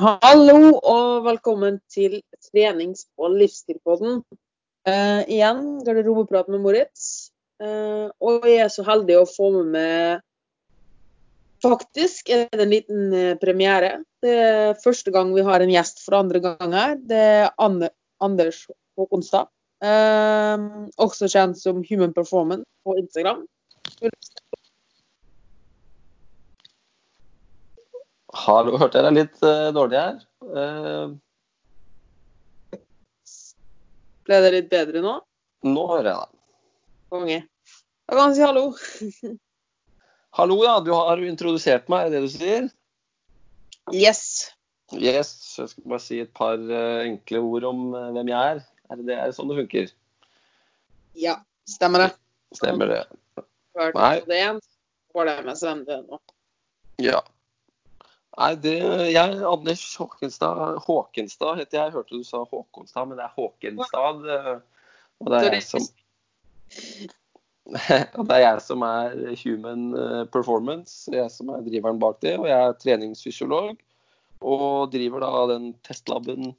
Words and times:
Hallo 0.00 0.74
og 0.80 1.24
velkommen 1.26 1.78
til 1.90 2.20
trenings- 2.48 3.06
og 3.18 3.36
livsstilpodden. 3.38 4.22
Eh, 4.86 5.22
igjen 5.36 5.62
garderobeprat 5.86 6.50
med 6.52 6.62
Moritz. 6.64 7.30
Eh, 7.62 8.10
og 8.20 8.46
jeg 8.48 8.64
er 8.64 8.72
så 8.74 8.84
heldig 8.86 9.20
å 9.20 9.26
få 9.30 9.50
med 9.56 9.74
meg 9.74 10.22
Faktisk 11.64 12.28
er 12.28 12.42
det 12.52 12.60
en 12.60 12.72
liten 12.74 13.12
eh, 13.16 13.36
premiere. 13.40 14.02
Det 14.20 14.32
er 14.36 14.80
første 14.82 15.08
gang 15.14 15.30
vi 15.32 15.44
har 15.46 15.62
en 15.64 15.72
gjest 15.72 16.02
for 16.04 16.18
andre 16.18 16.42
gang 16.44 16.74
her. 16.76 16.98
Det 17.00 17.20
er 17.38 17.46
Anne, 17.56 17.88
Anders 18.20 18.66
Håkonstad. 18.98 19.48
Eh, 19.80 20.66
også 21.00 21.30
kjent 21.32 21.56
som 21.60 21.80
Human 21.88 22.12
Performance 22.12 22.68
på 22.84 22.98
Instagram. 23.00 23.46
Hallo, 28.34 28.74
hørte 28.80 28.98
jeg 28.98 29.06
deg 29.06 29.14
litt 29.14 29.44
uh, 29.46 29.70
dårlig 29.74 30.00
her? 30.00 30.16
Uh, 30.42 31.14
Ble 34.26 34.38
det 34.42 34.52
litt 34.56 34.70
bedre 34.72 35.02
nå? 35.04 35.12
nå 35.64 35.84
hører 35.88 36.08
jeg 36.10 36.18
deg. 36.18 36.30
Konge. 37.14 37.36
Da 38.08 38.16
kan 38.16 38.32
jeg 38.32 38.36
si 38.36 38.44
hallo. 38.44 38.64
Hallo, 40.38 40.56
ja. 40.66 40.74
Du 40.82 40.90
har 40.96 41.20
introdusert 41.22 41.86
meg, 41.92 42.08
er 42.08 42.10
det 42.10 42.18
det 42.18 42.26
du 42.26 42.32
sier? 42.32 42.66
Yes. 43.94 44.22
Yes. 44.96 45.30
Jeg 45.60 45.70
skal 45.70 45.86
bare 45.92 46.02
si 46.02 46.18
et 46.24 46.32
par 46.34 46.58
uh, 46.58 47.04
enkle 47.04 47.42
ord 47.44 47.68
om 47.70 47.84
hvem 47.94 48.32
jeg 48.32 48.56
er. 48.56 48.64
Er 48.90 48.98
det, 48.98 49.06
det 49.12 49.20
er 49.20 49.36
sånn 49.36 49.52
det 49.52 49.60
funker? 49.62 49.92
Ja, 51.20 51.38
stemmer 51.70 52.08
det. 52.08 52.10
Stemmer 52.58 52.90
det? 52.90 53.04
Nei. 53.94 54.16
det. 54.26 54.42
Får 55.14 55.30
det 55.30 55.38
med 55.46 55.64
er 55.94 56.02
nå. 56.02 56.20
Ja. 57.02 57.22
Nei, 58.34 58.54
det 58.58 58.74
Jeg, 59.12 59.42
Anders 59.46 59.82
Håkenstad 60.00 60.80
Håkenstad 60.86 61.60
heter 61.60 61.78
jeg. 61.78 61.84
jeg. 61.84 61.94
Hørte 61.94 62.18
du 62.18 62.24
sa 62.26 62.42
Håkonstad, 62.50 63.06
men 63.08 63.20
det 63.20 63.28
er 63.28 63.36
Håkenstad. 63.36 64.24
eh, 64.26 64.56
Og 65.22 65.30
det 65.30 65.42
er 65.42 65.54
jeg 65.58 65.66
som 65.68 65.84
og 68.18 68.26
det 68.28 68.34
er 68.34 68.42
jeg 68.42 68.60
som 68.60 68.82
er 68.84 69.14
human 69.40 69.84
eh, 69.96 70.24
performance, 70.28 71.08
jeg 71.12 71.30
som 71.32 71.48
er 71.54 71.62
driveren 71.64 72.00
bak 72.02 72.18
det. 72.20 72.34
Og 72.36 72.48
jeg 72.50 72.58
er 72.58 72.76
treningsfysiolog 72.82 73.78
og 74.44 74.92
driver 74.92 75.24
da 75.24 75.46
den 75.54 75.70
testlaben 75.86 76.52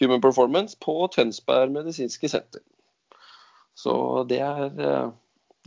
Human 0.00 0.22
Performance 0.22 0.74
på 0.82 0.96
Tønsberg 1.14 1.70
medisinske 1.74 2.30
senter. 2.30 2.64
Så 3.78 4.24
det 4.30 4.40
er, 4.42 4.64
eh, 4.66 5.06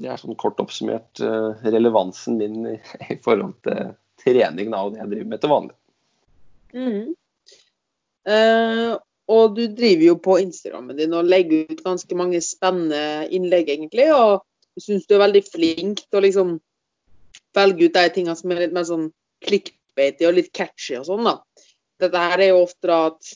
det 0.02 0.10
er 0.12 0.20
sånn 0.20 0.36
kort 0.40 0.60
oppsummert 0.60 1.22
relevansen 1.64 2.40
min 2.42 2.74
i, 2.74 2.78
i 3.14 3.20
forhold 3.24 3.56
til 3.68 3.94
trening 4.24 4.72
da, 4.72 4.84
og 4.86 4.94
det 4.94 5.02
jeg 5.02 5.12
driver 5.14 5.32
med 5.32 5.42
til 5.42 5.52
vanlig. 5.52 5.76
Mm. 6.72 7.16
Eh, 8.32 8.92
og 9.32 9.56
du 9.56 9.64
driver 9.72 10.06
jo 10.06 10.18
på 10.22 10.38
Instagrammen 10.42 10.98
din 11.00 11.14
og 11.16 11.30
legger 11.30 11.72
ut 11.72 11.84
ganske 11.86 12.18
mange 12.20 12.42
spennende 12.44 13.28
innlegg, 13.34 13.70
egentlig. 13.72 14.10
Og 14.14 14.42
jeg 14.78 14.86
syns 14.88 15.08
du 15.08 15.16
er 15.16 15.26
veldig 15.26 15.44
flink 15.48 16.04
til 16.04 16.20
å 16.20 16.26
liksom 16.26 16.56
velge 17.56 17.88
ut 17.88 17.98
de 17.98 18.06
tingene 18.16 18.38
som 18.40 18.52
er 18.52 18.66
litt 18.66 18.76
mer 18.76 18.88
sånn 18.88 19.10
clickbaity 19.46 20.28
og 20.28 20.38
litt 20.38 20.52
catchy 20.56 20.98
og 21.00 21.08
sånn, 21.08 21.26
da. 21.28 21.38
Dette 22.02 22.22
her 22.24 22.44
er 22.44 22.54
jo 22.54 22.64
ofte 22.66 22.92
at 22.96 23.34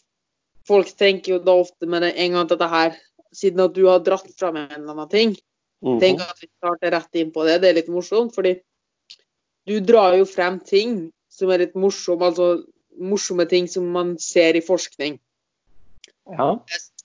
folk 0.65 0.89
tenker 0.97 1.35
jo 1.35 1.41
da 1.43 1.57
ofte 1.61 1.87
med 1.89 2.07
en 2.09 2.37
gang 2.37 2.41
at 2.43 2.53
dette 2.53 2.69
her, 2.71 2.95
siden 3.35 3.65
at 3.65 3.75
du 3.75 3.83
har 3.87 4.03
dratt 4.03 4.31
fram 4.39 4.57
en 4.61 4.71
eller 4.71 4.95
annen 4.95 5.11
ting, 5.11 5.35
Mhm. 5.83 5.99
tenker 5.99 6.23
at 6.23 6.39
vi 6.41 6.47
starter 6.57 6.91
rett 6.91 7.15
inn 7.15 7.31
på 7.31 7.43
det. 7.45 7.61
Det 7.61 7.69
er 7.69 7.73
litt 7.73 7.91
morsomt, 7.91 8.33
fordi 8.33 8.59
du 9.65 9.79
drar 9.81 10.15
jo 10.19 10.25
frem 10.29 10.59
ting 10.63 10.97
som 11.33 11.51
er 11.51 11.65
litt 11.65 11.77
morsomme, 11.79 12.29
altså 12.29 12.65
morsomme 13.01 13.45
ting 13.49 13.67
som 13.67 13.87
man 13.91 14.15
ser 14.21 14.55
i 14.57 14.63
forskning. 14.63 15.17
Ja. 16.31 16.51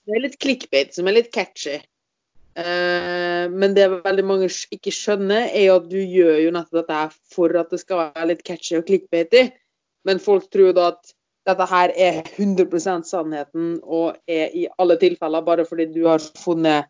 Det 0.05 0.17
er 0.17 0.23
litt 0.23 0.37
clickbait 0.41 0.95
som 0.95 1.09
er 1.09 1.19
litt 1.19 1.31
catchy. 1.35 1.79
Eh, 2.51 3.45
men 3.51 3.75
det 3.77 3.87
veldig 3.93 4.25
mange 4.27 4.49
ikke 4.73 4.93
skjønner, 4.93 5.47
er 5.49 5.67
jo 5.69 5.79
at 5.79 5.89
du 5.91 5.99
gjør 5.99 6.37
jo 6.45 6.53
nettopp 6.55 6.81
dette 6.81 6.99
her 6.99 7.17
for 7.33 7.57
at 7.59 7.71
det 7.71 7.81
skal 7.83 8.05
være 8.09 8.29
litt 8.33 8.45
catchy 8.47 8.77
og 8.79 8.87
clickbaity. 8.89 9.49
Men 10.07 10.21
folk 10.23 10.49
tror 10.51 10.73
da 10.75 10.91
at 10.95 11.13
dette 11.49 11.67
her 11.69 11.93
er 11.97 12.21
100% 12.23 13.07
sannheten 13.09 13.77
og 13.81 14.17
er 14.29 14.53
i 14.57 14.67
alle 14.81 14.97
tilfeller 15.01 15.45
bare 15.45 15.65
fordi 15.65 15.87
du 15.93 16.03
har 16.05 16.21
funnet 16.37 16.89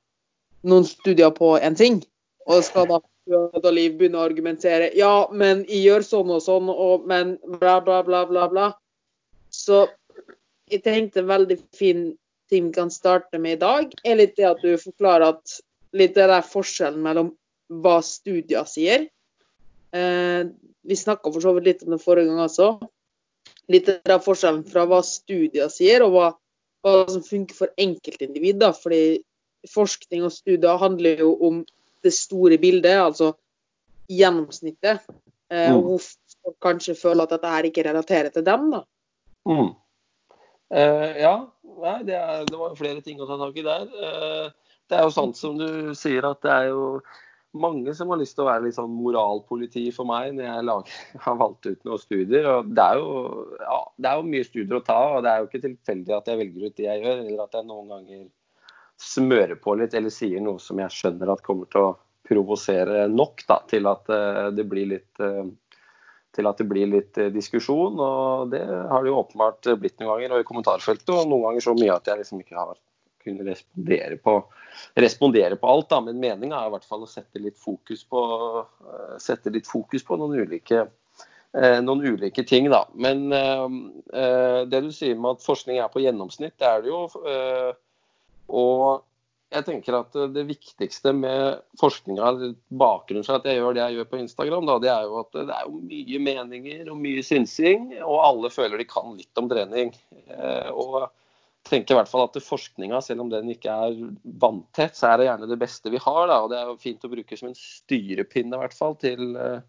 noen 0.68 0.88
studier 0.88 1.32
på 1.36 1.56
en 1.60 1.78
ting. 1.78 2.02
Og 2.50 2.64
skal 2.66 2.90
da 2.90 3.00
Og 3.38 3.68
liv 3.74 3.98
begynner 3.98 4.22
å 4.22 4.28
argumentere 4.28 4.92
ja, 4.98 5.28
men 5.32 5.64
jeg 5.70 5.86
gjør 5.86 6.06
sånn 6.08 6.34
og 6.36 6.42
sånn, 6.44 6.70
og, 6.72 7.06
men 7.10 7.38
bla, 7.60 7.80
bla, 7.84 8.02
bla, 8.04 8.26
bla, 8.30 8.48
bla. 8.52 8.68
Så 9.52 9.86
jeg 10.72 10.84
tenkte 10.86 11.22
en 11.22 11.32
veldig 11.32 11.58
fin 11.76 12.10
ting 12.52 12.68
vi 12.68 12.76
kan 12.76 12.92
starte 12.92 13.40
med 13.40 13.58
i 13.58 13.62
dag, 13.62 13.94
er 14.04 14.18
litt 14.20 14.36
det 14.40 14.48
at 14.50 14.64
du 14.64 14.76
forklarer 14.80 15.32
at 15.32 15.60
litt 15.96 16.16
det 16.16 16.28
der 16.32 16.44
forskjellen 16.44 17.00
mellom 17.04 17.32
hva 17.84 18.00
studier 18.04 18.68
sier. 18.68 19.08
Eh, 19.96 20.44
vi 20.88 20.98
snakka 20.98 21.32
for 21.32 21.44
så 21.44 21.54
vidt 21.56 21.68
litt 21.70 21.84
om 21.86 21.96
det 21.96 22.02
forrige 22.04 22.28
gang 22.28 22.44
også. 22.44 22.70
Litt 23.72 23.88
det 23.88 24.00
der 24.08 24.24
forskjellen 24.24 24.64
fra 24.68 24.84
hva 24.90 25.00
studier 25.06 25.72
sier, 25.72 26.04
og 26.04 26.16
hva, 26.16 26.30
hva 26.84 26.96
som 27.12 27.24
funker 27.24 27.56
for 27.56 27.72
enkeltindivid. 27.80 28.60
da, 28.64 28.72
fordi 28.76 29.22
forskning 29.72 30.26
og 30.26 30.34
studier 30.34 30.82
handler 30.82 31.24
jo 31.24 31.36
om 31.48 31.62
det 32.04 32.14
store 32.16 32.58
bildet, 32.62 32.98
altså 33.00 33.34
gjennomsnittet. 34.12 35.04
Eh, 35.52 35.70
og 35.76 35.82
Mm. 35.82 35.88
hvorfor 35.90 36.56
kanskje 36.64 36.96
føler 36.96 37.24
at 37.24 37.30
dette 37.36 37.48
her 37.48 37.64
ikke 37.68 37.84
relaterer 37.90 38.30
til 38.32 38.44
dem. 38.46 38.72
da. 38.72 38.84
Mm. 39.46 39.74
Eh, 40.72 41.20
ja, 41.22 41.36
nei, 41.82 41.98
det, 42.08 42.16
er, 42.16 42.46
det 42.48 42.58
var 42.58 42.76
flere 42.80 43.02
ting 43.04 43.20
å 43.20 43.28
ta 43.28 43.38
tak 43.42 43.58
i 43.60 43.66
der. 43.66 43.82
Eh, 43.92 44.48
det 44.90 44.98
er 44.98 45.04
jo 45.04 45.12
sant 45.12 45.36
som 45.38 45.58
du 45.60 45.94
sier 45.96 46.24
at 46.28 46.42
det 46.42 46.52
er 46.52 46.70
jo 46.72 47.02
mange 47.54 47.92
som 47.96 48.08
har 48.14 48.20
lyst 48.22 48.38
til 48.38 48.46
å 48.46 48.48
være 48.48 48.64
litt 48.70 48.78
sånn 48.78 48.92
moralpoliti 48.96 49.90
for 49.92 50.08
meg 50.08 50.34
når 50.38 50.46
jeg 50.48 50.64
lager, 50.70 50.92
har 51.26 51.36
valgt 51.36 51.68
ut 51.68 51.84
noen 51.84 52.00
studier. 52.00 52.48
og 52.48 52.72
det 52.76 52.84
er, 52.86 53.00
jo, 53.02 53.58
ja, 53.60 53.80
det 54.00 54.12
er 54.12 54.16
jo 54.22 54.30
mye 54.32 54.48
studier 54.48 54.78
å 54.80 54.86
ta, 54.88 55.00
og 55.18 55.24
det 55.26 55.32
er 55.34 55.42
jo 55.42 55.50
ikke 55.50 55.66
tilfeldig 55.68 56.16
at 56.16 56.32
jeg 56.32 56.40
velger 56.40 56.68
ut 56.70 56.78
de 56.80 56.88
jeg 56.88 57.04
gjør, 57.04 57.26
eller 57.26 57.44
at 57.44 57.58
jeg 57.60 57.68
noen 57.68 57.92
ganger 57.92 58.22
smører 59.02 59.58
på 59.58 59.76
litt 59.80 59.96
eller 59.98 60.14
sier 60.14 60.42
noe 60.44 60.62
som 60.62 60.80
jeg 60.82 60.94
skjønner 60.94 61.34
at 61.34 61.44
kommer 61.46 61.70
til 61.72 61.90
å 61.90 61.98
provosere 62.32 63.08
nok 63.12 63.44
da, 63.48 63.60
til 63.70 63.90
at 63.90 64.12
eh, 64.14 64.48
det 64.56 64.68
blir 64.70 64.88
litt 64.94 65.24
eh, 65.24 65.50
til 66.32 66.48
at 66.48 66.62
det 66.62 66.68
blir 66.70 66.88
litt 66.88 67.18
eh, 67.20 67.32
diskusjon. 67.34 67.98
Og 68.00 68.54
det 68.54 68.62
har 68.64 69.04
det 69.04 69.12
jo 69.12 69.20
åpenbart 69.24 69.74
blitt 69.82 70.00
noen 70.00 70.14
ganger, 70.14 70.38
og 70.38 70.46
i 70.46 70.48
kommentarfeltet. 70.48 71.12
Og 71.12 71.28
noen 71.28 71.50
ganger 71.50 71.68
så 71.68 71.76
mye 71.78 71.98
at 71.98 72.08
jeg 72.08 72.22
liksom 72.22 72.44
ikke 72.44 72.60
har 72.60 72.80
kunnet 73.22 73.46
respondere 73.52 74.18
på, 74.18 74.38
respondere 74.98 75.60
på 75.60 75.74
alt. 75.74 75.92
Da. 75.92 76.00
Men 76.08 76.24
meninga 76.24 76.62
er 76.62 76.72
i 76.72 76.74
hvert 76.78 76.88
fall 76.88 77.04
å 77.06 77.12
sette 77.12 77.42
litt 77.42 77.60
fokus 77.62 78.06
på, 78.10 78.24
sette 79.22 79.54
litt 79.54 79.70
fokus 79.70 80.08
på 80.08 80.18
noen 80.20 80.40
ulike 80.42 80.88
noen 81.52 82.00
ulike 82.00 82.46
ting, 82.48 82.70
da. 82.72 82.86
Men 82.96 83.26
det 83.28 84.80
du 84.86 84.88
sier 84.96 85.18
med 85.20 85.34
at 85.36 85.44
forskning 85.44 85.82
er 85.84 85.90
på 85.92 86.00
gjennomsnitt, 86.00 86.54
det 86.64 86.70
er 86.70 86.86
det 86.86 86.94
jo. 86.94 87.02
Og 88.52 89.08
jeg 89.52 89.66
tenker 89.68 89.98
at 89.98 90.16
det 90.32 90.44
viktigste 90.48 91.12
med 91.16 91.60
forskninga, 91.80 92.30
bakgrunnen 92.80 93.26
for 93.28 93.40
at 93.40 93.48
jeg 93.50 93.60
gjør 93.60 93.76
det 93.76 93.82
jeg 93.84 93.98
gjør 93.98 94.08
på 94.14 94.20
Instagram, 94.22 94.70
da, 94.70 94.78
det 94.80 94.92
er 94.94 95.08
jo 95.10 95.18
at 95.20 95.34
det 95.36 95.58
er 95.58 95.74
mye 95.74 96.22
meninger 96.24 96.92
og 96.94 97.02
mye 97.02 97.24
synsing, 97.26 97.90
og 98.00 98.22
alle 98.24 98.52
føler 98.54 98.80
de 98.80 98.88
kan 98.88 99.12
litt 99.18 99.42
om 99.42 99.50
trening. 99.52 99.92
Eh, 100.32 100.70
og 100.72 101.02
jeg 101.02 101.68
tenker 101.68 101.98
i 101.98 102.00
hvert 102.00 102.14
fall 102.14 102.24
at 102.30 102.40
forskninga, 102.46 103.04
selv 103.04 103.26
om 103.26 103.34
den 103.34 103.52
ikke 103.52 103.76
er 103.76 104.00
vanntett, 104.40 104.96
så 104.96 105.12
er 105.12 105.20
det 105.20 105.28
gjerne 105.28 105.52
det 105.52 105.60
beste 105.66 105.92
vi 105.92 106.00
har. 106.08 106.24
Da, 106.32 106.40
og 106.46 106.50
det 106.54 106.62
er 106.62 106.72
jo 106.72 106.80
fint 106.88 107.04
å 107.04 107.12
bruke 107.12 107.40
som 107.40 107.52
en 107.52 107.60
styrepinne 107.60 108.56
i 108.56 108.64
hvert 108.64 108.78
fall 108.78 108.96
til, 109.04 109.36
eh, 109.36 109.60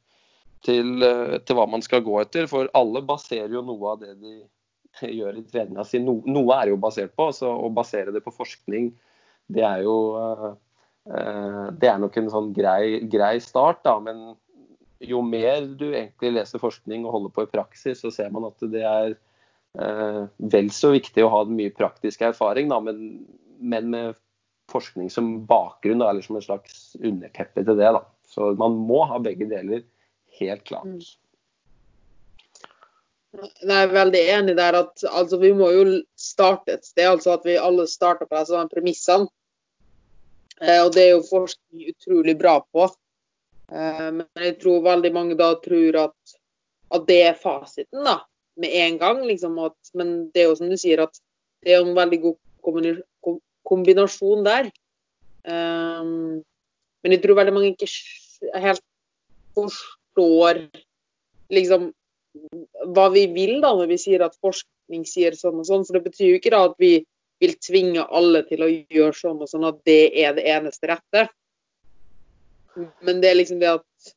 til, 0.63 0.95
eh, 1.03 1.39
til 1.43 1.59
hva 1.59 1.67
man 1.67 1.83
skal 1.83 2.07
gå 2.07 2.23
etter. 2.23 2.47
For 2.47 2.71
alle 2.79 3.03
baserer 3.03 3.51
jo 3.51 3.67
noe 3.67 3.97
av 3.97 4.07
det 4.07 4.15
de 4.23 4.39
gjør 5.01 5.39
i 5.41 5.47
treninga 5.49 5.87
si. 5.89 6.01
No, 6.03 6.19
noe 6.29 6.59
er 6.59 6.73
jo 6.73 6.81
basert 6.81 7.15
på, 7.19 7.31
så 7.37 7.51
å 7.51 7.71
basere 7.73 8.15
det 8.15 8.25
på 8.25 8.35
forskning 8.35 8.93
det 9.53 9.65
er 9.67 9.83
jo 9.85 9.97
eh, 10.21 10.49
eh, 11.11 11.67
Det 11.81 11.91
er 11.91 12.01
nok 12.01 12.17
en 12.19 12.31
sånn 12.33 12.53
grei, 12.57 13.03
grei 13.11 13.37
start, 13.43 13.83
da. 13.87 13.99
Men 14.03 14.33
jo 15.03 15.23
mer 15.27 15.67
du 15.67 15.89
egentlig 15.91 16.35
leser 16.37 16.63
forskning 16.63 17.07
og 17.07 17.17
holder 17.17 17.35
på 17.35 17.47
i 17.47 17.53
praksis, 17.53 18.03
så 18.05 18.13
ser 18.15 18.31
man 18.35 18.47
at 18.49 18.67
det 18.73 18.85
er 18.87 19.15
eh, 19.79 20.21
vel 20.55 20.71
så 20.75 20.93
viktig 20.95 21.25
å 21.25 21.33
ha 21.33 21.45
mye 21.51 21.75
praktisk 21.75 22.23
erfaring, 22.29 22.71
da, 22.71 22.79
men, 22.85 23.25
men 23.59 23.91
med 23.93 24.21
forskning 24.73 25.11
som 25.13 25.35
bakgrunn, 25.49 26.01
da, 26.01 26.13
eller 26.13 26.25
som 26.25 26.39
en 26.39 26.47
slags 26.47 26.95
underteppe 27.03 27.65
til 27.67 27.77
det. 27.77 27.91
da. 27.99 28.05
Så 28.29 28.53
man 28.61 28.79
må 28.87 29.03
ha 29.11 29.19
begge 29.21 29.51
deler, 29.51 29.83
helt 30.39 30.65
klart. 30.71 30.87
Jeg 33.33 33.73
er 33.73 33.93
veldig 33.95 34.21
enig 34.35 34.55
der 34.59 34.77
at 34.77 35.05
altså, 35.09 35.39
vi 35.41 35.53
må 35.57 35.71
jo 35.73 35.85
starte 36.21 36.75
et 36.77 36.85
sted. 36.85 37.07
altså 37.09 37.37
At 37.39 37.47
vi 37.49 37.57
alle 37.57 37.87
starter 37.89 38.29
på 38.29 38.43
samme 38.45 38.69
premissene. 38.73 39.31
Eh, 40.61 40.81
og 40.85 40.93
det 40.95 41.07
er 41.07 41.15
jo 41.15 41.25
forskning 41.31 41.89
utrolig 41.95 42.37
bra 42.39 42.59
på. 42.61 42.91
Eh, 43.73 44.11
men 44.19 44.27
jeg 44.37 44.59
tror 44.61 44.85
veldig 44.85 45.13
mange 45.15 45.39
da 45.39 45.55
tror 45.65 45.99
at, 46.05 46.37
at 46.93 47.09
det 47.09 47.19
er 47.31 47.41
fasiten, 47.41 48.05
da. 48.05 48.21
med 48.61 48.77
en 48.85 48.99
gang, 49.01 49.25
liksom. 49.27 49.59
At, 49.65 49.79
men 49.95 50.31
det 50.35 50.45
er 50.45 50.51
jo 50.51 50.61
som 50.61 50.69
du 50.69 50.77
sier, 50.77 51.03
at 51.03 51.17
det 51.65 51.73
er 51.73 51.83
en 51.83 51.97
veldig 51.97 52.21
god 52.27 53.41
kombinasjon 53.65 54.45
der. 54.45 54.69
Eh, 55.49 56.05
men 57.03 57.17
jeg 57.17 57.23
tror 57.25 57.41
veldig 57.41 57.57
mange 57.57 57.73
ikke 57.73 57.89
helt 58.61 58.85
forstår 59.57 60.67
liksom 61.53 61.91
hva 62.95 63.09
vi 63.13 63.27
vil 63.35 63.61
da 63.63 63.73
når 63.77 63.91
vi 63.93 63.99
sier 64.01 64.25
at 64.25 64.39
forskning 64.41 65.05
sier 65.09 65.37
sånn 65.39 65.61
og 65.61 65.69
sånn. 65.69 65.85
For 65.89 65.99
det 65.99 66.07
betyr 66.09 66.31
jo 66.31 66.41
ikke 66.41 66.55
da 66.55 66.65
at 66.71 66.77
vi 66.83 66.95
vil 67.43 67.55
tvinge 67.59 68.05
alle 68.15 68.45
til 68.47 68.63
å 68.65 68.71
gjøre 68.71 69.19
sånn 69.19 69.43
og 69.43 69.51
sånn, 69.51 69.67
at 69.67 69.81
det 69.89 70.03
er 70.23 70.37
det 70.37 70.47
eneste 70.53 70.91
rette. 70.93 71.27
Men 73.05 73.21
det 73.23 73.31
er 73.31 73.39
liksom 73.41 73.61
det 73.61 73.73
at 73.73 74.13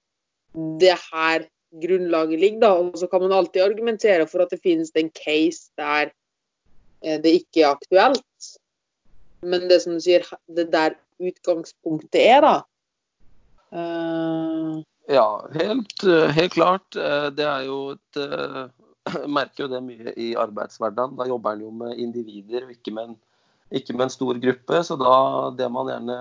det 0.79 0.93
her 1.09 1.47
grunnlaget 1.81 2.39
ligger, 2.39 2.61
da. 2.61 2.73
Og 2.79 2.99
så 2.99 3.09
kan 3.11 3.25
man 3.25 3.33
alltid 3.35 3.65
argumentere 3.65 4.27
for 4.29 4.45
at 4.45 4.53
det 4.53 4.61
finnes 4.63 4.93
en 4.95 5.09
case 5.17 5.73
der 5.79 6.13
eh, 7.03 7.17
det 7.21 7.33
ikke 7.41 7.65
er 7.65 7.73
aktuelt. 7.73 8.51
Men 9.45 9.67
det 9.69 9.81
som 9.83 9.97
du 9.97 10.03
sier, 10.03 10.25
det 10.47 10.69
der 10.73 10.95
utgangspunktet 11.21 12.21
er, 12.21 12.45
da. 12.45 12.55
Uh... 13.75 14.83
Ja, 15.07 15.27
helt, 15.53 16.03
helt, 16.33 16.53
klart. 16.53 16.95
Eh, 16.95 17.27
det 17.37 17.45
er 17.45 17.67
jo 17.67 17.79
et 17.93 18.21
Jeg 19.05 19.29
merker 19.37 19.65
jo 19.65 19.69
det 19.69 19.83
mye 19.85 20.15
i 20.17 20.31
arbeidshverdagen. 20.39 21.17
Da 21.19 21.27
jobber 21.29 21.53
en 21.53 21.67
jo 21.67 21.73
med 21.83 21.99
individer 22.01 22.65
ikke 22.73 22.93
med 22.95 23.11
en, 23.11 23.19
ikke 23.69 23.93
med 23.93 24.07
en 24.07 24.15
stor 24.15 24.39
gruppe. 24.41 24.81
Så 24.87 24.97
da 24.97 25.15
det 25.57 25.69
man 25.69 25.91
gjerne 25.91 26.17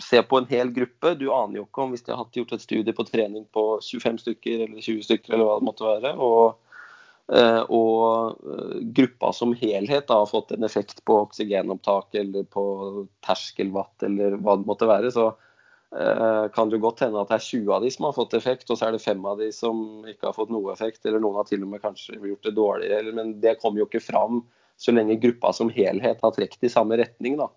ser 0.00 0.22
på 0.22 0.38
en 0.38 0.48
hel 0.48 0.72
gruppe. 0.72 1.14
Du 1.14 1.28
aner 1.32 1.60
jo 1.60 1.66
ikke 1.66 1.84
om 1.84 1.94
hvis 1.94 2.04
de 2.06 2.16
har 2.16 2.28
gjort 2.36 2.56
et 2.56 2.64
studie 2.64 2.96
på 2.96 3.06
trening 3.08 3.46
på 3.54 3.64
25 3.84 4.20
stykker 4.24 4.66
eller 4.66 4.80
20 4.80 5.06
stykker 5.06 5.34
eller 5.34 5.48
hva 5.48 5.58
det 5.60 5.68
måtte 5.68 5.88
være. 5.88 6.12
Og, 6.16 6.74
eh, 7.36 7.60
og 7.68 8.42
eh, 8.56 8.76
gruppa 8.98 9.32
som 9.36 9.54
helhet 9.58 10.08
da, 10.08 10.20
har 10.22 10.30
fått 10.30 10.56
en 10.56 10.68
effekt 10.68 11.04
på 11.08 11.22
oksygenopptak 11.26 12.20
eller 12.22 12.48
på 12.48 12.64
terskelvatt 13.26 14.08
eller 14.08 14.38
hva 14.40 14.58
det 14.60 14.70
måtte 14.70 14.90
være. 14.90 15.12
så 15.14 15.30
eh, 15.30 15.48
kan 16.56 16.70
det 16.72 16.78
godt 16.80 17.02
hende 17.04 17.20
at 17.20 17.28
det 17.28 17.36
er 17.36 17.44
20 17.44 17.72
av 17.76 17.82
de 17.84 17.90
som 17.92 18.06
har 18.08 18.14
fått 18.16 18.34
effekt, 18.38 18.70
og 18.72 18.78
så 18.78 18.86
er 18.86 18.94
det 18.94 19.02
fem 19.04 19.20
av 19.28 19.40
de 19.42 19.50
som 19.52 20.06
ikke 20.08 20.30
har 20.30 20.36
fått 20.36 20.52
noe 20.54 20.72
effekt, 20.72 21.02
eller 21.04 21.20
noen 21.20 21.36
har 21.40 21.48
til 21.50 21.66
og 21.66 21.68
med 21.74 21.82
kanskje 21.82 22.16
gjort 22.16 22.48
det 22.48 22.54
dårligere. 22.56 23.12
Men 23.12 23.34
det 23.42 23.58
kommer 23.60 23.82
jo 23.82 23.88
ikke 23.90 24.00
fram 24.00 24.40
så 24.80 24.94
lenge 24.94 25.18
gruppa 25.20 25.52
som 25.52 25.70
helhet 25.70 26.24
har 26.24 26.32
trukket 26.32 26.64
i 26.64 26.72
samme 26.72 26.96
retning. 26.96 27.36
da. 27.40 27.50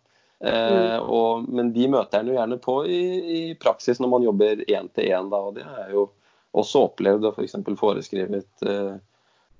Mm. 0.44 1.08
Og, 1.08 1.48
men 1.48 1.72
de 1.74 1.88
møter 1.90 2.20
en 2.20 2.30
jo 2.30 2.36
gjerne 2.36 2.60
på 2.62 2.78
i, 2.92 3.02
i 3.38 3.42
praksis 3.60 4.02
når 4.04 4.12
man 4.12 4.26
jobber 4.28 4.64
én 4.68 4.92
til 4.94 5.10
én. 5.10 5.32
Og 5.32 5.56
det 5.56 5.66
har 5.66 5.86
jeg 5.86 5.96
jo 5.96 6.08
også 6.56 6.86
opplevd 6.90 7.28
å 7.28 7.34
f.eks. 7.34 7.58
For 7.66 7.80
foreskrive 7.80 8.42
et 8.42 8.68
uh, 8.68 8.96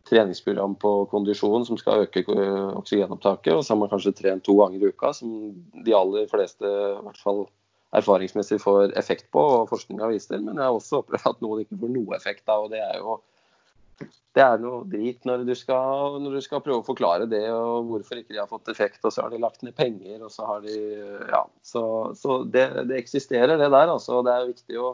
treningsprogram 0.10 0.76
på 0.82 0.94
kondisjon 1.12 1.66
som 1.68 1.80
skal 1.80 2.06
øke 2.06 2.26
oksygenopptaket. 2.28 3.54
Og 3.56 3.64
så 3.64 3.74
har 3.74 3.82
man 3.82 3.92
kanskje 3.92 4.16
trent 4.20 4.46
to 4.46 4.58
ganger 4.60 4.84
i 4.84 4.92
uka, 4.92 5.14
som 5.16 5.32
de 5.86 5.96
aller 5.96 6.28
fleste 6.32 6.66
i 6.68 7.06
hvert 7.08 7.22
fall 7.22 7.46
erfaringsmessig 8.00 8.60
får 8.64 8.96
effekt 9.00 9.30
på, 9.34 9.44
og 9.60 9.70
forskninga 9.72 10.10
viser. 10.12 10.42
Men 10.42 10.60
jeg 10.60 10.68
har 10.68 10.76
også 10.76 11.02
opplevd 11.04 11.32
at 11.32 11.42
noen 11.46 11.64
ikke 11.64 11.80
får 11.82 11.96
noe 11.96 12.20
effekt 12.20 12.52
av, 12.52 12.68
og 12.68 12.76
det 12.76 12.84
er 12.84 13.00
jo 13.02 13.20
det 14.36 14.44
er 14.44 14.60
noe 14.60 14.84
drit 14.92 15.24
når 15.28 15.46
du, 15.48 15.54
skal, 15.56 16.18
når 16.20 16.34
du 16.36 16.42
skal 16.44 16.60
prøve 16.64 16.82
å 16.82 16.88
forklare 16.88 17.28
det 17.32 17.46
og 17.54 17.88
hvorfor 17.88 18.20
ikke 18.20 18.34
de 18.34 18.42
har 18.42 18.50
fått 18.50 18.68
effekt. 18.74 19.00
Og 19.08 19.14
så 19.14 19.24
har 19.24 19.32
de 19.32 19.40
lagt 19.40 19.64
ned 19.64 19.76
penger, 19.78 20.18
og 20.26 20.34
så 20.34 20.48
har 20.50 20.66
de 20.66 20.76
Ja. 21.32 21.46
Så, 21.64 21.84
så 22.20 22.42
det, 22.44 22.66
det, 22.90 23.00
eksisterer, 23.00 23.56
det 23.56 23.70
der. 23.72 23.94
altså. 23.94 24.20
Det 24.26 24.34
er 24.34 24.50
viktig 24.50 24.82
å 24.82 24.92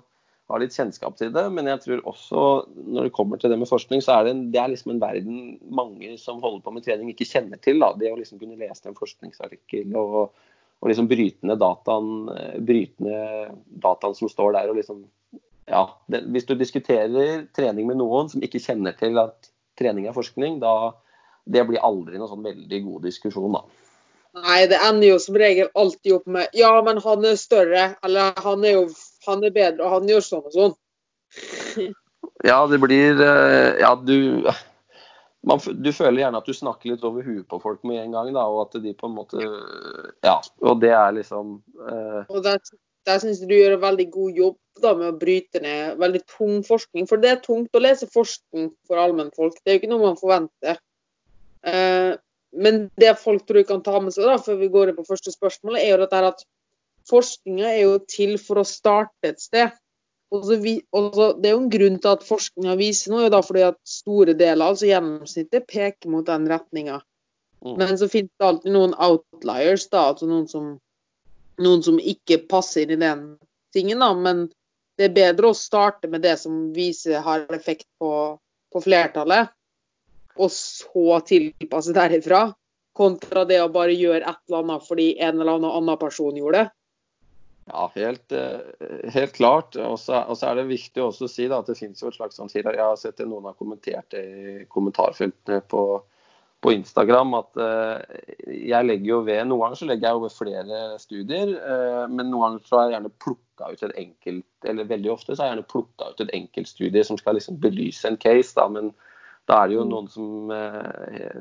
ha 0.51 0.59
litt 0.61 0.77
kjennskap 0.77 1.17
til 1.17 1.33
det. 1.33 1.47
Men 1.55 1.71
jeg 1.71 1.81
tror 1.87 2.05
også 2.13 2.45
når 2.77 3.09
det 3.09 3.15
kommer 3.17 3.41
til 3.41 3.53
det 3.53 3.57
med 3.63 3.71
forskning, 3.71 4.05
så 4.05 4.19
er 4.19 4.27
det, 4.27 4.35
en, 4.35 4.45
det 4.53 4.61
er 4.61 4.71
liksom 4.75 4.93
en 4.93 5.01
verden 5.01 5.41
mange 5.81 6.13
som 6.21 6.43
holder 6.43 6.61
på 6.67 6.75
med 6.77 6.85
trening, 6.85 7.09
ikke 7.09 7.29
kjenner 7.31 7.61
til. 7.65 7.81
da. 7.81 7.95
Det 7.97 8.13
å 8.13 8.19
liksom 8.21 8.41
kunne 8.41 8.59
lese 8.61 8.85
en 8.91 8.99
forskningsartikkel 8.99 9.97
og, 9.97 10.37
og 10.81 10.89
liksom 10.89 11.07
bryte 11.09 11.45
ned 11.45 11.59
dataen, 11.61 12.29
bryte 12.65 13.19
dataen 13.83 14.15
som 14.17 14.31
står 14.31 14.55
der, 14.57 14.71
og 14.71 14.79
liksom 14.79 15.03
ja, 15.69 15.85
det, 16.11 16.23
hvis 16.33 16.47
du 16.49 16.55
diskuterer 16.57 17.45
trening 17.55 17.87
med 17.87 17.99
noen 18.01 18.31
som 18.31 18.41
ikke 18.43 18.61
kjenner 18.63 18.95
til 18.97 19.19
at 19.21 19.51
trening 19.79 20.07
er 20.09 20.17
forskning, 20.17 20.59
da 20.63 20.91
det 21.45 21.63
blir 21.69 21.83
aldri 21.85 22.17
noen 22.17 22.29
sånn 22.29 22.45
veldig 22.45 22.81
god 22.85 23.07
diskusjon, 23.07 23.55
da. 23.55 23.63
Nei, 24.41 24.61
det 24.71 24.79
ender 24.79 25.09
jo 25.09 25.19
som 25.19 25.35
regel 25.35 25.71
alltid 25.75 26.13
opp 26.15 26.27
med 26.31 26.53
ja, 26.55 26.71
men 26.85 27.01
han 27.03 27.25
er 27.27 27.39
større, 27.39 27.87
eller 28.05 28.37
han 28.39 28.63
er 28.63 28.77
jo 28.77 28.85
han 29.27 29.43
er 29.43 29.53
bedre, 29.53 29.85
og 29.85 29.97
han 29.97 30.07
gjør 30.09 30.23
sånn 30.23 30.45
og 30.47 30.55
sånn. 30.55 30.75
ja, 32.49 32.59
det 32.71 32.79
blir 32.83 33.19
eh, 33.21 33.81
Ja, 33.83 33.91
du 33.95 34.47
man, 35.47 35.59
du 35.59 35.89
føler 35.95 36.23
gjerne 36.23 36.41
at 36.41 36.47
du 36.47 36.53
snakker 36.53 36.91
litt 36.91 37.03
over 37.07 37.25
huet 37.25 37.47
på 37.49 37.59
folk 37.63 37.81
med 37.87 38.03
en 38.03 38.15
gang, 38.15 38.31
da, 38.35 38.45
og 38.45 38.67
at 38.67 38.79
de 38.83 38.93
på 38.97 39.09
en 39.09 39.17
måte 39.17 39.41
Ja, 40.25 40.37
og 40.61 40.81
det 40.83 40.93
er 40.93 41.15
liksom 41.17 41.55
uh... 41.81 42.21
Og 42.29 42.43
der, 42.45 42.61
der 43.09 43.21
syns 43.23 43.41
jeg 43.41 43.49
du 43.49 43.55
gjør 43.57 43.77
en 43.77 43.85
veldig 43.85 44.07
god 44.13 44.41
jobb 44.43 44.57
da, 44.81 44.93
med 44.97 45.09
å 45.09 45.17
bryte 45.21 45.61
ned 45.63 45.97
veldig 46.01 46.21
tung 46.29 46.61
forskning. 46.65 47.07
For 47.09 47.21
det 47.21 47.31
er 47.31 47.43
tungt 47.43 47.75
å 47.75 47.81
lese 47.81 48.09
forskning 48.11 48.71
for 48.87 49.01
allmennfolk. 49.01 49.57
Det 49.61 49.71
er 49.71 49.77
jo 49.77 49.81
ikke 49.81 49.91
noe 49.91 50.05
man 50.05 50.19
forventer. 50.19 50.79
Uh, 51.65 52.13
men 52.51 52.83
det 52.99 53.13
folk 53.21 53.45
tror 53.47 53.63
kan 53.67 53.83
ta 53.85 53.99
med 54.03 54.13
seg 54.15 54.27
da, 54.27 54.37
før 54.41 54.59
vi 54.61 54.71
går 54.71 54.91
inn 54.91 54.97
på 54.97 55.07
første 55.07 55.33
spørsmål, 55.33 55.79
er 55.79 55.93
jo 55.93 56.01
dette 56.03 56.23
at 56.31 56.45
forskninga 57.09 57.69
er 57.69 57.81
jo 57.85 57.95
til 58.05 58.37
for 58.41 58.61
å 58.61 58.67
starte 58.67 59.33
et 59.33 59.41
sted. 59.41 59.73
Også 60.31 60.55
vi, 60.63 60.77
også, 60.95 61.33
det 61.43 61.49
er 61.49 61.57
jo 61.57 61.63
en 61.65 61.71
grunn 61.73 61.97
til 61.99 62.13
at 62.13 62.21
forskninga 62.23 62.77
viser 62.79 63.11
noe, 63.11 63.31
da, 63.33 63.41
fordi 63.43 63.65
at 63.67 63.79
store 63.87 64.35
deler, 64.39 64.71
altså 64.71 64.87
gjennomsnittet, 64.87 65.67
peker 65.67 66.11
mot 66.13 66.23
den 66.27 66.47
retninga. 66.47 67.01
Mm. 67.65 67.75
Men 67.77 67.97
så 67.99 68.07
finnes 68.09 68.31
det 68.39 68.47
alltid 68.47 68.73
noen 68.73 68.95
outliers, 68.95 69.89
da, 69.91 70.07
altså 70.13 70.29
noen 70.29 70.47
som 70.49 70.71
noen 71.61 71.83
som 71.85 71.99
ikke 71.99 72.41
passer 72.49 72.85
inn 72.85 72.95
i 72.95 73.01
den 73.01 73.23
tingen, 73.73 74.01
da. 74.01 74.11
Men 74.15 74.45
det 74.97 75.09
er 75.09 75.17
bedre 75.17 75.51
å 75.51 75.57
starte 75.57 76.09
med 76.11 76.23
det 76.25 76.37
som 76.41 76.69
viser 76.75 77.23
har 77.25 77.47
effekt 77.55 77.87
på, 77.99 78.11
på 78.71 78.83
flertallet, 78.83 79.51
og 80.39 80.51
så 80.53 81.21
tilpasse 81.27 81.95
derifra. 81.95 82.49
Kontra 82.97 83.45
det 83.47 83.61
å 83.63 83.71
bare 83.71 83.95
gjøre 83.95 84.25
et 84.27 84.39
eller 84.49 84.65
annet 84.65 84.83
fordi 84.83 85.07
en 85.23 85.37
eller 85.39 85.55
annen 85.55 85.71
annen 85.79 85.99
person 85.99 86.35
gjorde 86.35 86.59
det. 86.59 86.71
Ja, 87.73 87.91
helt, 87.95 88.31
eh, 88.31 88.59
helt 89.13 89.33
klart. 89.33 89.75
Og 89.79 89.99
så 89.99 90.23
er 90.43 90.57
det 90.59 90.67
viktig 90.67 91.03
også 91.03 91.27
å 91.27 91.31
si 91.31 91.47
da, 91.47 91.61
at 91.61 91.69
det 91.71 91.77
finnes 91.79 92.01
jo 92.03 92.09
et 92.09 92.17
slags 92.17 92.39
sånn 92.39 92.51
Jeg 92.51 92.65
har 92.67 92.97
sett 92.99 93.21
det 93.21 93.29
noen 93.29 93.47
har 93.47 93.55
kommentert 93.59 94.09
det 94.11 94.23
i 94.23 94.65
kommentarfeltene 94.67 95.61
på, 95.71 95.83
på 96.61 96.73
Instagram 96.75 97.31
at 97.39 97.61
uh, 97.61 98.01
jeg 98.51 98.85
legger 98.85 99.07
jo 99.07 99.21
ved 99.25 99.47
Noen 99.47 99.63
ganger 99.63 99.79
så 99.79 99.87
legger 99.87 100.09
jeg 100.09 100.17
jo 100.17 100.25
ved 100.25 100.35
flere 100.35 100.81
studier, 100.99 101.53
uh, 101.63 102.03
men 102.11 102.27
noen 102.27 102.43
ganger 102.43 102.67
så 102.67 102.77
har 102.77 102.83
jeg 102.89 102.95
gjerne 102.97 103.13
plukka 103.23 103.71
ut 103.71 103.85
et 103.87 103.95
enkelt 104.03 104.69
eller 104.73 104.91
veldig 104.91 105.13
ofte 105.15 105.31
så 105.31 105.41
har 105.41 105.49
jeg 105.49 105.55
gjerne 105.55 105.71
plukka 105.71 106.11
ut 106.11 106.25
et 106.25 106.35
enkeltstudie 106.41 107.07
som 107.07 107.21
skal 107.21 107.39
liksom 107.39 107.61
belyse 107.63 108.11
en 108.11 108.19
case. 108.19 108.51
da, 108.59 108.67
men 108.67 108.91
da 109.47 109.61
er 109.61 109.71
det 109.71 109.79
jo 109.79 109.87
mm. 109.87 109.95
noen 109.95 110.11
som 110.11 110.51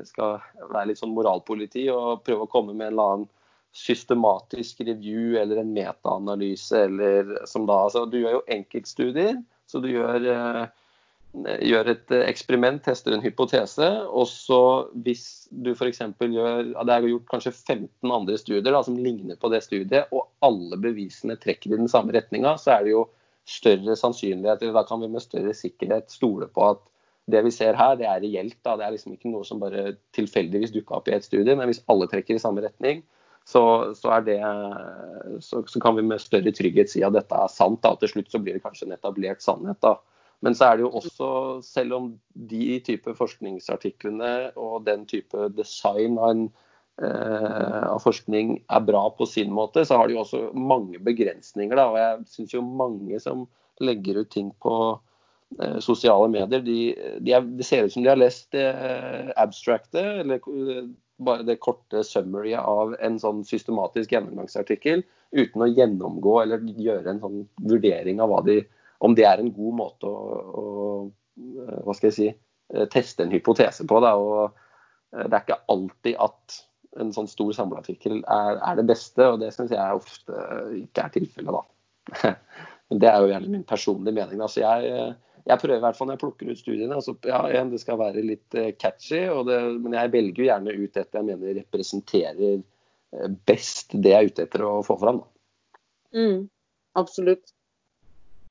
skal 0.07 0.39
være 0.71 0.87
litt 0.89 1.03
sånn 1.03 1.13
moralpoliti 1.13 1.89
og 1.93 2.23
prøve 2.25 2.47
å 2.47 2.51
komme 2.55 2.73
med 2.73 2.87
en 2.87 2.95
eller 2.95 3.13
annen 3.17 3.29
systematisk 3.71 4.81
review 4.83 5.37
eller 5.39 5.61
en 5.61 5.73
metaanalyse 5.73 6.85
eller 6.89 7.37
som 7.47 7.65
da 7.69 7.77
altså 7.85 8.05
Du 8.05 8.17
gjør 8.19 8.39
jo 8.39 8.45
enkeltstudier, 8.51 9.37
så 9.67 9.79
du 9.79 9.87
gjør 9.93 10.27
gjør 11.31 11.89
et 11.93 12.11
eh, 12.11 12.25
eksperiment, 12.27 12.81
tester 12.83 13.15
en 13.15 13.23
hypotese, 13.23 13.87
og 14.11 14.27
så 14.27 14.59
hvis 15.05 15.47
du 15.63 15.71
f.eks. 15.71 16.01
gjør 16.19 16.73
Det 16.75 16.95
er 16.95 17.07
gjort 17.07 17.29
kanskje 17.31 17.53
15 17.53 18.11
andre 18.11 18.37
studier 18.37 18.67
da, 18.67 18.83
som 18.83 18.99
ligner 18.99 19.39
på 19.39 19.51
det 19.53 19.63
studiet, 19.63 20.11
og 20.11 20.27
alle 20.43 20.79
bevisene 20.81 21.37
trekker 21.39 21.71
i 21.71 21.79
den 21.79 21.91
samme 21.91 22.13
retninga, 22.15 22.57
så 22.59 22.75
er 22.75 22.85
det 22.85 22.95
jo 22.95 23.05
større 23.47 23.95
sannsynlighet, 23.97 24.61
eller 24.61 24.75
da 24.75 24.85
kan 24.87 25.01
vi 25.01 25.09
med 25.11 25.23
større 25.23 25.55
sikkerhet 25.55 26.11
stole 26.11 26.49
på 26.51 26.67
at 26.73 26.83
det 27.31 27.41
vi 27.45 27.53
ser 27.53 27.77
her, 27.79 27.95
det 27.95 28.09
er 28.09 28.21
reelt. 28.23 28.57
da, 28.65 28.75
Det 28.75 28.85
er 28.85 28.93
liksom 28.97 29.15
ikke 29.15 29.31
noe 29.31 29.47
som 29.47 29.61
bare 29.61 29.95
tilfeldigvis 30.17 30.73
dukka 30.75 30.99
opp 30.99 31.07
i 31.07 31.15
et 31.15 31.25
studie, 31.25 31.55
men 31.55 31.69
hvis 31.69 31.83
alle 31.87 32.09
trekker 32.11 32.35
i 32.35 32.43
samme 32.43 32.63
retning, 32.65 33.05
så, 33.47 33.63
så, 33.97 34.13
det, 34.25 34.37
så, 35.43 35.63
så 35.67 35.81
kan 35.81 35.97
vi 35.97 36.05
med 36.05 36.21
større 36.21 36.53
trygghet 36.55 36.91
si 36.91 37.03
at 37.03 37.15
dette 37.15 37.35
er 37.35 37.51
sant. 37.51 37.81
da, 37.83 37.95
Til 37.99 38.13
slutt 38.13 38.31
så 38.31 38.39
blir 38.39 38.57
det 38.57 38.63
kanskje 38.63 38.87
en 38.87 38.95
etablert 38.95 39.43
sannhet. 39.43 39.79
da, 39.83 39.97
men 40.41 40.57
så 40.57 40.71
er 40.71 40.77
det 40.77 40.85
jo 40.87 40.95
også, 40.97 41.29
selv 41.65 41.95
om 41.97 42.09
de 42.49 42.79
type 42.85 43.13
forskningsartiklene 43.17 44.51
og 44.59 44.87
den 44.87 45.05
type 45.09 45.51
design 45.53 46.17
av, 46.17 46.31
en, 46.33 46.47
eh, 47.05 47.83
av 47.85 48.01
forskning 48.01 48.55
er 48.65 48.87
bra 48.87 49.03
på 49.17 49.27
sin 49.29 49.53
måte, 49.53 49.85
så 49.85 49.99
har 50.01 50.09
de 50.09 50.17
jo 50.17 50.23
også 50.23 50.41
mange 50.57 51.01
begrensninger. 51.05 51.77
Da. 51.77 51.87
Og 51.93 52.01
jeg 52.01 52.25
syns 52.33 52.57
jo 52.57 52.65
mange 52.65 53.21
som 53.21 53.45
legger 53.81 54.23
ut 54.23 54.31
ting 54.33 54.49
på 54.65 54.75
eh, 55.61 55.77
sosiale 55.77 56.29
medier, 56.33 56.65
de, 56.65 56.79
de 57.21 57.37
er, 57.37 57.45
det 57.45 57.67
ser 57.67 57.85
ut 57.85 57.93
som 57.93 58.01
de 58.01 58.09
har 58.09 58.19
lest 58.19 58.57
eh, 58.57 59.29
abstractet, 59.37 60.25
eller 60.25 60.41
eh, 60.41 60.89
bare 61.23 61.45
det 61.47 61.59
korte 61.63 62.03
summaryet 62.07 62.61
av 62.65 62.95
en 62.99 63.17
sånn 63.21 63.43
systematisk 63.47 64.13
gjennomgangsartikkel, 64.15 65.03
uten 65.31 65.63
å 65.63 65.69
gjennomgå 65.69 66.35
eller 66.43 66.63
gjøre 66.77 67.13
en 67.13 67.21
sånn 67.23 67.41
vurdering 67.69 68.21
av 68.23 68.39
de 68.47 68.61
om 69.01 69.15
det 69.17 69.25
er 69.25 69.41
en 69.41 69.53
god 69.53 69.77
måte 69.79 70.09
å, 70.09 70.41
å 70.61 70.65
hva 71.85 71.95
skal 71.97 72.11
jeg 72.11 72.17
si, 72.17 72.27
eh, 72.75 72.89
teste 72.93 73.25
en 73.25 73.33
hypotese 73.33 73.87
på. 73.89 74.01
Da, 74.03 74.13
og 74.13 74.51
det 75.11 75.31
er 75.31 75.41
ikke 75.41 75.63
alltid 75.73 76.19
at 76.21 76.59
en 77.01 77.13
sånn 77.15 77.29
stor 77.31 77.53
samleartikkel 77.55 78.19
er, 78.19 78.59
er 78.59 78.77
det 78.77 78.87
beste, 78.89 79.25
og 79.25 79.39
det 79.41 79.53
syns 79.55 79.73
jeg 79.73 80.01
ofte 80.01 80.45
ikke 80.83 81.05
er 81.05 81.15
tilfellet, 81.15 81.57
da. 81.57 82.33
Men 82.91 82.99
det 82.99 83.07
er 83.07 83.23
jo 83.23 83.31
gjerne 83.31 83.53
min 83.53 83.67
personlige 83.67 84.17
mening. 84.17 84.41
Altså 84.43 84.63
jeg, 84.65 85.11
jeg 85.47 85.61
prøver 85.61 85.79
i 85.79 85.83
hvert 85.83 85.97
fall 85.97 86.09
når 86.09 86.17
jeg 86.17 86.23
plukker 86.23 86.51
ut 86.51 86.59
studiene. 86.59 86.97
Altså, 86.97 87.15
ja, 87.27 87.63
Det 87.71 87.79
skal 87.81 87.99
være 87.99 88.25
litt 88.25 88.59
catchy, 88.81 89.23
det, 89.47 89.59
men 89.81 89.97
jeg 89.97 90.13
velger 90.13 90.43
jo 90.43 90.49
gjerne 90.49 90.75
ut 90.77 91.01
et 91.01 91.17
jeg 91.19 91.27
mener 91.27 91.57
representerer 91.61 92.61
best 93.47 93.95
det 93.97 94.13
jeg 94.13 94.19
er 94.19 94.29
ute 94.31 94.45
etter 94.45 94.63
å 94.67 94.75
få 94.85 94.95
fram. 95.01 95.23
Mm, 96.15 96.45
absolutt. 96.99 97.51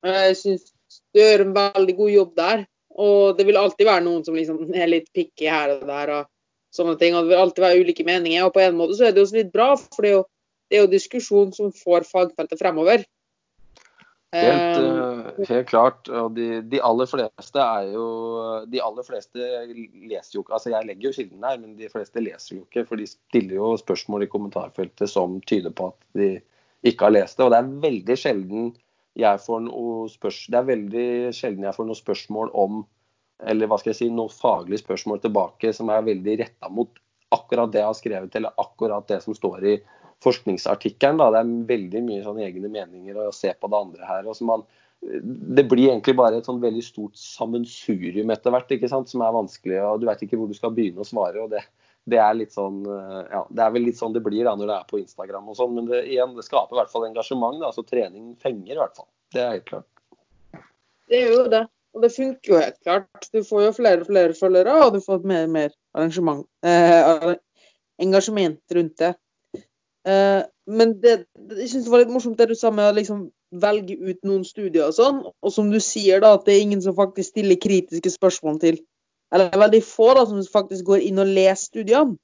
Jeg 0.05 0.37
syns 0.37 0.69
du 1.13 1.21
gjør 1.21 1.45
en 1.45 1.55
veldig 1.55 1.95
god 1.97 2.11
jobb 2.11 2.35
der. 2.37 2.67
Og 3.01 3.37
det 3.37 3.47
vil 3.47 3.59
alltid 3.59 3.87
være 3.87 4.03
noen 4.03 4.25
som 4.25 4.35
liksom 4.35 4.73
er 4.75 4.89
litt 4.91 5.07
picky 5.15 5.47
her 5.49 5.77
og 5.77 5.87
der. 5.87 6.13
og 6.19 6.29
sånne 6.75 6.97
ting, 6.99 7.15
og 7.15 7.25
Det 7.25 7.33
vil 7.33 7.41
alltid 7.43 7.63
være 7.63 7.79
ulike 7.83 8.05
meninger. 8.07 8.45
og 8.45 8.53
På 8.53 8.63
en 8.63 8.77
måte 8.79 8.95
så 8.97 9.07
er 9.07 9.11
det 9.11 9.23
også 9.23 9.39
litt 9.39 9.51
bra, 9.51 9.75
for 9.75 10.01
det 10.01 10.11
er 10.11 10.15
jo, 10.15 10.23
det 10.69 10.77
er 10.77 10.85
jo 10.85 10.91
diskusjon 10.93 11.51
som 11.55 11.73
får 11.75 12.07
fagfeltet 12.07 12.59
fremover. 12.59 13.03
Helt, 14.31 14.77
uh, 14.79 15.45
helt 15.49 15.67
klart. 15.67 16.07
og 16.07 16.35
de, 16.37 16.61
de, 16.71 16.79
aller 16.79 17.09
fleste 17.09 17.59
er 17.59 17.89
jo 17.91 18.05
De 18.71 18.79
aller 18.79 19.03
fleste 19.03 19.49
leser 19.67 20.37
jo 20.37 20.45
ikke 20.45 20.55
altså 20.55 20.71
Jeg 20.71 20.87
legger 20.87 21.09
jo 21.09 21.15
kilden 21.17 21.43
her, 21.43 21.57
men 21.59 21.73
de 21.75 21.89
fleste 21.91 22.23
leser 22.23 22.55
jo 22.55 22.61
ikke. 22.63 22.85
For 22.87 23.01
de 23.01 23.09
stiller 23.11 23.57
jo 23.57 23.73
spørsmål 23.81 24.23
i 24.23 24.29
kommentarfeltet 24.31 25.11
som 25.11 25.41
tyder 25.43 25.75
på 25.75 25.89
at 25.91 25.99
de 26.15 26.29
ikke 26.87 27.09
har 27.09 27.15
lest 27.17 27.37
det. 27.37 27.45
Og 27.45 27.51
det 27.51 27.59
er 27.59 27.75
veldig 27.89 28.17
sjelden 28.17 28.71
jeg 29.19 29.43
får 29.43 29.65
noe 29.67 30.07
spørsmål 30.07 30.53
Det 30.53 30.59
er 30.61 30.67
veldig 30.71 31.07
sjelden 31.35 31.67
jeg 31.67 31.75
får 31.75 31.87
noe 31.89 31.99
spørsmål 31.99 32.51
om 32.63 32.81
Eller 33.51 33.67
hva 33.67 33.79
skal 33.81 33.91
jeg 33.91 33.99
si, 33.99 34.11
noe 34.15 34.31
faglig 34.31 34.79
spørsmål 34.79 35.19
tilbake 35.25 35.73
som 35.75 35.91
er 35.91 36.07
veldig 36.07 36.37
retta 36.45 36.71
mot 36.71 37.01
akkurat 37.31 37.71
det 37.71 37.79
jeg 37.79 37.87
har 37.87 37.95
skrevet, 37.95 38.33
eller 38.35 38.59
akkurat 38.59 39.05
det 39.07 39.21
som 39.23 39.35
står 39.35 39.67
i 39.67 39.75
forskningsartikkelen. 40.23 41.19
Da. 41.21 41.29
Det 41.33 41.41
er 41.41 41.67
veldig 41.73 42.05
mye 42.05 42.23
sånn 42.25 42.41
egne 42.45 42.71
meninger 42.71 43.19
å 43.19 43.33
se 43.35 43.53
på 43.53 43.71
det 43.71 43.81
andre 43.85 44.07
her. 44.07 44.29
og 44.29 44.41
man, 44.47 44.65
det 45.01 45.65
blir 45.69 45.89
egentlig 45.89 46.15
bare 46.19 46.41
et 46.41 46.49
sånn 46.49 46.61
veldig 46.61 46.83
stort 46.85 47.17
sammensurium 47.17 48.33
etter 48.33 48.53
hvert, 48.53 48.73
ikke 48.75 48.89
sant? 48.91 49.09
som 49.09 49.23
er 49.25 49.37
vanskelig. 49.37 49.79
og 49.81 50.01
Du 50.01 50.09
vet 50.09 50.25
ikke 50.25 50.39
hvor 50.39 50.51
du 50.51 50.57
skal 50.57 50.75
begynne 50.77 51.01
å 51.01 51.07
svare. 51.07 51.41
og 51.41 51.53
det, 51.53 51.63
det 52.09 52.21
er 52.21 52.37
litt 52.37 52.53
sånn, 52.53 52.83
ja, 52.85 53.43
det 53.49 53.65
er 53.65 53.73
vel 53.75 53.87
litt 53.89 53.99
sånn 53.99 54.13
det 54.13 54.23
blir 54.25 54.45
da 54.45 54.55
når 54.57 54.69
det 54.69 54.77
er 54.77 54.89
på 54.89 55.01
Instagram 55.01 55.49
og 55.51 55.57
sånn. 55.57 55.75
Men 55.77 55.89
det, 55.89 56.05
igjen, 56.13 56.37
det 56.37 56.45
skaper 56.47 56.77
i 56.77 56.81
hvert 56.81 56.93
fall 56.93 57.09
engasjement. 57.09 57.61
Da, 57.61 57.73
så 57.75 57.85
trening 57.87 58.33
fenger 58.41 58.75
i 58.77 58.81
hvert 58.81 58.97
fall. 58.97 59.09
Det 59.33 59.41
er 59.43 59.55
helt 59.57 59.69
klart. 59.69 59.87
Det 61.11 61.19
gjør 61.25 61.37
jo 61.39 61.45
det. 61.51 61.65
Og 61.91 62.03
det 62.05 62.11
funker 62.15 62.53
jo 62.53 62.59
helt 62.61 62.79
klart. 62.85 63.25
Du 63.33 63.41
får 63.43 63.65
jo 63.65 63.71
flere 63.75 64.03
og 64.03 64.07
flere 64.07 64.35
følgere, 64.37 64.77
og 64.85 64.93
du 64.95 65.01
får 65.03 65.25
mer 65.27 65.49
og 65.49 65.55
mer 65.57 65.73
eh, 66.63 67.33
engasjement 68.01 68.77
rundt 68.77 68.95
det. 69.01 69.11
Uh, 70.07 70.41
men 70.65 70.95
det, 71.01 71.25
jeg 71.59 71.69
synes 71.69 71.85
det 71.85 71.91
var 71.93 72.01
litt 72.01 72.13
morsomt 72.13 72.39
det 72.39 72.49
du 72.49 72.55
sa 72.57 72.71
med 72.73 72.87
å 72.89 72.95
liksom 72.97 73.27
velge 73.61 73.97
ut 73.99 74.21
noen 74.25 74.43
studier 74.47 74.87
og 74.87 74.95
sånn. 74.97 75.21
Og 75.43 75.53
som 75.53 75.69
du 75.73 75.79
sier, 75.83 76.21
da, 76.23 76.33
at 76.37 76.47
det 76.47 76.55
er 76.55 76.65
ingen 76.65 76.81
som 76.83 76.97
faktisk 76.97 77.33
stiller 77.33 77.59
kritiske 77.61 78.13
spørsmål 78.17 78.61
til 78.63 78.81
Eller 79.31 79.53
veldig 79.55 79.79
få 79.87 80.09
da, 80.17 80.25
som 80.27 80.41
faktisk 80.43 80.83
går 80.89 81.05
inn 81.07 81.21
og 81.23 81.29
leser 81.31 81.61
studiene. 81.63 82.17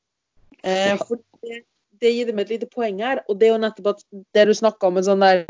Uh, 0.59 0.89
ja. 0.91 0.97
For 0.99 1.21
det, 1.45 1.61
det, 2.01 2.11
gir 2.11 2.27
dem 2.27 2.41
et 2.43 2.49
lite 2.51 2.67
poeng 2.67 2.99
her. 2.99 3.21
Og 3.29 3.39
det 3.39 3.47
er 3.47 3.53
jo 3.53 3.61
nettopp 3.63 3.93
at 3.93 4.03
det 4.35 4.47
du 4.49 4.53
snakka 4.57 4.89
om, 4.89 4.97
en 4.99 5.07
sånn 5.07 5.23
der 5.23 5.45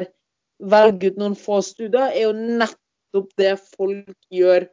velge 0.57 1.11
ut 1.11 1.17
noen 1.17 1.37
få 1.37 1.63
studier, 1.65 2.11
er 2.11 2.27
jo 2.27 2.35
nettopp 2.35 3.31
det 3.41 3.55
folk 3.73 4.13
gjør 4.33 4.67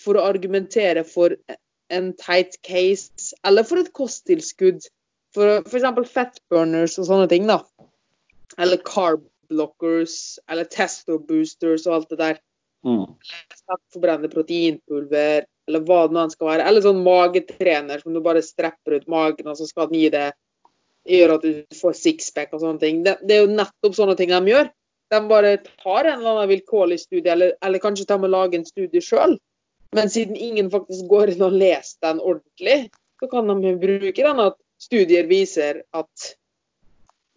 for 0.00 0.16
å 0.16 0.28
argumentere 0.28 1.02
for 1.04 1.34
en 1.90 2.12
tight 2.14 2.56
case, 2.62 3.34
eller 3.46 3.66
for 3.66 3.82
et 3.82 3.92
kosttilskudd. 3.96 4.86
For 5.36 5.60
f.eks. 5.62 6.10
fatburners 6.10 6.96
og 6.98 7.06
sånne 7.06 7.28
ting, 7.30 7.46
da. 7.50 7.60
Eller 8.58 8.80
carb 8.86 9.22
blockers, 9.50 10.38
eller 10.50 10.66
testo 10.70 11.18
boosters 11.26 11.86
og 11.88 11.96
alt 11.98 12.12
det 12.14 12.20
der. 12.20 12.40
Mm. 12.86 13.06
Forbrenne 13.92 14.30
proteinpulver, 14.32 15.46
eller 15.68 15.82
hva 15.86 16.04
det 16.08 16.16
nå 16.16 16.26
skal 16.32 16.52
være. 16.52 16.68
Eller 16.68 16.84
sånn 16.84 17.02
magetrener 17.06 18.02
som 18.02 18.14
du 18.14 18.22
bare 18.24 18.42
strepper 18.44 18.98
ut 18.98 19.10
magen, 19.10 19.50
og 19.50 19.58
så 19.58 19.68
skal 19.68 19.90
den 19.90 20.00
gi 20.00 20.12
det 20.14 20.30
gjøre 21.10 21.38
at 21.38 21.46
du 21.46 21.78
får 21.78 21.96
sixpack 21.98 22.54
og 22.54 22.62
sånne 22.64 22.82
ting. 22.82 23.02
Det, 23.06 23.16
det, 23.24 23.36
er 23.36 23.46
jo 23.46 23.58
nettopp 23.58 23.96
sånne 23.96 24.16
ting 24.18 24.32
de 24.32 24.54
gjør. 24.54 24.70
De 25.10 25.20
bare 25.30 25.56
tar 25.66 26.06
en 26.06 26.20
eller 26.20 26.34
annen 26.36 26.50
vilkårlig 26.52 27.00
studie, 27.02 27.30
eller, 27.32 27.54
eller 27.66 27.82
kanskje 27.82 28.06
tar 28.06 28.20
med 28.22 28.30
å 28.30 28.36
lage 28.36 28.60
en 28.60 28.66
studie 28.68 29.02
sjøl. 29.02 29.36
Men 29.96 30.10
siden 30.12 30.38
ingen 30.38 30.68
faktisk 30.70 31.08
går 31.10 31.32
inn 31.32 31.42
og 31.42 31.56
leser 31.58 31.98
den 32.06 32.20
ordentlig, 32.22 32.92
så 33.18 33.28
kan 33.32 33.50
de 33.50 33.72
bruke 33.80 34.22
den 34.22 34.42
at 34.44 34.58
studier 34.80 35.28
viser 35.28 35.82
at 35.96 36.30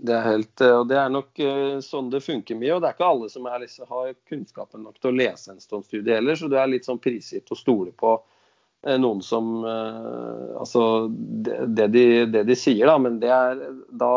det 0.03 0.13
er 0.17 0.25
helt, 0.25 0.61
eh, 0.61 0.75
og 0.75 0.87
det 0.89 0.97
er 0.99 1.11
nok 1.11 1.39
eh, 1.39 1.77
sånn 1.83 2.09
det 2.11 2.23
funker 2.25 2.57
mye. 2.59 2.73
og 2.75 2.81
Det 2.83 2.89
er 2.89 2.95
ikke 2.97 3.07
alle 3.07 3.29
som 3.31 3.47
liksom, 3.47 3.87
har 3.87 4.15
kunnskapen 4.29 4.83
nok 4.83 4.97
til 4.99 5.13
å 5.13 5.15
lese 5.15 5.53
en 5.53 5.61
sånn 5.63 5.85
studie 5.85 6.17
heller. 6.17 6.35
Så 6.35 6.49
du 6.51 6.57
er 6.59 6.71
litt 6.71 6.87
sånn 6.87 7.01
prisgitt 7.03 7.51
å 7.53 7.57
stole 7.57 7.93
på 7.95 8.17
eh, 8.17 8.97
noen 8.99 9.21
som 9.23 9.53
Altså 9.63 11.07
det, 11.07 11.87
de, 11.93 12.03
det, 12.33 12.43
de, 12.49 12.57
sier, 12.57 12.83
da. 12.89 12.97
Men 12.99 13.21
det 13.21 13.31
er 13.31 13.63
da 13.89 14.11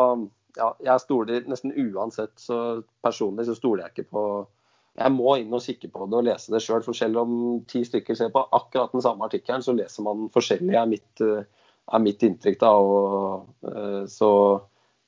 ja, 0.57 0.73
Jeg 0.89 1.05
stoler 1.05 1.47
nesten 1.47 1.71
uansett. 1.71 2.35
Så 2.41 2.81
personlig 3.05 3.47
så 3.47 3.55
stoler 3.55 3.85
jeg 3.85 3.95
ikke 3.95 4.11
på 4.17 4.25
Jeg 4.97 5.13
må 5.13 5.37
inn 5.39 5.55
og 5.55 5.63
kikke 5.63 5.93
på 5.93 6.09
det 6.09 6.19
og 6.19 6.27
lese 6.27 6.51
det 6.51 6.63
sjøl. 6.65 6.83
For 6.83 6.97
selv 6.97 7.23
om 7.23 7.37
ti 7.69 7.85
stykker 7.87 8.17
ser 8.17 8.33
på 8.35 8.43
akkurat 8.43 8.91
den 8.91 9.05
samme 9.05 9.29
artikkelen, 9.29 9.63
så 9.63 9.77
leser 9.77 10.03
man 10.03 10.27
forskjellig, 10.35 10.75
er 10.75 10.91
mitt 10.97 11.23
er 11.93 12.03
mitt 12.03 12.23
inntrykk. 12.25 12.59
da, 12.61 12.71
og 12.75 13.47
uh, 13.67 14.03
så 14.11 14.31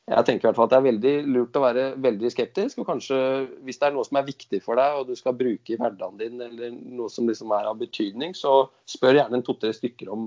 jeg 0.09 0.25
tenker 0.25 0.47
i 0.47 0.49
hvert 0.49 0.57
fall 0.57 0.65
at 0.65 0.71
det 0.73 0.77
er 0.79 0.87
veldig 0.87 1.13
lurt 1.29 1.57
å 1.59 1.61
være 1.61 1.83
veldig 2.01 2.29
skeptisk. 2.33 2.79
og 2.81 2.87
kanskje 2.89 3.17
Hvis 3.65 3.77
det 3.77 3.89
er 3.89 3.93
noe 3.93 4.07
som 4.07 4.17
er 4.17 4.29
viktig 4.29 4.61
for 4.65 4.79
deg 4.79 4.97
og 4.97 5.09
du 5.09 5.13
skal 5.17 5.37
bruke 5.37 5.73
i 5.73 5.77
hverdagen 5.77 6.17
din, 6.17 6.39
eller 6.41 6.73
noe 6.73 7.11
som 7.13 7.29
liksom 7.29 7.53
er 7.53 7.69
av 7.69 7.77
betydning, 7.81 8.33
så 8.37 8.63
spør 8.89 9.19
gjerne 9.19 9.37
en 9.37 9.45
to-tre 9.45 9.69
stykker 9.75 10.09
om, 10.13 10.23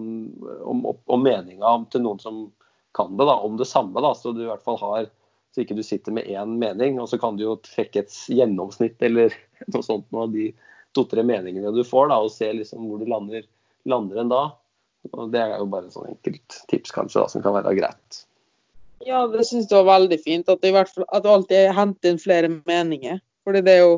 om, 0.71 0.85
om 0.87 1.25
meninga 1.25 1.75
til 1.91 2.05
noen 2.07 2.23
som 2.23 2.45
kan 2.95 3.17
det, 3.17 3.27
da, 3.27 3.35
om 3.43 3.59
det 3.59 3.67
samme. 3.67 3.99
da, 4.05 4.15
Så 4.15 4.35
du 4.37 4.45
i 4.45 4.51
hvert 4.53 4.63
fall 4.63 4.79
har, 4.85 5.11
så 5.51 5.65
ikke 5.65 5.77
du 5.77 5.83
sitter 5.83 6.15
med 6.15 6.31
én 6.31 6.55
mening. 6.63 7.01
Og 7.03 7.11
så 7.11 7.19
kan 7.19 7.37
du 7.37 7.47
jo 7.49 7.59
trekke 7.67 8.05
et 8.05 8.19
gjennomsnitt 8.31 9.03
eller 9.03 9.35
noe 9.73 9.83
sånt 9.83 10.07
av 10.15 10.31
de 10.31 10.53
to-tre 10.95 11.25
meningene 11.27 11.75
du 11.75 11.83
får, 11.89 12.13
da, 12.13 12.21
og 12.23 12.31
se 12.31 12.53
liksom 12.55 12.87
hvor 12.87 13.03
du 13.03 13.11
lander, 13.11 13.49
lander 13.89 14.23
en 14.23 14.31
da. 14.31 14.43
Og 15.11 15.33
Det 15.33 15.41
er 15.43 15.57
jo 15.59 15.67
bare 15.71 15.89
et 15.89 15.97
sånn 15.97 16.13
enkelt 16.13 16.61
tips 16.71 16.95
kanskje 16.95 17.21
da, 17.21 17.31
som 17.33 17.43
kan 17.45 17.57
være 17.57 17.75
greit. 17.79 18.21
Ja, 19.03 19.25
det 19.27 19.45
syns 19.49 19.67
jeg 19.67 19.83
var 19.83 19.99
veldig 19.99 20.19
fint. 20.23 20.49
At, 20.53 20.63
i 20.65 20.73
hvert 20.75 20.93
fall, 20.93 21.07
at 21.11 21.27
alltid 21.27 21.73
henter 21.75 22.13
inn 22.13 22.23
flere 22.23 22.51
meninger. 22.55 23.19
Fordi 23.43 23.65
det 23.67 23.75
er 23.75 23.83
jo, 23.83 23.97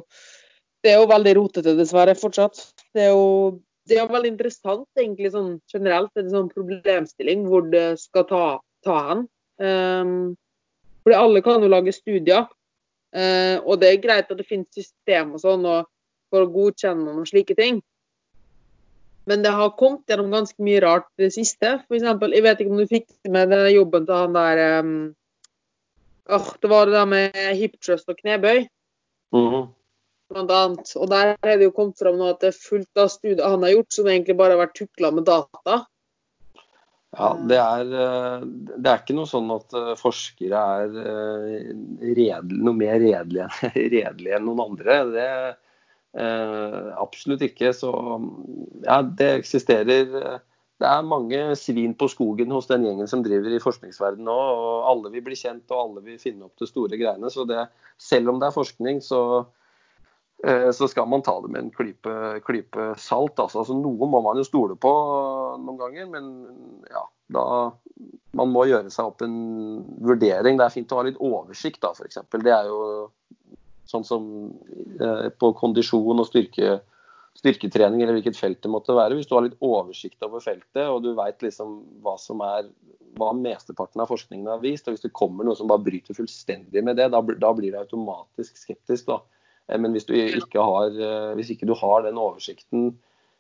det 0.85 0.95
er 0.95 1.03
jo 1.03 1.11
veldig 1.13 1.35
rotete, 1.37 1.77
dessverre, 1.77 2.17
fortsatt. 2.17 2.63
Det 2.97 3.09
er 3.09 3.13
jo 3.13 3.61
det 3.85 3.99
er 4.01 4.09
veldig 4.09 4.31
interessant 4.33 5.01
egentlig 5.01 5.35
sånn 5.35 5.59
generelt. 5.69 6.13
Er 6.17 6.25
en 6.25 6.33
sånn 6.33 6.53
problemstilling 6.53 7.45
hvor 7.51 7.67
det 7.69 7.99
skal 8.01 8.25
ta, 8.31 8.45
ta 8.87 9.01
hen. 9.11 9.27
Um, 9.61 10.15
fordi 11.05 11.19
alle 11.19 11.43
kan 11.45 11.65
jo 11.65 11.69
lage 11.69 11.93
studier. 11.93 12.47
Uh, 13.15 13.61
og 13.63 13.83
det 13.83 13.91
er 13.91 14.01
greit 14.03 14.33
at 14.33 14.41
det 14.41 14.49
finnes 14.49 14.73
system 14.75 15.37
og 15.37 15.43
sånn 15.45 15.67
og 15.69 15.91
for 16.33 16.47
å 16.47 16.51
godkjenne 16.51 17.13
noen 17.13 17.29
slike 17.29 17.57
ting. 17.59 17.83
Men 19.25 19.45
det 19.45 19.55
har 19.57 19.77
kommet 19.79 20.09
gjennom 20.09 20.33
ganske 20.35 20.65
mye 20.65 20.81
rart 20.85 21.07
det 21.21 21.31
siste. 21.33 21.79
For 21.87 21.97
eksempel, 21.97 22.35
jeg 22.37 22.45
vet 22.45 22.61
ikke 22.61 22.75
om 22.75 22.83
du 22.83 22.91
fikk 22.91 23.09
med 23.33 23.53
den 23.55 23.71
jobben 23.73 24.05
til 24.09 24.19
han 24.21 24.37
der 24.37 24.61
um, 24.85 24.91
oh, 26.29 26.51
Det 26.61 26.71
var 26.71 26.91
det 26.91 26.99
der 26.99 27.09
med 27.09 27.41
hip 27.57 27.79
trust 27.81 28.09
og 28.09 28.21
knebøy. 28.21 28.67
Mm 29.33 29.49
-hmm. 29.49 29.65
Blant 30.29 30.51
annet. 30.51 30.97
Og 30.97 31.09
der 31.11 31.37
er 31.43 31.57
det 31.57 31.65
jo 31.65 31.71
kommet 31.71 31.99
fram 31.99 32.19
nå 32.19 32.29
at 32.29 32.41
det 32.41 32.53
er 32.53 32.63
fullt 32.69 32.97
av 32.97 33.09
studier 33.09 33.49
han 33.49 33.63
har 33.63 33.71
gjort 33.71 33.93
som 33.93 34.07
egentlig 34.07 34.37
bare 34.37 34.53
har 34.53 34.67
vært 34.67 34.77
tukla 34.77 35.11
med 35.11 35.25
data. 35.25 35.87
Ja, 37.17 37.39
det 37.49 37.57
er, 37.57 37.81
eh, 37.81 38.41
det 38.77 38.91
er, 38.91 38.99
ikke 38.99 39.15
noe 39.15 39.27
sånn 39.27 39.51
at 39.55 39.75
eh, 39.75 39.95
forskere 39.95 40.59
er 40.59 40.97
eh, 40.99 41.75
redel, 42.01 42.57
noe 42.59 42.75
mer 42.75 42.99
redelige, 42.99 43.49
redelige 43.75 44.37
enn 44.37 44.45
noen 44.45 44.61
andre. 44.61 45.05
Det, 45.13 45.29
Eh, 45.55 45.64
absolutt 46.15 47.43
ikke. 47.43 47.73
Så 47.75 47.91
ja, 48.85 49.01
det 49.03 49.31
eksisterer 49.41 50.07
Det 50.79 50.87
er 50.91 51.07
mange 51.07 51.41
svin 51.59 51.95
på 51.99 52.09
skogen 52.11 52.53
hos 52.55 52.67
den 52.71 52.85
gjengen 52.87 53.09
som 53.11 53.23
driver 53.25 53.55
i 53.55 53.63
forskningsverdenen 53.63 54.27
nå. 54.27 54.35
og 54.35 54.89
Alle 54.91 55.13
vil 55.15 55.25
bli 55.27 55.39
kjent, 55.39 55.67
og 55.71 55.81
alle 55.81 56.05
vil 56.07 56.23
finne 56.23 56.49
opp 56.49 56.59
de 56.61 56.69
store 56.69 56.99
greiene. 57.01 57.31
Så 57.31 57.47
det, 57.49 57.69
selv 57.99 58.33
om 58.33 58.41
det 58.43 58.51
er 58.51 58.57
forskning, 58.57 59.01
så, 59.03 59.21
eh, 60.45 60.71
så 60.75 60.91
skal 60.91 61.09
man 61.09 61.23
ta 61.23 61.39
det 61.41 61.53
med 61.55 61.63
en 61.63 61.75
klype, 61.75 62.17
klype 62.47 62.91
salt. 62.99 63.39
Altså. 63.39 63.63
altså. 63.63 63.79
Noe 63.79 64.11
må 64.11 64.23
man 64.27 64.43
jo 64.43 64.47
stole 64.47 64.77
på 64.77 64.93
noen 65.63 65.79
ganger, 65.79 66.11
men 66.11 66.31
ja, 66.91 67.07
da 67.39 67.47
man 68.35 68.51
må 68.51 68.67
gjøre 68.69 68.91
seg 68.93 69.13
opp 69.13 69.23
en 69.25 69.37
vurdering. 70.05 70.59
Det 70.59 70.67
er 70.67 70.75
fint 70.75 70.93
å 70.93 71.01
ha 71.01 71.07
litt 71.07 71.21
oversikt, 71.23 71.81
da, 71.85 71.95
f.eks. 71.95 72.19
Det 72.35 72.55
er 72.55 72.71
jo 72.71 72.81
Sånn 73.89 74.05
som 74.07 74.27
eh, 75.01 75.29
på 75.37 75.53
kondisjon 75.59 76.21
og 76.21 76.29
styrke, 76.29 76.79
styrketrening 77.39 78.03
eller 78.03 78.17
hvilket 78.19 78.39
felt 78.39 78.63
det 78.65 78.73
måtte 78.73 78.97
være. 78.97 79.19
Hvis 79.19 79.29
du 79.29 79.37
har 79.37 79.45
litt 79.47 79.61
oversikt 79.65 80.25
over 80.25 80.43
feltet 80.45 80.87
og 80.87 81.03
du 81.05 81.13
veit 81.19 81.45
liksom 81.45 81.81
hva 82.05 82.17
som 82.21 82.43
er 82.47 82.71
hva 83.15 83.29
mesteparten 83.39 84.03
av 84.03 84.09
forskningen 84.11 84.49
har 84.51 84.63
vist, 84.63 84.89
og 84.89 84.97
hvis 84.97 85.05
det 85.05 85.13
kommer 85.15 85.47
noe 85.47 85.55
som 85.55 85.69
bare 85.71 85.85
bryter 85.87 86.17
fullstendig 86.17 86.83
med 86.83 86.97
det, 86.99 87.13
da, 87.15 87.21
da 87.23 87.53
blir 87.55 87.71
det 87.71 87.85
automatisk 87.85 88.57
skeptisk. 88.59 89.07
da. 89.13 89.21
Eh, 89.69 89.79
men 89.79 89.95
hvis, 89.95 90.09
du 90.09 90.17
ikke 90.17 90.65
har, 90.65 90.97
eh, 90.97 91.31
hvis 91.39 91.53
ikke 91.55 91.69
du 91.71 91.77
har 91.79 92.07
den 92.07 92.21
oversikten 92.21 92.95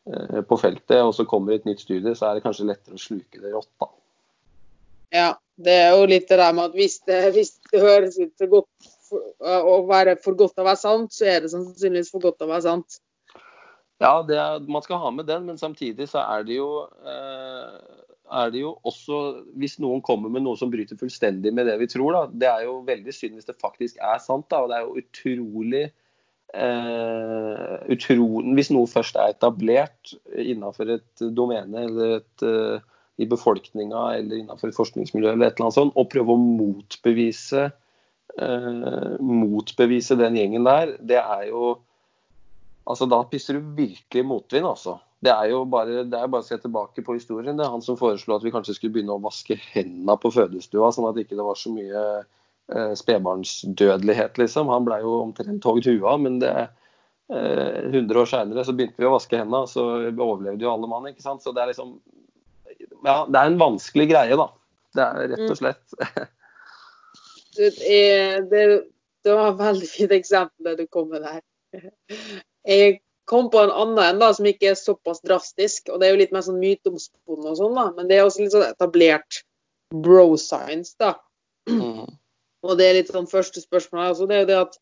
på 0.04 0.58
feltet, 0.60 0.98
og 1.00 1.14
så 1.16 1.24
kommer 1.24 1.54
et 1.54 1.64
nytt 1.64 1.80
studie, 1.80 2.12
så 2.12 2.26
er 2.28 2.36
det 2.36 2.42
kanskje 2.44 2.66
lettere 2.68 2.98
å 2.98 3.00
sluke 3.00 3.38
det 3.40 3.54
rått. 3.54 3.70
da. 3.80 3.86
Ja, 5.14 5.30
det 5.56 5.76
er 5.84 5.94
jo 5.94 6.08
litt 6.10 6.26
det 6.28 6.36
der 6.40 6.52
med 6.52 6.72
at 6.72 6.76
hvis 6.76 6.98
det, 7.06 7.20
hvis 7.36 7.54
det 7.70 7.80
høres 7.80 8.18
ut 8.18 8.32
så 8.40 8.48
godt 8.50 8.93
for, 9.08 9.24
å 9.40 9.80
være 9.88 10.16
for 10.22 10.38
godt 10.38 10.56
til 10.56 10.64
å 10.64 10.68
være 10.70 10.82
sant, 10.82 11.14
så 11.16 11.28
er 11.30 11.44
det 11.44 11.52
sannsynligvis 11.52 12.12
for 12.14 12.24
godt 12.24 12.40
til 12.40 12.48
å 12.48 12.54
være 12.54 12.66
sant. 12.68 13.00
Ja, 14.02 14.18
er, 14.20 14.64
man 14.66 14.82
skal 14.84 15.00
ha 15.00 15.10
med 15.14 15.28
den, 15.30 15.46
men 15.48 15.60
samtidig 15.60 16.08
så 16.10 16.24
er 16.24 16.46
det 16.46 16.56
jo 16.58 16.68
eh, 17.06 17.76
er 18.32 18.50
det 18.50 18.62
jo 18.62 18.72
også, 18.88 19.18
hvis 19.60 19.76
noen 19.82 20.02
kommer 20.04 20.32
med 20.32 20.44
noe 20.44 20.58
som 20.58 20.70
bryter 20.72 20.98
fullstendig 20.98 21.52
med 21.54 21.68
det 21.68 21.76
vi 21.82 21.88
tror, 21.92 22.16
da, 22.16 22.22
det 22.32 22.48
er 22.50 22.64
jo 22.66 22.78
veldig 22.86 23.14
synd 23.14 23.36
hvis 23.38 23.50
det 23.50 23.60
faktisk 23.60 24.00
er 24.00 24.18
sant. 24.22 24.48
da, 24.50 24.62
og 24.64 24.72
Det 24.72 24.78
er 24.78 24.86
jo 24.86 25.02
utrolig 25.02 25.84
eh, 26.54 27.76
utro, 27.94 28.26
Hvis 28.56 28.72
noe 28.74 28.90
først 28.90 29.20
er 29.20 29.34
etablert 29.34 30.14
innenfor 30.32 30.96
et 30.96 31.24
domene 31.36 31.86
eller 31.88 32.18
et, 32.18 32.46
uh, 32.46 32.80
i 33.20 33.28
befolkninga 33.30 34.06
eller 34.18 34.40
innenfor 34.40 34.72
et 34.72 34.78
forskningsmiljø 34.78 35.34
eller 35.34 35.46
et 35.46 35.58
eller 35.58 35.68
annet 35.68 35.78
sånt, 35.78 35.94
og 35.94 36.10
prøve 36.12 36.34
å 36.34 36.40
motbevise, 36.40 37.68
uh, 38.40 39.16
motbevise 39.20 40.16
den 40.20 40.38
gjengen 40.38 40.68
der, 40.68 40.96
det 41.00 41.20
er 41.20 41.48
jo 41.50 41.74
altså 42.84 43.06
Da 43.08 43.22
pisser 43.24 43.56
du 43.56 43.74
virkelig 43.78 44.24
motvind, 44.28 44.66
altså. 44.68 44.98
Det 45.24 45.32
er 45.32 45.50
jo 45.54 45.62
bare, 45.64 46.02
det 46.04 46.18
er 46.18 46.28
bare 46.28 46.44
å 46.44 46.46
se 46.46 46.58
tilbake 46.60 47.00
på 47.04 47.16
historien. 47.16 47.56
Det 47.56 47.64
er 47.64 47.72
han 47.72 47.84
som 47.84 47.96
foreslo 47.96 48.36
at 48.36 48.44
vi 48.44 48.52
kanskje 48.52 48.74
skulle 48.76 48.92
begynne 48.92 49.14
å 49.16 49.22
vaske 49.24 49.56
hendene 49.70 50.16
på 50.20 50.32
fødestua, 50.34 50.90
sånn 50.92 51.08
at 51.08 51.16
det 51.16 51.24
ikke 51.24 51.38
var 51.40 51.56
så 51.56 51.72
mye 51.72 52.02
eh, 52.20 52.92
spedbarnsdødelighet, 53.00 54.36
liksom. 54.42 54.68
Han 54.68 54.84
blei 54.84 55.00
jo 55.00 55.14
omtrent 55.22 55.64
hogd 55.64 55.88
huet 55.88 56.04
av, 56.10 56.20
men 56.26 56.36
det, 56.42 56.52
eh, 57.32 57.80
100 57.86 58.20
år 58.20 58.28
seinere 58.34 58.66
så 58.68 58.76
begynte 58.76 59.00
vi 59.00 59.08
å 59.08 59.14
vaske 59.16 59.40
hendene, 59.40 59.64
så 59.70 59.86
overlevde 60.12 60.66
jo 60.66 60.74
alle 60.74 60.92
mann. 60.92 61.08
ikke 61.08 61.24
sant? 61.24 61.44
Så 61.44 61.56
det 61.56 61.64
er 61.64 61.72
liksom 61.72 61.96
Ja, 63.04 63.24
det 63.28 63.36
er 63.40 63.48
en 63.48 63.60
vanskelig 63.60 64.10
greie, 64.12 64.36
da. 64.36 64.50
Det 64.94 65.04
er 65.04 65.32
rett 65.32 65.48
og 65.48 65.56
mm. 65.56 65.60
slett. 65.60 66.28
det, 67.56 67.70
er, 67.86 68.42
det, 68.50 68.64
det 69.24 69.34
var 69.34 69.52
et 69.52 69.60
veldig 69.62 69.88
fint 69.90 70.14
eksempel 70.16 70.70
det 70.70 70.76
du 70.82 70.86
kom 70.92 71.10
med 71.12 71.24
der. 71.24 71.42
Jeg 72.64 73.00
kom 73.28 73.48
på 73.50 73.60
en 73.60 73.72
annen 73.72 74.00
en 74.04 74.20
da, 74.20 74.30
som 74.36 74.46
ikke 74.48 74.70
er 74.72 74.78
såpass 74.78 75.22
drastisk. 75.24 75.88
og 75.88 76.00
Det 76.00 76.08
er 76.08 76.14
jo 76.14 76.20
litt 76.22 76.34
mer 76.34 76.44
sånn 76.46 76.60
myteomspunnet 76.60 77.50
og 77.52 77.58
sånn, 77.60 77.76
da, 77.78 77.88
men 77.96 78.10
det 78.10 78.18
er 78.18 78.26
også 78.26 78.44
litt 78.44 78.54
sånn 78.54 78.66
etablert 78.68 79.40
bro 79.94 80.34
science. 80.40 80.94
da. 81.00 81.14
Mm. 81.70 82.04
Og 82.64 82.78
det 82.80 82.88
er 82.88 82.98
litt 82.98 83.12
sånn 83.12 83.28
første 83.28 83.62
spørsmål 83.62 84.10
altså, 84.10 84.28
det 84.28 84.36
er 84.36 84.42
jo 84.44 84.48
det 84.50 84.58
at 84.60 84.76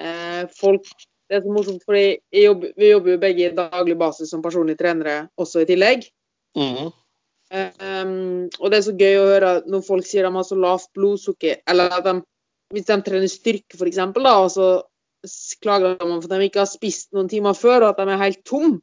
eh, 0.00 0.42
folk 0.60 0.88
Det 1.30 1.38
er 1.38 1.44
så 1.44 1.52
morsomt, 1.54 1.84
fordi 1.86 2.18
jobber, 2.34 2.72
vi 2.74 2.88
jobber 2.88 3.12
jo 3.12 3.18
begge 3.22 3.44
i 3.46 3.50
daglig 3.54 3.94
basis 4.00 4.32
som 4.32 4.40
personlige 4.42 4.80
trenere 4.80 5.28
også 5.38 5.60
i 5.62 5.68
tillegg. 5.68 6.08
Mm. 6.58 6.88
Um, 7.50 8.46
og 8.60 8.70
det 8.70 8.78
er 8.78 8.84
så 8.86 8.94
gøy 8.94 9.16
å 9.18 9.26
høre 9.32 9.54
når 9.66 9.82
folk 9.82 10.06
sier 10.06 10.26
de 10.26 10.30
har 10.36 10.46
så 10.46 10.58
lavt 10.58 10.90
blodsukker, 10.94 11.62
eller 11.70 11.96
at 11.96 12.06
de, 12.06 12.12
hvis 12.70 12.86
de 12.86 12.98
trener 13.06 13.30
styrke 13.30 13.78
f.eks., 13.78 13.98
og 14.14 14.52
så 14.54 14.68
klager 15.60 15.96
de 15.98 16.06
over 16.06 16.28
at 16.28 16.36
de 16.36 16.46
ikke 16.46 16.62
har 16.62 16.70
spist 16.70 17.10
noen 17.16 17.28
timer 17.30 17.58
før, 17.58 17.82
og 17.82 17.88
at 17.90 17.98
de 18.00 18.14
er 18.14 18.22
helt 18.22 18.44
tom. 18.46 18.78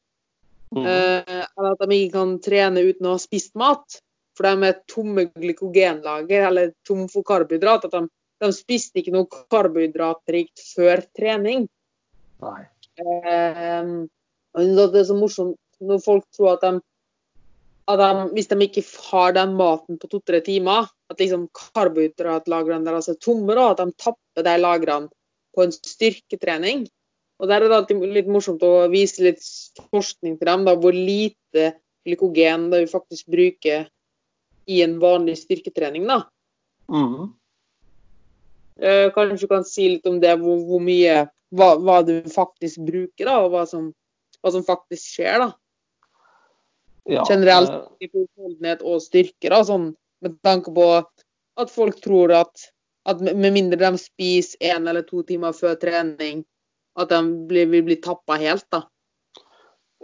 Mm. 0.75 0.83
Uh, 0.83 1.45
eller 1.47 1.71
at 1.71 1.85
de 1.85 1.95
ikke 2.01 2.17
kan 2.17 2.35
trene 2.43 2.83
uten 2.89 3.07
å 3.07 3.15
ha 3.15 3.23
spist 3.23 3.55
mat. 3.59 4.01
For 4.37 4.45
de 4.45 4.67
er 4.69 4.81
tomme 4.91 5.25
glykogenlager, 5.31 6.49
eller 6.51 6.73
tom 6.85 7.07
for 7.09 7.25
karbohydrat. 7.25 7.87
At 7.87 7.95
de, 7.95 8.03
de 8.43 8.51
spiste 8.53 9.01
ikke 9.01 9.15
noe 9.15 9.45
karbohydratrikt 9.49 10.61
før 10.75 11.01
trening. 11.17 11.65
Nei. 12.45 12.59
Eh, 13.01 13.89
det 14.57 14.85
er 15.01 15.07
så 15.07 15.17
morsomt 15.17 15.57
når 15.81 16.03
folk 16.03 16.25
tror 16.35 16.55
at 16.55 16.65
de, 16.65 16.83
de 17.95 18.09
hvis 18.35 18.49
de 18.51 18.57
ikke 18.65 18.83
har 19.07 19.33
den 19.37 19.55
maten 19.55 19.99
på 19.99 20.09
to-tre 20.11 20.41
timer, 20.43 20.89
at 21.07 21.21
liksom 21.21 21.47
karbohydratlagrene 21.55 22.83
deres 22.87 23.07
er 23.07 23.19
tomme, 23.23 23.55
da, 23.55 23.69
at 23.71 23.79
de 23.79 23.95
tapper 23.95 24.43
de 24.43 24.55
lagrene 24.59 25.07
på 25.55 25.63
en 25.63 25.71
styrketrening. 25.71 26.87
Og 27.39 27.47
Der 27.47 27.61
er 27.61 27.69
det 27.69 27.77
alltid 27.77 28.01
litt 28.11 28.27
morsomt 28.27 28.63
å 28.65 28.89
vise 28.91 29.23
litt 29.23 29.43
forskning 29.93 30.37
til 30.37 30.49
dem, 30.49 30.65
da, 30.67 30.73
hvor 30.75 30.95
lite 30.95 31.77
glykogen 32.07 32.69
da 32.71 32.81
vi 32.81 32.89
faktisk 32.91 33.29
bruker 33.31 33.87
i 34.67 34.81
en 34.83 34.97
vanlig 34.99 35.37
styrketrening. 35.43 36.07
da. 36.07 36.23
Mm. 36.91 37.33
Eh, 38.77 39.07
kanskje 39.13 39.45
du 39.45 39.47
kan 39.47 39.65
si 39.65 39.87
litt 39.95 40.05
om 40.05 40.19
det, 40.19 40.35
hvor, 40.41 40.59
hvor 40.67 40.83
mye 40.83 41.27
hva, 41.55 41.69
hva, 41.79 42.01
du 42.03 42.19
faktisk 42.29 42.83
bruker, 42.85 43.25
da, 43.25 43.39
og 43.45 43.53
hva 43.53 43.63
som, 43.69 43.91
hva 44.41 44.53
som 44.53 44.65
faktisk 44.67 45.15
skjer. 45.15 45.45
da. 45.45 45.49
Ja, 47.07 47.23
Generelt 47.29 48.03
i 48.03 48.09
utholdenhet 48.11 48.81
og 48.83 48.99
styrke, 49.03 49.51
da, 49.51 49.61
sånn, 49.63 49.93
med 50.23 50.35
tanke 50.43 50.73
på 50.75 50.87
at 51.57 51.71
folk 51.71 52.01
tror 52.03 52.33
at 52.35 52.67
at 53.07 53.21
med 53.23 53.53
mindre 53.55 53.79
de 53.79 53.99
spiser 54.01 54.73
én 54.73 54.87
eller 54.89 55.05
to 55.07 55.21
timer 55.23 55.55
før 55.55 55.77
trening, 55.79 56.43
at 56.99 57.11
de 57.13 57.19
blir, 57.47 57.69
vil 57.71 57.85
bli 57.87 57.95
tappa 58.03 58.35
helt, 58.41 58.67
da. 58.73 58.83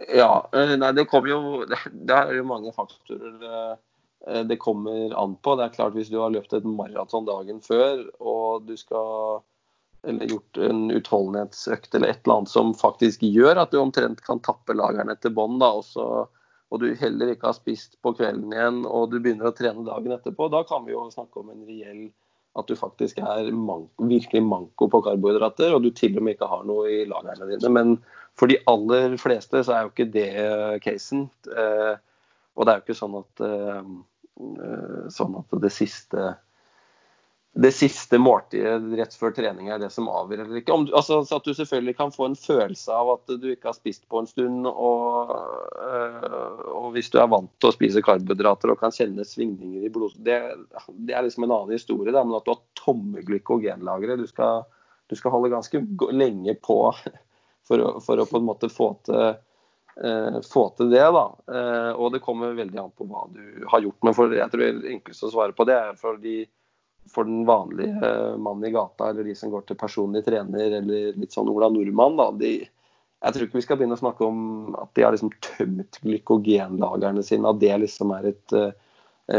Ja. 0.08 0.50
Eh, 0.56 0.76
nei, 0.80 0.92
det 0.96 1.06
kommer 1.12 1.30
jo 1.30 1.42
Det 2.08 2.16
er 2.16 2.32
jo 2.34 2.46
mange 2.50 2.72
faktorer 2.74 3.44
eh, 3.46 4.39
det 4.48 4.58
kommer 4.58 5.13
an 5.20 5.36
på. 5.44 5.58
Det 5.60 5.68
er 5.68 5.76
klart 5.76 5.98
Hvis 5.98 6.10
du 6.10 6.18
har 6.22 6.32
løpt 6.34 6.56
et 6.56 6.66
maraton 6.66 7.28
dagen 7.28 7.60
før, 7.62 8.06
og 8.24 8.70
du 8.70 8.78
skal 8.80 9.44
eller 10.04 10.28
gjort 10.28 10.58
en 10.60 10.80
utholdenhetsøkt 10.92 11.94
eller 11.96 12.12
et 12.12 12.26
eller 12.26 12.42
annet 12.42 12.52
som 12.52 12.74
faktisk 12.76 13.22
gjør 13.24 13.62
at 13.62 13.72
du 13.72 13.78
omtrent 13.80 14.20
kan 14.26 14.42
tappe 14.44 14.76
lagrene 14.76 15.16
til 15.24 15.32
bånn, 15.32 15.62
og, 15.63 16.26
og 16.73 16.81
du 16.81 16.88
heller 16.97 17.29
ikke 17.33 17.51
har 17.51 17.57
spist 17.57 17.99
på 18.01 18.15
kvelden 18.17 18.53
igjen 18.53 18.81
og 18.89 19.12
du 19.12 19.19
begynner 19.19 19.51
å 19.51 19.55
trene 19.55 19.86
dagen 19.86 20.15
etterpå, 20.15 20.49
da 20.49 20.63
kan 20.65 20.88
vi 20.88 20.95
jo 20.95 21.05
snakke 21.13 21.43
om 21.43 21.51
en 21.53 21.65
reell 21.69 22.07
at 22.57 22.69
du 22.69 22.75
faktisk 22.77 23.19
er 23.21 23.49
manko, 23.53 24.07
virkelig 24.09 24.43
manko 24.45 24.88
på 24.89 25.01
karbohydrater, 25.05 25.73
og 25.73 25.86
du 25.86 25.89
til 25.95 26.17
og 26.19 26.25
med 26.25 26.36
ikke 26.36 26.49
har 26.51 26.65
noe 26.69 26.86
i 26.91 26.99
lagrene 27.09 27.47
dine. 27.49 27.71
Men 27.73 27.95
for 28.38 28.51
de 28.51 28.59
aller 28.69 29.15
fleste 29.21 29.63
så 29.65 29.73
er 29.73 29.86
jo 29.86 29.93
ikke 29.93 30.12
det 30.13 30.27
casen. 30.86 31.25
Eh, 31.49 31.95
og 32.53 32.65
det 32.65 32.73
er 32.73 32.79
jo 32.79 32.86
ikke 32.86 32.99
sånn 32.99 33.17
at, 33.17 33.43
eh, 33.47 35.09
sånn 35.17 35.39
at 35.41 35.57
det 35.65 35.73
siste 35.73 36.36
det 37.54 37.70
siste 37.72 38.18
måltidet 38.18 38.82
rett 38.98 39.13
før 39.13 39.34
trening 39.38 39.68
er 39.70 39.78
det 39.78 39.92
som 39.94 40.08
avgjør 40.10 40.42
eller 40.42 40.58
ikke. 40.58 40.74
Du, 40.88 40.94
altså, 40.98 41.20
at 41.22 41.46
du 41.46 41.54
selvfølgelig 41.54 41.94
kan 42.00 42.13
få 42.13 42.26
en 42.32 42.38
følelse 42.38 42.96
av 42.98 43.12
at 43.13 43.34
du 43.44 43.46
ikke 43.52 43.70
har 43.70 43.78
spist 43.78 44.08
på 44.10 44.24
en 44.24 44.30
stund. 44.30 44.66
Og, 44.72 45.34
øh, 45.78 46.63
og 46.80 46.88
hvis 46.96 47.12
du 47.13 47.20
er 47.22 47.30
vant 47.30 47.52
til 47.62 47.70
å 47.70 47.76
spise 47.76 48.02
karbohydrater 48.06 48.74
og 48.74 48.82
kan 48.82 48.96
kjenne 48.96 49.26
svingninger 49.28 49.86
i 49.86 49.92
blod 49.94 50.18
Det, 50.26 50.39
det 51.06 51.13
er 51.13 51.28
liksom 51.28 51.46
en 51.46 51.54
annen 51.60 51.78
historie, 51.78 52.16
da, 52.16 52.26
men 52.26 52.39
at 52.39 52.48
du 52.48 52.56
har 52.56 52.63
tomme 52.80 53.22
glykogenlagre. 53.28 54.18
Du 54.18 54.26
skal, 54.32 54.66
du 55.13 55.18
skal 55.20 55.36
holde 55.38 55.54
ganske 55.54 55.86
lenge 56.10 56.58
på 56.58 56.80
for 57.70 57.86
å, 57.86 57.96
for 58.02 58.18
å 58.18 58.30
på 58.30 58.42
en 58.42 58.50
måte 58.50 58.74
få 58.74 58.96
til 59.06 59.36
Uh, 59.94 60.39
få 60.42 60.63
til 60.74 60.88
det. 60.89 61.04
da, 61.13 61.22
uh, 61.54 61.92
Og 62.02 62.16
det 62.16 62.24
kommer 62.26 62.56
veldig 62.58 62.80
an 62.82 62.94
på 62.98 63.06
hva 63.06 63.28
du 63.30 63.68
har 63.70 63.84
gjort. 63.84 64.00
Men 64.02 64.16
for, 64.18 64.32
jeg 64.34 64.50
tror 64.50 64.63
det 64.63 64.89
enkleste 64.89 65.28
å 65.28 65.34
svare 65.36 65.54
på 65.54 65.68
det 65.70 65.76
er 65.78 66.00
fordi 66.02 66.48
for 67.12 67.28
den 67.28 67.44
vanlige 67.48 68.13
mannen 68.39 68.68
i 68.68 68.72
gata 68.74 69.10
eller 69.10 69.28
de 69.28 69.36
som 69.38 69.52
går 69.52 69.66
til 69.68 69.80
personlig 69.80 70.24
trener 70.26 70.80
eller 70.80 71.18
litt 71.20 71.36
sånn 71.36 71.50
Ola 71.52 71.68
Nordmann, 71.74 72.16
da, 72.20 72.30
de, 72.39 72.54
jeg 73.24 73.36
tror 73.36 73.48
ikke 73.48 73.60
vi 73.60 73.63
skal 73.63 73.80
begynne 73.80 73.96
å 73.96 74.02
snakke 74.02 74.26
om 74.28 74.39
at 74.76 74.89
de 74.98 75.06
har 75.06 75.13
liksom 75.16 75.32
tømt 75.46 76.00
glykogenlagrene 76.04 77.24
sine, 77.24 77.48
at 77.48 77.62
det 77.62 77.78
liksom 77.86 78.12
er 78.18 78.28
et 78.34 78.56
uh, 78.58 78.74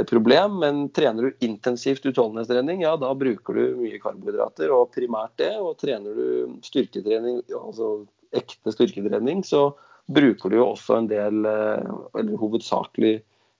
problem. 0.09 0.57
Men 0.63 0.87
trener 0.97 1.29
du 1.29 1.45
intensivt 1.45 2.07
utholdenhetstrening, 2.09 2.81
ja 2.87 2.95
da 3.01 3.13
bruker 3.19 3.59
du 3.59 3.83
mye 3.83 4.01
karbohydrater, 4.01 4.73
og 4.73 4.95
primært 4.97 5.37
det. 5.43 5.53
Og 5.61 5.77
trener 5.83 6.17
du 6.17 6.57
styrketrening, 6.65 7.43
altså 7.59 8.07
ekte 8.35 8.73
styrketrening, 8.73 9.45
så 9.45 9.69
bruker 10.09 10.53
du 10.53 10.59
jo 10.63 10.71
også 10.71 11.03
en 11.03 11.11
del, 11.13 11.45
uh, 11.45 12.09
eller 12.17 12.41
hovedsakelig 12.41 13.19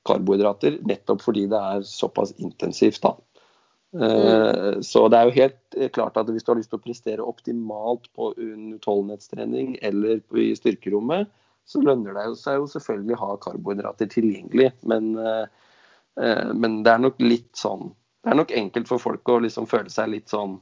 karbohydrater, 0.09 0.81
nettopp 0.89 1.21
fordi 1.25 1.47
det 1.53 1.61
er 1.61 1.85
såpass 1.89 2.33
intensivt. 2.41 3.05
da. 3.05 3.13
Mm. 3.95 4.83
Så 4.83 5.07
det 5.09 5.19
er 5.19 5.29
jo 5.29 5.35
helt 5.37 5.77
eh, 5.79 5.91
klart 5.95 6.17
at 6.19 6.31
hvis 6.33 6.43
du 6.43 6.51
har 6.51 6.59
lyst 6.59 6.73
til 6.73 6.81
å 6.81 6.83
prestere 6.83 7.27
optimalt 7.27 8.09
på 8.19 8.33
utholdenhetstrening 8.35 9.77
eller 9.87 10.19
i 10.41 10.51
styrkerommet, 10.59 11.31
så 11.65 11.81
lønner 11.81 12.17
det 12.17 12.27
seg 12.41 12.59
jo 12.59 12.67
selvfølgelig 12.73 13.17
å 13.17 13.23
ha 13.23 13.37
karbohydrater 13.47 14.11
tilgjengelig. 14.11 14.73
Men, 14.83 15.15
eh, 15.17 15.47
men, 16.53 16.83
det 16.85 16.93
er 16.93 17.05
nok 17.07 17.23
litt 17.23 17.55
sånn 17.59 17.89
Det 18.25 18.31
er 18.33 18.39
nok 18.39 18.53
enkelt 18.55 18.87
for 18.89 19.03
folk 19.03 19.29
å 19.29 19.41
liksom 19.45 19.67
føle 19.71 19.91
seg 19.91 20.13
litt 20.13 20.31
sånn 20.31 20.61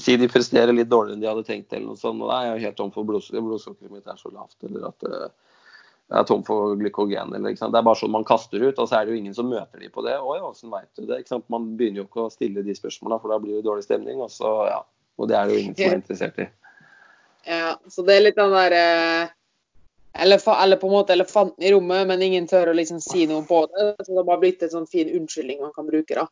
Si 0.00 0.16
de 0.20 0.28
presterer 0.28 0.72
litt 0.72 0.88
dårligere 0.90 1.16
enn 1.16 1.22
de 1.22 1.28
hadde 1.28 1.44
tenkt, 1.46 1.72
eller 1.72 1.92
noe 1.92 1.98
sånt. 2.00 2.20
Og 2.20 2.28
da 2.28 2.38
er 2.42 2.48
jo 2.50 2.64
helt 2.66 2.76
tom 2.76 2.90
for 2.92 3.08
blodsukkeret. 3.08 3.92
Mitt 3.92 4.08
er 4.10 4.18
så 4.20 4.28
lavt. 4.32 4.58
Eller 4.68 4.90
at 4.90 5.06
er 6.10 6.26
tom 6.26 6.44
for 6.46 6.76
glykogen. 6.76 7.34
Eller, 7.34 7.54
Det 7.54 7.66
er 7.66 7.86
bare 7.86 7.98
sånn 7.98 8.12
man 8.14 8.26
kaster 8.26 8.62
ut, 8.62 8.78
og 8.78 8.88
så 8.88 8.98
er 8.98 9.06
det 9.06 9.14
jo 9.14 9.20
ingen 9.20 9.34
som 9.36 9.50
møter 9.50 9.82
de 9.82 9.90
på 9.92 10.04
det. 10.06 10.16
Oi, 10.18 10.38
åssen 10.44 10.72
veit 10.72 10.90
du 10.98 11.06
det? 11.06 11.22
Man 11.52 11.74
begynner 11.78 12.02
jo 12.02 12.08
ikke 12.08 12.26
å 12.26 12.32
stille 12.32 12.64
de 12.66 12.74
spørsmålene, 12.76 13.20
for 13.22 13.32
da 13.32 13.38
blir 13.42 13.58
det 13.58 13.66
dårlig 13.66 13.86
stemning. 13.86 14.22
Og, 14.22 14.32
så, 14.34 14.50
ja. 14.70 14.80
og 15.18 15.30
det 15.30 15.38
er 15.38 15.46
det 15.46 15.56
jo 15.56 15.60
ingen 15.64 15.76
som 15.78 15.92
er 15.92 16.00
interessert 16.00 16.40
i. 16.42 16.48
Ja, 17.48 17.76
så 17.88 18.04
det 18.04 18.16
er 18.16 18.26
litt 18.26 18.36
den 18.36 18.52
der 18.52 18.74
eh, 18.76 19.30
eller, 20.12 20.42
eller, 20.52 20.76
på 20.76 20.90
en 20.90 20.92
måte 20.92 21.14
elefanten 21.14 21.64
i 21.64 21.70
rommet, 21.72 22.08
men 22.10 22.22
ingen 22.22 22.48
tør 22.50 22.72
å 22.72 22.76
liksom 22.76 23.00
si 23.00 23.24
noe 23.30 23.46
på 23.46 23.62
det. 23.70 23.94
Så 24.02 24.10
det 24.10 24.18
har 24.18 24.28
bare 24.28 24.42
blitt 24.42 24.66
en 24.66 24.74
sånn 24.74 24.90
fin 24.90 25.08
unnskyldning 25.20 25.62
man 25.62 25.74
kan 25.76 25.88
bruke, 25.88 26.18
da. 26.18 26.26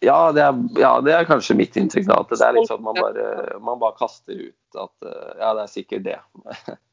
Ja, 0.00 0.32
det 0.32 0.44
er, 0.44 0.60
ja, 0.80 0.92
det 1.04 1.12
er 1.12 1.26
kanskje 1.28 1.58
mitt 1.58 1.74
inntrykk. 1.76 2.06
da, 2.08 2.20
at 2.22 2.30
Det 2.32 2.44
er 2.44 2.54
liksom 2.56 2.80
at 2.80 2.86
man 2.86 3.00
bare, 3.00 3.58
man 3.60 3.80
bare 3.82 3.98
kaster 3.98 4.36
ut 4.36 4.78
at 4.84 5.08
eh, 5.08 5.34
ja, 5.40 5.50
det 5.56 5.64
er 5.64 5.74
sikkert 5.74 6.06
det. 6.06 6.20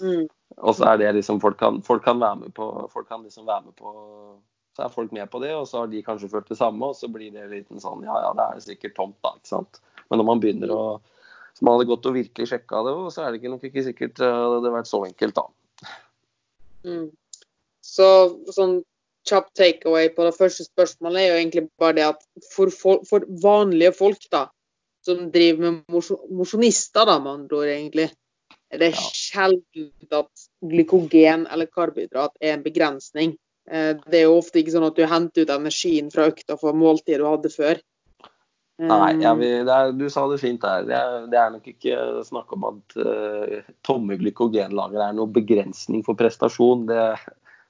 mm. 0.00 0.26
Og 0.56 0.74
så 0.76 0.88
er 0.90 0.98
det 1.00 1.12
liksom 1.16 1.40
folk 1.42 1.58
kan, 1.58 1.80
folk 1.82 2.04
kan 2.04 2.20
være 2.20 2.40
med 2.44 2.54
på 2.54 2.66
folk 2.92 3.08
kan 3.08 3.22
liksom 3.22 3.46
være 3.46 3.68
med 3.68 3.76
på 3.78 3.92
Så 4.74 4.82
er 4.82 4.90
folk 4.90 5.12
med 5.14 5.30
på 5.30 5.38
det, 5.38 5.52
og 5.54 5.68
så 5.70 5.84
har 5.84 5.90
de 5.90 6.02
kanskje 6.02 6.28
følt 6.28 6.48
det 6.50 6.58
samme, 6.58 6.86
og 6.86 6.96
så 6.98 7.06
blir 7.08 7.30
det 7.30 7.46
litt 7.50 7.68
sånn 7.82 8.02
ja 8.06 8.14
ja, 8.24 8.30
det 8.34 8.46
er 8.46 8.64
sikkert 8.64 8.96
tomt, 8.96 9.18
da. 9.22 9.36
ikke 9.38 9.52
sant. 9.52 9.78
Men 10.10 10.18
når 10.18 10.26
man 10.30 10.40
begynner 10.42 10.72
å 10.74 10.84
så 11.54 11.62
man 11.62 11.76
hadde 11.76 11.86
gått 11.86 12.06
og 12.10 12.16
virkelig 12.16 12.48
sjekka 12.50 12.80
det, 12.82 12.94
og 12.98 13.12
så 13.14 13.22
er 13.22 13.30
det 13.30 13.38
ikke 13.38 13.52
nok 13.52 13.68
ikke 13.68 13.84
sikkert 13.86 14.18
eh, 14.18 14.32
det 14.32 14.56
hadde 14.56 14.72
vært 14.74 14.90
så 14.90 15.00
enkelt, 15.06 15.38
da. 15.38 15.92
Mm. 16.84 17.06
Så 17.84 18.08
sånn 18.56 18.80
kjapp 19.28 19.52
takeaway 19.56 20.10
på 20.12 20.26
det 20.26 20.34
første 20.36 20.66
spørsmålet 20.66 21.22
er 21.22 21.30
jo 21.30 21.38
egentlig 21.38 21.64
bare 21.80 21.96
det 22.00 22.08
at 22.08 22.26
for, 22.50 22.72
for, 22.74 23.04
for 23.08 23.24
vanlige 23.42 23.94
folk 23.96 24.26
da, 24.34 24.48
som 25.06 25.28
driver 25.32 25.70
med 25.70 26.10
mosjonister, 26.34 27.06
da, 27.06 27.20
med 27.22 27.32
andre 27.38 27.60
ord, 27.60 27.70
egentlig, 27.70 28.08
det 28.80 28.90
er 28.90 29.00
sjelden 29.14 29.90
at 30.14 30.44
glykogen 30.64 31.46
eller 31.52 31.70
karbohydrat 31.70 32.36
er 32.40 32.56
en 32.56 32.64
begrensning. 32.64 33.34
Eh, 33.70 33.92
det 34.04 34.20
er 34.20 34.28
jo 34.28 34.38
ofte 34.38 34.60
ikke 34.60 34.74
sånn 34.74 34.86
at 34.88 34.98
du 34.98 35.04
henter 35.08 35.44
ut 35.44 35.52
energien 35.54 36.10
fra 36.12 36.28
økta 36.30 36.58
for 36.60 36.76
måltidet 36.76 37.22
du 37.22 37.28
hadde 37.28 37.52
før. 37.52 37.80
Nei, 38.82 39.12
vil, 39.38 39.68
er, 39.70 39.92
du 39.94 40.08
sa 40.10 40.24
det 40.26 40.40
fint 40.42 40.62
der. 40.64 40.86
Det 40.88 40.94
er, 40.98 41.26
det 41.30 41.38
er 41.38 41.50
nok 41.54 41.66
ikke 41.70 41.98
snakk 42.26 42.54
om 42.56 42.64
at 42.72 42.96
uh, 42.98 43.60
tomme 43.86 44.16
glykogenlagre 44.18 45.04
er 45.10 45.14
noen 45.14 45.30
begrensning 45.34 46.02
for 46.06 46.18
prestasjon. 46.18 46.82
Det, 46.88 47.04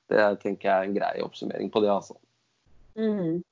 det, 0.08 0.22
tenker 0.40 0.70
jeg 0.70 0.72
er 0.72 0.88
en 0.88 0.96
grei 0.96 1.26
oppsummering 1.26 1.68
på 1.74 1.84
det, 1.84 1.90
altså. 1.92 2.16
Mm. 2.96 3.42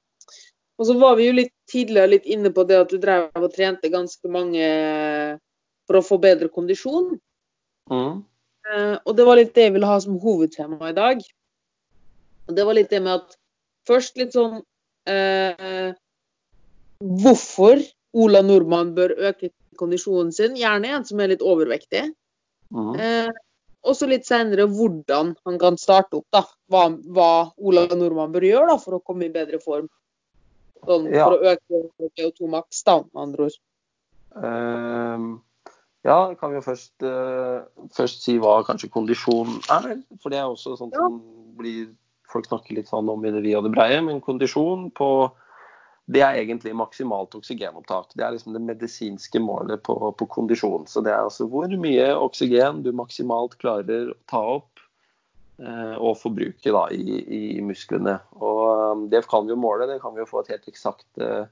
Og 0.80 0.88
så 0.88 0.96
var 0.96 1.18
vi 1.18 1.28
jo 1.28 1.36
litt 1.36 1.52
tidligere 1.68 2.14
litt 2.14 2.30
inne 2.32 2.54
på 2.56 2.64
det 2.64 2.78
at 2.86 2.94
du 2.94 2.96
drev 3.02 3.28
og 3.36 3.52
trente 3.52 3.92
ganske 3.92 4.32
mange 4.32 4.64
for 5.84 6.00
å 6.00 6.04
få 6.06 6.18
bedre 6.22 6.48
kondisjon. 6.52 7.12
Mm. 7.90 8.22
Uh, 8.62 8.96
og 9.02 9.16
det 9.18 9.26
var 9.26 9.38
litt 9.38 9.54
det 9.56 9.66
jeg 9.66 9.74
ville 9.74 9.88
ha 9.88 9.98
som 10.02 10.20
hovedtema 10.22 10.90
i 10.90 10.96
dag. 10.96 11.22
Og 12.48 12.56
det 12.56 12.66
var 12.66 12.78
litt 12.78 12.92
det 12.92 13.02
med 13.02 13.20
at 13.20 13.36
først 13.88 14.20
litt 14.20 14.36
sånn 14.36 14.60
uh, 14.62 15.88
hvorfor 17.02 17.82
Ola 18.12 18.42
Nordmann 18.44 18.92
bør 18.94 19.14
øke 19.30 19.50
kondisjonen 19.80 20.32
sin. 20.34 20.58
Gjerne 20.58 20.92
en 20.94 21.06
som 21.08 21.20
er 21.22 21.32
litt 21.32 21.42
overvektig. 21.44 22.04
Mm. 22.72 22.92
Uh, 22.98 23.32
og 23.82 23.96
så 23.98 24.06
litt 24.06 24.28
senere 24.28 24.68
hvordan 24.70 25.32
han 25.46 25.58
kan 25.58 25.78
starte 25.80 26.20
opp. 26.20 26.28
da, 26.30 26.44
Hva, 26.70 26.86
hva 27.14 27.30
Ola 27.58 27.88
Nordmann 27.90 28.34
bør 28.34 28.46
gjøre 28.46 28.70
da, 28.70 28.78
for 28.78 28.98
å 28.98 29.02
komme 29.02 29.26
i 29.26 29.34
bedre 29.34 29.58
form. 29.62 29.88
Sånn, 30.86 31.08
ja. 31.10 31.26
For 31.26 31.38
å 31.38 31.54
øke 31.54 32.10
CO2 32.18 32.50
maks, 32.50 32.82
da, 32.86 33.00
med 33.08 33.22
andre 33.24 33.48
ord. 33.48 33.58
Um, 34.32 35.26
ja, 36.06 36.18
kan 36.38 36.50
vi 36.50 36.58
jo 36.58 36.64
først, 36.66 36.94
uh, 37.06 37.62
først, 37.94 38.24
si 38.24 38.38
hva 38.42 38.58
kanskje 38.66 38.90
kondisjon 38.90 39.60
er. 39.70 40.00
For 40.22 40.34
det 40.34 40.40
er 40.40 40.50
også 40.50 40.74
sånt 40.80 40.96
ja. 40.96 41.04
som 41.04 41.20
blir, 41.58 41.92
folk 42.32 42.48
snakker 42.48 42.74
litt 42.78 42.90
sånn 42.90 43.10
om 43.12 43.22
i 43.22 43.30
det 43.30 43.44
vide 43.44 43.60
og 43.60 43.68
det 43.68 43.74
breie. 43.76 44.00
Men 44.02 44.22
kondisjon 44.24 44.88
på 44.98 45.12
det 46.10 46.22
er 46.26 46.40
egentlig 46.40 46.74
maksimalt 46.74 47.34
oksygenopptak. 47.38 48.10
Det 48.18 48.24
er 48.26 48.34
liksom 48.34 48.56
det 48.56 48.64
medisinske 48.66 49.40
målet 49.40 49.84
på, 49.86 49.94
på, 50.18 50.26
kondisjon. 50.26 50.88
Så 50.90 51.04
det 51.04 51.12
er 51.14 51.22
altså 51.22 51.46
hvor 51.50 51.70
mye 51.70 52.08
oksygen 52.18 52.82
du 52.82 52.90
maksimalt 52.96 53.54
klarer 53.62 54.10
å 54.10 54.18
ta 54.30 54.42
opp 54.56 54.82
uh, 55.62 55.96
og 56.02 56.18
forbruke 56.20 56.74
da, 56.74 56.88
i, 56.90 57.22
i, 57.22 57.42
musklene. 57.64 58.18
Og 58.40 58.62
um, 58.66 59.06
Det 59.12 59.22
kan 59.30 59.46
vi 59.46 59.54
jo 59.54 59.60
måle, 59.62 59.86
det 59.90 60.00
kan 60.02 60.16
vi 60.16 60.24
jo 60.24 60.28
få 60.28 60.42
et 60.42 60.56
helt 60.56 60.68
eksakt, 60.72 61.06
eh, 61.22 61.46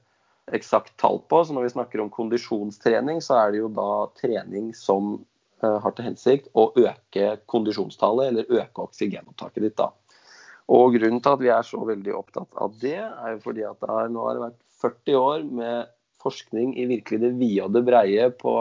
eksakt 0.51 0.95
tall 1.01 1.21
på. 1.29 1.43
Så 1.45 1.55
når 1.55 1.67
vi 1.67 1.73
snakker 1.75 2.03
om 2.03 2.11
kondisjonstrening, 2.13 3.21
så 3.23 3.37
er 3.41 3.53
det 3.53 3.61
jo 3.61 3.71
da 3.75 3.91
trening 4.19 4.71
som 4.77 5.13
eh, 5.63 5.77
har 5.83 5.95
til 5.95 6.09
hensikt 6.09 6.51
å 6.57 6.69
øke 6.73 7.35
kondisjonstallet, 7.51 8.31
eller 8.31 8.61
øke 8.61 8.87
oksygenopptaket 8.87 9.67
ditt. 9.67 9.77
da. 9.79 9.91
Og 10.71 10.95
grunnen 10.95 11.21
til 11.23 11.35
at 11.35 11.41
vi 11.43 11.51
er 11.51 11.65
så 11.67 11.81
veldig 11.85 12.13
opptatt 12.15 12.61
av 12.63 12.75
det, 12.81 12.99
er 12.99 13.35
jo 13.35 13.41
fordi 13.43 13.65
at 13.67 13.79
det 13.81 13.89
har, 13.91 14.11
nå 14.11 14.27
har 14.27 14.37
det 14.37 14.45
vært 14.45 14.61
40 14.81 15.17
år 15.19 15.49
med 15.61 15.89
forskning 16.21 16.75
i 16.77 16.85
virkelig 16.89 17.19
det 17.23 17.33
vide 17.39 17.65
og 17.65 17.75
det 17.75 17.83
breie 17.87 18.29
på 18.37 18.53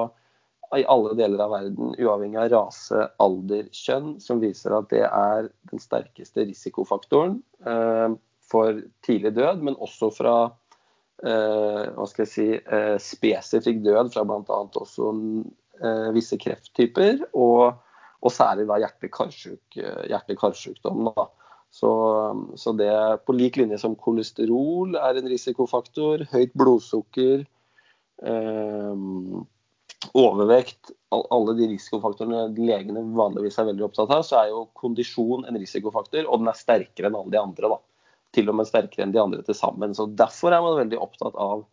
i 0.79 0.85
alle 0.87 1.17
deler 1.19 1.41
av 1.43 1.51
verden, 1.51 1.95
uavhengig 1.99 2.39
av 2.39 2.51
rase, 2.53 3.07
alder, 3.23 3.67
kjønn, 3.75 4.13
som 4.23 4.39
viser 4.43 4.77
at 4.77 4.91
det 4.93 5.03
er 5.03 5.49
den 5.71 5.83
sterkeste 5.83 6.45
risikofaktoren 6.47 7.41
eh, 7.67 8.15
for 8.51 8.79
tidlig 9.07 9.35
død, 9.35 9.65
men 9.67 9.79
også 9.83 10.13
fra 10.15 10.35
hva 11.21 12.07
skal 12.09 12.25
jeg 12.25 12.33
si, 12.33 12.49
eh, 12.57 12.97
spesifikk 13.03 13.83
død 13.85 14.13
fra 14.15 14.25
bl.a. 14.25 14.61
også 14.81 15.11
eh, 15.83 16.09
visse 16.17 16.39
krefttyper, 16.41 17.27
og, 17.35 17.77
og 18.21 18.33
særlig 18.33 18.69
da 18.71 18.79
hjerte-karsykdom. 18.81 20.09
Hjerte 20.09 21.29
så, 21.71 21.91
så, 22.59 22.73
det 22.75 22.91
på 23.27 23.35
lik 23.37 23.57
linje 23.61 23.79
som 23.79 23.95
kolesterol 23.95 24.97
er 24.99 25.21
en 25.21 25.31
risikofaktor, 25.31 26.25
høyt 26.33 26.55
blodsukker, 26.59 27.45
eh, 28.27 29.05
overvekt, 30.17 30.91
alle 31.13 31.55
de 31.59 31.69
risikofaktorene 31.75 32.49
legene 32.57 33.05
vanligvis 33.15 33.59
er 33.61 33.69
veldig 33.71 33.87
opptatt 33.87 34.15
av, 34.17 34.25
så 34.27 34.41
er 34.41 34.51
jo 34.51 34.65
kondisjon 34.79 35.47
en 35.47 35.59
risikofaktor, 35.61 36.27
og 36.27 36.43
den 36.43 36.51
er 36.51 36.59
sterkere 36.59 37.11
enn 37.11 37.19
alle 37.21 37.35
de 37.35 37.41
andre. 37.43 37.73
da. 37.75 37.79
Til 38.35 38.51
og 38.51 38.59
med 38.61 38.69
sterkere 38.69 39.07
enn 39.07 39.15
de 39.15 39.23
andre 39.23 39.43
til 39.47 39.57
sammen. 39.59 39.95
Så 39.97 40.07
Derfor 40.15 40.55
er 40.55 40.63
man 40.65 40.79
veldig 40.79 41.01
opptatt 41.03 41.39
av, 41.41 41.65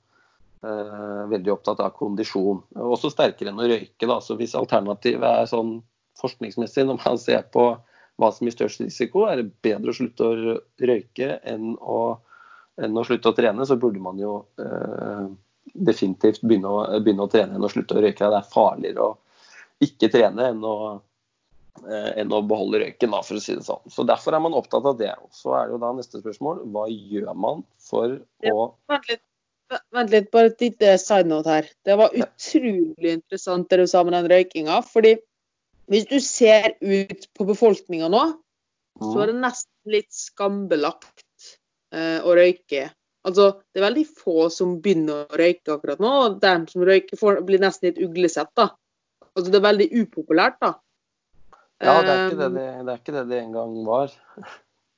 eh, 0.65 1.23
veldig 1.33 1.53
opptatt 1.53 1.83
av 1.85 1.93
kondisjon. 1.97 2.63
Også 2.75 3.11
sterkere 3.13 3.53
enn 3.53 3.61
å 3.61 3.69
røyke. 3.69 4.07
da, 4.07 4.19
så 4.21 4.37
Hvis 4.39 4.55
alternativet 4.57 5.27
er 5.27 5.45
sånn 5.45 5.81
forskningsmessig, 6.17 6.85
når 6.87 7.01
man 7.05 7.17
ser 7.21 7.45
på 7.53 7.69
hva 8.17 8.31
som 8.33 8.47
gir 8.47 8.55
størst 8.55 8.81
risiko. 8.81 9.25
Er 9.29 9.41
det 9.41 9.51
bedre 9.65 9.93
å 9.93 9.97
slutte 9.97 10.25
å 10.25 10.55
røyke 10.89 11.37
enn 11.47 11.75
å, 11.77 11.99
enn 12.81 12.97
å 12.97 13.05
slutte 13.05 13.31
å 13.31 13.37
trene, 13.37 13.65
så 13.69 13.77
burde 13.79 14.01
man 14.01 14.19
jo 14.21 14.39
eh, 14.61 15.27
definitivt 15.73 16.41
begynne 16.41 16.71
å, 16.71 16.81
begynne 17.03 17.27
å, 17.27 17.31
trene 17.31 17.57
enn 17.57 17.67
å 17.67 17.71
slutte 17.71 17.97
å 17.97 18.03
røyke. 18.03 18.25
Det 18.25 18.41
er 18.41 18.53
farligere 18.53 19.05
å 19.05 19.13
ikke 19.85 20.09
trene 20.13 20.49
enn 20.51 20.65
å, 20.65 20.77
enn 21.85 22.33
å 22.33 22.41
beholde 22.47 22.81
røyken, 22.81 23.13
da, 23.13 23.21
for 23.25 23.37
å 23.37 23.43
si 23.43 23.55
det 23.57 23.65
sånn. 23.67 23.83
Så 23.91 24.05
Derfor 24.07 24.35
er 24.35 24.43
man 24.43 24.57
opptatt 24.57 24.87
av 24.89 24.97
det. 24.99 25.13
Så 25.35 25.53
er 25.57 25.67
det 25.67 25.77
jo 25.77 25.81
da 25.83 25.93
neste 25.95 26.21
spørsmål 26.23 26.63
hva 26.73 26.87
gjør 26.89 27.31
man 27.37 27.63
for 27.83 28.19
å 28.51 28.67
Vent 28.89 29.09
litt. 29.11 29.23
Vent 29.91 30.13
litt, 30.13 30.29
bare 30.31 30.53
et 30.53 30.63
lite 30.63 30.93
side 31.01 31.27
note 31.27 31.51
her. 31.51 31.65
Det 31.83 31.97
var 31.99 32.15
utrolig 32.15 33.17
interessant 33.17 33.67
det 33.69 33.81
du 33.81 33.87
sa 33.91 34.03
med 34.07 34.15
den 34.15 34.29
røykinga. 34.31 34.81
fordi 34.87 35.17
hvis 35.87 36.07
du 36.07 36.19
ser 36.23 36.73
ut 36.83 37.27
på 37.35 37.47
befolkninga 37.47 38.09
nå, 38.11 38.23
så 38.99 39.21
er 39.23 39.31
det 39.31 39.39
nesten 39.39 39.93
litt 39.93 40.09
skambelagt 40.15 41.51
eh, 41.93 42.19
å 42.25 42.33
røyke. 42.35 42.89
Altså, 43.27 43.49
det 43.71 43.81
er 43.81 43.87
veldig 43.89 44.05
få 44.17 44.47
som 44.53 44.77
begynner 44.83 45.25
å 45.25 45.39
røyke 45.39 45.75
akkurat 45.75 46.01
nå. 46.03 46.11
og 46.25 46.39
De 46.43 46.53
som 46.71 46.83
røyker, 46.87 47.19
får, 47.19 47.41
blir 47.47 47.61
nesten 47.63 47.89
litt 47.89 48.01
uglesett. 48.03 48.51
da. 48.55 48.69
Altså, 49.35 49.51
Det 49.51 49.59
er 49.59 49.67
veldig 49.67 49.89
upopulært, 50.03 50.59
da. 50.63 50.73
Ja, 51.83 51.99
det 52.01 52.13
er 52.13 52.23
ikke 52.25 52.39
det 52.39 52.49
det, 52.55 52.65
det, 52.85 52.93
er 52.93 53.01
ikke 53.01 53.15
det, 53.15 53.25
det 53.29 53.39
en 53.41 53.53
gang 53.53 53.73
var. 53.85 54.13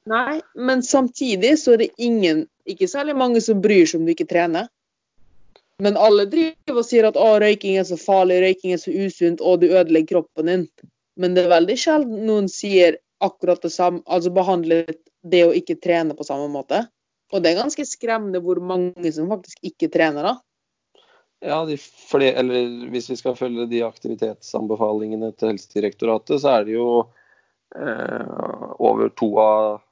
Nei, 0.10 0.40
men 0.56 0.84
samtidig 0.86 1.58
så 1.60 1.76
er 1.76 1.84
det 1.84 1.90
ingen, 2.02 2.46
ikke 2.70 2.88
særlig 2.88 3.18
mange 3.20 3.42
som 3.44 3.60
bryr 3.62 3.88
seg 3.90 4.00
om 4.00 4.08
du 4.08 4.14
ikke 4.14 4.30
trener. 4.30 4.70
Men 5.84 6.00
alle 6.00 6.26
driver 6.28 6.82
og 6.82 6.88
sier 6.88 7.08
at 7.08 7.20
å, 7.20 7.28
røyking 7.40 7.78
er 7.80 7.86
så 7.88 7.96
farlig, 8.00 8.40
røyking 8.44 8.76
er 8.76 8.82
så 8.82 8.92
usunt, 8.92 9.44
og 9.44 9.62
du 9.62 9.70
ødelegger 9.70 10.16
kroppen 10.16 10.52
din. 10.52 10.66
Men 11.20 11.36
det 11.36 11.46
er 11.46 11.54
veldig 11.54 11.78
sjelden 11.80 12.26
noen 12.28 12.50
sier 12.52 13.00
akkurat 13.24 13.62
det 13.64 13.72
samme, 13.76 14.02
altså 14.08 14.32
behandler 14.36 14.88
det 15.28 15.44
å 15.46 15.56
ikke 15.56 15.80
trene 15.84 16.16
på 16.16 16.28
samme 16.28 16.48
måte. 16.52 16.86
Og 17.32 17.44
det 17.44 17.52
er 17.52 17.62
ganske 17.62 17.86
skremmende 17.86 18.42
hvor 18.44 18.60
mange 18.64 19.12
som 19.14 19.30
faktisk 19.32 19.72
ikke 19.72 19.92
trener, 19.94 20.26
da. 20.26 20.36
Ja, 21.40 21.62
flere, 22.10 22.34
eller 22.42 22.90
hvis 22.92 23.10
vi 23.10 23.16
skal 23.20 23.38
følge 23.40 23.68
de 23.72 23.84
aktivitetsanbefalingene 23.88 25.32
til 25.40 25.54
Helsedirektoratet, 25.54 26.42
så 26.44 26.58
er 26.58 26.66
det 26.68 26.76
jo 26.76 26.90
eh, 27.76 28.66
over 28.76 29.14
to 29.16 29.30
av 29.40 29.86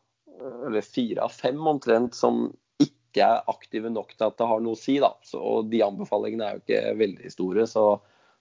eller 0.67 0.83
fire 0.85 1.23
av 1.25 1.33
fem 1.33 1.59
omtrent 1.67 2.15
som 2.15 2.49
ikke 2.83 3.23
er 3.25 3.47
aktive 3.49 3.89
nok 3.89 4.11
til 4.13 4.27
at 4.27 4.37
det 4.37 4.47
har 4.49 4.59
noe 4.63 4.75
å 4.75 4.79
si. 4.79 4.97
da. 5.01 5.13
Så, 5.25 5.39
og 5.39 5.71
de 5.71 5.81
anbefalingene 5.85 6.45
er 6.45 6.57
jo 6.57 6.63
ikke 6.65 6.97
veldig 6.99 7.31
store. 7.33 7.67
Så, 7.69 7.85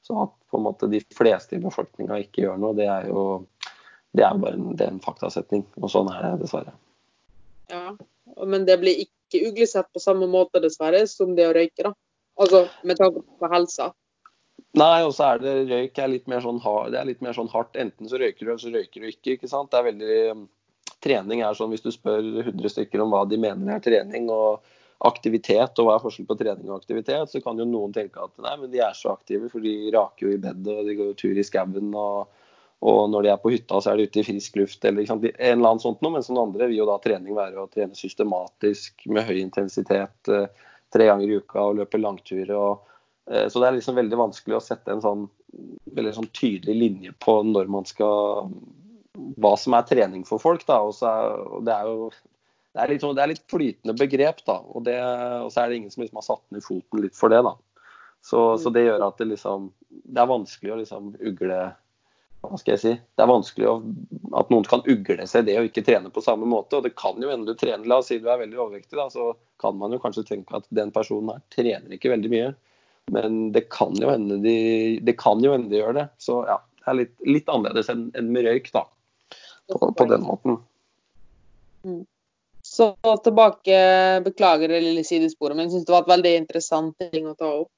så 0.05 0.19
at 0.27 0.35
på 0.51 0.59
en 0.59 0.66
måte 0.66 0.90
de 0.90 1.01
fleste 1.14 1.57
i 1.57 1.62
befolkninga 1.62 2.19
ikke 2.25 2.45
gjør 2.45 2.59
noe, 2.62 2.77
det 2.77 2.88
er 2.90 3.09
jo 3.11 3.23
det 4.16 4.25
er 4.25 4.38
bare 4.40 4.57
en, 4.57 4.73
er 4.75 4.90
en 4.90 5.03
faktasetning. 5.05 5.64
Og 5.83 5.92
sånn 5.92 6.11
er 6.12 6.25
det 6.25 6.45
dessverre. 6.45 6.75
Ja, 7.73 7.95
men 8.47 8.66
det 8.69 8.79
blir 8.83 9.05
ikke 9.07 9.42
uglesett 9.51 9.88
på 9.92 10.03
samme 10.03 10.29
måte, 10.31 10.62
dessverre, 10.64 11.03
som 11.11 11.35
det 11.37 11.49
å 11.49 11.55
røyke, 11.57 11.88
da. 11.88 11.92
Altså 12.42 12.66
med 12.85 12.99
tanke 13.01 13.22
på 13.40 13.49
helsa. 13.53 13.92
Nei, 14.77 15.01
og 15.07 15.14
så 15.16 15.31
er 15.33 15.40
det 15.40 15.55
røyk 15.70 15.99
er 16.03 16.11
litt 16.12 16.27
mer 16.29 16.42
sånn, 16.44 16.59
det 16.92 16.99
er 17.01 17.09
litt 17.09 17.22
mer 17.25 17.37
sånn 17.37 17.49
hardt. 17.53 17.77
Enten 17.81 18.11
så 18.11 18.20
røyker 18.20 18.44
du, 18.44 18.51
eller 18.51 18.61
så 18.61 18.72
røyker 18.72 19.05
du 19.05 19.09
ikke. 19.09 19.37
ikke 19.37 19.49
sant? 19.49 19.70
Det 19.72 19.81
er 19.81 19.88
veldig 19.88 20.18
trening 21.07 21.42
er 21.44 21.57
sånn 21.57 21.72
hvis 21.72 21.85
du 21.85 21.92
spør 21.94 22.25
100 22.42 22.72
stykker 22.72 23.03
om 23.03 23.12
hva 23.14 23.25
de 23.29 23.38
mener 23.40 23.77
er 23.77 23.85
trening 23.85 24.29
og 24.33 24.64
aktivitet, 25.07 25.77
og 25.77 25.88
hva 25.88 25.96
er 25.96 26.03
forskjell 26.05 26.29
på 26.29 26.38
trening 26.40 26.70
og 26.70 26.81
aktivitet, 26.81 27.29
så 27.31 27.42
kan 27.44 27.59
jo 27.61 27.66
noen 27.68 27.92
tenke 27.92 28.22
at 28.22 28.33
nei, 28.40 28.55
men 28.62 28.72
de 28.72 28.81
er 28.81 28.96
så 28.96 29.12
aktive, 29.12 29.51
for 29.53 29.64
de 29.64 29.75
raker 29.92 30.27
jo 30.27 30.33
i 30.33 30.40
bedet 30.40 30.72
og 30.72 30.88
de 30.88 30.96
går 30.96 31.11
jo 31.11 31.18
tur 31.20 31.40
i 31.40 31.44
skauen. 31.44 31.90
Og, 31.92 32.46
og, 32.81 33.03
når 33.12 33.27
de 33.27 33.33
er 33.35 33.42
på 33.42 33.53
hytta, 33.53 33.81
så 33.81 33.92
er 33.92 34.01
de 34.01 34.07
ute 34.09 34.22
i 34.22 34.27
frisk 34.27 34.57
luft 34.61 34.88
eller 34.88 35.09
sant, 35.09 35.27
en 35.29 35.59
eller 35.59 35.75
annen 35.75 35.85
sånt 35.85 36.01
noe. 36.05 36.16
Mens 36.16 36.31
noen 36.33 36.46
andre 36.46 36.70
vil 36.70 36.81
jo 36.81 36.88
da 36.88 36.96
trening 37.05 37.37
være 37.37 37.61
å 37.61 37.68
trene 37.72 37.99
systematisk 37.99 39.05
med 39.12 39.29
høy 39.29 39.37
intensitet 39.42 40.33
eh, 40.33 40.64
tre 40.97 41.09
ganger 41.11 41.31
i 41.31 41.41
uka 41.43 41.63
og 41.63 41.81
løpe 41.81 42.01
langturer. 42.01 42.55
og 42.57 43.31
eh, 43.31 43.47
så 43.53 43.63
det 43.63 43.69
er 43.69 43.79
liksom 43.79 44.01
veldig 44.01 44.23
vanskelig 44.25 44.59
å 44.59 44.65
sette 44.65 44.95
en 44.95 45.05
sånn, 45.05 45.27
veldig 45.97 46.17
sånn 46.17 46.33
tydelig 46.37 46.77
linje 46.81 47.15
på 47.23 47.39
når 47.47 47.71
man 47.73 47.87
skal 47.89 48.51
hva 49.41 49.55
som 49.57 49.77
er 49.77 49.87
trening 49.89 50.25
for 50.29 50.43
folk. 50.43 50.65
Da. 50.69 50.81
Og, 50.85 50.95
så, 50.97 51.13
og 51.59 51.65
det 51.67 51.77
er 51.77 51.91
jo 51.91 52.11
det 52.77 52.83
er, 52.83 52.91
litt, 52.93 53.01
sånn, 53.01 53.15
det 53.17 53.23
er, 53.25 53.31
litt, 53.33 53.45
flytende 53.49 53.97
begrep, 53.97 54.43
da. 54.45 54.59
Og, 54.69 54.83
det, 54.85 54.99
og, 55.41 55.49
så 55.53 55.63
er 55.63 55.71
det 55.71 55.79
ingen 55.81 55.93
som 55.93 56.03
liksom 56.05 56.21
har 56.21 56.27
satt 56.27 56.45
ned 56.53 56.65
foten 56.65 57.01
litt 57.01 57.17
for 57.17 57.33
det, 57.33 57.41
da. 57.47 57.55
Så, 58.27 58.41
så, 58.61 58.73
det 58.75 58.83
gjør 58.83 59.05
at 59.07 59.21
det 59.21 59.29
liksom 59.31 59.69
Det 59.87 60.19
er 60.19 60.27
vanskelig 60.27 60.73
å 60.75 60.79
liksom 60.81 61.13
ugle 61.31 61.59
Hva 62.51 62.61
skal 62.61 62.75
jeg 62.75 62.83
si? 62.83 62.93
Det 62.97 63.25
er 63.25 63.31
vanskelig 63.31 63.69
å, 63.71 63.75
at 64.41 64.53
noen 64.53 64.69
kan 64.69 64.85
ugle 64.87 65.27
seg 65.31 65.49
det 65.49 65.59
å 65.61 65.65
ikke 65.67 65.85
trene 65.87 66.13
på 66.13 66.25
samme 66.25 66.49
måte. 66.49 66.79
Og 66.79 66.87
det 66.87 66.95
kan 66.99 67.19
jo 67.23 67.33
hende 67.33 67.51
du 67.51 67.59
trener, 67.59 67.87
la 67.89 68.01
oss 68.03 68.11
si 68.13 68.21
du 68.23 68.31
er 68.31 68.43
veldig 68.43 68.59
overvektig, 68.59 68.97
da, 68.99 69.09
så 69.13 69.33
kan 69.63 69.79
man 69.81 69.95
jo 69.95 70.01
kanskje 70.03 70.27
tenke 70.29 70.59
at 70.59 70.69
den 70.75 70.93
personen 70.95 71.35
her 71.35 71.45
trener 71.55 71.97
ikke 71.97 72.13
veldig 72.15 72.33
mye. 72.33 72.51
Men 73.15 73.39
det 73.55 73.69
kan 73.71 73.95
jo 73.99 74.11
hende 74.11 74.41
de, 74.43 74.59
det 75.07 75.15
kan 75.21 75.43
jo 75.45 75.55
hende 75.55 75.71
de 75.71 75.83
gjør 75.83 75.99
det. 76.01 76.09
Så 76.23 76.43
ja, 76.49 76.59
det 76.83 76.91
er 76.93 77.01
litt, 77.05 77.17
litt 77.27 77.51
annerledes 77.53 77.91
enn, 77.93 78.09
en 78.19 78.33
med 78.35 78.49
røyk, 78.49 78.73
da 78.75 78.87
på, 79.73 79.93
på 79.93 80.05
den 80.05 80.23
måten. 80.23 80.59
Mm. 81.85 82.07
Så 82.63 82.97
tilbake, 83.25 83.77
beklager 84.25 84.69
det 84.69 84.81
lille 84.81 85.05
sidesporet, 85.05 85.57
men 85.57 85.67
jeg 85.67 85.77
syns 85.77 85.87
det 85.87 85.95
var 85.95 86.05
et 86.05 86.15
veldig 86.17 86.35
interessant 86.41 87.11
ting 87.13 87.29
å 87.31 87.35
ta 87.39 87.51
opp. 87.63 87.73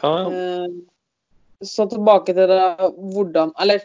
Ja, 0.00 0.12
ja. 0.20 0.28
Eh, 0.32 1.64
så 1.64 1.84
tilbake 1.88 2.32
til 2.34 2.48
det 2.48 2.88
hvordan 3.14 3.52
Eller 3.60 3.84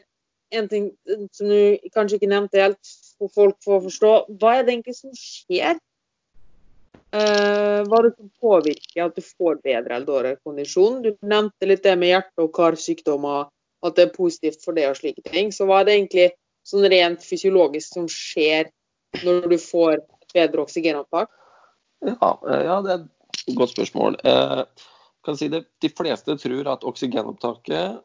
en 0.56 0.68
ting 0.70 0.90
som 1.36 1.52
du 1.52 1.78
kanskje 1.94 2.20
ikke 2.20 2.32
nevnte 2.32 2.62
helt, 2.62 2.92
for 3.20 3.32
folk 3.36 3.58
får 3.66 3.86
forstå. 3.86 4.12
Hva 4.42 4.56
er 4.56 4.66
det 4.66 4.76
egentlig 4.76 4.98
som 4.98 5.14
skjer? 5.18 5.80
Uh, 7.10 7.82
hva 7.90 8.00
er 8.00 8.06
det 8.06 8.12
som 8.16 8.30
påvirker 8.38 9.08
at 9.08 9.16
du 9.18 9.24
får 9.26 9.62
bedre 9.64 9.96
eller 9.96 10.06
dårligere 10.06 10.42
kondisjon? 10.46 11.00
Du 11.06 11.16
nevnte 11.26 11.70
litt 11.70 11.82
det 11.86 11.96
med 11.98 12.14
hjerte- 12.14 12.46
og 12.46 12.54
karsykdommer, 12.54 13.50
at 13.86 13.96
det 13.98 14.06
er 14.06 14.14
positivt 14.14 14.62
for 14.66 14.78
det 14.78 14.86
og 14.90 15.00
slike 15.00 15.26
ting. 15.30 15.50
Så 15.56 15.66
hva 15.66 15.82
er 15.82 15.90
det 15.90 15.96
egentlig 15.98 16.28
sånn 16.68 16.86
rent 16.92 17.26
fysiologisk 17.26 17.96
som 17.98 18.10
skjer 18.12 18.70
når 19.26 19.50
du 19.50 19.58
får 19.62 20.04
bedre 20.36 20.66
oksygenopptak? 20.66 21.32
Ja, 22.06 22.34
eh, 22.46 22.62
ja 22.68 22.78
det 22.86 22.94
er 22.94 23.08
et 23.08 23.58
godt 23.58 23.74
spørsmål. 23.74 24.20
Eh, 24.24 24.64
kan 25.26 25.40
si 25.40 25.50
de 25.50 25.90
fleste 25.90 26.38
tror 26.42 26.70
at 26.76 26.86
oksygenopptaket 26.88 28.00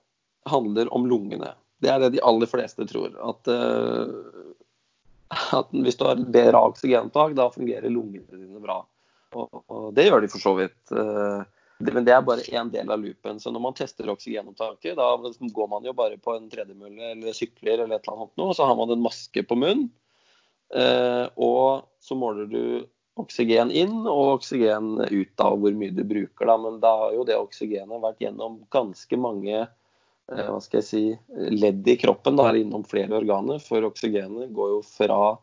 handler 0.48 0.90
om 0.94 1.06
lungene. 1.08 1.52
Det 1.82 1.90
er 1.90 2.02
det 2.02 2.14
de 2.14 2.22
aller 2.24 2.50
fleste 2.50 2.86
tror. 2.88 3.16
At, 3.30 3.50
eh, 3.50 5.40
at 5.58 5.74
hvis 5.74 5.98
du 5.98 6.06
har 6.06 6.18
et 6.18 6.30
bedre 6.36 6.62
oksygenopptak, 6.70 7.34
da 7.38 7.50
fungerer 7.52 7.92
lungene 7.92 8.38
dine 8.38 8.62
bra. 8.62 8.82
Og, 9.34 9.64
og 9.66 9.90
det 9.96 10.06
gjør 10.06 10.22
de 10.24 10.30
for 10.30 10.44
så 10.44 10.54
vidt. 10.58 10.78
Eh, 10.94 11.42
men 11.84 12.06
det 12.06 12.14
er 12.14 12.22
bare 12.24 12.46
én 12.54 12.70
del 12.72 12.90
av 12.92 13.02
loopen. 13.02 13.40
Så 13.42 13.50
når 13.52 13.64
man 13.66 13.76
tester 13.76 14.08
oksygenopptaket, 14.12 14.96
da 14.96 15.10
går 15.58 15.68
man 15.70 15.84
jo 15.86 15.94
bare 15.96 16.18
på 16.22 16.36
en 16.36 16.48
tredemølle 16.52 17.12
eller 17.16 17.36
sykler 17.36 17.82
eller 17.82 17.98
et 17.98 18.06
eller 18.06 18.24
annet 18.24 18.40
noe, 18.40 18.56
så 18.56 18.68
har 18.68 18.78
man 18.78 18.94
en 18.94 19.04
maske 19.04 19.44
på 19.44 19.58
munnen. 19.58 19.88
Eh, 20.74 21.26
og 21.36 21.90
så 22.02 22.16
måler 22.18 22.48
du 22.50 22.62
oksygen 23.20 23.70
inn 23.70 24.02
og 24.10 24.40
oksygen 24.40 24.96
ut 25.02 25.42
av 25.42 25.58
hvor 25.60 25.74
mye 25.76 25.94
du 25.94 26.02
bruker. 26.06 26.48
Da. 26.48 26.56
Men 26.58 26.80
da 26.82 26.94
har 27.02 27.16
jo 27.16 27.26
det 27.26 27.38
oksygenet 27.38 28.02
vært 28.02 28.22
gjennom 28.22 28.62
ganske 28.74 29.18
mange 29.20 29.66
hva 30.32 30.60
skal 30.62 30.80
jeg 30.80 30.86
si, 30.88 31.02
ledd 31.52 31.86
i 31.88 31.96
kroppen, 32.00 32.38
da, 32.38 32.48
er 32.48 32.62
innom 32.62 32.84
flere 32.88 33.18
organer. 33.18 33.60
For 33.62 33.84
oksygenet 33.84 34.52
går 34.56 34.70
jo 34.76 34.80
fra, 34.86 35.36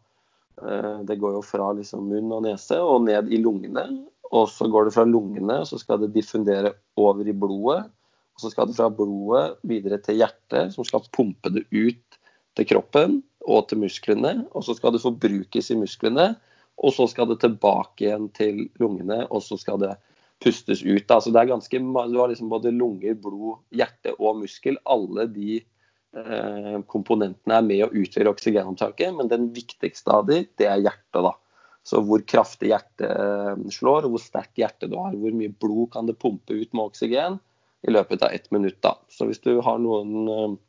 eh, 0.61 0.97
det 1.07 1.19
går 1.21 1.37
jo 1.37 1.43
fra 1.45 1.71
liksom 1.77 2.07
munn 2.09 2.31
og 2.33 2.45
nese 2.47 2.79
og 2.81 3.05
ned 3.05 3.29
i 3.29 3.41
lungene. 3.41 3.85
Og 4.31 4.47
så 4.49 4.67
går 4.71 4.87
det 4.87 4.95
fra 4.95 5.05
lungene, 5.05 5.59
og 5.61 5.67
så 5.67 5.77
skal 5.77 5.99
det 6.01 6.13
diffundere 6.15 6.73
over 6.97 7.27
i 7.27 7.35
blodet. 7.35 7.91
Og 8.35 8.39
så 8.41 8.49
skal 8.49 8.69
det 8.69 8.77
fra 8.77 8.89
blodet 8.89 9.59
videre 9.67 9.99
til 10.01 10.21
hjertet, 10.21 10.73
som 10.73 10.87
skal 10.87 11.05
pumpe 11.13 11.51
det 11.51 11.67
ut 11.69 12.19
til 12.55 12.65
kroppen 12.65 13.19
og 13.45 13.67
til 13.69 13.83
musklene. 13.83 14.47
Og 14.55 14.63
så 14.65 14.73
skal 14.77 14.95
det 14.95 15.03
forbrukes 15.03 15.69
i 15.69 15.77
musklene, 15.77 16.31
og 16.81 16.95
så 16.95 17.05
skal 17.11 17.27
det 17.29 17.41
tilbake 17.43 18.07
igjen 18.07 18.31
til 18.33 18.63
lungene, 18.81 19.27
og 19.29 19.43
så 19.45 19.59
skal 19.59 19.81
det 19.83 19.93
pustes 20.41 20.81
ut. 20.83 21.11
Altså 21.11 21.33
det 21.33 21.41
er 21.41 21.51
ganske, 21.51 21.79
Du 21.79 22.17
har 22.19 22.31
liksom 22.31 22.49
både 22.51 22.73
lunger, 22.73 23.13
blod, 23.19 23.61
hjerte 23.69 24.15
og 24.17 24.41
muskel. 24.41 24.79
Alle 24.85 25.27
de 25.31 25.59
eh, 25.61 26.79
komponentene 26.91 27.59
er 27.59 27.67
med 27.67 27.85
å 27.85 27.91
utgjøre 28.03 28.33
oksygenopptaket, 28.33 29.13
men 29.17 29.31
den 29.31 29.51
viktigste 29.55 30.17
av 30.17 30.27
de, 30.29 30.43
det 30.57 30.67
er 30.69 30.83
hjertet. 30.83 31.21
da. 31.21 31.35
Så 31.87 32.01
hvor 32.05 32.21
kraftig 32.25 32.73
hjertet 32.73 33.07
eh, 33.09 33.69
slår, 33.73 34.09
hvor 34.09 34.21
sterkt 34.21 34.59
hjerte 34.61 34.89
du 34.89 34.97
har. 34.99 35.15
Hvor 35.17 35.37
mye 35.37 35.53
blod 35.53 35.93
kan 35.95 36.09
det 36.09 36.19
pumpe 36.21 36.57
ut 36.57 36.73
med 36.73 36.89
oksygen 36.89 37.39
i 37.81 37.93
løpet 37.93 38.21
av 38.25 38.33
ett 38.35 38.51
minutt. 38.53 38.81
da. 38.81 38.97
Så 39.09 39.29
hvis 39.29 39.41
du 39.41 39.55
har 39.61 39.81
noen 39.81 40.27
eh, 40.29 40.59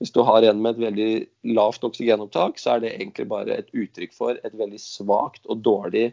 hvis 0.00 0.14
du 0.16 0.22
har 0.24 0.40
en 0.48 0.62
med 0.64 0.78
et 0.78 0.84
veldig 0.86 1.52
lavt 1.52 1.82
oksygenopptak, 1.84 2.56
så 2.56 2.74
er 2.74 2.84
det 2.84 2.94
egentlig 2.94 3.26
bare 3.28 3.58
et 3.60 3.68
uttrykk 3.76 4.14
for 4.16 4.38
et 4.38 4.54
veldig 4.56 4.80
svakt 4.80 5.44
og 5.44 5.60
dårlig 5.60 6.06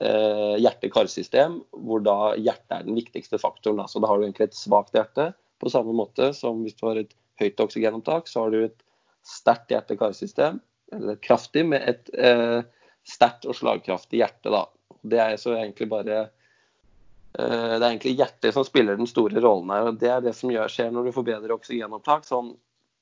eh, 0.00 0.56
hjerte-karsystem, 0.62 1.60
hvor 1.84 2.02
da 2.04 2.34
hjertet 2.38 2.76
er 2.76 2.86
den 2.86 2.98
viktigste 2.98 3.40
faktoren. 3.42 3.82
Da. 3.82 3.88
Så 3.90 4.02
da 4.02 4.10
har 4.10 4.18
du 4.18 4.26
egentlig 4.26 4.50
et 4.50 4.58
svakt 4.58 4.96
hjerte, 4.96 5.32
på 5.62 5.70
samme 5.70 5.94
måte 5.94 6.32
som 6.34 6.64
hvis 6.64 6.74
du 6.78 6.86
har 6.88 6.98
et 6.98 7.12
høyt 7.40 7.60
oksygenopptak, 7.62 8.28
så 8.30 8.44
har 8.44 8.54
du 8.54 8.64
et 8.64 8.78
sterkt 9.26 9.70
hjerte-karsystem, 9.70 10.58
eller 10.92 11.18
kraftig, 11.22 11.64
med 11.70 11.84
et 11.88 12.10
eh, 12.18 12.60
sterkt 13.08 13.46
og 13.46 13.56
slagkraftig 13.58 14.22
hjerte. 14.22 14.50
Da. 14.52 14.66
Det 15.02 15.20
er 15.22 15.36
så 15.40 15.54
egentlig 15.56 15.88
bare 15.92 16.18
eh, 16.24 17.74
det 17.76 17.78
er 17.78 17.88
egentlig 17.92 18.16
hjertet 18.18 18.56
som 18.56 18.66
spiller 18.66 18.98
den 18.98 19.10
store 19.10 19.42
rollen 19.42 19.70
her. 19.74 19.92
og 19.92 20.02
Det 20.02 20.10
er 20.10 20.24
det 20.24 20.34
som 20.38 20.50
gjør, 20.52 20.70
skjer 20.72 20.92
når 20.94 21.08
du 21.08 21.16
får 21.16 21.28
bedre 21.30 21.58
oksygenopptak. 21.58 22.26
sånn 22.28 22.54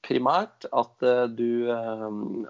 primært 0.06 0.66
at 0.70 1.06
eh, 1.06 1.24
du, 1.36 1.70
eh, 1.72 2.06